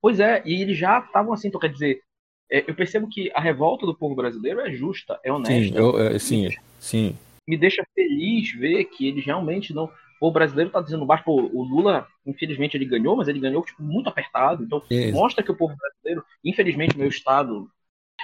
Pois 0.00 0.20
é, 0.20 0.42
e 0.44 0.62
eles 0.62 0.78
já 0.78 1.00
estavam 1.00 1.32
assim, 1.32 1.48
então 1.48 1.60
quer 1.60 1.72
dizer, 1.72 2.02
é, 2.50 2.64
eu 2.66 2.74
percebo 2.74 3.08
que 3.08 3.30
a 3.34 3.40
revolta 3.40 3.84
do 3.84 3.96
povo 3.96 4.14
brasileiro 4.14 4.60
é 4.60 4.72
justa, 4.72 5.20
é 5.22 5.32
honesta. 5.32 5.52
Sim, 5.52 5.76
eu, 5.76 5.98
é, 5.98 6.18
sim, 6.18 6.48
sim. 6.78 7.18
Me 7.46 7.56
deixa 7.56 7.84
feliz 7.94 8.52
ver 8.52 8.84
que 8.84 9.06
eles 9.06 9.24
realmente 9.24 9.74
não 9.74 9.90
o 10.20 10.30
brasileiro 10.30 10.68
está 10.68 10.80
dizendo 10.80 11.06
baixo, 11.06 11.24
o 11.28 11.62
Lula, 11.62 12.06
infelizmente, 12.26 12.76
ele 12.76 12.84
ganhou, 12.84 13.16
mas 13.16 13.28
ele 13.28 13.38
ganhou 13.38 13.62
tipo, 13.62 13.82
muito 13.82 14.08
apertado. 14.08 14.64
Então, 14.64 14.82
Isso. 14.90 15.12
mostra 15.12 15.42
que 15.42 15.50
o 15.50 15.56
povo 15.56 15.76
brasileiro, 15.76 16.24
infelizmente, 16.44 16.98
meu 16.98 17.08
estado 17.08 17.70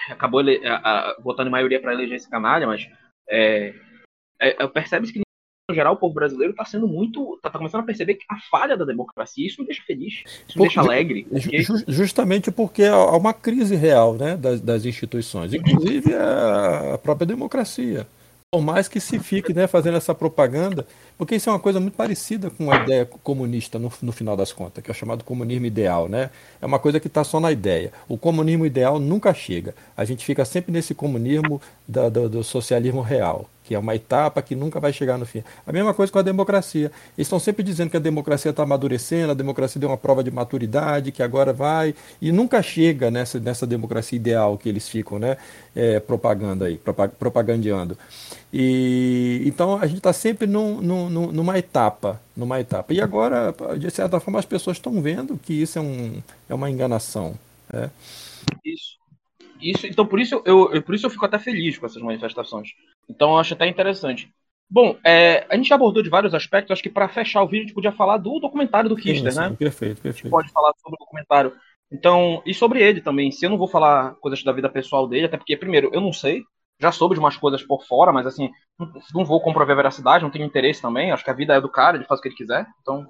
acabou 0.09 0.41
ele, 0.41 0.67
a, 0.67 0.77
a, 0.77 1.17
votando 1.21 1.49
em 1.49 1.53
maioria 1.53 1.81
para 1.81 1.93
eleger 1.93 2.17
esse 2.17 2.29
canalha, 2.29 2.67
mas 2.67 2.89
é, 3.29 3.75
é, 4.41 4.63
é 4.63 4.67
percebe-se 4.67 5.13
que, 5.13 5.21
no 5.71 5.75
geral, 5.75 5.95
o 5.95 5.97
povo 5.97 6.15
brasileiro 6.15 6.51
está 6.51 6.65
sendo 6.65 6.89
muito. 6.89 7.37
está 7.37 7.49
tá 7.49 7.59
começando 7.59 7.83
a 7.83 7.87
perceber 7.87 8.19
a 8.29 8.39
falha 8.51 8.77
da 8.77 8.85
democracia. 8.85 9.47
Isso 9.47 9.61
me 9.61 9.67
deixa 9.67 9.83
feliz, 9.83 10.23
isso 10.49 10.59
me 10.59 10.65
deixa 10.65 10.81
alegre. 10.81 11.27
Porque... 11.31 11.63
Justamente 11.89 12.51
porque 12.51 12.83
há 12.85 13.17
uma 13.17 13.33
crise 13.33 13.77
real 13.77 14.15
né, 14.15 14.37
das, 14.37 14.61
das 14.61 14.85
instituições, 14.85 15.55
inclusive 15.55 16.13
a 16.15 16.99
própria 17.03 17.27
democracia 17.27 18.07
por 18.55 18.63
mais 18.63 18.87
que 18.87 19.01
se 19.01 19.19
fique 19.19 19.53
né, 19.53 19.67
fazendo 19.67 19.97
essa 19.97 20.15
propaganda, 20.15 20.87
porque 21.19 21.35
isso 21.35 21.51
é 21.51 21.53
uma 21.53 21.59
coisa 21.59 21.81
muito 21.81 21.97
parecida 21.97 22.51
com 22.51 22.71
a 22.71 22.77
ideia 22.77 23.05
comunista 23.05 23.81
no, 23.81 23.93
no 24.01 24.13
final 24.13 24.37
das 24.37 24.53
contas, 24.53 24.85
que 24.85 24.89
é 24.89 24.93
o 24.93 24.95
chamado 24.95 25.25
comunismo 25.25 25.67
ideal, 25.67 26.09
né? 26.09 26.31
É 26.63 26.65
uma 26.65 26.79
coisa 26.79 27.01
que 27.01 27.09
está 27.09 27.25
só 27.25 27.41
na 27.41 27.51
ideia. 27.51 27.93
O 28.09 28.17
comunismo 28.17 28.65
ideal 28.65 29.01
nunca 29.01 29.35
chega. 29.35 29.75
A 29.97 30.05
gente 30.05 30.25
fica 30.25 30.45
sempre 30.45 30.71
nesse 30.71 30.95
comunismo 30.95 31.61
da, 31.89 32.09
do, 32.09 32.29
do 32.29 32.45
socialismo 32.45 33.01
real 33.01 33.49
que 33.65 33.75
é 33.75 33.79
uma 33.79 33.95
etapa 33.95 34.43
que 34.43 34.55
nunca 34.55 34.79
vai 34.79 34.93
chegar 34.93 35.17
no 35.17 35.25
fim. 35.25 35.43
A 35.67 35.73
mesma 35.73 35.95
coisa 35.95 36.13
com 36.13 36.19
a 36.19 36.23
democracia. 36.23 36.93
Eles 37.17 37.27
estão 37.27 37.39
sempre 37.39 37.63
dizendo 37.63 37.91
que 37.91 37.97
a 37.97 38.01
democracia 38.01 38.51
está 38.51 38.63
amadurecendo, 38.63 39.33
a 39.33 39.35
democracia 39.35 39.81
deu 39.81 39.89
uma 39.89 39.97
prova 39.97 40.23
de 40.23 40.31
maturidade, 40.31 41.11
que 41.11 41.23
agora 41.23 41.51
vai, 41.51 41.95
e 42.21 42.31
nunca 42.31 42.63
chega 42.63 43.11
nessa, 43.11 43.41
nessa 43.41 43.67
democracia 43.67 44.17
ideal 44.17 44.59
que 44.59 44.69
eles 44.69 44.87
ficam 44.87 45.19
né, 45.19 45.39
é, 45.75 45.99
propaganda 45.99 46.67
aí, 46.67 46.79
propagandeando. 47.19 47.97
E, 48.57 49.43
então 49.47 49.77
a 49.77 49.85
gente 49.85 49.97
está 49.97 50.13
sempre 50.13 50.47
num, 50.47 50.81
num, 50.81 51.11
numa 51.11 51.59
etapa, 51.59 52.21
numa 52.37 52.61
etapa. 52.61 52.95
E 52.95 53.01
agora, 53.01 53.53
de 53.77 53.91
certa 53.91 54.21
forma, 54.21 54.39
as 54.39 54.47
pessoas 54.47 54.77
estão 54.77 55.03
vendo 55.03 55.37
que 55.37 55.53
isso 55.53 55.77
é, 55.77 55.83
um, 55.83 56.23
é 56.49 56.55
uma 56.55 56.71
enganação. 56.71 57.35
Né? 57.73 57.91
Isso. 58.65 58.95
Isso, 59.61 59.87
então 59.89 60.07
por 60.07 60.21
isso 60.21 60.41
eu, 60.45 60.83
por 60.83 60.95
isso 60.95 61.07
eu 61.07 61.11
fico 61.11 61.25
até 61.25 61.39
feliz 61.39 61.79
com 61.79 61.87
essas 61.87 62.01
manifestações. 62.01 62.69
Então 63.09 63.33
eu 63.33 63.39
acho 63.39 63.55
até 63.55 63.67
interessante. 63.67 64.31
Bom, 64.71 64.97
é, 65.05 65.47
a 65.51 65.57
gente 65.57 65.69
já 65.69 65.75
abordou 65.75 66.03
de 66.03 66.09
vários 66.09 66.33
aspectos. 66.33 66.71
Acho 66.71 66.83
que 66.83 66.91
para 66.91 67.09
fechar 67.09 67.43
o 67.43 67.49
vídeo 67.49 67.65
a 67.65 67.67
gente 67.67 67.75
podia 67.75 67.93
falar 67.93 68.19
do 68.19 68.39
documentário 68.39 68.89
do 68.89 68.95
Kister, 68.95 69.33
sim, 69.33 69.41
sim, 69.41 69.49
né? 69.49 69.57
Perfeito, 69.59 70.01
perfeito. 70.01 70.27
A 70.27 70.29
gente 70.29 70.31
pode 70.31 70.53
falar 70.53 70.73
sobre 70.81 70.95
o 70.95 71.05
documentário. 71.05 71.53
Então, 71.91 72.41
e 72.47 72.55
sobre 72.55 72.81
ele 72.81 73.01
também. 73.01 73.33
Se 73.33 73.47
eu 73.47 73.51
não 73.51 73.59
vou 73.59 73.69
falar 73.69 74.15
coisas 74.21 74.43
da 74.45 74.53
vida 74.53 74.69
pessoal 74.69 75.09
dele, 75.09 75.27
até 75.27 75.37
porque, 75.37 75.57
primeiro, 75.57 75.91
eu 75.93 76.01
não 76.01 76.13
sei. 76.13 76.45
Já 76.81 76.91
soube 76.91 77.15
de 77.15 77.21
umas 77.21 77.37
coisas 77.37 77.63
por 77.63 77.85
fora, 77.87 78.13
mas 78.13 78.27
assim, 78.27 78.51
não 79.15 79.25
vou 79.25 79.41
comprovar 79.41 79.73
a 79.73 79.77
veracidade, 79.77 80.25
não 80.25 80.31
tenho 80.31 80.45
interesse 80.45 80.83
também. 80.83 81.13
Acho 81.13 81.25
que 81.25 81.31
a 81.31 81.35
vida 81.35 81.55
é 81.55 81.61
do 81.61 81.69
cara, 81.69 81.97
ele 81.97 82.07
faz 82.07 82.19
o 82.19 82.23
que 82.23 82.29
ele 82.29 82.37
quiser. 82.37 82.67
Então, 82.81 83.09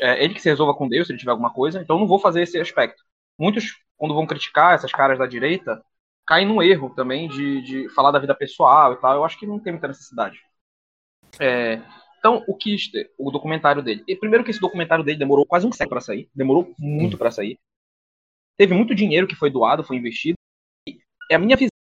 é 0.00 0.22
ele 0.22 0.34
que 0.34 0.42
se 0.42 0.48
resolva 0.48 0.74
com 0.74 0.88
Deus 0.88 1.06
se 1.06 1.12
ele 1.12 1.18
tiver 1.18 1.32
alguma 1.32 1.52
coisa. 1.52 1.80
Então, 1.80 1.98
não 1.98 2.06
vou 2.06 2.18
fazer 2.18 2.42
esse 2.42 2.58
aspecto. 2.58 3.02
Muitos, 3.38 3.76
quando 3.96 4.14
vão 4.14 4.26
criticar 4.26 4.74
essas 4.74 4.92
caras 4.92 5.18
da 5.18 5.26
direita, 5.26 5.82
cai 6.26 6.44
no 6.44 6.62
erro 6.62 6.90
também 6.90 7.28
de, 7.28 7.62
de 7.62 7.88
falar 7.90 8.10
da 8.10 8.18
vida 8.18 8.34
pessoal 8.34 8.92
e 8.92 8.96
tal. 8.96 9.14
Eu 9.14 9.24
acho 9.24 9.38
que 9.38 9.46
não 9.46 9.58
tem 9.58 9.72
muita 9.72 9.88
necessidade. 9.88 10.40
É, 11.40 11.82
então, 12.18 12.44
o 12.48 12.54
Kister, 12.54 13.10
o 13.16 13.30
documentário 13.30 13.82
dele. 13.82 14.04
E 14.06 14.16
primeiro 14.16 14.44
que 14.44 14.50
esse 14.50 14.60
documentário 14.60 15.04
dele 15.04 15.18
demorou 15.18 15.46
quase 15.46 15.66
um 15.66 15.72
século 15.72 15.90
para 15.90 16.00
sair. 16.00 16.28
Demorou 16.34 16.74
muito 16.78 17.16
para 17.16 17.30
sair. 17.30 17.58
Teve 18.56 18.74
muito 18.74 18.94
dinheiro 18.94 19.26
que 19.26 19.36
foi 19.36 19.50
doado, 19.50 19.84
foi 19.84 19.96
investido. 19.96 20.36
E 20.86 20.98
é 21.30 21.36
a 21.36 21.38
minha 21.38 21.56
visão. 21.56 21.77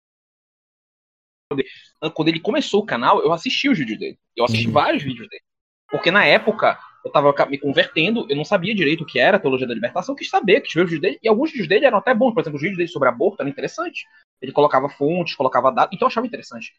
Quando 2.14 2.28
ele 2.28 2.40
começou 2.40 2.82
o 2.82 2.86
canal, 2.86 3.22
eu 3.22 3.32
assisti 3.32 3.68
os 3.68 3.78
vídeos 3.78 3.98
dele. 3.98 4.18
Eu 4.36 4.44
assisti 4.44 4.66
uhum. 4.66 4.72
vários 4.72 5.02
vídeos 5.02 5.28
dele. 5.28 5.42
Porque 5.88 6.10
na 6.10 6.24
época, 6.24 6.78
eu 7.04 7.08
estava 7.08 7.32
me 7.46 7.58
convertendo, 7.58 8.26
eu 8.28 8.36
não 8.36 8.44
sabia 8.44 8.74
direito 8.74 9.04
o 9.04 9.06
que 9.06 9.18
era 9.18 9.36
a 9.36 9.40
teologia 9.40 9.66
da 9.66 9.74
libertação, 9.74 10.12
eu 10.12 10.16
quis 10.16 10.28
saber, 10.28 10.60
que 10.60 10.68
os 10.68 10.74
vídeos 10.74 11.00
dele, 11.00 11.18
e 11.22 11.28
alguns 11.28 11.50
vídeos 11.50 11.68
dele 11.68 11.86
eram 11.86 11.98
até 11.98 12.12
bons, 12.12 12.34
por 12.34 12.40
exemplo, 12.40 12.56
os 12.56 12.62
vídeos 12.62 12.78
dele 12.78 12.88
sobre 12.88 13.08
aborto 13.08 13.40
eram 13.40 13.50
interessantes. 13.50 14.02
Ele 14.42 14.50
colocava 14.50 14.88
fontes, 14.88 15.36
colocava 15.36 15.70
dados, 15.70 15.94
então 15.94 16.06
eu 16.06 16.10
achava 16.10 16.26
interessante. 16.26 16.72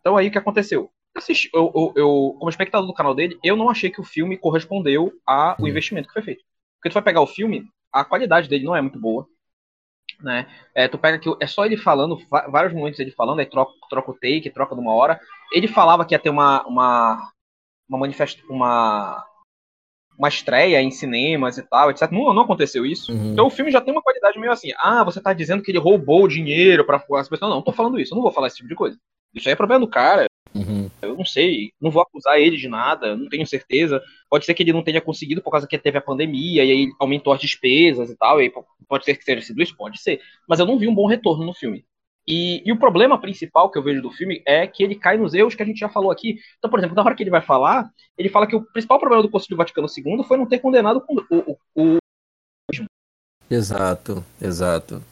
Então 0.00 0.16
aí 0.16 0.28
o 0.28 0.30
que 0.30 0.38
aconteceu? 0.38 0.90
Assisti, 1.14 1.50
eu, 1.54 1.70
eu, 1.74 1.92
eu, 1.96 2.36
como 2.38 2.48
espectador 2.48 2.86
do 2.86 2.94
canal 2.94 3.14
dele, 3.14 3.38
eu 3.44 3.56
não 3.56 3.68
achei 3.68 3.90
que 3.90 4.00
o 4.00 4.04
filme 4.04 4.38
correspondeu 4.38 5.12
ao 5.26 5.56
uhum. 5.60 5.68
investimento 5.68 6.08
que 6.08 6.14
foi 6.14 6.22
feito. 6.22 6.44
Porque 6.76 6.88
tu 6.90 6.94
vai 6.94 7.02
pegar 7.02 7.20
o 7.20 7.26
filme, 7.26 7.68
a 7.92 8.04
qualidade 8.04 8.48
dele 8.48 8.64
não 8.64 8.74
é 8.74 8.80
muito 8.80 8.98
boa. 8.98 9.26
Né? 10.24 10.46
É, 10.74 10.88
tu 10.88 10.96
pega 10.96 11.18
que 11.18 11.28
é 11.38 11.46
só 11.46 11.66
ele 11.66 11.76
falando, 11.76 12.18
vários 12.30 12.72
momentos 12.72 12.98
ele 12.98 13.10
falando, 13.10 13.40
aí 13.40 13.46
troca, 13.46 13.72
troca 13.90 14.10
o 14.10 14.14
take, 14.14 14.50
troca 14.50 14.74
de 14.74 14.80
uma 14.80 14.94
hora. 14.94 15.20
Ele 15.52 15.68
falava 15.68 16.04
que 16.04 16.14
ia 16.14 16.18
ter 16.18 16.30
uma, 16.30 16.66
uma, 16.66 17.30
uma 17.88 17.98
manifesta, 17.98 18.42
uma 18.48 19.22
uma 20.16 20.28
estreia 20.28 20.80
em 20.80 20.92
cinemas 20.92 21.58
e 21.58 21.62
tal, 21.62 21.90
etc. 21.90 22.10
Não, 22.12 22.32
não 22.32 22.42
aconteceu 22.42 22.86
isso. 22.86 23.12
Uhum. 23.12 23.32
Então 23.32 23.46
o 23.46 23.50
filme 23.50 23.70
já 23.70 23.80
tem 23.80 23.92
uma 23.92 24.02
qualidade 24.02 24.38
meio 24.38 24.52
assim. 24.52 24.70
Ah, 24.78 25.02
você 25.02 25.20
tá 25.20 25.32
dizendo 25.32 25.60
que 25.60 25.72
ele 25.72 25.78
roubou 25.78 26.22
o 26.22 26.28
dinheiro 26.28 26.84
para 26.84 26.96
as 26.96 27.28
pessoas. 27.28 27.40
Não, 27.40 27.56
não 27.56 27.62
tô 27.62 27.72
falando 27.72 27.98
isso. 27.98 28.14
Eu 28.14 28.16
não 28.16 28.22
vou 28.22 28.30
falar 28.30 28.46
esse 28.46 28.58
tipo 28.58 28.68
de 28.68 28.76
coisa. 28.76 28.96
Isso 29.34 29.48
aí 29.48 29.52
é 29.52 29.56
problema 29.56 29.84
do 29.84 29.90
cara. 29.90 30.26
Uhum. 30.54 30.88
Eu 31.02 31.16
não 31.16 31.24
sei, 31.24 31.72
não 31.80 31.90
vou 31.90 32.00
acusar 32.00 32.38
ele 32.38 32.56
de 32.56 32.68
nada, 32.68 33.16
não 33.16 33.28
tenho 33.28 33.46
certeza. 33.46 34.00
Pode 34.30 34.44
ser 34.44 34.54
que 34.54 34.62
ele 34.62 34.72
não 34.72 34.84
tenha 34.84 35.00
conseguido 35.00 35.42
por 35.42 35.50
causa 35.50 35.66
que 35.66 35.76
teve 35.76 35.98
a 35.98 36.02
pandemia 36.02 36.64
e 36.64 36.70
aí 36.70 36.88
aumentou 37.00 37.32
as 37.32 37.40
despesas 37.40 38.10
e 38.10 38.16
tal. 38.16 38.40
E 38.40 38.52
pode 38.88 39.04
ser 39.04 39.16
que 39.16 39.24
seja 39.24 39.42
sido 39.42 39.60
isso, 39.60 39.76
pode 39.76 40.00
ser. 40.00 40.20
Mas 40.48 40.60
eu 40.60 40.66
não 40.66 40.78
vi 40.78 40.86
um 40.86 40.94
bom 40.94 41.06
retorno 41.06 41.44
no 41.44 41.52
filme. 41.52 41.84
E, 42.26 42.62
e, 42.64 42.72
o 42.72 42.78
problema 42.78 43.20
principal 43.20 43.70
que 43.70 43.78
eu 43.78 43.82
vejo 43.82 44.00
do 44.00 44.10
filme 44.10 44.42
é 44.46 44.66
que 44.66 44.82
ele 44.82 44.94
cai 44.94 45.18
nos 45.18 45.34
erros 45.34 45.54
que 45.54 45.62
a 45.62 45.66
gente 45.66 45.78
já 45.78 45.90
falou 45.90 46.10
aqui. 46.10 46.38
Então, 46.58 46.70
por 46.70 46.78
exemplo, 46.78 46.96
na 46.96 47.02
hora 47.02 47.14
que 47.14 47.22
ele 47.22 47.30
vai 47.30 47.42
falar, 47.42 47.90
ele 48.16 48.30
fala 48.30 48.46
que 48.46 48.56
o 48.56 48.62
principal 48.62 48.98
problema 48.98 49.22
do 49.22 49.28
Concílio 49.28 49.58
Vaticano 49.58 49.86
II 49.86 50.24
foi 50.24 50.38
não 50.38 50.46
ter 50.46 50.58
condenado 50.58 51.04
o, 51.06 51.36
o, 51.36 51.58
o... 51.74 51.96
Exato, 53.50 54.24
exato. 54.40 55.02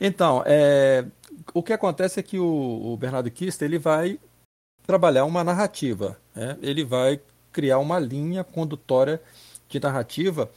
Então, 0.00 0.42
é, 0.46 1.04
o 1.54 1.62
que 1.62 1.72
acontece 1.72 2.18
é 2.18 2.22
que 2.24 2.40
o, 2.40 2.92
o 2.92 2.96
Bernardo 2.96 3.30
Kister 3.30 3.68
ele 3.68 3.78
vai 3.78 4.18
trabalhar 4.90 5.24
uma 5.24 5.44
narrativa, 5.44 6.18
né? 6.34 6.58
ele 6.60 6.84
vai 6.84 7.20
criar 7.52 7.78
uma 7.78 7.98
linha 7.98 8.42
condutória 8.42 9.20
de 9.68 9.78
narrativa 9.78 10.50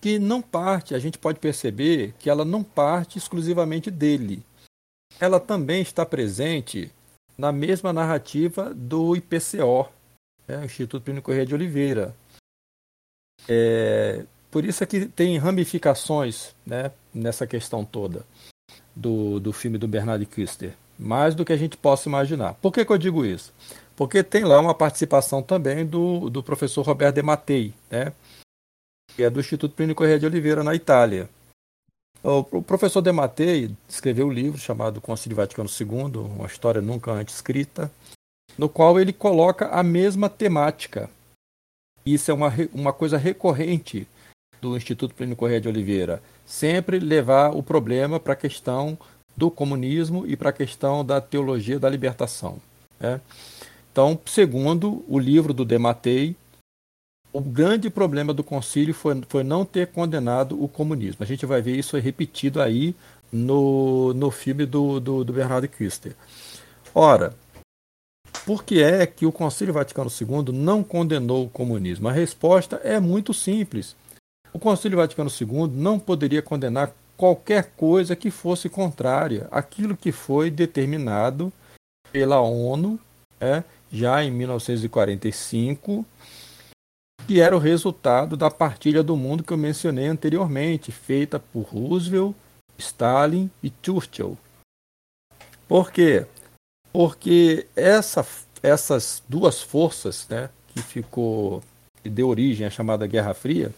que 0.00 0.18
não 0.18 0.42
parte, 0.42 0.94
a 0.94 0.98
gente 0.98 1.18
pode 1.18 1.38
perceber 1.38 2.14
que 2.18 2.28
ela 2.28 2.44
não 2.44 2.62
parte 2.62 3.18
exclusivamente 3.18 3.90
dele 3.90 4.44
ela 5.20 5.40
também 5.40 5.80
está 5.80 6.04
presente 6.04 6.90
na 7.36 7.52
mesma 7.52 7.92
narrativa 7.92 8.72
do 8.74 9.16
IPCO, 9.16 9.88
né, 10.46 10.64
Instituto 10.64 11.02
Plínio 11.02 11.22
Correia 11.22 11.46
de 11.46 11.54
Oliveira. 11.54 12.14
É, 13.48 14.24
por 14.50 14.64
isso 14.64 14.82
é 14.82 14.86
que 14.86 15.06
tem 15.06 15.38
ramificações 15.38 16.54
né, 16.64 16.92
nessa 17.12 17.46
questão 17.46 17.84
toda 17.84 18.24
do, 18.94 19.38
do 19.38 19.52
filme 19.52 19.78
do 19.78 19.88
Bernard 19.88 20.24
Kister, 20.26 20.74
mais 20.98 21.34
do 21.34 21.44
que 21.44 21.52
a 21.52 21.56
gente 21.56 21.76
possa 21.76 22.08
imaginar. 22.08 22.54
Por 22.54 22.72
que, 22.72 22.84
que 22.84 22.92
eu 22.92 22.98
digo 22.98 23.24
isso? 23.24 23.52
Porque 23.94 24.22
tem 24.22 24.44
lá 24.44 24.60
uma 24.60 24.74
participação 24.74 25.42
também 25.42 25.86
do, 25.86 26.28
do 26.28 26.42
professor 26.42 26.82
Roberto 26.82 27.14
de 27.14 27.22
Mattei, 27.22 27.72
né, 27.90 28.12
que 29.14 29.22
é 29.22 29.30
do 29.30 29.40
Instituto 29.40 29.74
Plínio 29.74 29.94
Correia 29.94 30.18
de 30.18 30.26
Oliveira, 30.26 30.62
na 30.62 30.74
Itália. 30.74 31.28
O 32.22 32.60
professor 32.60 33.00
Dematei 33.00 33.70
escreveu 33.88 34.26
um 34.26 34.32
livro 34.32 34.58
chamado 34.58 35.00
Concílio 35.00 35.36
Vaticano 35.36 35.68
II, 35.68 36.18
uma 36.18 36.46
história 36.46 36.80
nunca 36.80 37.12
antes 37.12 37.36
escrita, 37.36 37.90
no 38.58 38.68
qual 38.68 38.98
ele 38.98 39.12
coloca 39.12 39.68
a 39.68 39.82
mesma 39.82 40.28
temática. 40.28 41.08
Isso 42.04 42.30
é 42.30 42.34
uma, 42.34 42.52
uma 42.72 42.92
coisa 42.92 43.16
recorrente 43.16 44.08
do 44.60 44.76
Instituto 44.76 45.14
Plínio 45.14 45.36
Correia 45.36 45.60
de 45.60 45.68
Oliveira, 45.68 46.20
sempre 46.44 46.98
levar 46.98 47.54
o 47.54 47.62
problema 47.62 48.18
para 48.18 48.32
a 48.32 48.36
questão 48.36 48.98
do 49.36 49.50
comunismo 49.50 50.26
e 50.26 50.36
para 50.36 50.50
a 50.50 50.52
questão 50.52 51.04
da 51.04 51.20
teologia 51.20 51.78
da 51.78 51.88
libertação. 51.88 52.58
Né? 52.98 53.20
Então, 53.92 54.18
segundo 54.26 55.04
o 55.08 55.18
livro 55.18 55.52
do 55.52 55.64
Dematei, 55.64 56.34
o 57.32 57.40
grande 57.40 57.90
problema 57.90 58.32
do 58.32 58.42
concílio 58.42 58.94
foi, 58.94 59.20
foi 59.28 59.44
não 59.44 59.64
ter 59.64 59.88
condenado 59.88 60.62
o 60.62 60.66
comunismo. 60.66 61.22
A 61.22 61.26
gente 61.26 61.44
vai 61.44 61.60
ver 61.60 61.76
isso 61.76 61.96
repetido 61.98 62.62
aí 62.62 62.94
no, 63.30 64.14
no 64.14 64.30
filme 64.30 64.64
do, 64.64 64.98
do, 65.00 65.24
do 65.24 65.32
Bernardo 65.32 65.68
Kister. 65.68 66.14
Ora, 66.94 67.34
por 68.46 68.64
que 68.64 68.82
é 68.82 69.06
que 69.06 69.26
o 69.26 69.32
Concílio 69.32 69.74
Vaticano 69.74 70.08
II 70.08 70.52
não 70.52 70.82
condenou 70.82 71.44
o 71.44 71.50
comunismo? 71.50 72.08
A 72.08 72.12
resposta 72.12 72.76
é 72.84 72.98
muito 73.00 73.34
simples. 73.34 73.96
O 74.52 74.58
Concílio 74.58 74.96
Vaticano 74.96 75.28
II 75.28 75.68
não 75.68 75.98
poderia 75.98 76.40
condenar 76.40 76.94
qualquer 77.16 77.72
coisa 77.76 78.14
que 78.14 78.30
fosse 78.30 78.68
contrária 78.68 79.48
àquilo 79.50 79.96
que 79.96 80.12
foi 80.12 80.50
determinado 80.50 81.52
pela 82.12 82.40
ONU 82.40 82.98
é, 83.40 83.62
já 83.90 84.22
em 84.22 84.30
1945 84.30 86.04
que 87.26 87.40
era 87.40 87.56
o 87.56 87.58
resultado 87.58 88.36
da 88.36 88.50
partilha 88.50 89.02
do 89.02 89.16
mundo 89.16 89.42
que 89.42 89.52
eu 89.52 89.58
mencionei 89.58 90.06
anteriormente, 90.06 90.92
feita 90.92 91.40
por 91.40 91.62
Roosevelt, 91.62 92.34
Stalin 92.78 93.50
e 93.62 93.72
Churchill. 93.82 94.38
Por 95.66 95.90
quê? 95.90 96.24
Porque 96.92 97.66
essa, 97.74 98.24
essas 98.62 99.22
duas 99.28 99.60
forças, 99.60 100.26
né, 100.28 100.48
que 100.68 100.80
ficou 100.80 101.62
que 102.00 102.08
deu 102.08 102.28
origem 102.28 102.64
à 102.64 102.70
chamada 102.70 103.06
Guerra 103.06 103.34
Fria, 103.34 103.74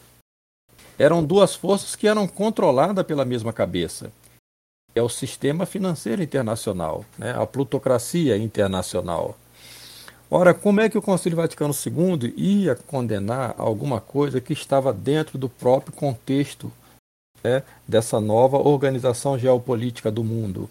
eram 0.99 1.25
duas 1.25 1.55
forças 1.55 1.95
que 1.95 2.09
eram 2.09 2.27
controladas 2.27 3.07
pela 3.07 3.25
mesma 3.25 3.53
cabeça. 3.53 4.11
É 4.95 5.03
o 5.03 5.09
sistema 5.09 5.65
financeiro 5.65 6.23
internacional, 6.23 7.05
né, 7.17 7.33
a 7.37 7.47
plutocracia 7.47 8.37
internacional. 8.37 9.37
Ora, 10.31 10.53
como 10.53 10.81
é 10.81 10.89
que 10.89 10.99
o 10.99 11.03
Concílio 11.03 11.37
Vaticano 11.37 11.73
II 11.73 12.35
ia 12.37 12.75
condenar 12.75 13.55
alguma 13.57 14.01
coisa 14.01 14.41
que 14.41 14.53
estava 14.53 14.93
dentro 14.93 15.39
do 15.39 15.49
próprio 15.49 15.95
contexto 15.95 16.71
né, 17.43 17.63
dessa 17.87 18.21
nova 18.21 18.59
organização 18.59 19.39
geopolítica 19.39 20.11
do 20.11 20.25
mundo? 20.25 20.69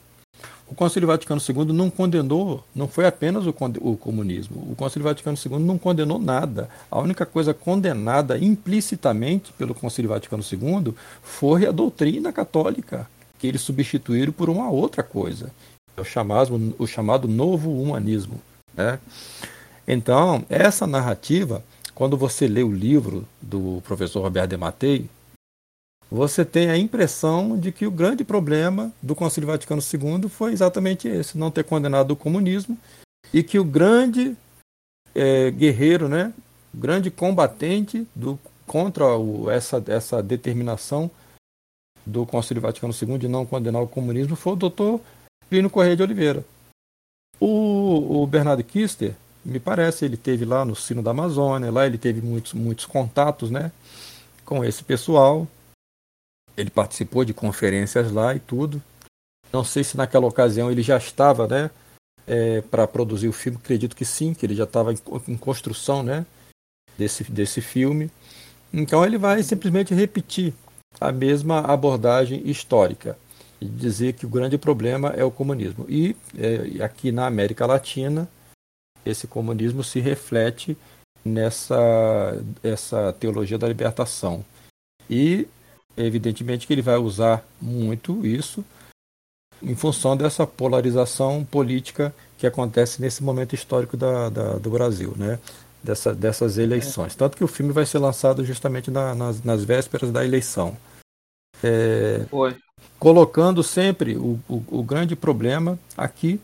O 0.69 0.75
Concílio 0.75 1.07
Vaticano 1.07 1.41
II 1.41 1.73
não 1.73 1.89
condenou, 1.89 2.63
não 2.75 2.89
foi 2.89 3.05
apenas 3.05 3.45
o, 3.45 3.55
o, 3.79 3.95
comunismo. 3.95 4.67
O 4.69 4.75
Concílio 4.75 5.05
Vaticano 5.05 5.37
II 5.37 5.59
não 5.59 5.77
condenou 5.77 6.19
nada. 6.19 6.69
A 6.91 6.99
única 6.99 7.25
coisa 7.25 7.53
condenada 7.53 8.37
implicitamente 8.37 9.53
pelo 9.53 9.73
Concílio 9.73 10.09
Vaticano 10.09 10.43
II 10.43 10.93
foi 11.23 11.65
a 11.65 11.71
doutrina 11.71 12.33
católica, 12.33 13.09
que 13.39 13.47
eles 13.47 13.61
substituíram 13.61 14.33
por 14.33 14.49
uma 14.49 14.69
outra 14.69 15.03
coisa, 15.03 15.51
o 15.95 16.03
chamado, 16.03 16.75
o 16.77 16.85
chamado 16.85 17.29
novo 17.29 17.71
humanismo. 17.71 18.41
Né? 18.75 18.99
Então, 19.87 20.43
essa 20.49 20.85
narrativa, 20.85 21.63
quando 21.95 22.17
você 22.17 22.45
lê 22.45 22.61
o 22.61 22.71
livro 22.71 23.25
do 23.41 23.81
professor 23.85 24.21
Roberto 24.21 24.49
de 24.49 24.57
Matei, 24.57 25.09
você 26.09 26.45
tem 26.45 26.69
a 26.69 26.77
impressão 26.77 27.57
de 27.57 27.71
que 27.71 27.85
o 27.85 27.91
grande 27.91 28.23
problema 28.23 28.91
do 29.01 29.15
Concílio 29.15 29.47
Vaticano 29.47 29.81
II 29.81 30.29
foi 30.29 30.53
exatamente 30.53 31.07
esse, 31.07 31.37
não 31.37 31.51
ter 31.51 31.63
condenado 31.63 32.11
o 32.11 32.15
comunismo, 32.15 32.77
e 33.33 33.43
que 33.43 33.59
o 33.59 33.63
grande 33.63 34.35
é, 35.13 35.51
guerreiro, 35.51 36.07
né, 36.07 36.33
o 36.73 36.77
grande 36.77 37.11
combatente 37.11 38.07
do, 38.15 38.39
contra 38.65 39.17
o, 39.17 39.49
essa, 39.51 39.83
essa 39.87 40.23
determinação 40.23 41.11
do 42.05 42.25
Concílio 42.25 42.61
Vaticano 42.61 42.93
II 42.93 43.17
de 43.17 43.27
não 43.27 43.45
condenar 43.45 43.81
o 43.81 43.87
comunismo 43.87 44.35
foi 44.35 44.53
o 44.53 44.57
doutor 44.57 45.01
Plínio 45.49 45.69
Correia 45.69 45.95
de 45.95 46.03
Oliveira. 46.03 46.43
O, 47.39 48.21
o 48.23 48.27
Bernardo 48.27 48.63
Kister, 48.63 49.13
me 49.43 49.59
parece, 49.59 50.05
ele 50.05 50.17
teve 50.17 50.45
lá 50.45 50.63
no 50.63 50.75
Sino 50.75 51.01
da 51.01 51.11
Amazônia, 51.11 51.71
lá 51.71 51.85
ele 51.85 51.97
teve 51.97 52.21
muitos, 52.21 52.53
muitos 52.53 52.85
contatos 52.85 53.51
né, 53.51 53.71
com 54.45 54.63
esse 54.63 54.83
pessoal. 54.83 55.47
Ele 56.57 56.69
participou 56.69 57.23
de 57.23 57.33
conferências 57.33 58.11
lá 58.11 58.35
e 58.35 58.39
tudo. 58.39 58.81
Não 59.53 59.63
sei 59.63 59.83
se 59.83 59.95
naquela 59.95 60.27
ocasião 60.27 60.69
ele 60.71 60.81
já 60.81 60.97
estava 60.97 61.47
né, 61.47 61.69
é, 62.25 62.61
para 62.61 62.87
produzir 62.87 63.27
o 63.27 63.33
filme, 63.33 63.57
acredito 63.57 63.95
que 63.95 64.03
sim, 64.03 64.33
que 64.33 64.45
ele 64.45 64.55
já 64.55 64.65
estava 64.65 64.91
em, 64.91 64.97
em 65.27 65.37
construção 65.37 66.03
né, 66.03 66.25
desse, 66.97 67.23
desse 67.31 67.61
filme. 67.61 68.11
Então 68.73 69.05
ele 69.05 69.17
vai 69.17 69.41
simplesmente 69.43 69.93
repetir 69.93 70.53
a 70.99 71.11
mesma 71.11 71.59
abordagem 71.61 72.41
histórica 72.49 73.17
e 73.61 73.65
dizer 73.65 74.13
que 74.13 74.25
o 74.25 74.29
grande 74.29 74.57
problema 74.57 75.09
é 75.09 75.23
o 75.23 75.31
comunismo. 75.31 75.85
E 75.87 76.15
é, 76.37 76.83
aqui 76.83 77.11
na 77.11 77.25
América 77.25 77.65
Latina, 77.65 78.27
esse 79.05 79.27
comunismo 79.27 79.83
se 79.83 79.99
reflete 79.99 80.77
nessa 81.23 82.37
essa 82.63 83.13
teologia 83.13 83.57
da 83.57 83.67
libertação. 83.67 84.43
E, 85.09 85.47
evidentemente, 85.97 86.67
que 86.67 86.73
ele 86.73 86.81
vai 86.81 86.97
usar 86.97 87.43
muito 87.61 88.25
isso 88.25 88.63
em 89.61 89.75
função 89.75 90.15
dessa 90.15 90.45
polarização 90.45 91.43
política 91.43 92.13
que 92.37 92.45
acontece 92.45 93.01
nesse 93.01 93.23
momento 93.23 93.55
histórico 93.55 93.97
da, 93.97 94.29
da 94.29 94.53
do 94.53 94.69
Brasil, 94.69 95.13
né? 95.17 95.39
Dessa, 95.83 96.13
dessas 96.13 96.57
eleições. 96.57 97.15
Tanto 97.15 97.37
que 97.37 97.43
o 97.43 97.47
filme 97.47 97.71
vai 97.71 97.85
ser 97.85 97.99
lançado 97.99 98.43
justamente 98.43 98.91
na, 98.91 99.15
nas, 99.15 99.43
nas 99.43 99.63
vésperas 99.63 100.11
da 100.11 100.25
eleição. 100.25 100.75
É, 101.63 102.25
colocando 102.99 103.63
sempre 103.63 104.17
o, 104.17 104.39
o, 104.49 104.63
o, 104.67 104.83
grande 104.83 105.15
problema 105.15 105.79
aqui, 105.95 106.41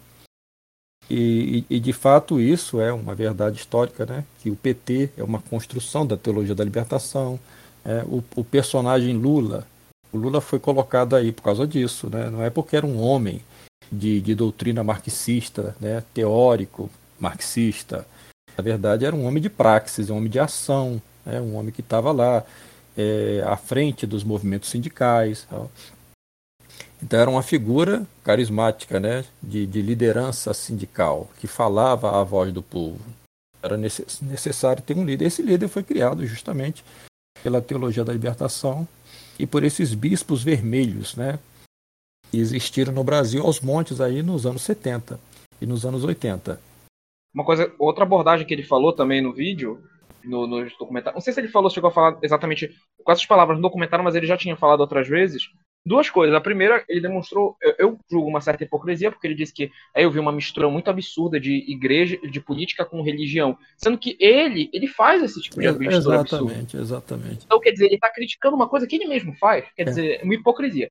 e, 1.09 1.65
e, 1.69 1.75
e, 1.77 1.79
de 1.79 1.93
fato 1.93 2.39
isso 2.39 2.79
é 2.79 2.93
uma 2.93 3.13
verdade 3.13 3.57
histórica, 3.57 4.05
né? 4.05 4.23
que 4.39 4.49
o 4.49 4.55
PT 4.55 5.11
é 5.17 5.23
uma 5.23 5.41
construção 5.41 6.05
da 6.05 6.15
teologia 6.15 6.55
da 6.55 6.63
libertação. 6.63 7.39
É, 7.85 8.03
o, 8.05 8.23
o, 8.35 8.43
personagem 8.43 9.17
Lula, 9.17 9.67
o 10.11 10.17
Lula 10.17 10.39
foi 10.39 10.59
colocado 10.59 11.15
aí 11.15 11.31
por 11.31 11.41
causa 11.41 11.67
disso, 11.67 12.09
né? 12.09 12.29
não 12.29 12.41
é 12.41 12.49
porque 12.49 12.77
era 12.77 12.85
um 12.85 13.01
homem 13.01 13.41
de, 13.91 14.21
de 14.21 14.33
doutrina 14.33 14.83
marxista, 14.83 15.75
né? 15.79 16.03
teórico 16.13 16.89
marxista. 17.19 18.07
Na 18.57 18.63
verdade, 18.63 19.05
era 19.05 19.15
um 19.15 19.25
homem 19.25 19.41
de 19.41 19.49
praxis, 19.49 20.09
um 20.09 20.17
homem 20.17 20.29
de 20.29 20.39
ação, 20.39 21.01
né? 21.25 21.41
um 21.41 21.55
homem 21.55 21.71
que 21.71 21.81
estava 21.81 22.11
lá 22.11 22.43
é, 22.97 23.43
à 23.45 23.57
frente 23.57 24.05
dos 24.05 24.23
movimentos 24.23 24.69
sindicais. 24.69 25.45
Tal. 25.49 25.69
Então 27.03 27.19
era 27.19 27.29
uma 27.29 27.43
figura 27.43 28.07
carismática, 28.23 28.97
né, 28.97 29.25
de, 29.41 29.67
de, 29.67 29.81
liderança 29.81 30.53
sindical, 30.53 31.29
que 31.37 31.47
falava 31.47 32.19
a 32.19 32.23
voz 32.23 32.53
do 32.53 32.63
povo. 32.63 32.99
Era 33.61 33.75
necessário 33.75 34.81
ter 34.81 34.95
um 34.95 35.03
líder. 35.03 35.25
Esse 35.25 35.41
líder 35.41 35.67
foi 35.67 35.83
criado 35.83 36.25
justamente 36.25 36.83
pela 37.43 37.61
teologia 37.61 38.05
da 38.05 38.13
libertação 38.13 38.87
e 39.37 39.45
por 39.45 39.63
esses 39.63 39.93
bispos 39.93 40.41
vermelhos, 40.41 41.15
né, 41.15 41.37
que 42.31 42.37
existiram 42.37 42.93
no 42.93 43.03
Brasil 43.03 43.43
aos 43.43 43.59
montes 43.59 43.99
aí 43.99 44.23
nos 44.23 44.45
anos 44.45 44.61
70 44.61 45.19
e 45.61 45.65
nos 45.65 45.85
anos 45.85 46.03
80. 46.03 46.59
Uma 47.33 47.43
coisa, 47.43 47.71
outra 47.77 48.03
abordagem 48.03 48.47
que 48.47 48.53
ele 48.53 48.63
falou 48.63 48.93
também 48.93 49.21
no 49.21 49.33
vídeo, 49.33 49.83
no, 50.23 50.47
no 50.47 50.65
documentário, 50.79 51.15
não 51.15 51.21
sei 51.21 51.33
se 51.33 51.41
ele 51.41 51.49
falou, 51.49 51.69
chegou 51.69 51.89
a 51.89 51.93
falar 51.93 52.17
exatamente 52.21 52.73
com 53.03 53.11
essas 53.11 53.25
palavras 53.25 53.57
no 53.57 53.61
documentário, 53.61 54.05
mas 54.05 54.15
ele 54.15 54.27
já 54.27 54.37
tinha 54.37 54.55
falado 54.55 54.79
outras 54.79 55.07
vezes, 55.07 55.49
duas 55.85 56.09
coisas. 56.09 56.35
A 56.35 56.41
primeira, 56.41 56.83
ele 56.87 57.01
demonstrou, 57.01 57.55
eu, 57.61 57.75
eu, 57.77 57.99
julgo 58.09 58.29
uma 58.29 58.41
certa 58.41 58.63
hipocrisia, 58.63 59.11
porque 59.11 59.27
ele 59.27 59.35
disse 59.35 59.53
que 59.53 59.71
aí 59.93 60.03
eu 60.03 60.11
vi 60.11 60.19
uma 60.19 60.31
mistura 60.31 60.69
muito 60.69 60.89
absurda 60.89 61.39
de 61.39 61.51
igreja, 61.71 62.17
de 62.17 62.39
política 62.39 62.85
com 62.85 63.01
religião, 63.01 63.57
sendo 63.77 63.97
que 63.97 64.15
ele, 64.19 64.69
ele 64.73 64.87
faz 64.87 65.21
esse 65.23 65.41
tipo 65.41 65.59
de 65.59 65.67
mistura 65.67 65.95
exatamente, 65.95 66.35
absurda. 66.35 66.81
Exatamente, 66.81 67.45
Então, 67.45 67.59
quer 67.59 67.71
dizer, 67.71 67.85
ele 67.85 67.95
está 67.95 68.09
criticando 68.09 68.55
uma 68.55 68.67
coisa 68.67 68.87
que 68.87 68.95
ele 68.95 69.07
mesmo 69.07 69.33
faz, 69.35 69.65
quer 69.75 69.83
é. 69.83 69.85
dizer, 69.85 70.21
uma 70.23 70.33
hipocrisia. 70.33 70.89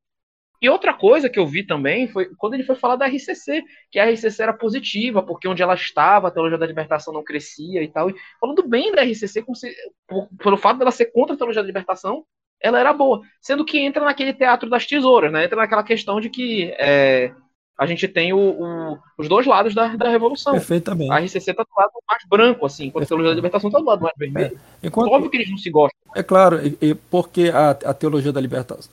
E 0.60 0.68
outra 0.68 0.94
coisa 0.94 1.28
que 1.28 1.40
eu 1.40 1.46
vi 1.46 1.66
também 1.66 2.06
foi 2.06 2.30
quando 2.36 2.54
ele 2.54 2.62
foi 2.62 2.76
falar 2.76 2.94
da 2.94 3.08
RCC, 3.08 3.64
que 3.90 3.98
a 3.98 4.08
RCC 4.08 4.40
era 4.40 4.52
positiva, 4.52 5.20
porque 5.20 5.48
onde 5.48 5.60
ela 5.60 5.74
estava, 5.74 6.28
a 6.28 6.30
teologia 6.30 6.56
da 6.56 6.66
libertação 6.66 7.12
não 7.12 7.24
crescia 7.24 7.82
e 7.82 7.88
tal. 7.88 8.08
E 8.08 8.14
falando 8.40 8.62
bem 8.68 8.92
da 8.92 9.02
RCC, 9.02 9.26
se, 9.26 9.74
por, 10.06 10.28
pelo 10.38 10.56
fato 10.56 10.78
dela 10.78 10.92
ser 10.92 11.06
contra 11.06 11.34
a 11.34 11.36
teologia 11.36 11.62
da 11.62 11.66
libertação, 11.66 12.24
ela 12.62 12.78
era 12.78 12.92
boa. 12.92 13.22
Sendo 13.40 13.64
que 13.64 13.78
entra 13.78 14.04
naquele 14.04 14.32
teatro 14.32 14.70
das 14.70 14.86
tesouras, 14.86 15.32
né? 15.32 15.44
Entra 15.44 15.56
naquela 15.56 15.82
questão 15.82 16.20
de 16.20 16.30
que 16.30 16.72
é, 16.78 17.34
a 17.76 17.86
gente 17.86 18.06
tem 18.06 18.32
o, 18.32 18.38
o, 18.38 18.98
os 19.18 19.28
dois 19.28 19.46
lados 19.46 19.74
da, 19.74 19.96
da 19.96 20.08
revolução. 20.08 20.52
Perfeitamente. 20.52 21.10
A 21.10 21.18
RCC 21.18 21.50
está 21.50 21.64
do 21.64 21.76
lado 21.76 21.92
mais 22.08 22.22
branco, 22.28 22.64
assim, 22.64 22.86
enquanto 22.86 23.04
a 23.04 23.08
teologia 23.08 23.30
da 23.30 23.36
libertação 23.36 23.68
está 23.68 23.80
do 23.80 23.86
lado 23.86 24.02
mais 24.02 24.14
vermelho. 24.16 24.58
É. 24.82 24.86
Enquanto... 24.86 25.10
Óbvio 25.10 25.30
que 25.30 25.38
eles 25.38 25.50
não 25.50 25.58
se 25.58 25.70
gostam. 25.70 25.98
É 26.14 26.22
claro, 26.22 26.60
e, 26.80 26.94
porque 26.94 27.50
a, 27.52 27.70
a 27.70 27.94
teologia 27.94 28.32
da 28.32 28.40
libertação. 28.40 28.92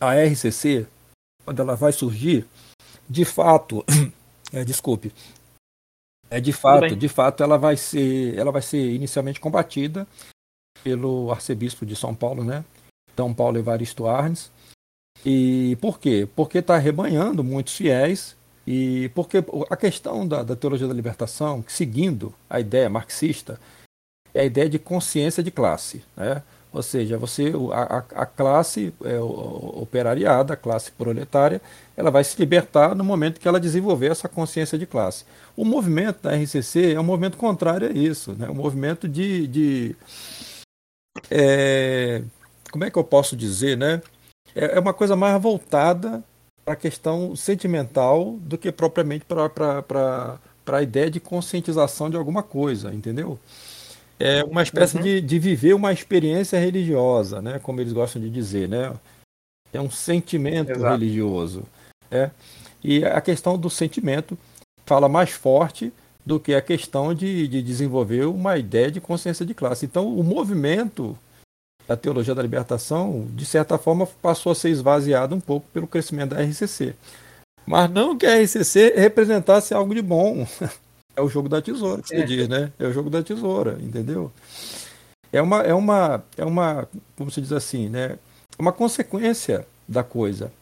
A, 0.00 0.14
RCC, 0.14 0.86
quando 1.44 1.60
ela 1.60 1.76
vai 1.76 1.92
surgir, 1.92 2.46
de 3.08 3.24
fato. 3.24 3.84
É, 4.52 4.62
desculpe. 4.62 5.12
É 6.30 6.40
de 6.40 6.52
fato, 6.52 6.94
de 6.94 7.08
fato, 7.08 7.42
ela 7.42 7.58
vai 7.58 7.76
ser, 7.76 8.38
ela 8.38 8.52
vai 8.52 8.62
ser 8.62 8.78
inicialmente 8.92 9.40
combatida 9.40 10.06
pelo 10.82 11.30
arcebispo 11.30 11.86
de 11.86 11.94
São 11.94 12.14
Paulo, 12.14 12.42
né? 12.44 12.64
São 13.16 13.32
Paulo 13.32 13.58
Evaristo 13.58 14.06
Arnes. 14.06 14.50
E 15.24 15.76
por 15.80 15.98
quê? 15.98 16.28
Porque 16.34 16.58
está 16.58 16.76
rebanhando 16.76 17.42
muitos 17.44 17.74
fiéis 17.74 18.36
e 18.66 19.10
porque 19.14 19.44
a 19.70 19.76
questão 19.76 20.26
da, 20.26 20.42
da, 20.42 20.56
teologia 20.56 20.88
da 20.88 20.94
libertação, 20.94 21.64
seguindo 21.68 22.34
a 22.48 22.60
ideia 22.60 22.88
marxista, 22.88 23.60
é 24.32 24.40
a 24.40 24.44
ideia 24.44 24.68
de 24.68 24.78
consciência 24.78 25.42
de 25.42 25.50
classe. 25.50 26.02
Né? 26.16 26.42
Ou 26.72 26.82
seja, 26.82 27.16
você 27.16 27.52
a, 27.72 27.98
a 28.22 28.26
classe 28.26 28.92
é, 29.04 29.16
operariada, 29.20 30.54
a 30.54 30.56
classe 30.56 30.90
proletária, 30.90 31.62
ela 31.96 32.10
vai 32.10 32.24
se 32.24 32.36
libertar 32.36 32.96
no 32.96 33.04
momento 33.04 33.38
que 33.38 33.46
ela 33.46 33.60
desenvolver 33.60 34.10
essa 34.10 34.28
consciência 34.28 34.76
de 34.76 34.84
classe. 34.84 35.24
O 35.56 35.64
movimento 35.64 36.22
da 36.22 36.34
RCC 36.34 36.94
é 36.94 37.00
um 37.00 37.04
movimento 37.04 37.36
contrário 37.36 37.88
a 37.88 37.92
isso, 37.92 38.32
né? 38.32 38.50
um 38.50 38.54
movimento 38.54 39.08
de, 39.08 39.46
de 39.46 39.96
é, 41.30 42.22
como 42.70 42.84
é 42.84 42.90
que 42.90 42.98
eu 42.98 43.04
posso 43.04 43.36
dizer, 43.36 43.76
né? 43.76 44.02
É, 44.54 44.76
é 44.76 44.80
uma 44.80 44.94
coisa 44.94 45.16
mais 45.16 45.40
voltada 45.40 46.22
para 46.64 46.74
a 46.74 46.76
questão 46.76 47.36
sentimental 47.36 48.36
do 48.40 48.56
que 48.56 48.72
propriamente 48.72 49.24
para 49.24 50.38
a 50.66 50.82
ideia 50.82 51.10
de 51.10 51.20
conscientização 51.20 52.08
de 52.08 52.16
alguma 52.16 52.42
coisa, 52.42 52.92
entendeu? 52.92 53.38
É 54.18 54.44
uma 54.44 54.62
espécie 54.62 54.96
uhum. 54.96 55.02
de, 55.02 55.20
de 55.20 55.38
viver 55.38 55.74
uma 55.74 55.92
experiência 55.92 56.58
religiosa, 56.58 57.42
né? 57.42 57.58
Como 57.58 57.80
eles 57.80 57.92
gostam 57.92 58.22
de 58.22 58.30
dizer, 58.30 58.68
né? 58.68 58.92
É 59.72 59.80
um 59.80 59.90
sentimento 59.90 60.70
Exato. 60.70 60.92
religioso. 60.92 61.64
É? 62.10 62.30
E 62.82 63.04
a 63.04 63.20
questão 63.20 63.58
do 63.58 63.68
sentimento 63.68 64.38
fala 64.86 65.08
mais 65.08 65.30
forte 65.30 65.92
do 66.24 66.40
que 66.40 66.54
a 66.54 66.62
questão 66.62 67.14
de, 67.14 67.46
de 67.46 67.62
desenvolver 67.62 68.24
uma 68.26 68.56
ideia 68.56 68.90
de 68.90 69.00
consciência 69.00 69.44
de 69.44 69.54
classe. 69.54 69.84
Então, 69.84 70.08
o 70.08 70.24
movimento 70.24 71.16
da 71.86 71.96
teologia 71.96 72.34
da 72.34 72.42
libertação, 72.42 73.26
de 73.34 73.44
certa 73.44 73.76
forma, 73.76 74.06
passou 74.22 74.52
a 74.52 74.54
ser 74.54 74.70
esvaziado 74.70 75.34
um 75.34 75.40
pouco 75.40 75.66
pelo 75.72 75.86
crescimento 75.86 76.34
da 76.34 76.42
RCC. 76.42 76.94
Mas 77.66 77.90
não 77.90 78.16
que 78.16 78.26
a 78.26 78.42
RCC 78.42 78.94
representasse 78.96 79.74
algo 79.74 79.94
de 79.94 80.02
bom. 80.02 80.46
É 81.16 81.22
o 81.22 81.28
jogo 81.28 81.48
da 81.48 81.62
tesoura 81.62 82.02
que 82.02 82.08
você 82.08 82.16
é. 82.16 82.24
diz, 82.24 82.48
né? 82.48 82.72
É 82.76 82.88
o 82.88 82.92
jogo 82.92 83.08
da 83.08 83.22
tesoura, 83.22 83.78
entendeu? 83.80 84.32
É 85.32 85.40
uma, 85.40 85.62
é 85.62 85.72
uma, 85.72 86.24
é 86.36 86.44
uma, 86.44 86.88
como 87.16 87.30
se 87.30 87.40
diz 87.40 87.52
assim, 87.52 87.88
né? 87.88 88.18
É 88.58 88.60
uma 88.60 88.72
consequência 88.72 89.64
da 89.86 90.02
coisa. 90.02 90.52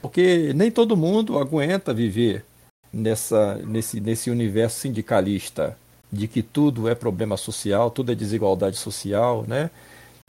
Porque 0.00 0.52
nem 0.54 0.70
todo 0.70 0.96
mundo 0.96 1.36
aguenta 1.36 1.92
viver 1.92 2.44
nessa, 2.92 3.56
nesse, 3.56 4.00
nesse 4.00 4.30
universo 4.30 4.80
sindicalista 4.80 5.76
de 6.10 6.28
que 6.28 6.42
tudo 6.42 6.88
é 6.88 6.94
problema 6.94 7.36
social, 7.36 7.90
tudo 7.90 8.12
é 8.12 8.14
desigualdade 8.14 8.76
social, 8.76 9.44
né? 9.46 9.70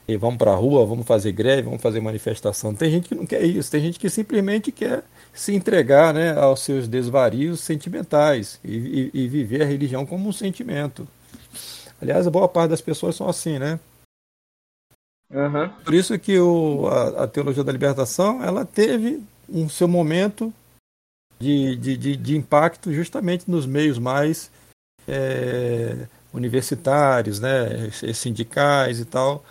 E 0.08 0.16
vamos 0.16 0.38
para 0.38 0.52
a 0.52 0.56
rua, 0.56 0.86
vamos 0.86 1.06
fazer 1.06 1.34
greve, 1.34 1.64
vamos 1.64 1.82
fazer 1.82 2.00
manifestação. 2.00 2.74
Tem 2.74 2.90
gente 2.90 3.10
que 3.10 3.16
não 3.16 3.26
quer 3.26 3.44
isso, 3.44 3.70
tem 3.70 3.82
gente 3.82 4.00
que 4.00 4.10
simplesmente 4.10 4.72
quer 4.72 5.04
se 5.34 5.54
entregar 5.54 6.14
né, 6.14 6.34
aos 6.34 6.62
seus 6.62 6.88
desvarios 6.88 7.60
sentimentais 7.60 8.60
e, 8.64 9.12
e, 9.14 9.24
e 9.24 9.28
viver 9.28 9.62
a 9.64 9.66
religião 9.66 10.06
como 10.06 10.30
um 10.30 10.32
sentimento. 10.32 11.08
Aliás, 12.02 12.26
a 12.26 12.32
boa 12.32 12.48
parte 12.48 12.70
das 12.70 12.82
pessoas 12.82 13.16
são 13.16 13.28
assim, 13.28 13.60
né? 13.60 13.80
Uhum. 15.30 15.70
Por 15.84 15.94
isso 15.94 16.18
que 16.18 16.40
o, 16.40 16.88
a, 16.88 17.24
a, 17.24 17.28
teologia 17.28 17.64
da 17.64 17.72
libertação 17.72 18.42
ela 18.42 18.64
teve 18.64 19.22
um 19.50 19.68
seu 19.68 19.88
momento 19.88 20.54
de, 21.40 21.76
de, 21.76 21.98
de, 21.98 22.16
de 22.16 22.38
impacto 22.38 22.94
justamente 22.94 23.50
nos 23.50 23.66
meios 23.66 24.00
mais 24.00 24.52
é, 25.08 26.08
universitários, 26.34 27.40
né, 27.40 27.90
sindicais 28.14 29.00
e 29.00 29.06
tal, 29.06 29.44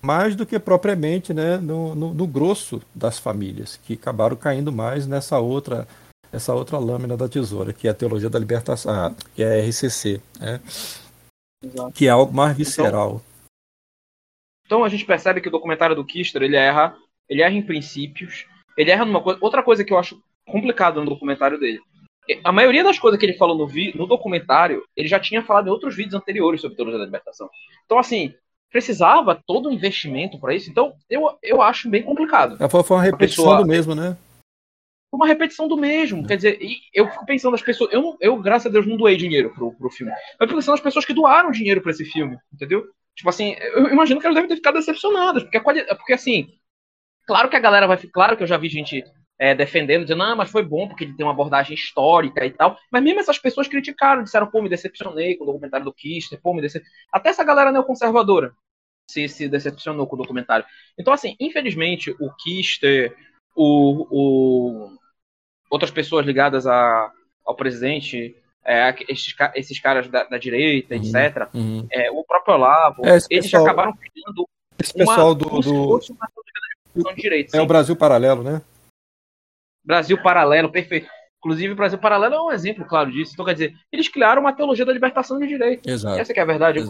mais 0.00 0.36
do 0.36 0.46
que 0.46 0.58
propriamente 0.58 1.34
né, 1.34 1.56
no, 1.56 1.94
no, 1.94 2.14
no, 2.14 2.26
grosso 2.26 2.80
das 2.94 3.18
famílias, 3.18 3.76
que 3.76 3.94
acabaram 3.94 4.36
caindo 4.36 4.72
mais 4.72 5.06
nessa 5.06 5.38
outra 5.38 5.86
essa 6.32 6.52
outra 6.52 6.76
lâmina 6.78 7.16
da 7.16 7.28
tesoura, 7.28 7.72
que 7.72 7.86
é 7.86 7.90
a 7.90 7.94
teologia 7.94 8.28
da 8.28 8.38
libertação, 8.38 8.92
ah, 8.92 9.14
que 9.34 9.42
é 9.42 9.60
a 9.60 9.68
RCC, 9.68 10.20
né, 10.38 10.60
que 11.94 12.06
é 12.06 12.10
algo 12.10 12.34
mais 12.34 12.56
visceral. 12.56 13.22
Então, 13.22 13.36
então, 14.66 14.84
a 14.84 14.88
gente 14.88 15.04
percebe 15.04 15.40
que 15.40 15.48
o 15.48 15.52
documentário 15.52 15.94
do 15.94 16.04
Kister 16.04 16.42
ele 16.42 16.56
erra, 16.56 16.96
ele 17.28 17.40
erra 17.40 17.54
em 17.54 17.62
princípios, 17.62 18.44
ele 18.76 18.90
erra 18.90 19.04
numa 19.04 19.22
coisa. 19.22 19.38
Outra 19.40 19.62
coisa 19.62 19.84
que 19.84 19.92
eu 19.92 19.98
acho 19.98 20.20
complicado 20.46 21.00
no 21.00 21.10
documentário 21.10 21.58
dele. 21.58 21.80
A 22.42 22.50
maioria 22.50 22.82
das 22.82 22.98
coisas 22.98 23.18
que 23.20 23.26
ele 23.26 23.36
falou 23.36 23.56
no, 23.56 23.66
vi, 23.66 23.96
no 23.96 24.06
documentário, 24.06 24.82
ele 24.96 25.06
já 25.06 25.20
tinha 25.20 25.42
falado 25.42 25.68
em 25.68 25.70
outros 25.70 25.94
vídeos 25.94 26.14
anteriores 26.14 26.60
sobre 26.60 26.76
teologia 26.76 26.98
da 26.98 27.04
libertação. 27.04 27.48
Então, 27.84 27.98
assim, 27.98 28.34
precisava 28.70 29.40
todo 29.46 29.68
um 29.68 29.72
investimento 29.72 30.38
para 30.38 30.54
isso. 30.54 30.68
Então, 30.68 30.94
eu, 31.08 31.38
eu 31.42 31.62
acho 31.62 31.88
bem 31.88 32.02
complicado. 32.02 32.56
É, 32.62 32.68
foi, 32.68 32.82
foi 32.82 32.96
uma 32.96 33.02
repetição 33.02 33.44
pessoa, 33.44 33.62
do 33.62 33.66
mesmo, 33.66 33.94
né? 33.94 34.16
Uma 35.12 35.26
repetição 35.26 35.68
do 35.68 35.76
mesmo. 35.76 36.24
É. 36.24 36.28
Quer 36.28 36.36
dizer, 36.36 36.58
eu 36.92 37.08
fico 37.08 37.24
pensando 37.24 37.52
nas 37.52 37.62
pessoas. 37.62 37.92
Eu, 37.92 38.16
eu, 38.20 38.36
graças 38.42 38.66
a 38.66 38.70
Deus, 38.70 38.86
não 38.86 38.96
doei 38.96 39.16
dinheiro 39.16 39.54
pro, 39.54 39.72
pro 39.72 39.90
filme. 39.90 40.12
Mas 40.12 40.40
eu 40.40 40.48
fico 40.48 40.58
pensando 40.58 40.74
nas 40.74 40.82
pessoas 40.82 41.04
que 41.04 41.14
doaram 41.14 41.50
dinheiro 41.50 41.80
para 41.80 41.92
esse 41.92 42.04
filme, 42.04 42.36
entendeu? 42.52 42.84
Tipo 43.14 43.30
assim, 43.30 43.54
eu 43.58 43.88
imagino 43.88 44.20
que 44.20 44.26
elas 44.26 44.34
devem 44.34 44.48
ter 44.48 44.56
ficado 44.56 44.74
decepcionadas. 44.74 45.44
Porque, 45.44 45.60
porque 45.60 46.12
assim, 46.12 46.48
claro 47.26 47.48
que 47.48 47.56
a 47.56 47.60
galera 47.60 47.86
vai 47.86 47.96
ficar. 47.96 48.12
Claro 48.12 48.36
que 48.36 48.42
eu 48.42 48.48
já 48.48 48.58
vi 48.58 48.68
gente 48.68 49.04
é, 49.38 49.54
defendendo, 49.54 50.02
dizendo, 50.02 50.22
ah, 50.22 50.34
mas 50.34 50.50
foi 50.50 50.62
bom 50.62 50.88
porque 50.88 51.04
ele 51.04 51.14
tem 51.14 51.24
uma 51.24 51.32
abordagem 51.32 51.74
histórica 51.74 52.44
e 52.44 52.50
tal. 52.50 52.78
Mas 52.90 53.02
mesmo 53.02 53.20
essas 53.20 53.38
pessoas 53.38 53.68
criticaram, 53.68 54.22
disseram, 54.22 54.46
pô, 54.46 54.62
me 54.62 54.68
decepcionei 54.68 55.36
com 55.36 55.44
o 55.44 55.46
documentário 55.46 55.84
do 55.84 55.92
Kister, 55.92 56.40
pô, 56.40 56.54
me 56.54 56.62
decepcionei. 56.62 56.98
Até 57.12 57.30
essa 57.30 57.44
galera 57.44 57.70
neoconservadora 57.70 58.52
se, 59.10 59.28
se 59.28 59.48
decepcionou 59.48 60.06
com 60.06 60.16
o 60.16 60.18
documentário. 60.18 60.64
Então, 60.98 61.12
assim, 61.12 61.36
infelizmente, 61.38 62.14
o 62.18 62.32
Kister, 62.34 63.14
o, 63.54 64.06
o 64.10 64.96
outras 65.70 65.90
pessoas 65.90 66.24
ligadas 66.24 66.66
a, 66.66 67.12
ao 67.44 67.54
presidente, 67.54 68.36
é, 68.64 68.94
esses, 69.08 69.34
esses 69.54 69.78
caras 69.78 70.08
da, 70.08 70.24
da 70.24 70.38
direita, 70.38 70.94
uhum, 70.94 71.02
etc., 71.02 71.48
uhum. 71.54 71.86
É, 71.90 72.10
o 72.10 72.24
próprio 72.24 72.54
Olavo, 72.54 73.04
é, 73.04 73.18
eles 73.30 73.46
pessoal, 73.46 73.64
acabaram 73.64 73.92
criando 73.92 74.48
esse 74.78 74.94
pessoal 74.94 75.28
uma, 75.28 75.34
do, 75.34 75.60
do... 75.60 76.00
Uma 76.94 77.14
de 77.14 77.20
direita, 77.20 77.56
é 77.56 77.60
sim. 77.60 77.64
o 77.64 77.66
Brasil 77.68 77.94
Paralelo, 77.94 78.42
né? 78.42 78.62
Brasil 79.86 80.20
Paralelo, 80.22 80.70
perfeito. 80.70 81.08
Inclusive, 81.38 81.72
o 81.72 81.76
Brasil 81.76 81.98
Paralelo 81.98 82.34
é 82.34 82.42
um 82.42 82.50
exemplo 82.50 82.84
claro 82.84 83.10
disso. 83.10 83.32
Então, 83.32 83.44
quer 83.44 83.52
dizer, 83.52 83.72
eles 83.92 84.08
criaram 84.08 84.42
uma 84.42 84.52
teologia 84.52 84.84
da 84.84 84.92
libertação 84.92 85.38
de 85.38 85.46
direito. 85.46 85.88
Exato. 85.88 86.18
Essa 86.18 86.32
é 86.32 86.40
a 86.40 86.44
verdade. 86.44 86.80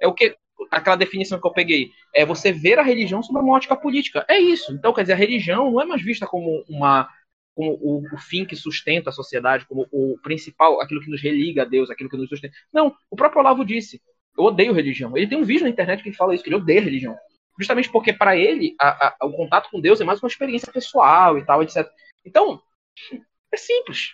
É 0.00 0.06
o 0.06 0.12
que 0.12 0.36
aquela 0.70 0.96
definição 0.96 1.40
que 1.40 1.46
eu 1.46 1.52
peguei, 1.52 1.90
é 2.14 2.24
você 2.24 2.52
ver 2.52 2.78
a 2.78 2.82
religião 2.82 3.22
sob 3.22 3.38
uma 3.38 3.54
ótica 3.54 3.76
política. 3.76 4.24
É 4.28 4.38
isso. 4.38 4.72
Então, 4.72 4.92
quer 4.92 5.02
dizer, 5.02 5.12
a 5.12 5.16
religião 5.16 5.70
não 5.70 5.80
é 5.80 5.84
mais 5.84 6.02
vista 6.02 6.26
como 6.26 6.64
uma 6.68 7.08
como 7.54 7.72
o, 7.80 8.02
o, 8.12 8.18
fim 8.18 8.44
que 8.44 8.54
sustenta 8.54 9.08
a 9.08 9.12
sociedade, 9.12 9.64
como 9.66 9.86
o 9.90 10.18
principal, 10.22 10.78
aquilo 10.78 11.00
que 11.00 11.10
nos 11.10 11.22
religa 11.22 11.62
a 11.62 11.64
Deus, 11.64 11.88
aquilo 11.88 12.10
que 12.10 12.16
nos 12.16 12.28
sustenta. 12.28 12.54
Não, 12.70 12.94
o 13.10 13.16
próprio 13.16 13.40
Olavo 13.40 13.64
disse: 13.64 13.98
eu 14.36 14.44
odeio 14.44 14.74
religião. 14.74 15.16
Ele 15.16 15.26
tem 15.26 15.38
um 15.38 15.44
vídeo 15.44 15.64
na 15.64 15.70
internet 15.70 16.02
que 16.02 16.10
ele 16.10 16.16
fala 16.16 16.34
isso, 16.34 16.44
que 16.44 16.50
ele 16.50 16.56
odeia 16.56 16.82
religião. 16.82 17.16
Justamente 17.58 17.90
porque, 17.90 18.12
para 18.12 18.36
ele, 18.36 18.74
a, 18.78 19.14
a, 19.20 19.26
o 19.26 19.32
contato 19.32 19.70
com 19.70 19.80
Deus 19.80 20.00
é 20.00 20.04
mais 20.04 20.22
uma 20.22 20.28
experiência 20.28 20.70
pessoal 20.70 21.38
e 21.38 21.46
tal, 21.46 21.62
etc. 21.62 21.88
Então, 22.26 22.60
é 23.52 23.56
simples. 23.56 24.12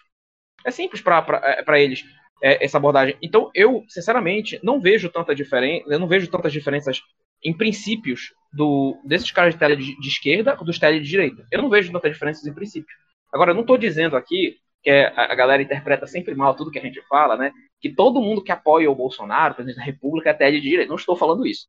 É 0.65 0.71
simples 0.71 1.01
para 1.01 1.41
é, 1.43 1.83
eles 1.83 2.05
é, 2.43 2.65
essa 2.65 2.77
abordagem. 2.77 3.17
Então, 3.23 3.51
eu, 3.55 3.85
sinceramente, 3.89 4.61
não 4.63 4.81
vejo 4.81 5.09
tanta 5.09 5.35
diferença, 5.35 5.85
eu 5.89 5.99
não 5.99 6.07
vejo 6.07 6.29
tantas 6.31 6.53
diferenças 6.53 7.01
em 7.43 7.57
princípios 7.57 8.33
do, 8.53 9.01
desses 9.05 9.31
caras 9.31 9.55
de 9.55 9.59
tele 9.59 9.77
de, 9.77 9.99
de 9.99 10.09
esquerda 10.09 10.55
dos 10.57 10.79
tele 10.79 11.01
de 11.01 11.09
direita. 11.09 11.47
Eu 11.51 11.63
não 11.63 11.71
vejo 11.71 11.91
tantas 11.91 12.13
diferenças 12.13 12.47
em 12.47 12.55
princípio. 12.55 12.95
Agora, 13.33 13.51
eu 13.51 13.55
não 13.55 13.63
estou 13.63 13.79
dizendo 13.79 14.17
aqui 14.17 14.59
que 14.83 14.91
é, 14.91 15.07
a 15.17 15.35
galera 15.35 15.63
interpreta 15.63 16.07
sempre 16.07 16.35
mal 16.35 16.55
tudo 16.55 16.71
que 16.71 16.79
a 16.79 16.83
gente 16.83 17.01
fala, 17.03 17.37
né? 17.37 17.53
Que 17.81 17.89
todo 17.89 18.21
mundo 18.21 18.43
que 18.43 18.53
apoia 18.53 18.91
o 18.91 18.95
Bolsonaro, 18.95 19.55
presidente 19.55 19.79
da 19.79 19.85
República, 19.85 20.31
é 20.31 20.35
tele 20.35 20.61
de 20.61 20.69
direita. 20.69 20.89
Não 20.89 20.97
estou 20.97 21.17
falando 21.17 21.47
isso. 21.47 21.67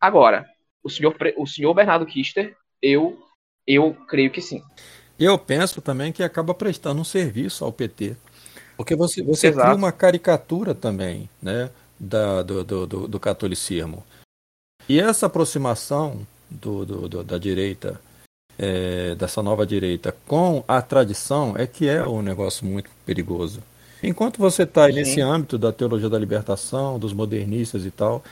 Agora, 0.00 0.46
o 0.82 0.88
senhor, 0.88 1.16
o 1.36 1.46
senhor 1.46 1.72
Bernardo 1.74 2.06
Kister, 2.06 2.56
eu, 2.82 3.18
eu 3.66 3.94
creio 4.08 4.30
que 4.30 4.40
sim. 4.40 4.62
Eu 5.20 5.38
penso 5.38 5.82
também 5.82 6.12
que 6.12 6.22
acaba 6.22 6.54
prestando 6.54 7.02
um 7.02 7.04
serviço 7.04 7.62
ao 7.62 7.70
PT. 7.70 8.16
Porque 8.78 8.96
você, 8.96 9.22
você 9.22 9.52
cria 9.52 9.74
uma 9.74 9.92
caricatura 9.92 10.74
também 10.74 11.28
né, 11.42 11.68
da, 11.98 12.42
do, 12.42 12.64
do, 12.64 12.86
do, 12.86 13.08
do 13.08 13.20
catolicismo. 13.20 14.02
E 14.88 14.98
essa 14.98 15.26
aproximação 15.26 16.26
do, 16.48 16.86
do, 16.86 17.08
do 17.08 17.22
da 17.22 17.36
direita, 17.36 18.00
é, 18.58 19.14
dessa 19.14 19.42
nova 19.42 19.66
direita, 19.66 20.16
com 20.26 20.64
a 20.66 20.80
tradição 20.80 21.54
é 21.54 21.66
que 21.66 21.86
é 21.86 22.02
um 22.08 22.22
negócio 22.22 22.64
muito 22.64 22.88
perigoso. 23.04 23.62
Enquanto 24.02 24.38
você 24.38 24.62
está 24.62 24.88
nesse 24.88 25.20
âmbito 25.20 25.58
da 25.58 25.70
teologia 25.70 26.08
da 26.08 26.18
libertação, 26.18 26.98
dos 26.98 27.12
modernistas 27.12 27.84
e 27.84 27.90
tal, 27.90 28.24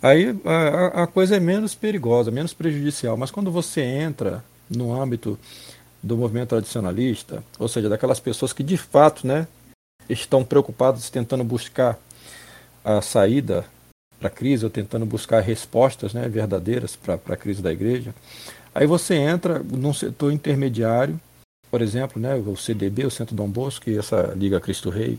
aí 0.00 0.28
a, 0.44 1.02
a 1.02 1.06
coisa 1.08 1.36
é 1.36 1.40
menos 1.40 1.74
perigosa, 1.74 2.30
menos 2.30 2.54
prejudicial. 2.54 3.16
Mas 3.16 3.32
quando 3.32 3.50
você 3.50 3.80
entra 3.80 4.44
no 4.70 4.94
âmbito 4.94 5.36
do 6.06 6.16
movimento 6.16 6.50
tradicionalista, 6.50 7.42
ou 7.58 7.68
seja, 7.68 7.88
daquelas 7.88 8.20
pessoas 8.20 8.52
que 8.52 8.62
de 8.62 8.76
fato 8.76 9.26
né, 9.26 9.46
estão 10.08 10.44
preocupados 10.44 11.10
tentando 11.10 11.42
buscar 11.42 11.98
a 12.84 13.02
saída 13.02 13.64
para 14.18 14.28
a 14.28 14.30
crise, 14.30 14.64
ou 14.64 14.70
tentando 14.70 15.04
buscar 15.04 15.40
respostas 15.40 16.14
né, 16.14 16.28
verdadeiras 16.28 16.96
para 16.96 17.18
a 17.28 17.36
crise 17.36 17.60
da 17.60 17.72
igreja, 17.72 18.14
aí 18.74 18.86
você 18.86 19.14
entra 19.14 19.58
num 19.58 19.92
setor 19.92 20.32
intermediário, 20.32 21.20
por 21.70 21.82
exemplo, 21.82 22.22
né, 22.22 22.34
o 22.34 22.56
CDB, 22.56 23.04
o 23.04 23.10
Centro 23.10 23.34
Dom 23.34 23.48
Bosco, 23.48 23.90
e 23.90 23.98
essa 23.98 24.32
Liga 24.36 24.60
Cristo 24.60 24.88
Rei, 24.88 25.18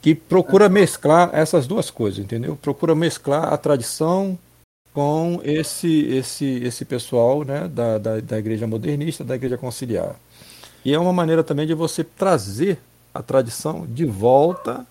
que 0.00 0.14
procura 0.14 0.68
mesclar 0.68 1.30
essas 1.32 1.66
duas 1.66 1.90
coisas, 1.90 2.18
entendeu? 2.18 2.56
Procura 2.56 2.94
mesclar 2.94 3.52
a 3.52 3.56
tradição 3.56 4.38
com 4.96 5.42
esse 5.44 6.06
esse 6.06 6.46
esse 6.64 6.82
pessoal 6.86 7.44
né, 7.44 7.68
da, 7.68 7.98
da, 7.98 8.18
da 8.18 8.38
igreja 8.38 8.66
modernista, 8.66 9.22
da 9.22 9.34
igreja 9.34 9.58
conciliar. 9.58 10.18
E 10.82 10.94
é 10.94 10.98
uma 10.98 11.12
maneira 11.12 11.44
também 11.44 11.66
de 11.66 11.74
você 11.74 12.02
trazer 12.02 12.78
a 13.12 13.22
tradição 13.22 13.86
de 13.86 14.06
volta 14.06 14.86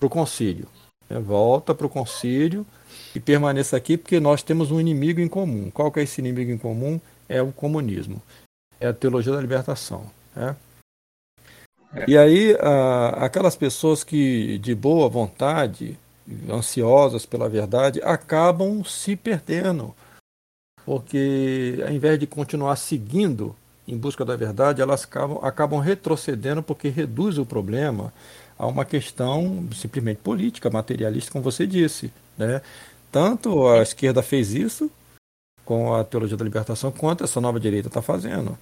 para 0.00 0.06
o 0.08 0.10
concílio. 0.10 0.66
Né? 1.08 1.20
Volta 1.20 1.76
para 1.76 1.86
o 1.86 1.88
concílio 1.88 2.66
e 3.14 3.20
permaneça 3.20 3.76
aqui 3.76 3.96
porque 3.96 4.18
nós 4.18 4.42
temos 4.42 4.72
um 4.72 4.80
inimigo 4.80 5.20
em 5.20 5.28
comum. 5.28 5.70
Qual 5.70 5.92
que 5.92 6.00
é 6.00 6.02
esse 6.02 6.20
inimigo 6.20 6.50
em 6.50 6.58
comum? 6.58 7.00
É 7.28 7.40
o 7.40 7.52
comunismo. 7.52 8.20
É 8.80 8.88
a 8.88 8.92
teologia 8.92 9.32
da 9.32 9.40
libertação. 9.40 10.10
Né? 10.34 10.56
E 12.08 12.18
aí, 12.18 12.56
aquelas 13.14 13.54
pessoas 13.54 14.02
que 14.02 14.58
de 14.58 14.74
boa 14.74 15.08
vontade 15.08 15.96
ansiosas 16.50 17.26
pela 17.26 17.48
verdade, 17.48 18.00
acabam 18.02 18.84
se 18.84 19.16
perdendo. 19.16 19.94
Porque 20.84 21.82
ao 21.86 21.92
invés 21.92 22.18
de 22.18 22.26
continuar 22.26 22.76
seguindo 22.76 23.54
em 23.86 23.96
busca 23.96 24.24
da 24.24 24.36
verdade, 24.36 24.82
elas 24.82 25.04
acabam, 25.04 25.38
acabam 25.42 25.80
retrocedendo 25.80 26.62
porque 26.62 26.88
reduz 26.88 27.38
o 27.38 27.46
problema 27.46 28.12
a 28.58 28.66
uma 28.66 28.84
questão 28.84 29.68
simplesmente 29.72 30.18
política, 30.18 30.68
materialista, 30.68 31.30
como 31.30 31.44
você 31.44 31.66
disse. 31.66 32.12
Né? 32.36 32.60
Tanto 33.10 33.66
a 33.66 33.82
esquerda 33.82 34.22
fez 34.22 34.52
isso 34.52 34.90
com 35.64 35.94
a 35.94 36.04
teologia 36.04 36.36
da 36.36 36.44
libertação, 36.44 36.90
quanto 36.90 37.24
essa 37.24 37.40
nova 37.40 37.60
direita 37.60 37.88
está 37.88 38.00
fazendo. 38.00 38.56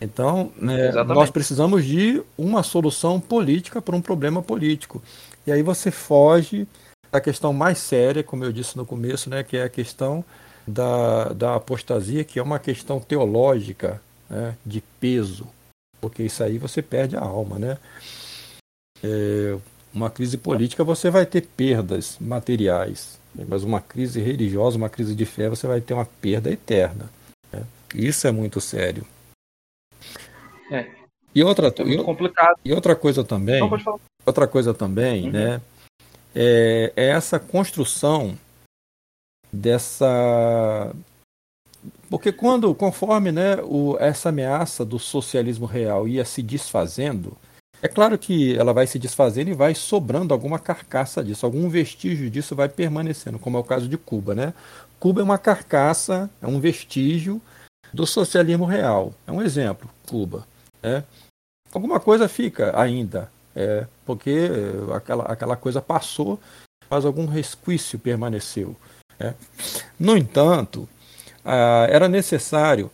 Então, 0.00 0.52
né, 0.56 0.90
nós 1.04 1.30
precisamos 1.30 1.84
de 1.84 2.22
uma 2.36 2.62
solução 2.62 3.20
política 3.20 3.80
para 3.80 3.94
um 3.94 4.02
problema 4.02 4.42
político. 4.42 5.00
E 5.46 5.52
aí 5.52 5.62
você 5.62 5.90
foge 5.90 6.66
da 7.10 7.20
questão 7.20 7.52
mais 7.52 7.78
séria, 7.78 8.22
como 8.22 8.44
eu 8.44 8.52
disse 8.52 8.76
no 8.76 8.86
começo, 8.86 9.28
né, 9.28 9.42
que 9.42 9.56
é 9.56 9.64
a 9.64 9.68
questão 9.68 10.24
da, 10.66 11.32
da 11.32 11.56
apostasia, 11.56 12.24
que 12.24 12.38
é 12.38 12.42
uma 12.42 12.58
questão 12.58 13.00
teológica 13.00 14.00
né, 14.30 14.56
de 14.64 14.80
peso, 15.00 15.46
porque 16.00 16.22
isso 16.22 16.42
aí 16.42 16.58
você 16.58 16.80
perde 16.80 17.16
a 17.16 17.20
alma. 17.20 17.58
Né? 17.58 17.78
É, 19.02 19.58
uma 19.92 20.10
crise 20.10 20.38
política 20.38 20.82
você 20.82 21.10
vai 21.10 21.26
ter 21.26 21.42
perdas 21.42 22.16
materiais, 22.18 23.18
mas 23.48 23.62
uma 23.62 23.80
crise 23.80 24.20
religiosa, 24.20 24.76
uma 24.76 24.88
crise 24.88 25.14
de 25.14 25.26
fé, 25.26 25.48
você 25.48 25.66
vai 25.66 25.80
ter 25.80 25.94
uma 25.94 26.06
perda 26.06 26.50
eterna. 26.50 27.10
Né? 27.52 27.62
Isso 27.94 28.26
é 28.26 28.32
muito 28.32 28.60
sério. 28.60 29.06
É. 30.70 31.01
E 31.34 31.42
outra, 31.42 31.72
é 31.76 31.84
muito 31.84 32.04
complicado. 32.04 32.58
E 32.64 32.72
outra 32.72 32.94
coisa 32.94 33.24
também. 33.24 33.60
Não, 33.60 33.68
pode 33.68 33.82
falar. 33.82 33.98
Outra 34.24 34.46
coisa 34.46 34.74
também, 34.74 35.26
uhum. 35.26 35.32
né? 35.32 35.60
É, 36.34 36.92
é 36.96 37.08
essa 37.08 37.38
construção 37.38 38.36
dessa 39.52 40.94
porque 42.08 42.32
quando 42.32 42.74
conforme 42.74 43.30
né, 43.30 43.56
o, 43.62 43.96
essa 43.98 44.30
ameaça 44.30 44.84
do 44.84 44.98
socialismo 44.98 45.66
real 45.66 46.08
ia 46.08 46.24
se 46.24 46.42
desfazendo 46.42 47.36
é 47.82 47.88
claro 47.88 48.16
que 48.16 48.56
ela 48.56 48.72
vai 48.72 48.86
se 48.86 48.98
desfazendo 48.98 49.50
e 49.50 49.54
vai 49.54 49.74
sobrando 49.74 50.32
alguma 50.32 50.58
carcaça 50.58 51.22
disso 51.22 51.44
algum 51.44 51.68
vestígio 51.68 52.30
disso 52.30 52.56
vai 52.56 52.68
permanecendo 52.68 53.38
como 53.38 53.58
é 53.58 53.60
o 53.60 53.64
caso 53.64 53.86
de 53.88 53.98
Cuba 53.98 54.34
né 54.34 54.54
Cuba 54.98 55.20
é 55.20 55.24
uma 55.24 55.38
carcaça 55.38 56.30
é 56.40 56.46
um 56.46 56.58
vestígio 56.58 57.42
do 57.92 58.06
socialismo 58.06 58.64
real 58.64 59.12
é 59.26 59.32
um 59.32 59.42
exemplo 59.42 59.90
Cuba 60.06 60.46
né? 60.82 61.04
Alguma 61.72 61.98
coisa 61.98 62.28
fica 62.28 62.78
ainda 62.78 63.30
é, 63.54 63.86
porque 64.04 64.48
aquela, 64.94 65.24
aquela 65.24 65.56
coisa 65.56 65.80
passou, 65.80 66.40
mas 66.88 67.04
algum 67.04 67.26
resquício 67.26 67.98
permaneceu. 67.98 68.76
É. 69.18 69.34
No 69.98 70.16
entanto, 70.16 70.88
era 71.44 72.08
necessário 72.08 72.90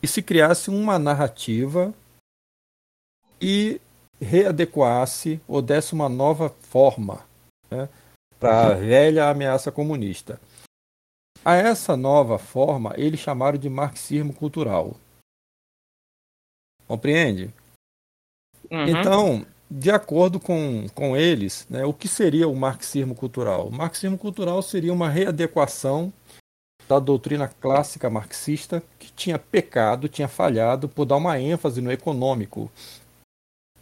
que 0.00 0.06
se 0.06 0.22
criasse 0.22 0.70
uma 0.70 0.98
narrativa 0.98 1.94
e 3.40 3.80
readequasse 4.20 5.40
ou 5.46 5.60
desse 5.60 5.92
uma 5.92 6.08
nova 6.08 6.48
forma 6.48 7.24
né, 7.70 7.88
para 8.40 8.68
a 8.68 8.74
velha 8.74 9.28
ameaça 9.28 9.70
comunista. 9.70 10.40
A 11.44 11.54
essa 11.54 11.96
nova 11.96 12.38
forma, 12.38 12.92
eles 12.96 13.20
chamaram 13.20 13.58
de 13.58 13.68
marxismo 13.68 14.34
cultural. 14.34 14.96
Compreende? 16.88 17.52
Uhum. 18.70 18.86
Então, 18.86 19.46
de 19.70 19.90
acordo 19.90 20.38
com, 20.38 20.86
com 20.94 21.16
eles, 21.16 21.66
né, 21.68 21.84
o 21.84 21.92
que 21.92 22.08
seria 22.08 22.48
o 22.48 22.54
marxismo 22.54 23.14
cultural? 23.14 23.68
O 23.68 23.72
marxismo 23.72 24.16
cultural 24.16 24.62
seria 24.62 24.92
uma 24.92 25.08
readequação 25.08 26.12
da 26.88 27.00
doutrina 27.00 27.48
clássica 27.48 28.08
marxista 28.08 28.82
que 28.98 29.12
tinha 29.12 29.38
pecado, 29.38 30.08
tinha 30.08 30.28
falhado 30.28 30.88
por 30.88 31.04
dar 31.04 31.16
uma 31.16 31.38
ênfase 31.40 31.80
no 31.80 31.90
econômico. 31.90 32.70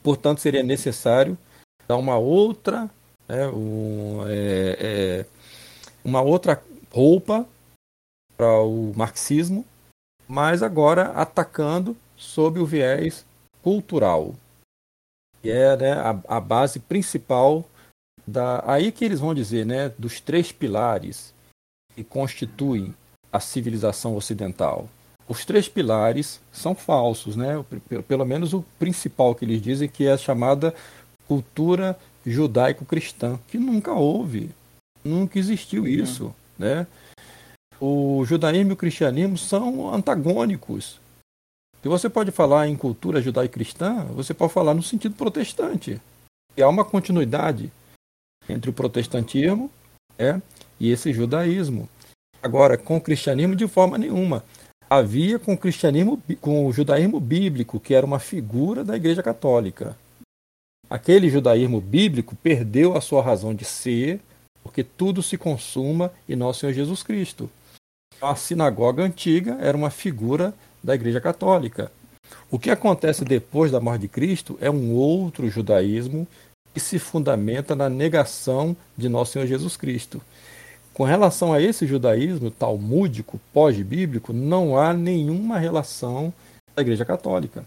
Portanto, 0.02 0.40
seria 0.40 0.62
necessário 0.62 1.36
dar 1.86 1.96
uma 1.96 2.16
outra, 2.16 2.90
né, 3.28 3.46
um, 3.48 4.22
é, 4.26 4.76
é, 4.80 5.26
uma 6.02 6.22
outra 6.22 6.62
roupa 6.90 7.46
para 8.36 8.60
o 8.62 8.92
marxismo, 8.96 9.66
mas 10.26 10.62
agora 10.62 11.10
atacando 11.10 11.94
sob 12.16 12.58
o 12.58 12.66
viés 12.66 13.24
cultural 13.62 14.34
que 15.44 15.50
é 15.50 15.76
né, 15.76 15.92
a, 15.92 16.18
a, 16.26 16.40
base 16.40 16.78
principal 16.78 17.62
da. 18.26 18.64
Aí 18.66 18.90
que 18.90 19.04
eles 19.04 19.20
vão 19.20 19.34
dizer, 19.34 19.66
né, 19.66 19.92
dos 19.98 20.18
três 20.18 20.50
pilares 20.50 21.34
que 21.94 22.02
constituem 22.02 22.94
a 23.30 23.38
civilização 23.38 24.16
ocidental. 24.16 24.88
Os 25.28 25.44
três 25.44 25.68
pilares 25.68 26.40
são 26.50 26.74
falsos, 26.74 27.36
né? 27.36 27.62
Pelo 28.08 28.24
menos 28.24 28.54
o 28.54 28.64
principal 28.78 29.34
que 29.34 29.44
eles 29.44 29.60
dizem 29.60 29.86
que 29.86 30.06
é 30.06 30.12
a 30.12 30.18
chamada 30.18 30.74
cultura 31.28 31.98
judaico-cristã, 32.24 33.38
que 33.46 33.58
nunca 33.58 33.92
houve. 33.92 34.50
Nunca 35.04 35.38
existiu 35.38 35.82
uhum. 35.82 35.88
isso, 35.88 36.34
né? 36.58 36.86
O 37.78 38.24
judaísmo 38.24 38.70
e 38.70 38.72
o 38.72 38.76
cristianismo 38.76 39.36
são 39.36 39.92
antagônicos. 39.92 40.98
Se 41.84 41.88
você 41.88 42.08
pode 42.08 42.30
falar 42.30 42.66
em 42.66 42.74
cultura 42.76 43.20
judaico-cristã, 43.20 44.06
você 44.06 44.32
pode 44.32 44.54
falar 44.54 44.72
no 44.72 44.82
sentido 44.82 45.14
protestante. 45.16 46.00
E 46.56 46.62
há 46.62 46.66
uma 46.66 46.82
continuidade 46.82 47.70
entre 48.48 48.70
o 48.70 48.72
protestantismo 48.72 49.70
é, 50.16 50.40
e 50.80 50.90
esse 50.90 51.12
judaísmo. 51.12 51.86
Agora, 52.42 52.78
com 52.78 52.96
o 52.96 53.00
cristianismo, 53.02 53.54
de 53.54 53.68
forma 53.68 53.98
nenhuma. 53.98 54.42
Havia 54.88 55.38
com 55.38 55.52
o 55.52 55.58
cristianismo, 55.58 56.22
com 56.40 56.66
o 56.66 56.72
judaísmo 56.72 57.20
bíblico, 57.20 57.78
que 57.78 57.92
era 57.92 58.06
uma 58.06 58.18
figura 58.18 58.82
da 58.82 58.96
Igreja 58.96 59.22
Católica. 59.22 59.94
Aquele 60.88 61.28
judaísmo 61.28 61.82
bíblico 61.82 62.34
perdeu 62.34 62.96
a 62.96 63.02
sua 63.02 63.22
razão 63.22 63.54
de 63.54 63.66
ser, 63.66 64.22
porque 64.62 64.82
tudo 64.82 65.22
se 65.22 65.36
consuma 65.36 66.10
em 66.26 66.34
nosso 66.34 66.60
Senhor 66.60 66.72
Jesus 66.72 67.02
Cristo. 67.02 67.50
A 68.22 68.34
sinagoga 68.34 69.02
antiga 69.02 69.58
era 69.60 69.76
uma 69.76 69.90
figura 69.90 70.54
da 70.84 70.94
Igreja 70.94 71.20
Católica. 71.20 71.90
O 72.50 72.58
que 72.58 72.70
acontece 72.70 73.24
depois 73.24 73.72
da 73.72 73.80
morte 73.80 74.02
de 74.02 74.08
Cristo 74.08 74.58
é 74.60 74.70
um 74.70 74.92
outro 74.92 75.48
judaísmo 75.48 76.28
que 76.74 76.80
se 76.80 76.98
fundamenta 76.98 77.74
na 77.74 77.88
negação 77.88 78.76
de 78.96 79.08
nosso 79.08 79.32
Senhor 79.32 79.46
Jesus 79.46 79.76
Cristo. 79.76 80.20
Com 80.92 81.04
relação 81.04 81.52
a 81.52 81.60
esse 81.60 81.86
judaísmo 81.86 82.50
talmúdico, 82.50 83.40
pós-bíblico, 83.52 84.32
não 84.32 84.78
há 84.78 84.92
nenhuma 84.92 85.58
relação 85.58 86.32
da 86.76 86.82
Igreja 86.82 87.04
Católica. 87.04 87.64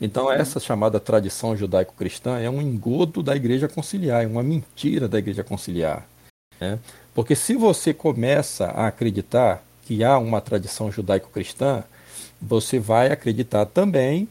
Então, 0.00 0.32
essa 0.32 0.58
chamada 0.58 0.98
tradição 0.98 1.54
judaico-cristã 1.54 2.38
é 2.38 2.48
um 2.48 2.62
engodo 2.62 3.22
da 3.22 3.36
Igreja 3.36 3.68
Conciliar, 3.68 4.24
é 4.24 4.26
uma 4.26 4.42
mentira 4.42 5.06
da 5.06 5.18
Igreja 5.18 5.44
Conciliar. 5.44 6.06
Né? 6.58 6.78
Porque 7.14 7.36
se 7.36 7.54
você 7.54 7.92
começa 7.92 8.66
a 8.66 8.86
acreditar 8.86 9.62
que 9.90 10.04
há 10.04 10.16
uma 10.20 10.40
tradição 10.40 10.92
judaico-cristã, 10.92 11.82
você 12.40 12.78
vai 12.78 13.10
acreditar 13.10 13.66
também, 13.66 14.28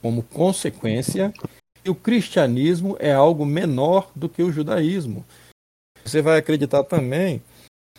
como 0.00 0.22
consequência, 0.22 1.34
que 1.82 1.90
o 1.90 1.96
cristianismo 1.96 2.96
é 3.00 3.12
algo 3.12 3.44
menor 3.44 4.08
do 4.14 4.28
que 4.28 4.40
o 4.40 4.52
judaísmo. 4.52 5.24
Você 6.04 6.22
vai 6.22 6.38
acreditar 6.38 6.84
também 6.84 7.42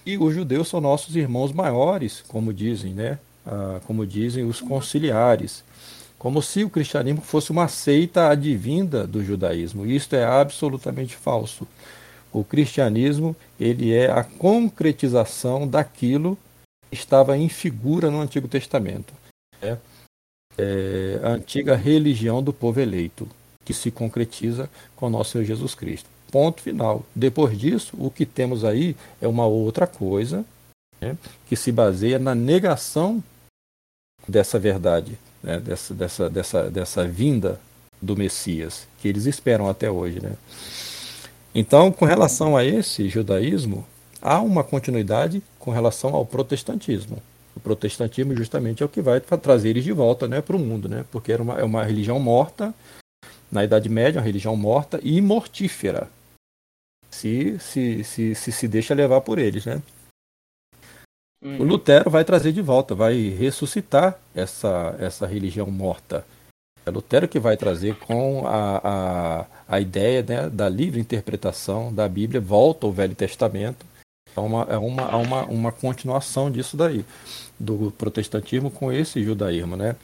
que 0.06 0.18
os 0.18 0.34
judeus 0.34 0.70
são 0.70 0.80
nossos 0.80 1.18
irmãos 1.18 1.52
maiores, 1.52 2.24
como 2.30 2.54
dizem, 2.54 2.94
né? 2.94 3.20
Ah, 3.46 3.82
como 3.86 4.08
dizem 4.08 4.46
os 4.46 4.62
conciliares. 4.62 5.66
Como 6.18 6.42
se 6.42 6.64
o 6.64 6.70
cristianismo 6.70 7.20
fosse 7.20 7.52
uma 7.52 7.68
seita 7.68 8.30
advinda 8.30 9.06
do 9.06 9.22
judaísmo. 9.22 9.86
Isto 9.86 10.16
é 10.16 10.24
absolutamente 10.24 11.14
falso. 11.18 11.68
O 12.32 12.42
cristianismo 12.42 13.36
ele 13.60 13.94
é 13.94 14.10
a 14.10 14.24
concretização 14.24 15.68
daquilo 15.68 16.38
estava 16.92 17.38
em 17.38 17.50
figura 17.50 18.10
no 18.10 18.22
Antigo 18.22 18.48
Testamento. 18.48 19.14
É, 19.62 19.78
é 20.58 21.20
a 21.24 21.30
antiga 21.30 21.76
religião 21.76 22.42
do 22.42 22.54
povo 22.54 22.80
eleito 22.80 23.28
que 23.64 23.74
se 23.74 23.90
concretiza 23.90 24.70
com 24.96 25.10
nosso 25.10 25.32
Senhor 25.32 25.44
Jesus 25.44 25.74
Cristo. 25.74 26.08
Ponto 26.32 26.62
final. 26.62 27.04
Depois 27.16 27.58
disso, 27.58 27.96
o 27.98 28.12
que 28.12 28.26
temos 28.26 28.64
aí 28.64 28.96
é 29.22 29.28
uma 29.28 29.46
outra 29.46 29.88
coisa 29.88 30.46
né, 31.02 31.18
que 31.48 31.56
se 31.56 31.72
baseia 31.72 32.20
na 32.20 32.36
negação 32.36 33.24
dessa 34.28 34.60
verdade, 34.60 35.18
né, 35.42 35.60
dessa, 35.60 35.94
dessa, 35.94 36.30
dessa, 36.30 36.70
dessa 36.70 37.08
vinda 37.08 37.60
do 38.02 38.16
Messias, 38.16 38.88
que 39.00 39.08
eles 39.08 39.26
esperam 39.26 39.70
até 39.70 39.90
hoje. 39.90 40.20
Né? 40.22 40.34
Então, 41.54 41.92
com 41.92 42.06
relação 42.06 42.56
a 42.56 42.64
esse 42.64 43.08
judaísmo, 43.08 43.86
há 44.22 44.42
uma 44.42 44.64
continuidade 44.64 45.42
com 45.66 45.72
relação 45.72 46.14
ao 46.14 46.26
protestantismo. 46.26 47.22
O 47.56 47.60
protestantismo 47.60 48.36
justamente 48.36 48.84
é 48.84 48.86
o 48.86 48.90
que 48.90 49.02
vai 49.02 49.20
trazer 49.20 49.70
eles 49.70 49.84
de 49.84 49.92
volta 49.92 50.28
né, 50.28 50.42
para 50.42 50.56
o 50.56 50.60
mundo, 50.60 50.88
né? 50.88 51.04
porque 51.12 51.32
era 51.32 51.42
uma, 51.42 51.60
é 51.60 51.64
uma 51.64 51.84
religião 51.84 52.20
morta, 52.20 52.74
na 53.52 53.64
Idade 53.64 53.90
Média, 53.90 54.20
uma 54.20 54.26
religião 54.26 54.56
morta 54.56 55.00
e 55.02 55.20
mortífera, 55.22 56.10
se 57.10 57.58
se, 57.60 58.04
se, 58.04 58.36
se, 58.36 58.52
se 58.52 58.68
deixa 58.68 58.94
levar 58.94 59.22
por 59.22 59.40
eles, 59.40 59.66
né? 59.66 59.82
Hum. 61.42 61.60
O 61.60 61.64
Lutero 61.64 62.10
vai 62.10 62.26
trazer 62.26 62.52
de 62.52 62.62
volta, 62.62 62.94
vai 62.96 63.30
ressuscitar 63.30 64.20
essa, 64.34 64.96
essa 65.00 65.26
religião 65.26 65.68
morta. 65.68 66.26
É 66.86 66.90
Lutero 66.90 67.28
que 67.28 67.40
vai 67.40 67.56
trazer 67.56 67.96
com 68.00 68.46
a, 68.48 68.82
a, 68.84 69.46
a 69.68 69.80
ideia 69.80 70.24
né, 70.24 70.50
da 70.50 70.68
livre 70.68 71.00
interpretação 71.00 71.94
da 71.94 72.08
Bíblia, 72.10 72.42
volta 72.42 72.86
ao 72.86 72.92
Velho 72.92 73.16
Testamento. 73.16 73.86
É 74.36 74.40
uma, 74.40 74.68
é 74.70 74.78
uma, 74.78 75.02
é 75.04 75.16
uma, 75.16 75.46
uma 75.46 75.72
continuação 75.72 76.52
disso 76.52 76.76
daí, 76.76 77.06
do 77.60 77.94
protestantismo 77.98 78.70
com 78.70 78.92
esse 78.92 79.24
judaísmo, 79.24 79.76
né? 79.76 79.96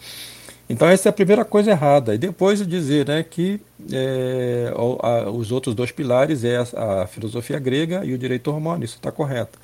Então 0.71 0.87
essa 0.87 1.09
é 1.09 1.11
a 1.11 1.13
primeira 1.13 1.43
coisa 1.43 1.71
errada. 1.71 2.15
E 2.15 2.17
depois 2.17 2.65
dizer 2.65 3.05
né, 3.05 3.23
que 3.23 3.59
é, 3.91 4.73
a, 5.01 5.29
os 5.29 5.51
outros 5.51 5.75
dois 5.75 5.91
pilares 5.91 6.45
é 6.45 6.57
a, 6.57 7.01
a, 7.01 7.07
filosofia 7.07 7.59
grega 7.59 8.05
e 8.05 8.13
o 8.13 8.17
direito 8.17 8.49
romano. 8.51 8.85
Isso 8.85 8.95
está 8.95 9.11
correto. 9.11 9.59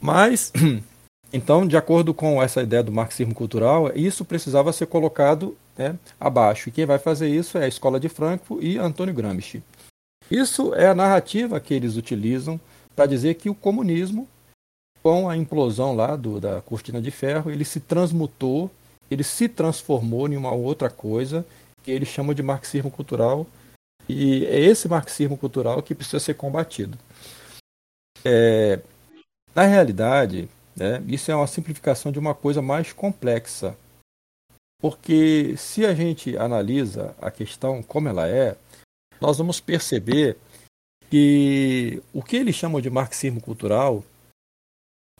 Mas, 0.00 0.50
então, 1.30 1.66
de 1.66 1.76
acordo 1.76 2.14
com 2.14 2.42
essa 2.42 2.62
ideia 2.62 2.82
do 2.82 2.90
marxismo 2.90 3.34
cultural, 3.34 3.92
isso 3.94 4.24
precisava 4.24 4.72
ser 4.72 4.86
colocado 4.86 5.54
né, 5.76 5.94
abaixo. 6.18 6.70
E 6.70 6.72
quem 6.72 6.86
vai 6.86 6.98
fazer 6.98 7.28
isso 7.28 7.58
é 7.58 7.64
a 7.64 7.68
Escola 7.68 8.00
de 8.00 8.08
Frankfurt 8.08 8.62
e 8.62 8.78
Antônio 8.78 9.12
Gramsci. 9.12 9.62
Isso 10.30 10.74
é 10.74 10.86
a 10.86 10.94
narrativa 10.94 11.60
que 11.60 11.74
eles 11.74 11.96
utilizam 11.96 12.58
para 13.00 13.06
dizer 13.06 13.36
que 13.36 13.48
o 13.48 13.54
comunismo, 13.54 14.28
com 15.02 15.26
a 15.26 15.34
implosão 15.34 15.96
lá 15.96 16.16
do, 16.16 16.38
da 16.38 16.60
cortina 16.60 17.00
de 17.00 17.10
ferro, 17.10 17.50
ele 17.50 17.64
se 17.64 17.80
transmutou 17.80 18.70
ele 19.10 19.24
se 19.24 19.48
transformou 19.48 20.28
em 20.28 20.36
uma 20.36 20.52
outra 20.52 20.90
coisa 20.90 21.44
que 21.82 21.90
eles 21.90 22.08
chamam 22.08 22.34
de 22.34 22.42
marxismo 22.42 22.90
cultural 22.90 23.46
e 24.06 24.44
é 24.44 24.60
esse 24.60 24.86
marxismo 24.86 25.38
cultural 25.38 25.82
que 25.82 25.94
precisa 25.94 26.20
ser 26.20 26.34
combatido. 26.34 26.96
É, 28.22 28.78
na 29.54 29.64
realidade, 29.64 30.46
né, 30.76 31.02
isso 31.08 31.30
é 31.30 31.34
uma 31.34 31.46
simplificação 31.46 32.12
de 32.12 32.18
uma 32.18 32.34
coisa 32.34 32.60
mais 32.60 32.92
complexa, 32.92 33.74
porque 34.78 35.56
se 35.56 35.86
a 35.86 35.94
gente 35.94 36.36
analisa 36.36 37.16
a 37.18 37.30
questão 37.30 37.82
como 37.82 38.08
ela 38.08 38.28
é, 38.28 38.56
nós 39.20 39.38
vamos 39.38 39.58
perceber 39.58 40.36
que 41.10 42.00
o 42.14 42.22
que 42.22 42.36
eles 42.36 42.54
chamam 42.54 42.80
de 42.80 42.88
marxismo 42.88 43.40
cultural 43.40 44.04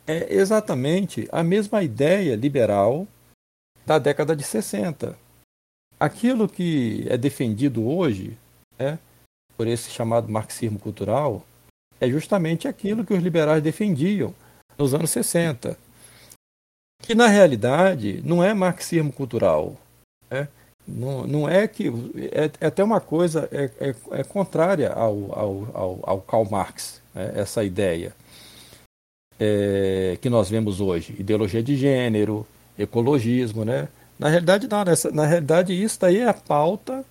é 0.07 0.33
exatamente 0.33 1.29
a 1.33 1.43
mesma 1.43 1.83
ideia 1.83 2.37
liberal 2.37 3.07
da 3.85 3.99
década 3.99 4.37
de 4.37 4.45
60. 4.45 5.19
Aquilo 5.99 6.49
que 6.49 7.05
é 7.09 7.19
defendido 7.19 7.87
hoje, 7.87 8.39
né, 8.79 8.99
por 9.57 9.67
esse 9.67 9.91
chamado 9.91 10.31
marxismo 10.31 10.79
cultural, 10.79 11.45
é 12.01 12.09
justamente 12.09 12.69
aquilo 12.69 13.05
que 13.05 13.13
os 13.13 13.23
liberais 13.23 13.63
defendiam 13.63 14.35
nos 14.79 14.95
anos 14.95 15.11
60. 15.11 15.77
Que 17.03 17.15
na 17.15 17.27
realidade 17.27 18.23
não 18.25 18.43
é 18.43 18.55
marxismo 18.55 19.13
cultural. 19.13 19.77
Né? 20.31 20.49
Não, 20.95 21.27
não 21.27 21.49
é 21.49 21.67
que. 21.69 21.89
É, 22.33 22.51
é 22.61 22.67
até 22.67 22.83
uma 22.83 23.01
coisa 23.01 23.49
é, 23.53 23.71
é, 23.81 23.95
é 24.13 24.25
contrária 24.25 24.93
ao, 24.93 25.39
ao, 25.39 25.69
ao, 25.73 26.01
ao, 26.03 26.21
Karl 26.21 26.45
Marx, 26.51 27.01
né? 27.15 27.33
essa 27.35 27.63
ideia 27.65 28.15
é, 29.39 30.19
que 30.21 30.29
nós 30.29 30.51
vemos 30.51 30.81
hoje. 30.81 31.15
Ideologia 31.19 31.63
de 31.63 31.77
gênero, 31.77 32.47
ecologismo, 32.79 33.65
né? 33.65 33.89
Na 34.19 34.29
realidade, 34.29 34.69
não, 34.69 34.85
nessa, 34.85 35.11
na 35.11 35.27
realidade, 35.27 35.73
isso 35.73 35.99
daí 35.99 36.19
é 36.19 36.29
a 36.29 36.35
pauta 36.35 37.05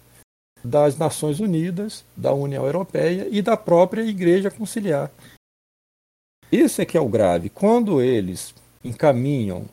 das 0.64 0.98
Nações 0.98 1.40
Unidas, 1.40 2.04
da 2.16 2.34
União 2.34 2.66
Europeia 2.66 3.28
e 3.32 3.42
da 3.42 3.58
própria 3.58 4.04
Igreja 4.04 4.52
Conciliar. 4.52 5.10
Isso 6.52 6.82
é 6.82 6.86
que 6.86 6.98
é 6.98 7.02
o 7.02 7.10
grave. 7.10 7.50
Quando 7.50 8.02
eles 8.02 8.54
encaminham 8.84 9.66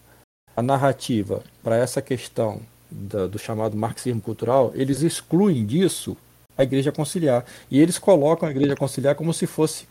a 0.55 0.63
narrativa 0.63 1.43
para 1.63 1.77
essa 1.77 2.01
questão 2.01 2.61
do, 2.91 3.29
do 3.29 3.39
chamado 3.39 3.77
marxismo 3.77 4.21
cultural, 4.21 4.73
eles 4.75 5.03
excluem 5.03 5.65
disso 5.65 6.17
a 6.57 6.63
Igreja 6.63 6.91
Conciliar. 6.91 7.45
E 7.71 7.81
eles 7.81 7.99
colocam 7.99 8.49
a 8.49 8.51
Igreja 8.51 8.77
Conciliar 8.77 9.15
como 9.15 9.33
se 9.33 9.47
fosse 9.47 9.87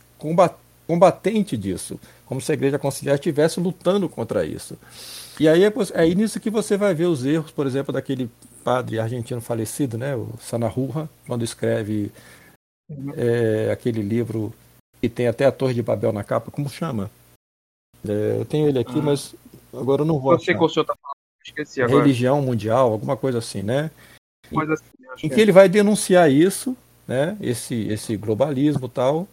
combatente 0.86 1.56
disso, 1.56 2.00
como 2.24 2.40
se 2.40 2.50
a 2.50 2.54
Igreja 2.54 2.78
Conciliar 2.78 3.16
estivesse 3.16 3.60
lutando 3.60 4.08
contra 4.08 4.44
isso. 4.44 4.76
E 5.38 5.48
aí 5.48 5.64
é, 5.64 5.72
é 5.94 6.14
nisso 6.14 6.40
que 6.40 6.50
você 6.50 6.76
vai 6.76 6.94
ver 6.94 7.06
os 7.06 7.24
erros, 7.24 7.50
por 7.50 7.66
exemplo, 7.66 7.92
daquele 7.92 8.30
padre 8.64 8.98
argentino 8.98 9.40
falecido, 9.40 9.98
né, 9.98 10.16
o 10.16 10.28
Sanahurra, 10.40 11.08
quando 11.26 11.44
escreve 11.44 12.10
é, 13.16 13.70
aquele 13.70 14.02
livro 14.02 14.52
que 15.00 15.08
tem 15.08 15.28
até 15.28 15.44
a 15.44 15.52
Torre 15.52 15.74
de 15.74 15.82
Babel 15.82 16.12
na 16.12 16.24
capa, 16.24 16.50
como 16.50 16.68
chama? 16.68 17.10
É, 18.08 18.36
eu 18.40 18.44
tenho 18.44 18.68
ele 18.68 18.78
aqui, 18.78 18.98
ah. 18.98 19.02
mas 19.02 19.34
agora 19.72 20.02
eu 20.02 20.06
não 20.06 20.18
vou. 20.18 20.32
Eu 20.32 20.40
sei 20.40 20.54
qual 20.54 20.66
o 20.66 20.72
senhor 20.72 20.84
tá 20.84 20.94
falando, 21.00 21.15
esqueci 21.46 21.82
agora. 21.82 22.02
Religião 22.02 22.40
Mundial, 22.42 22.92
alguma 22.92 23.16
coisa 23.16 23.38
assim, 23.38 23.62
né? 23.62 23.90
Coisa 24.52 24.74
assim, 24.74 24.84
em 25.24 25.28
que, 25.28 25.34
que 25.34 25.40
é. 25.40 25.42
ele 25.42 25.52
vai 25.52 25.68
denunciar 25.68 26.30
isso, 26.30 26.76
né? 27.06 27.36
Esse, 27.40 27.74
esse 27.88 28.16
globalismo 28.16 28.88
tal, 28.88 29.28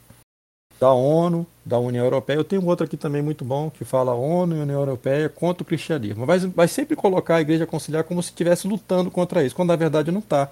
da 0.79 0.91
ONU, 0.91 1.45
da 1.63 1.79
União 1.79 2.03
Europeia. 2.03 2.37
Eu 2.37 2.43
tenho 2.43 2.65
outro 2.65 2.85
aqui 2.85 2.97
também 2.97 3.21
muito 3.21 3.45
bom 3.45 3.69
que 3.69 3.85
fala 3.85 4.13
ONU 4.13 4.55
e 4.55 4.59
União 4.59 4.79
Europeia 4.79 5.29
contra 5.29 5.63
o 5.63 5.65
cristianismo. 5.65 6.25
Vai, 6.25 6.39
vai 6.39 6.67
sempre 6.67 6.95
colocar 6.95 7.35
a 7.35 7.41
Igreja 7.41 7.65
Conciliar 7.65 8.03
como 8.03 8.21
se 8.21 8.29
estivesse 8.29 8.67
lutando 8.67 9.09
contra 9.09 9.43
isso, 9.43 9.55
quando 9.55 9.69
na 9.69 9.75
verdade 9.75 10.11
não 10.11 10.19
está. 10.19 10.49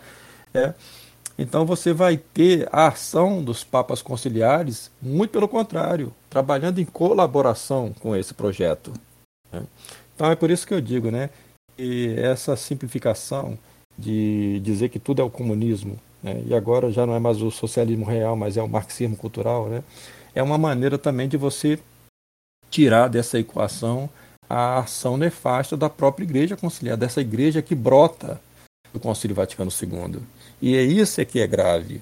É. 0.54 0.74
Então 1.38 1.66
você 1.66 1.92
vai 1.92 2.18
ter 2.18 2.68
a 2.72 2.88
ação 2.88 3.44
dos 3.44 3.64
papas 3.64 4.02
conciliares, 4.02 4.92
muito 5.02 5.32
pelo 5.32 5.48
contrário, 5.48 6.14
trabalhando 6.30 6.80
em 6.80 6.86
colaboração 6.86 7.94
com 8.00 8.16
esse 8.16 8.34
projeto. 8.34 8.94
Né? 9.52 9.64
Então 10.16 10.30
é 10.30 10.36
por 10.36 10.52
isso 10.52 10.68
que 10.68 10.74
eu 10.74 10.82
digo, 10.82 11.10
né, 11.10 11.30
que 11.76 12.16
essa 12.18 12.56
simplificação 12.56 13.58
de 13.98 14.60
dizer 14.62 14.90
que 14.90 15.00
tudo 15.00 15.22
é 15.22 15.26
o 15.26 15.30
comunismo, 15.30 16.00
né, 16.24 16.42
e 16.46 16.54
agora 16.54 16.92
já 16.92 17.06
não 17.06 17.16
é 17.16 17.20
mais 17.20 17.42
o 17.42 17.52
socialismo 17.52 18.06
real, 18.06 18.36
mas 18.36 18.58
é 18.58 18.64
o 18.64 18.70
marxismo 18.70 19.16
cultural, 19.16 19.68
né, 19.68 19.84
é 20.34 20.42
uma 20.42 20.58
maneira 20.58 20.98
também 20.98 21.28
de 21.28 21.38
você 21.38 21.80
tirar 22.70 23.08
dessa 23.08 23.38
equação 23.38 24.10
a 24.50 24.80
ação 24.80 25.16
nefasta 25.16 25.78
da 25.78 25.90
própria 25.90 26.26
igreja 26.26 26.58
conciliar, 26.58 26.98
dessa 26.98 27.22
igreja 27.22 27.62
que 27.62 27.74
brota 27.74 28.40
do 28.94 29.00
Concílio 29.00 29.36
Vaticano 29.36 29.72
II. 29.72 30.22
E 30.62 30.76
é 30.76 30.84
isso 30.84 31.22
é 31.22 31.26
que 31.26 31.40
é 31.40 31.48
grave. 31.48 32.02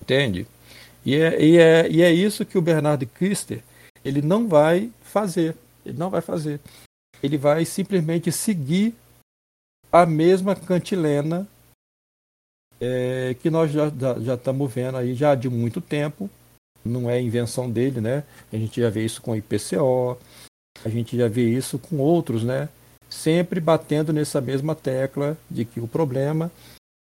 Entende? 0.00 0.46
E 1.04 1.14
é, 1.14 1.42
e 1.42 1.58
é, 1.58 1.90
e 1.90 2.02
é 2.02 2.12
isso 2.12 2.44
que 2.44 2.58
o 2.58 2.62
Bernardo 2.62 3.06
Kister 3.06 3.62
ele 4.04 4.20
não 4.20 4.46
vai 4.46 4.90
fazer. 5.02 5.56
Ele 5.84 5.98
não 5.98 6.10
vai 6.10 6.20
fazer. 6.20 6.60
Ele 7.24 7.38
vai 7.38 7.64
simplesmente 7.64 8.30
seguir 8.30 8.94
a 9.90 10.04
mesma 10.04 10.54
cantilena 10.54 11.48
é, 12.80 13.34
que 13.40 13.48
nós 13.48 13.70
já, 13.70 13.90
já, 14.20 14.34
estamos 14.34 14.72
vendo 14.72 14.98
aí 14.98 15.14
já 15.14 15.34
de 15.34 15.48
muito 15.48 15.80
tempo 15.80 16.28
não 16.84 17.08
é 17.08 17.20
invenção 17.20 17.70
dele, 17.70 18.00
né? 18.00 18.24
A 18.52 18.56
gente 18.56 18.78
já 18.80 18.90
vê 18.90 19.04
isso 19.04 19.22
com 19.22 19.30
o 19.30 19.36
IPCO, 19.36 20.18
a 20.84 20.88
gente 20.88 21.16
já 21.16 21.28
vê 21.28 21.48
isso 21.48 21.78
com 21.78 21.96
outros, 21.96 22.44
né? 22.44 22.68
Sempre 23.08 23.58
batendo 23.58 24.12
nessa 24.12 24.40
mesma 24.40 24.74
tecla 24.74 25.38
de 25.50 25.64
que 25.64 25.80
o 25.80 25.88
problema 25.88 26.52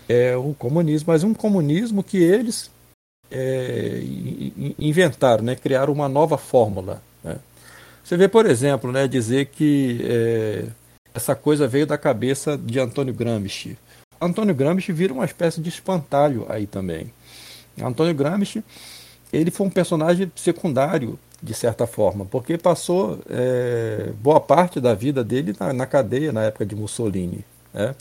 é 0.08 0.36
o 0.36 0.52
comunismo, 0.54 1.12
mas 1.12 1.22
um 1.22 1.32
comunismo 1.32 2.02
que 2.02 2.16
eles 2.16 2.70
é, 3.30 4.00
inventaram, 4.78 5.44
né? 5.44 5.54
Criaram 5.54 5.92
uma 5.92 6.08
nova 6.08 6.36
fórmula. 6.36 7.00
Né? 7.22 7.38
Você 8.09 8.16
vê, 8.16 8.26
por 8.26 8.47
exemplo, 8.47 8.90
né? 8.90 9.06
Dizer 9.06 9.44
que 9.48 10.01
é, 10.02 10.64
essa 11.12 11.35
coisa 11.35 11.68
veio 11.68 11.86
da 11.86 11.98
cabeça 11.98 12.56
de 12.56 12.80
Antônio 12.80 13.12
Gramsci. 13.12 13.76
Antônio 14.18 14.55
Gramsci 14.55 14.93
vira 14.93 15.12
uma 15.12 15.26
espécie 15.26 15.60
de 15.60 15.68
espantalho 15.68 16.47
aí 16.48 16.66
também. 16.66 17.12
Antônio 17.78 18.14
Gramsci 18.14 18.64
ele 19.30 19.51
foi 19.51 19.66
um 19.66 19.70
personagem 19.70 20.32
secundário, 20.35 21.18
de 21.43 21.52
certa 21.52 21.86
forma, 21.86 22.24
porque 22.24 22.56
passou 22.56 23.20
é, 23.28 24.10
boa 24.22 24.40
parte 24.40 24.80
da 24.80 24.94
vida 24.94 25.22
dele 25.22 25.55
na, 25.60 25.74
na, 25.74 25.85
cadeia 25.85 26.32
na 26.32 26.44
época 26.44 26.64
de 26.64 26.74
Mussolini. 26.74 27.44
Né? 27.74 27.94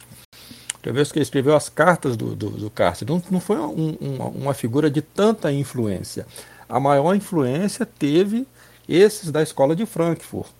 Vez 0.83 1.11
que 1.11 1.19
ele 1.19 1.23
escreveu 1.23 1.53
as 1.53 1.67
cartas 1.67 2.15
do, 2.15 2.33
do, 2.33 2.49
do 2.49 2.69
cárcere. 2.69 3.11
Não, 3.11 3.21
não 3.29 3.41
foi 3.41 3.57
um, 3.57 3.97
uma, 3.99 4.25
uma 4.27 4.53
figura 4.53 4.89
de 4.89 5.01
tanta 5.01 5.51
influência. 5.51 6.25
A 6.69 6.79
maior 6.79 7.13
influência 7.13 7.85
teve 7.85 8.47
esses 8.87 9.31
da 9.31 9.41
escola 9.41 9.75
de 9.75 9.85
Frankfurt. 9.85 10.51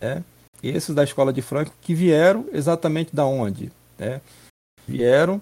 Né? 0.00 0.24
Esses 0.62 0.94
da 0.94 1.04
escola 1.04 1.32
de 1.32 1.42
Frankfurt 1.42 1.78
que 1.80 1.94
vieram 1.94 2.46
exatamente 2.52 3.14
da 3.14 3.24
onde? 3.24 3.72
Né? 3.98 4.20
Vieram 4.86 5.40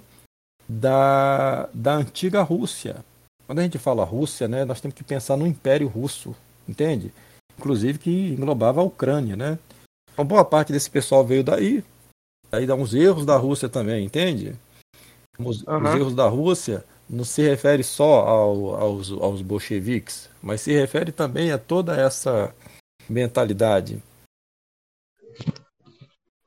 da, 0.69 1.69
da 1.73 1.95
antiga 1.95 2.43
Rússia. 2.43 3.05
Quando 3.47 3.61
a 3.61 3.63
gente 3.63 3.79
fala 3.79 4.05
Rússia, 4.05 4.49
né, 4.49 4.65
nós 4.65 4.81
temos 4.81 4.95
que 4.95 5.05
pensar 5.05 5.37
no 5.37 5.47
Império 5.47 5.87
Russo, 5.87 6.35
entende? 6.69 7.13
Inclusive 7.57 7.99
que 7.99 8.11
englobava 8.11 8.81
a 8.81 8.85
Ucrânia, 8.85 9.37
né? 9.37 9.59
Uma 10.19 10.25
boa 10.25 10.45
parte 10.45 10.73
desse 10.73 10.91
pessoal 10.91 11.25
veio 11.25 11.45
daí. 11.45 11.85
Aí 12.51 12.67
dá 12.67 12.75
uns 12.75 12.93
erros 12.93 13.25
da 13.25 13.37
Rússia 13.37 13.69
também, 13.69 14.05
entende? 14.05 14.57
Os, 15.39 15.63
uhum. 15.63 15.83
os 15.83 15.95
erros 15.95 16.15
da 16.15 16.29
Rússia 16.29 16.85
não 17.09 17.25
se 17.25 17.43
refere 17.43 17.83
só 17.83 18.21
ao, 18.21 18.75
aos, 18.77 19.13
aos 19.13 19.43
bolcheviques, 19.43 20.29
mas 20.43 20.61
se 20.61 20.73
refere 20.73 21.13
também 21.13 21.53
a 21.53 21.59
toda 21.59 21.97
essa 21.97 22.55
mentalidade 23.09 24.03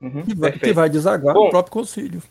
uhum, 0.00 0.22
que, 0.22 0.34
vai, 0.34 0.52
que, 0.52 0.72
vai, 0.72 0.90
desaguar 0.90 1.34
Bom, 1.34 1.44
no 1.44 1.50
próprio 1.50 1.72
concílio. 1.72 2.22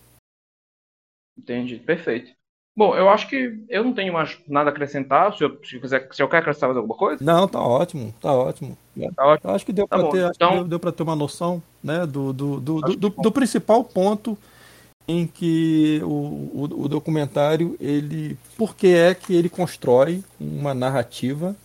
Entendi, 1.37 1.77
perfeito. 1.77 2.31
Bom, 2.75 2.95
eu 2.95 3.09
acho 3.09 3.27
que 3.27 3.65
eu 3.67 3.83
não 3.83 3.93
tenho 3.93 4.13
mais 4.13 4.39
nada 4.47 4.69
a 4.69 4.71
acrescentar. 4.71 5.35
Se 5.35 5.43
eu, 5.43 5.59
se 5.63 5.79
quiser, 5.79 6.07
se 6.13 6.21
eu 6.21 6.29
quer 6.29 6.37
acrescentar 6.37 6.69
mais 6.69 6.77
alguma 6.77 6.97
coisa? 6.97 7.23
Não, 7.23 7.47
tá 7.47 7.59
ótimo, 7.59 8.13
tá 8.21 8.31
ótimo. 8.31 8.77
Tá 9.15 9.25
ótimo. 9.25 9.51
Eu 9.51 9.55
acho 9.55 9.65
que 9.65 9.73
deu 9.73 9.87
tá 9.87 9.97
para 9.97 10.09
ter, 10.09 10.31
então... 10.33 10.67
deu, 10.67 10.79
deu 10.79 10.91
ter 10.91 11.03
uma 11.03 11.15
noção, 11.15 11.61
né, 11.83 12.05
do, 12.05 12.31
do, 12.31 12.59
do, 12.59 12.81
do, 12.81 13.09
do, 13.09 13.31
principal 13.31 13.83
ponto 13.83 14.37
em 15.09 15.25
que 15.25 15.99
o, 16.03 16.07
o, 16.07 16.63
o, 16.83 16.87
documentário 16.87 17.75
ele, 17.79 18.37
por 18.55 18.75
que 18.75 18.93
é 18.93 19.15
que 19.15 19.35
ele 19.35 19.49
constrói 19.49 20.23
uma 20.39 20.71
narrativa 20.71 21.55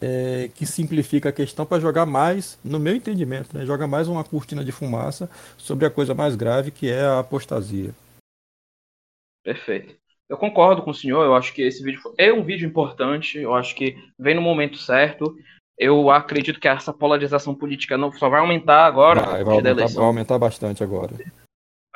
é, 0.00 0.48
que 0.54 0.64
simplifica 0.64 1.28
a 1.28 1.32
questão 1.32 1.66
para 1.66 1.82
jogar 1.82 2.06
mais, 2.06 2.58
no 2.64 2.78
meu 2.78 2.96
entendimento, 2.96 3.54
né, 3.54 3.66
joga 3.66 3.86
mais 3.86 4.08
uma 4.08 4.24
cortina 4.24 4.64
de 4.64 4.72
fumaça 4.72 5.28
sobre 5.58 5.84
a 5.84 5.90
coisa 5.90 6.14
mais 6.14 6.34
grave 6.34 6.70
que 6.70 6.90
é 6.90 7.02
a 7.02 7.18
apostasia. 7.18 7.94
Perfeito. 9.44 9.94
Eu 10.26 10.38
concordo 10.38 10.80
com 10.82 10.90
o 10.90 10.94
senhor, 10.94 11.24
eu 11.24 11.34
acho 11.34 11.52
que 11.52 11.60
esse 11.60 11.82
vídeo 11.82 12.00
é 12.16 12.32
um 12.32 12.42
vídeo 12.42 12.66
importante, 12.66 13.38
eu 13.38 13.54
acho 13.54 13.74
que 13.74 13.96
vem 14.18 14.34
no 14.34 14.40
momento 14.40 14.78
certo. 14.78 15.36
Eu 15.78 16.10
acredito 16.10 16.58
que 16.58 16.68
essa 16.68 16.92
polarização 16.92 17.54
política 17.54 17.98
não 17.98 18.10
só 18.12 18.30
vai 18.30 18.40
aumentar 18.40 18.86
agora. 18.86 19.20
Vai, 19.20 19.44
vai, 19.44 19.56
aumentar, 19.56 19.86
vai 19.86 20.04
aumentar, 20.04 20.38
bastante 20.38 20.82
agora. 20.82 21.14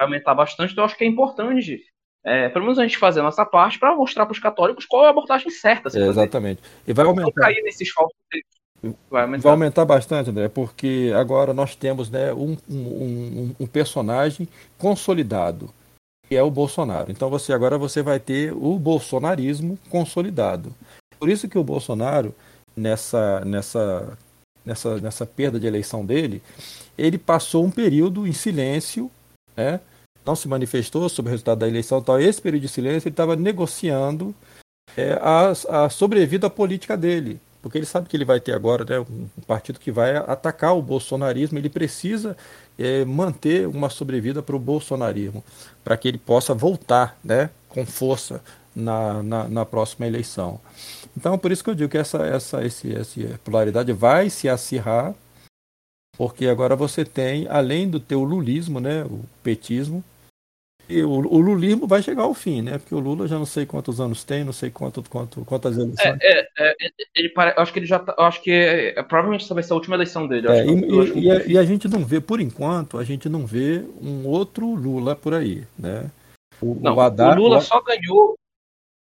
Vai 0.03 0.07
aumentar 0.07 0.35
bastante, 0.35 0.73
então 0.73 0.83
eu 0.83 0.87
acho 0.87 0.97
que 0.97 1.05
é 1.05 1.07
importante, 1.07 1.81
é, 2.25 2.49
pelo 2.49 2.65
menos 2.65 2.79
a 2.79 2.83
gente 2.83 2.99
fazer 2.99 3.21
a 3.21 3.25
nossa 3.25 3.45
parte 3.45 3.79
para 3.79 3.95
mostrar 3.95 4.27
para 4.27 4.33
os 4.33 4.39
católicos 4.39 4.87
qual 4.87 5.05
é 5.05 5.07
a 5.07 5.11
abordagem 5.11 5.51
certa. 5.51 5.89
É, 5.97 6.07
exatamente. 6.07 6.61
E 6.87 6.93
vai 6.93 7.07
aumentar. 7.07 7.33
Cair 7.33 7.63
nesses 7.63 7.91
falsos 7.91 8.17
Vai 9.09 9.23
aumentar. 9.23 9.43
vai 9.45 9.53
aumentar. 9.53 9.85
bastante, 9.85 10.31
André, 10.31 10.49
porque 10.49 11.13
agora 11.15 11.55
nós 11.55 11.77
temos 11.77 12.11
né, 12.11 12.33
um, 12.33 12.57
um, 12.69 12.77
um, 12.77 13.57
um 13.61 13.67
personagem 13.67 14.49
consolidado 14.77 15.73
que 16.33 16.37
é 16.37 16.43
o 16.43 16.51
Bolsonaro. 16.51 17.13
Então 17.13 17.29
você 17.29 17.53
agora 17.53 17.77
você 17.77 18.03
vai 18.03 18.19
ter 18.19 18.55
o 18.55 18.79
bolsonarismo 18.79 19.79
consolidado. 19.91 20.75
Por 21.19 21.29
isso 21.29 21.47
que 21.47 21.59
o 21.59 21.63
Bolsonaro 21.63 22.35
nessa 22.75 23.45
nessa 23.45 24.17
nessa 24.65 24.99
nessa 24.99 25.27
perda 25.27 25.61
de 25.61 25.67
eleição 25.67 26.07
dele, 26.07 26.43
ele 26.97 27.19
passou 27.19 27.65
um 27.67 27.71
período 27.71 28.27
em 28.27 28.33
silêncio, 28.33 29.11
né? 29.55 29.79
Não 30.25 30.37
se 30.37 30.49
manifestou 30.49 31.09
sobre 31.09 31.31
o 31.31 31.33
resultado 31.33 31.59
da 31.59 31.69
eleição, 31.69 32.03
tal. 32.03 32.21
Esse 32.21 32.41
período 32.41 32.63
de 32.63 32.69
silêncio 32.69 33.09
ele 33.09 33.13
estava 33.13 33.37
negociando 33.37 34.35
é, 34.97 35.19
a, 35.21 35.85
a 35.85 35.89
sobrevida 35.91 36.49
política 36.49 36.97
dele 36.97 37.41
porque 37.63 37.79
ele 37.79 37.87
sabe 37.87 38.09
que 38.09 38.17
ele 38.17 38.25
vai 38.25 38.41
ter 38.41 38.53
agora 38.53 38.85
né, 38.85 38.99
um 38.99 39.29
partido 39.47 39.79
que 39.79 39.93
vai 39.93 40.17
atacar 40.17 40.77
o 40.77 40.83
bolsonarismo, 40.83 41.57
ele 41.57 41.71
precisa 41.71 42.37
é, 42.77 43.05
manter 43.05 43.69
uma 43.69 43.89
sobrevida 43.89 44.43
para 44.43 44.57
o 44.57 44.59
bolsonarismo, 44.59 45.45
para 45.85 45.97
que 45.97 46.09
ele 46.09 46.19
possa 46.19 46.53
voltar 46.53 47.17
né, 47.23 47.51
com 47.69 47.87
força 47.87 48.43
na, 48.75 49.23
na, 49.23 49.49
na, 49.49 49.65
próxima 49.65 50.07
eleição. 50.09 50.61
Então, 51.17 51.39
por 51.39 51.53
isso 51.53 51.63
que 51.63 51.71
eu 51.71 51.75
digo 51.75 51.91
que 51.91 51.99
essa, 51.99 52.27
essa, 52.27 52.65
esse, 52.65 52.93
essa 52.93 53.41
polaridade 53.45 53.93
vai 53.93 54.29
se 54.29 54.49
acirrar, 54.49 55.15
porque 56.17 56.47
agora 56.47 56.75
você 56.75 57.05
tem, 57.05 57.47
além 57.49 57.89
do 57.89 58.01
teu 58.01 58.25
lulismo, 58.25 58.81
né, 58.81 59.05
o 59.05 59.21
petismo, 59.43 60.03
e 60.99 61.03
o, 61.03 61.11
o, 61.11 61.41
lulismo 61.41 61.87
vai 61.87 62.03
chegar 62.03 62.23
ao 62.23 62.35
fim, 62.35 62.63
né? 62.63 62.79
Porque 62.79 62.95
o 62.95 62.99
Lula 62.99 63.27
já 63.27 63.39
não 63.39 63.47
sei 63.47 63.65
quantos 63.65 64.01
anos 64.01 64.25
tem, 64.25 64.45
não 64.45 64.53
sei 64.53 64.71
quanto, 64.71 65.03
quanto, 65.09 65.45
quantas 65.45 65.77
eleições. 65.77 66.19
É, 66.21 66.49
é, 66.59 66.71
é 66.71 66.91
ele 67.15 67.29
pare... 67.31 67.55
acho 67.57 67.73
que 67.73 67.79
ele 67.79 67.87
já 67.87 67.99
tá, 67.99 68.15
acho 68.19 68.43
que 68.43 68.51
é, 68.51 69.03
provavelmente 69.03 69.45
essa 69.45 69.55
vai 69.55 69.63
ser 69.63 69.73
a 69.73 69.77
última 69.77 69.97
eleição 69.97 70.27
dele. 70.27 70.49
É, 70.49 70.67
e, 70.67 70.71
e, 70.71 71.21
e, 71.21 71.31
a, 71.31 71.47
e, 71.47 71.59
a, 71.59 71.65
gente 71.65 71.89
não 71.89 72.05
vê, 72.05 72.21
por 72.21 72.41
enquanto, 72.41 72.99
a 72.99 73.05
gente 73.05 73.29
não 73.29 73.47
vê 73.47 73.85
um 74.01 74.27
outro 74.27 74.75
Lula 74.75 75.17
por 75.17 75.35
aí, 75.35 75.65
né? 75.79 76.11
O, 76.61 76.79
não, 76.81 76.95
o, 76.95 77.01
Haddad, 77.01 77.39
o 77.39 77.43
Lula 77.43 77.61
só 77.61 77.81
ganhou. 77.83 78.37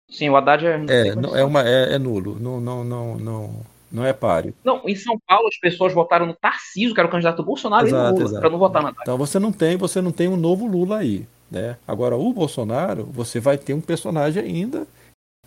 Sim, 0.09 0.31
o 0.31 0.37
Haddad 0.37 0.67
é. 0.67 0.85
É, 0.89 1.15
não, 1.15 1.37
é, 1.37 1.45
uma, 1.45 1.67
é, 1.67 1.95
é 1.95 1.99
nulo. 1.99 2.39
Não, 2.39 2.61
não, 2.61 2.85
não, 2.85 3.17
não, 3.19 3.61
não 3.91 4.05
é 4.05 4.13
páreo. 4.13 4.55
Não, 4.65 4.83
em 4.87 4.95
São 4.95 5.19
Paulo 5.27 5.49
as 5.49 5.59
pessoas 5.59 5.93
votaram 5.93 6.27
no 6.27 6.35
Tarcísio, 6.35 6.95
que 6.95 7.01
era 7.01 7.09
o 7.09 7.11
candidato 7.11 7.43
Bolsonaro, 7.43 7.87
exato, 7.87 8.17
e 8.17 8.23
no 8.23 8.29
Lula, 8.29 8.41
para 8.41 8.51
não 8.51 8.59
votar 8.59 8.83
na 8.83 8.89
Haddad. 8.89 9.03
Então 9.03 9.19
você 9.19 9.39
não 9.39 9.53
tem, 9.53 9.77
você 9.77 10.01
não 10.01 10.13
tem 10.13 10.29
um 10.29 10.37
novo 10.37 10.67
Lula 10.67 10.99
aí. 10.99 11.27
Né? 11.53 11.77
Agora, 11.87 12.17
o 12.17 12.33
Bolsonaro, 12.33 13.05
você 13.05 13.39
vai 13.39 13.59
ter 13.59 13.75
um 13.75 13.81
personagem 13.81 14.43
ainda 14.43 14.87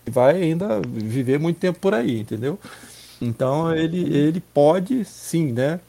que 0.05 0.11
vai 0.11 0.39
ainda 0.39 0.79
viver 0.81 1.39
muito 1.39 1.59
tempo 1.59 1.79
por 1.79 1.95
aí, 1.95 2.19
entendeu? 2.19 2.59
Então, 3.19 3.75
ele, 3.75 4.15
ele 4.15 4.39
pode, 4.39 5.03
sim, 5.03 5.51
né, 5.51 5.79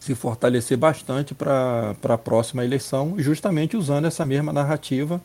se 0.00 0.16
fortalecer 0.16 0.76
bastante 0.76 1.32
para 1.32 1.94
a 2.02 2.18
próxima 2.18 2.64
eleição, 2.64 3.14
justamente 3.18 3.76
usando 3.76 4.06
essa 4.06 4.26
mesma 4.26 4.52
narrativa 4.52 5.22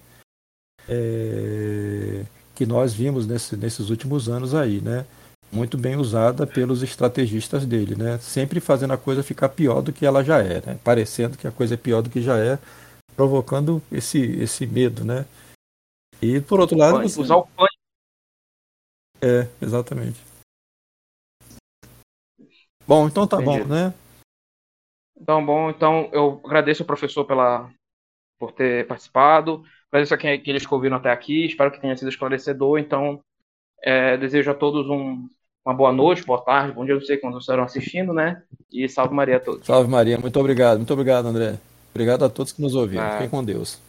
é, 0.88 2.24
que 2.54 2.68
nós 2.68 2.94
vimos 2.94 3.26
nesse, 3.26 3.58
nesses 3.58 3.90
últimos 3.90 4.30
anos 4.30 4.54
aí, 4.54 4.80
né? 4.82 5.04
muito 5.52 5.78
bem 5.78 5.96
usada 5.96 6.46
pelos 6.46 6.84
estrategistas 6.84 7.66
dele, 7.66 7.96
né? 7.96 8.20
Sempre 8.20 8.60
fazendo 8.60 8.94
a 8.94 8.98
coisa 8.98 9.24
ficar 9.24 9.50
pior 9.50 9.82
do 9.82 9.92
que 9.92 10.06
ela 10.06 10.24
já 10.24 10.40
é, 10.40 10.62
né? 10.66 10.80
Parecendo 10.84 11.38
que 11.38 11.48
a 11.48 11.52
coisa 11.52 11.74
é 11.74 11.78
pior 11.78 12.02
do 12.02 12.10
que 12.10 12.22
já 12.22 12.38
é, 12.38 12.60
provocando 13.20 13.82
esse, 13.92 14.18
esse 14.42 14.66
medo, 14.66 15.04
né? 15.04 15.26
E 16.22 16.40
por 16.40 16.62
outro 16.62 16.78
lado. 16.78 17.02
Você... 17.02 17.20
Usar 17.20 17.36
o 17.36 17.46
pânico. 17.48 17.76
É, 19.22 19.42
exatamente. 19.62 20.18
Bom, 22.88 23.10
então 23.10 23.28
tá 23.28 23.42
Entendi. 23.42 23.60
bom, 23.60 23.68
né? 23.68 23.94
Então, 25.20 25.46
bom, 25.46 25.70
então 25.70 26.10
eu 26.14 26.40
agradeço 26.46 26.82
ao 26.84 26.88
professor 26.88 27.26
pela, 27.26 27.70
por 28.40 28.54
ter 28.54 28.88
participado. 28.88 29.66
Agradeço 29.92 30.14
a 30.14 30.18
quem, 30.18 30.32
aqueles 30.32 30.66
que 30.66 30.74
ouviram 30.74 30.96
até 30.96 31.12
aqui. 31.12 31.46
Espero 31.46 31.72
que 31.72 31.82
tenha 31.82 31.98
sido 31.98 32.08
esclarecedor. 32.08 32.80
Então, 32.80 33.20
é, 33.84 34.16
desejo 34.16 34.50
a 34.50 34.56
todos 34.56 34.88
um, 34.90 35.28
uma 35.66 35.76
boa 35.76 35.92
noite, 35.92 36.24
boa 36.24 36.42
tarde, 36.42 36.72
bom 36.72 36.86
dia, 36.86 36.96
não 36.96 37.02
sei 37.02 37.18
quando 37.18 37.34
vocês 37.34 37.44
estarão 37.44 37.66
assistindo, 37.66 38.14
né? 38.14 38.42
E 38.72 38.88
salve 38.88 39.14
Maria 39.14 39.36
a 39.36 39.40
todos. 39.42 39.66
Salve 39.66 39.92
Maria, 39.92 40.18
muito 40.18 40.40
obrigado, 40.40 40.78
muito 40.78 40.94
obrigado, 40.94 41.26
André. 41.26 41.60
Obrigado 41.94 42.24
a 42.26 42.30
todos 42.30 42.52
que 42.52 42.62
nos 42.62 42.76
ouviram. 42.76 43.04
É. 43.04 43.12
Fiquem 43.14 43.30
com 43.30 43.44
Deus. 43.44 43.80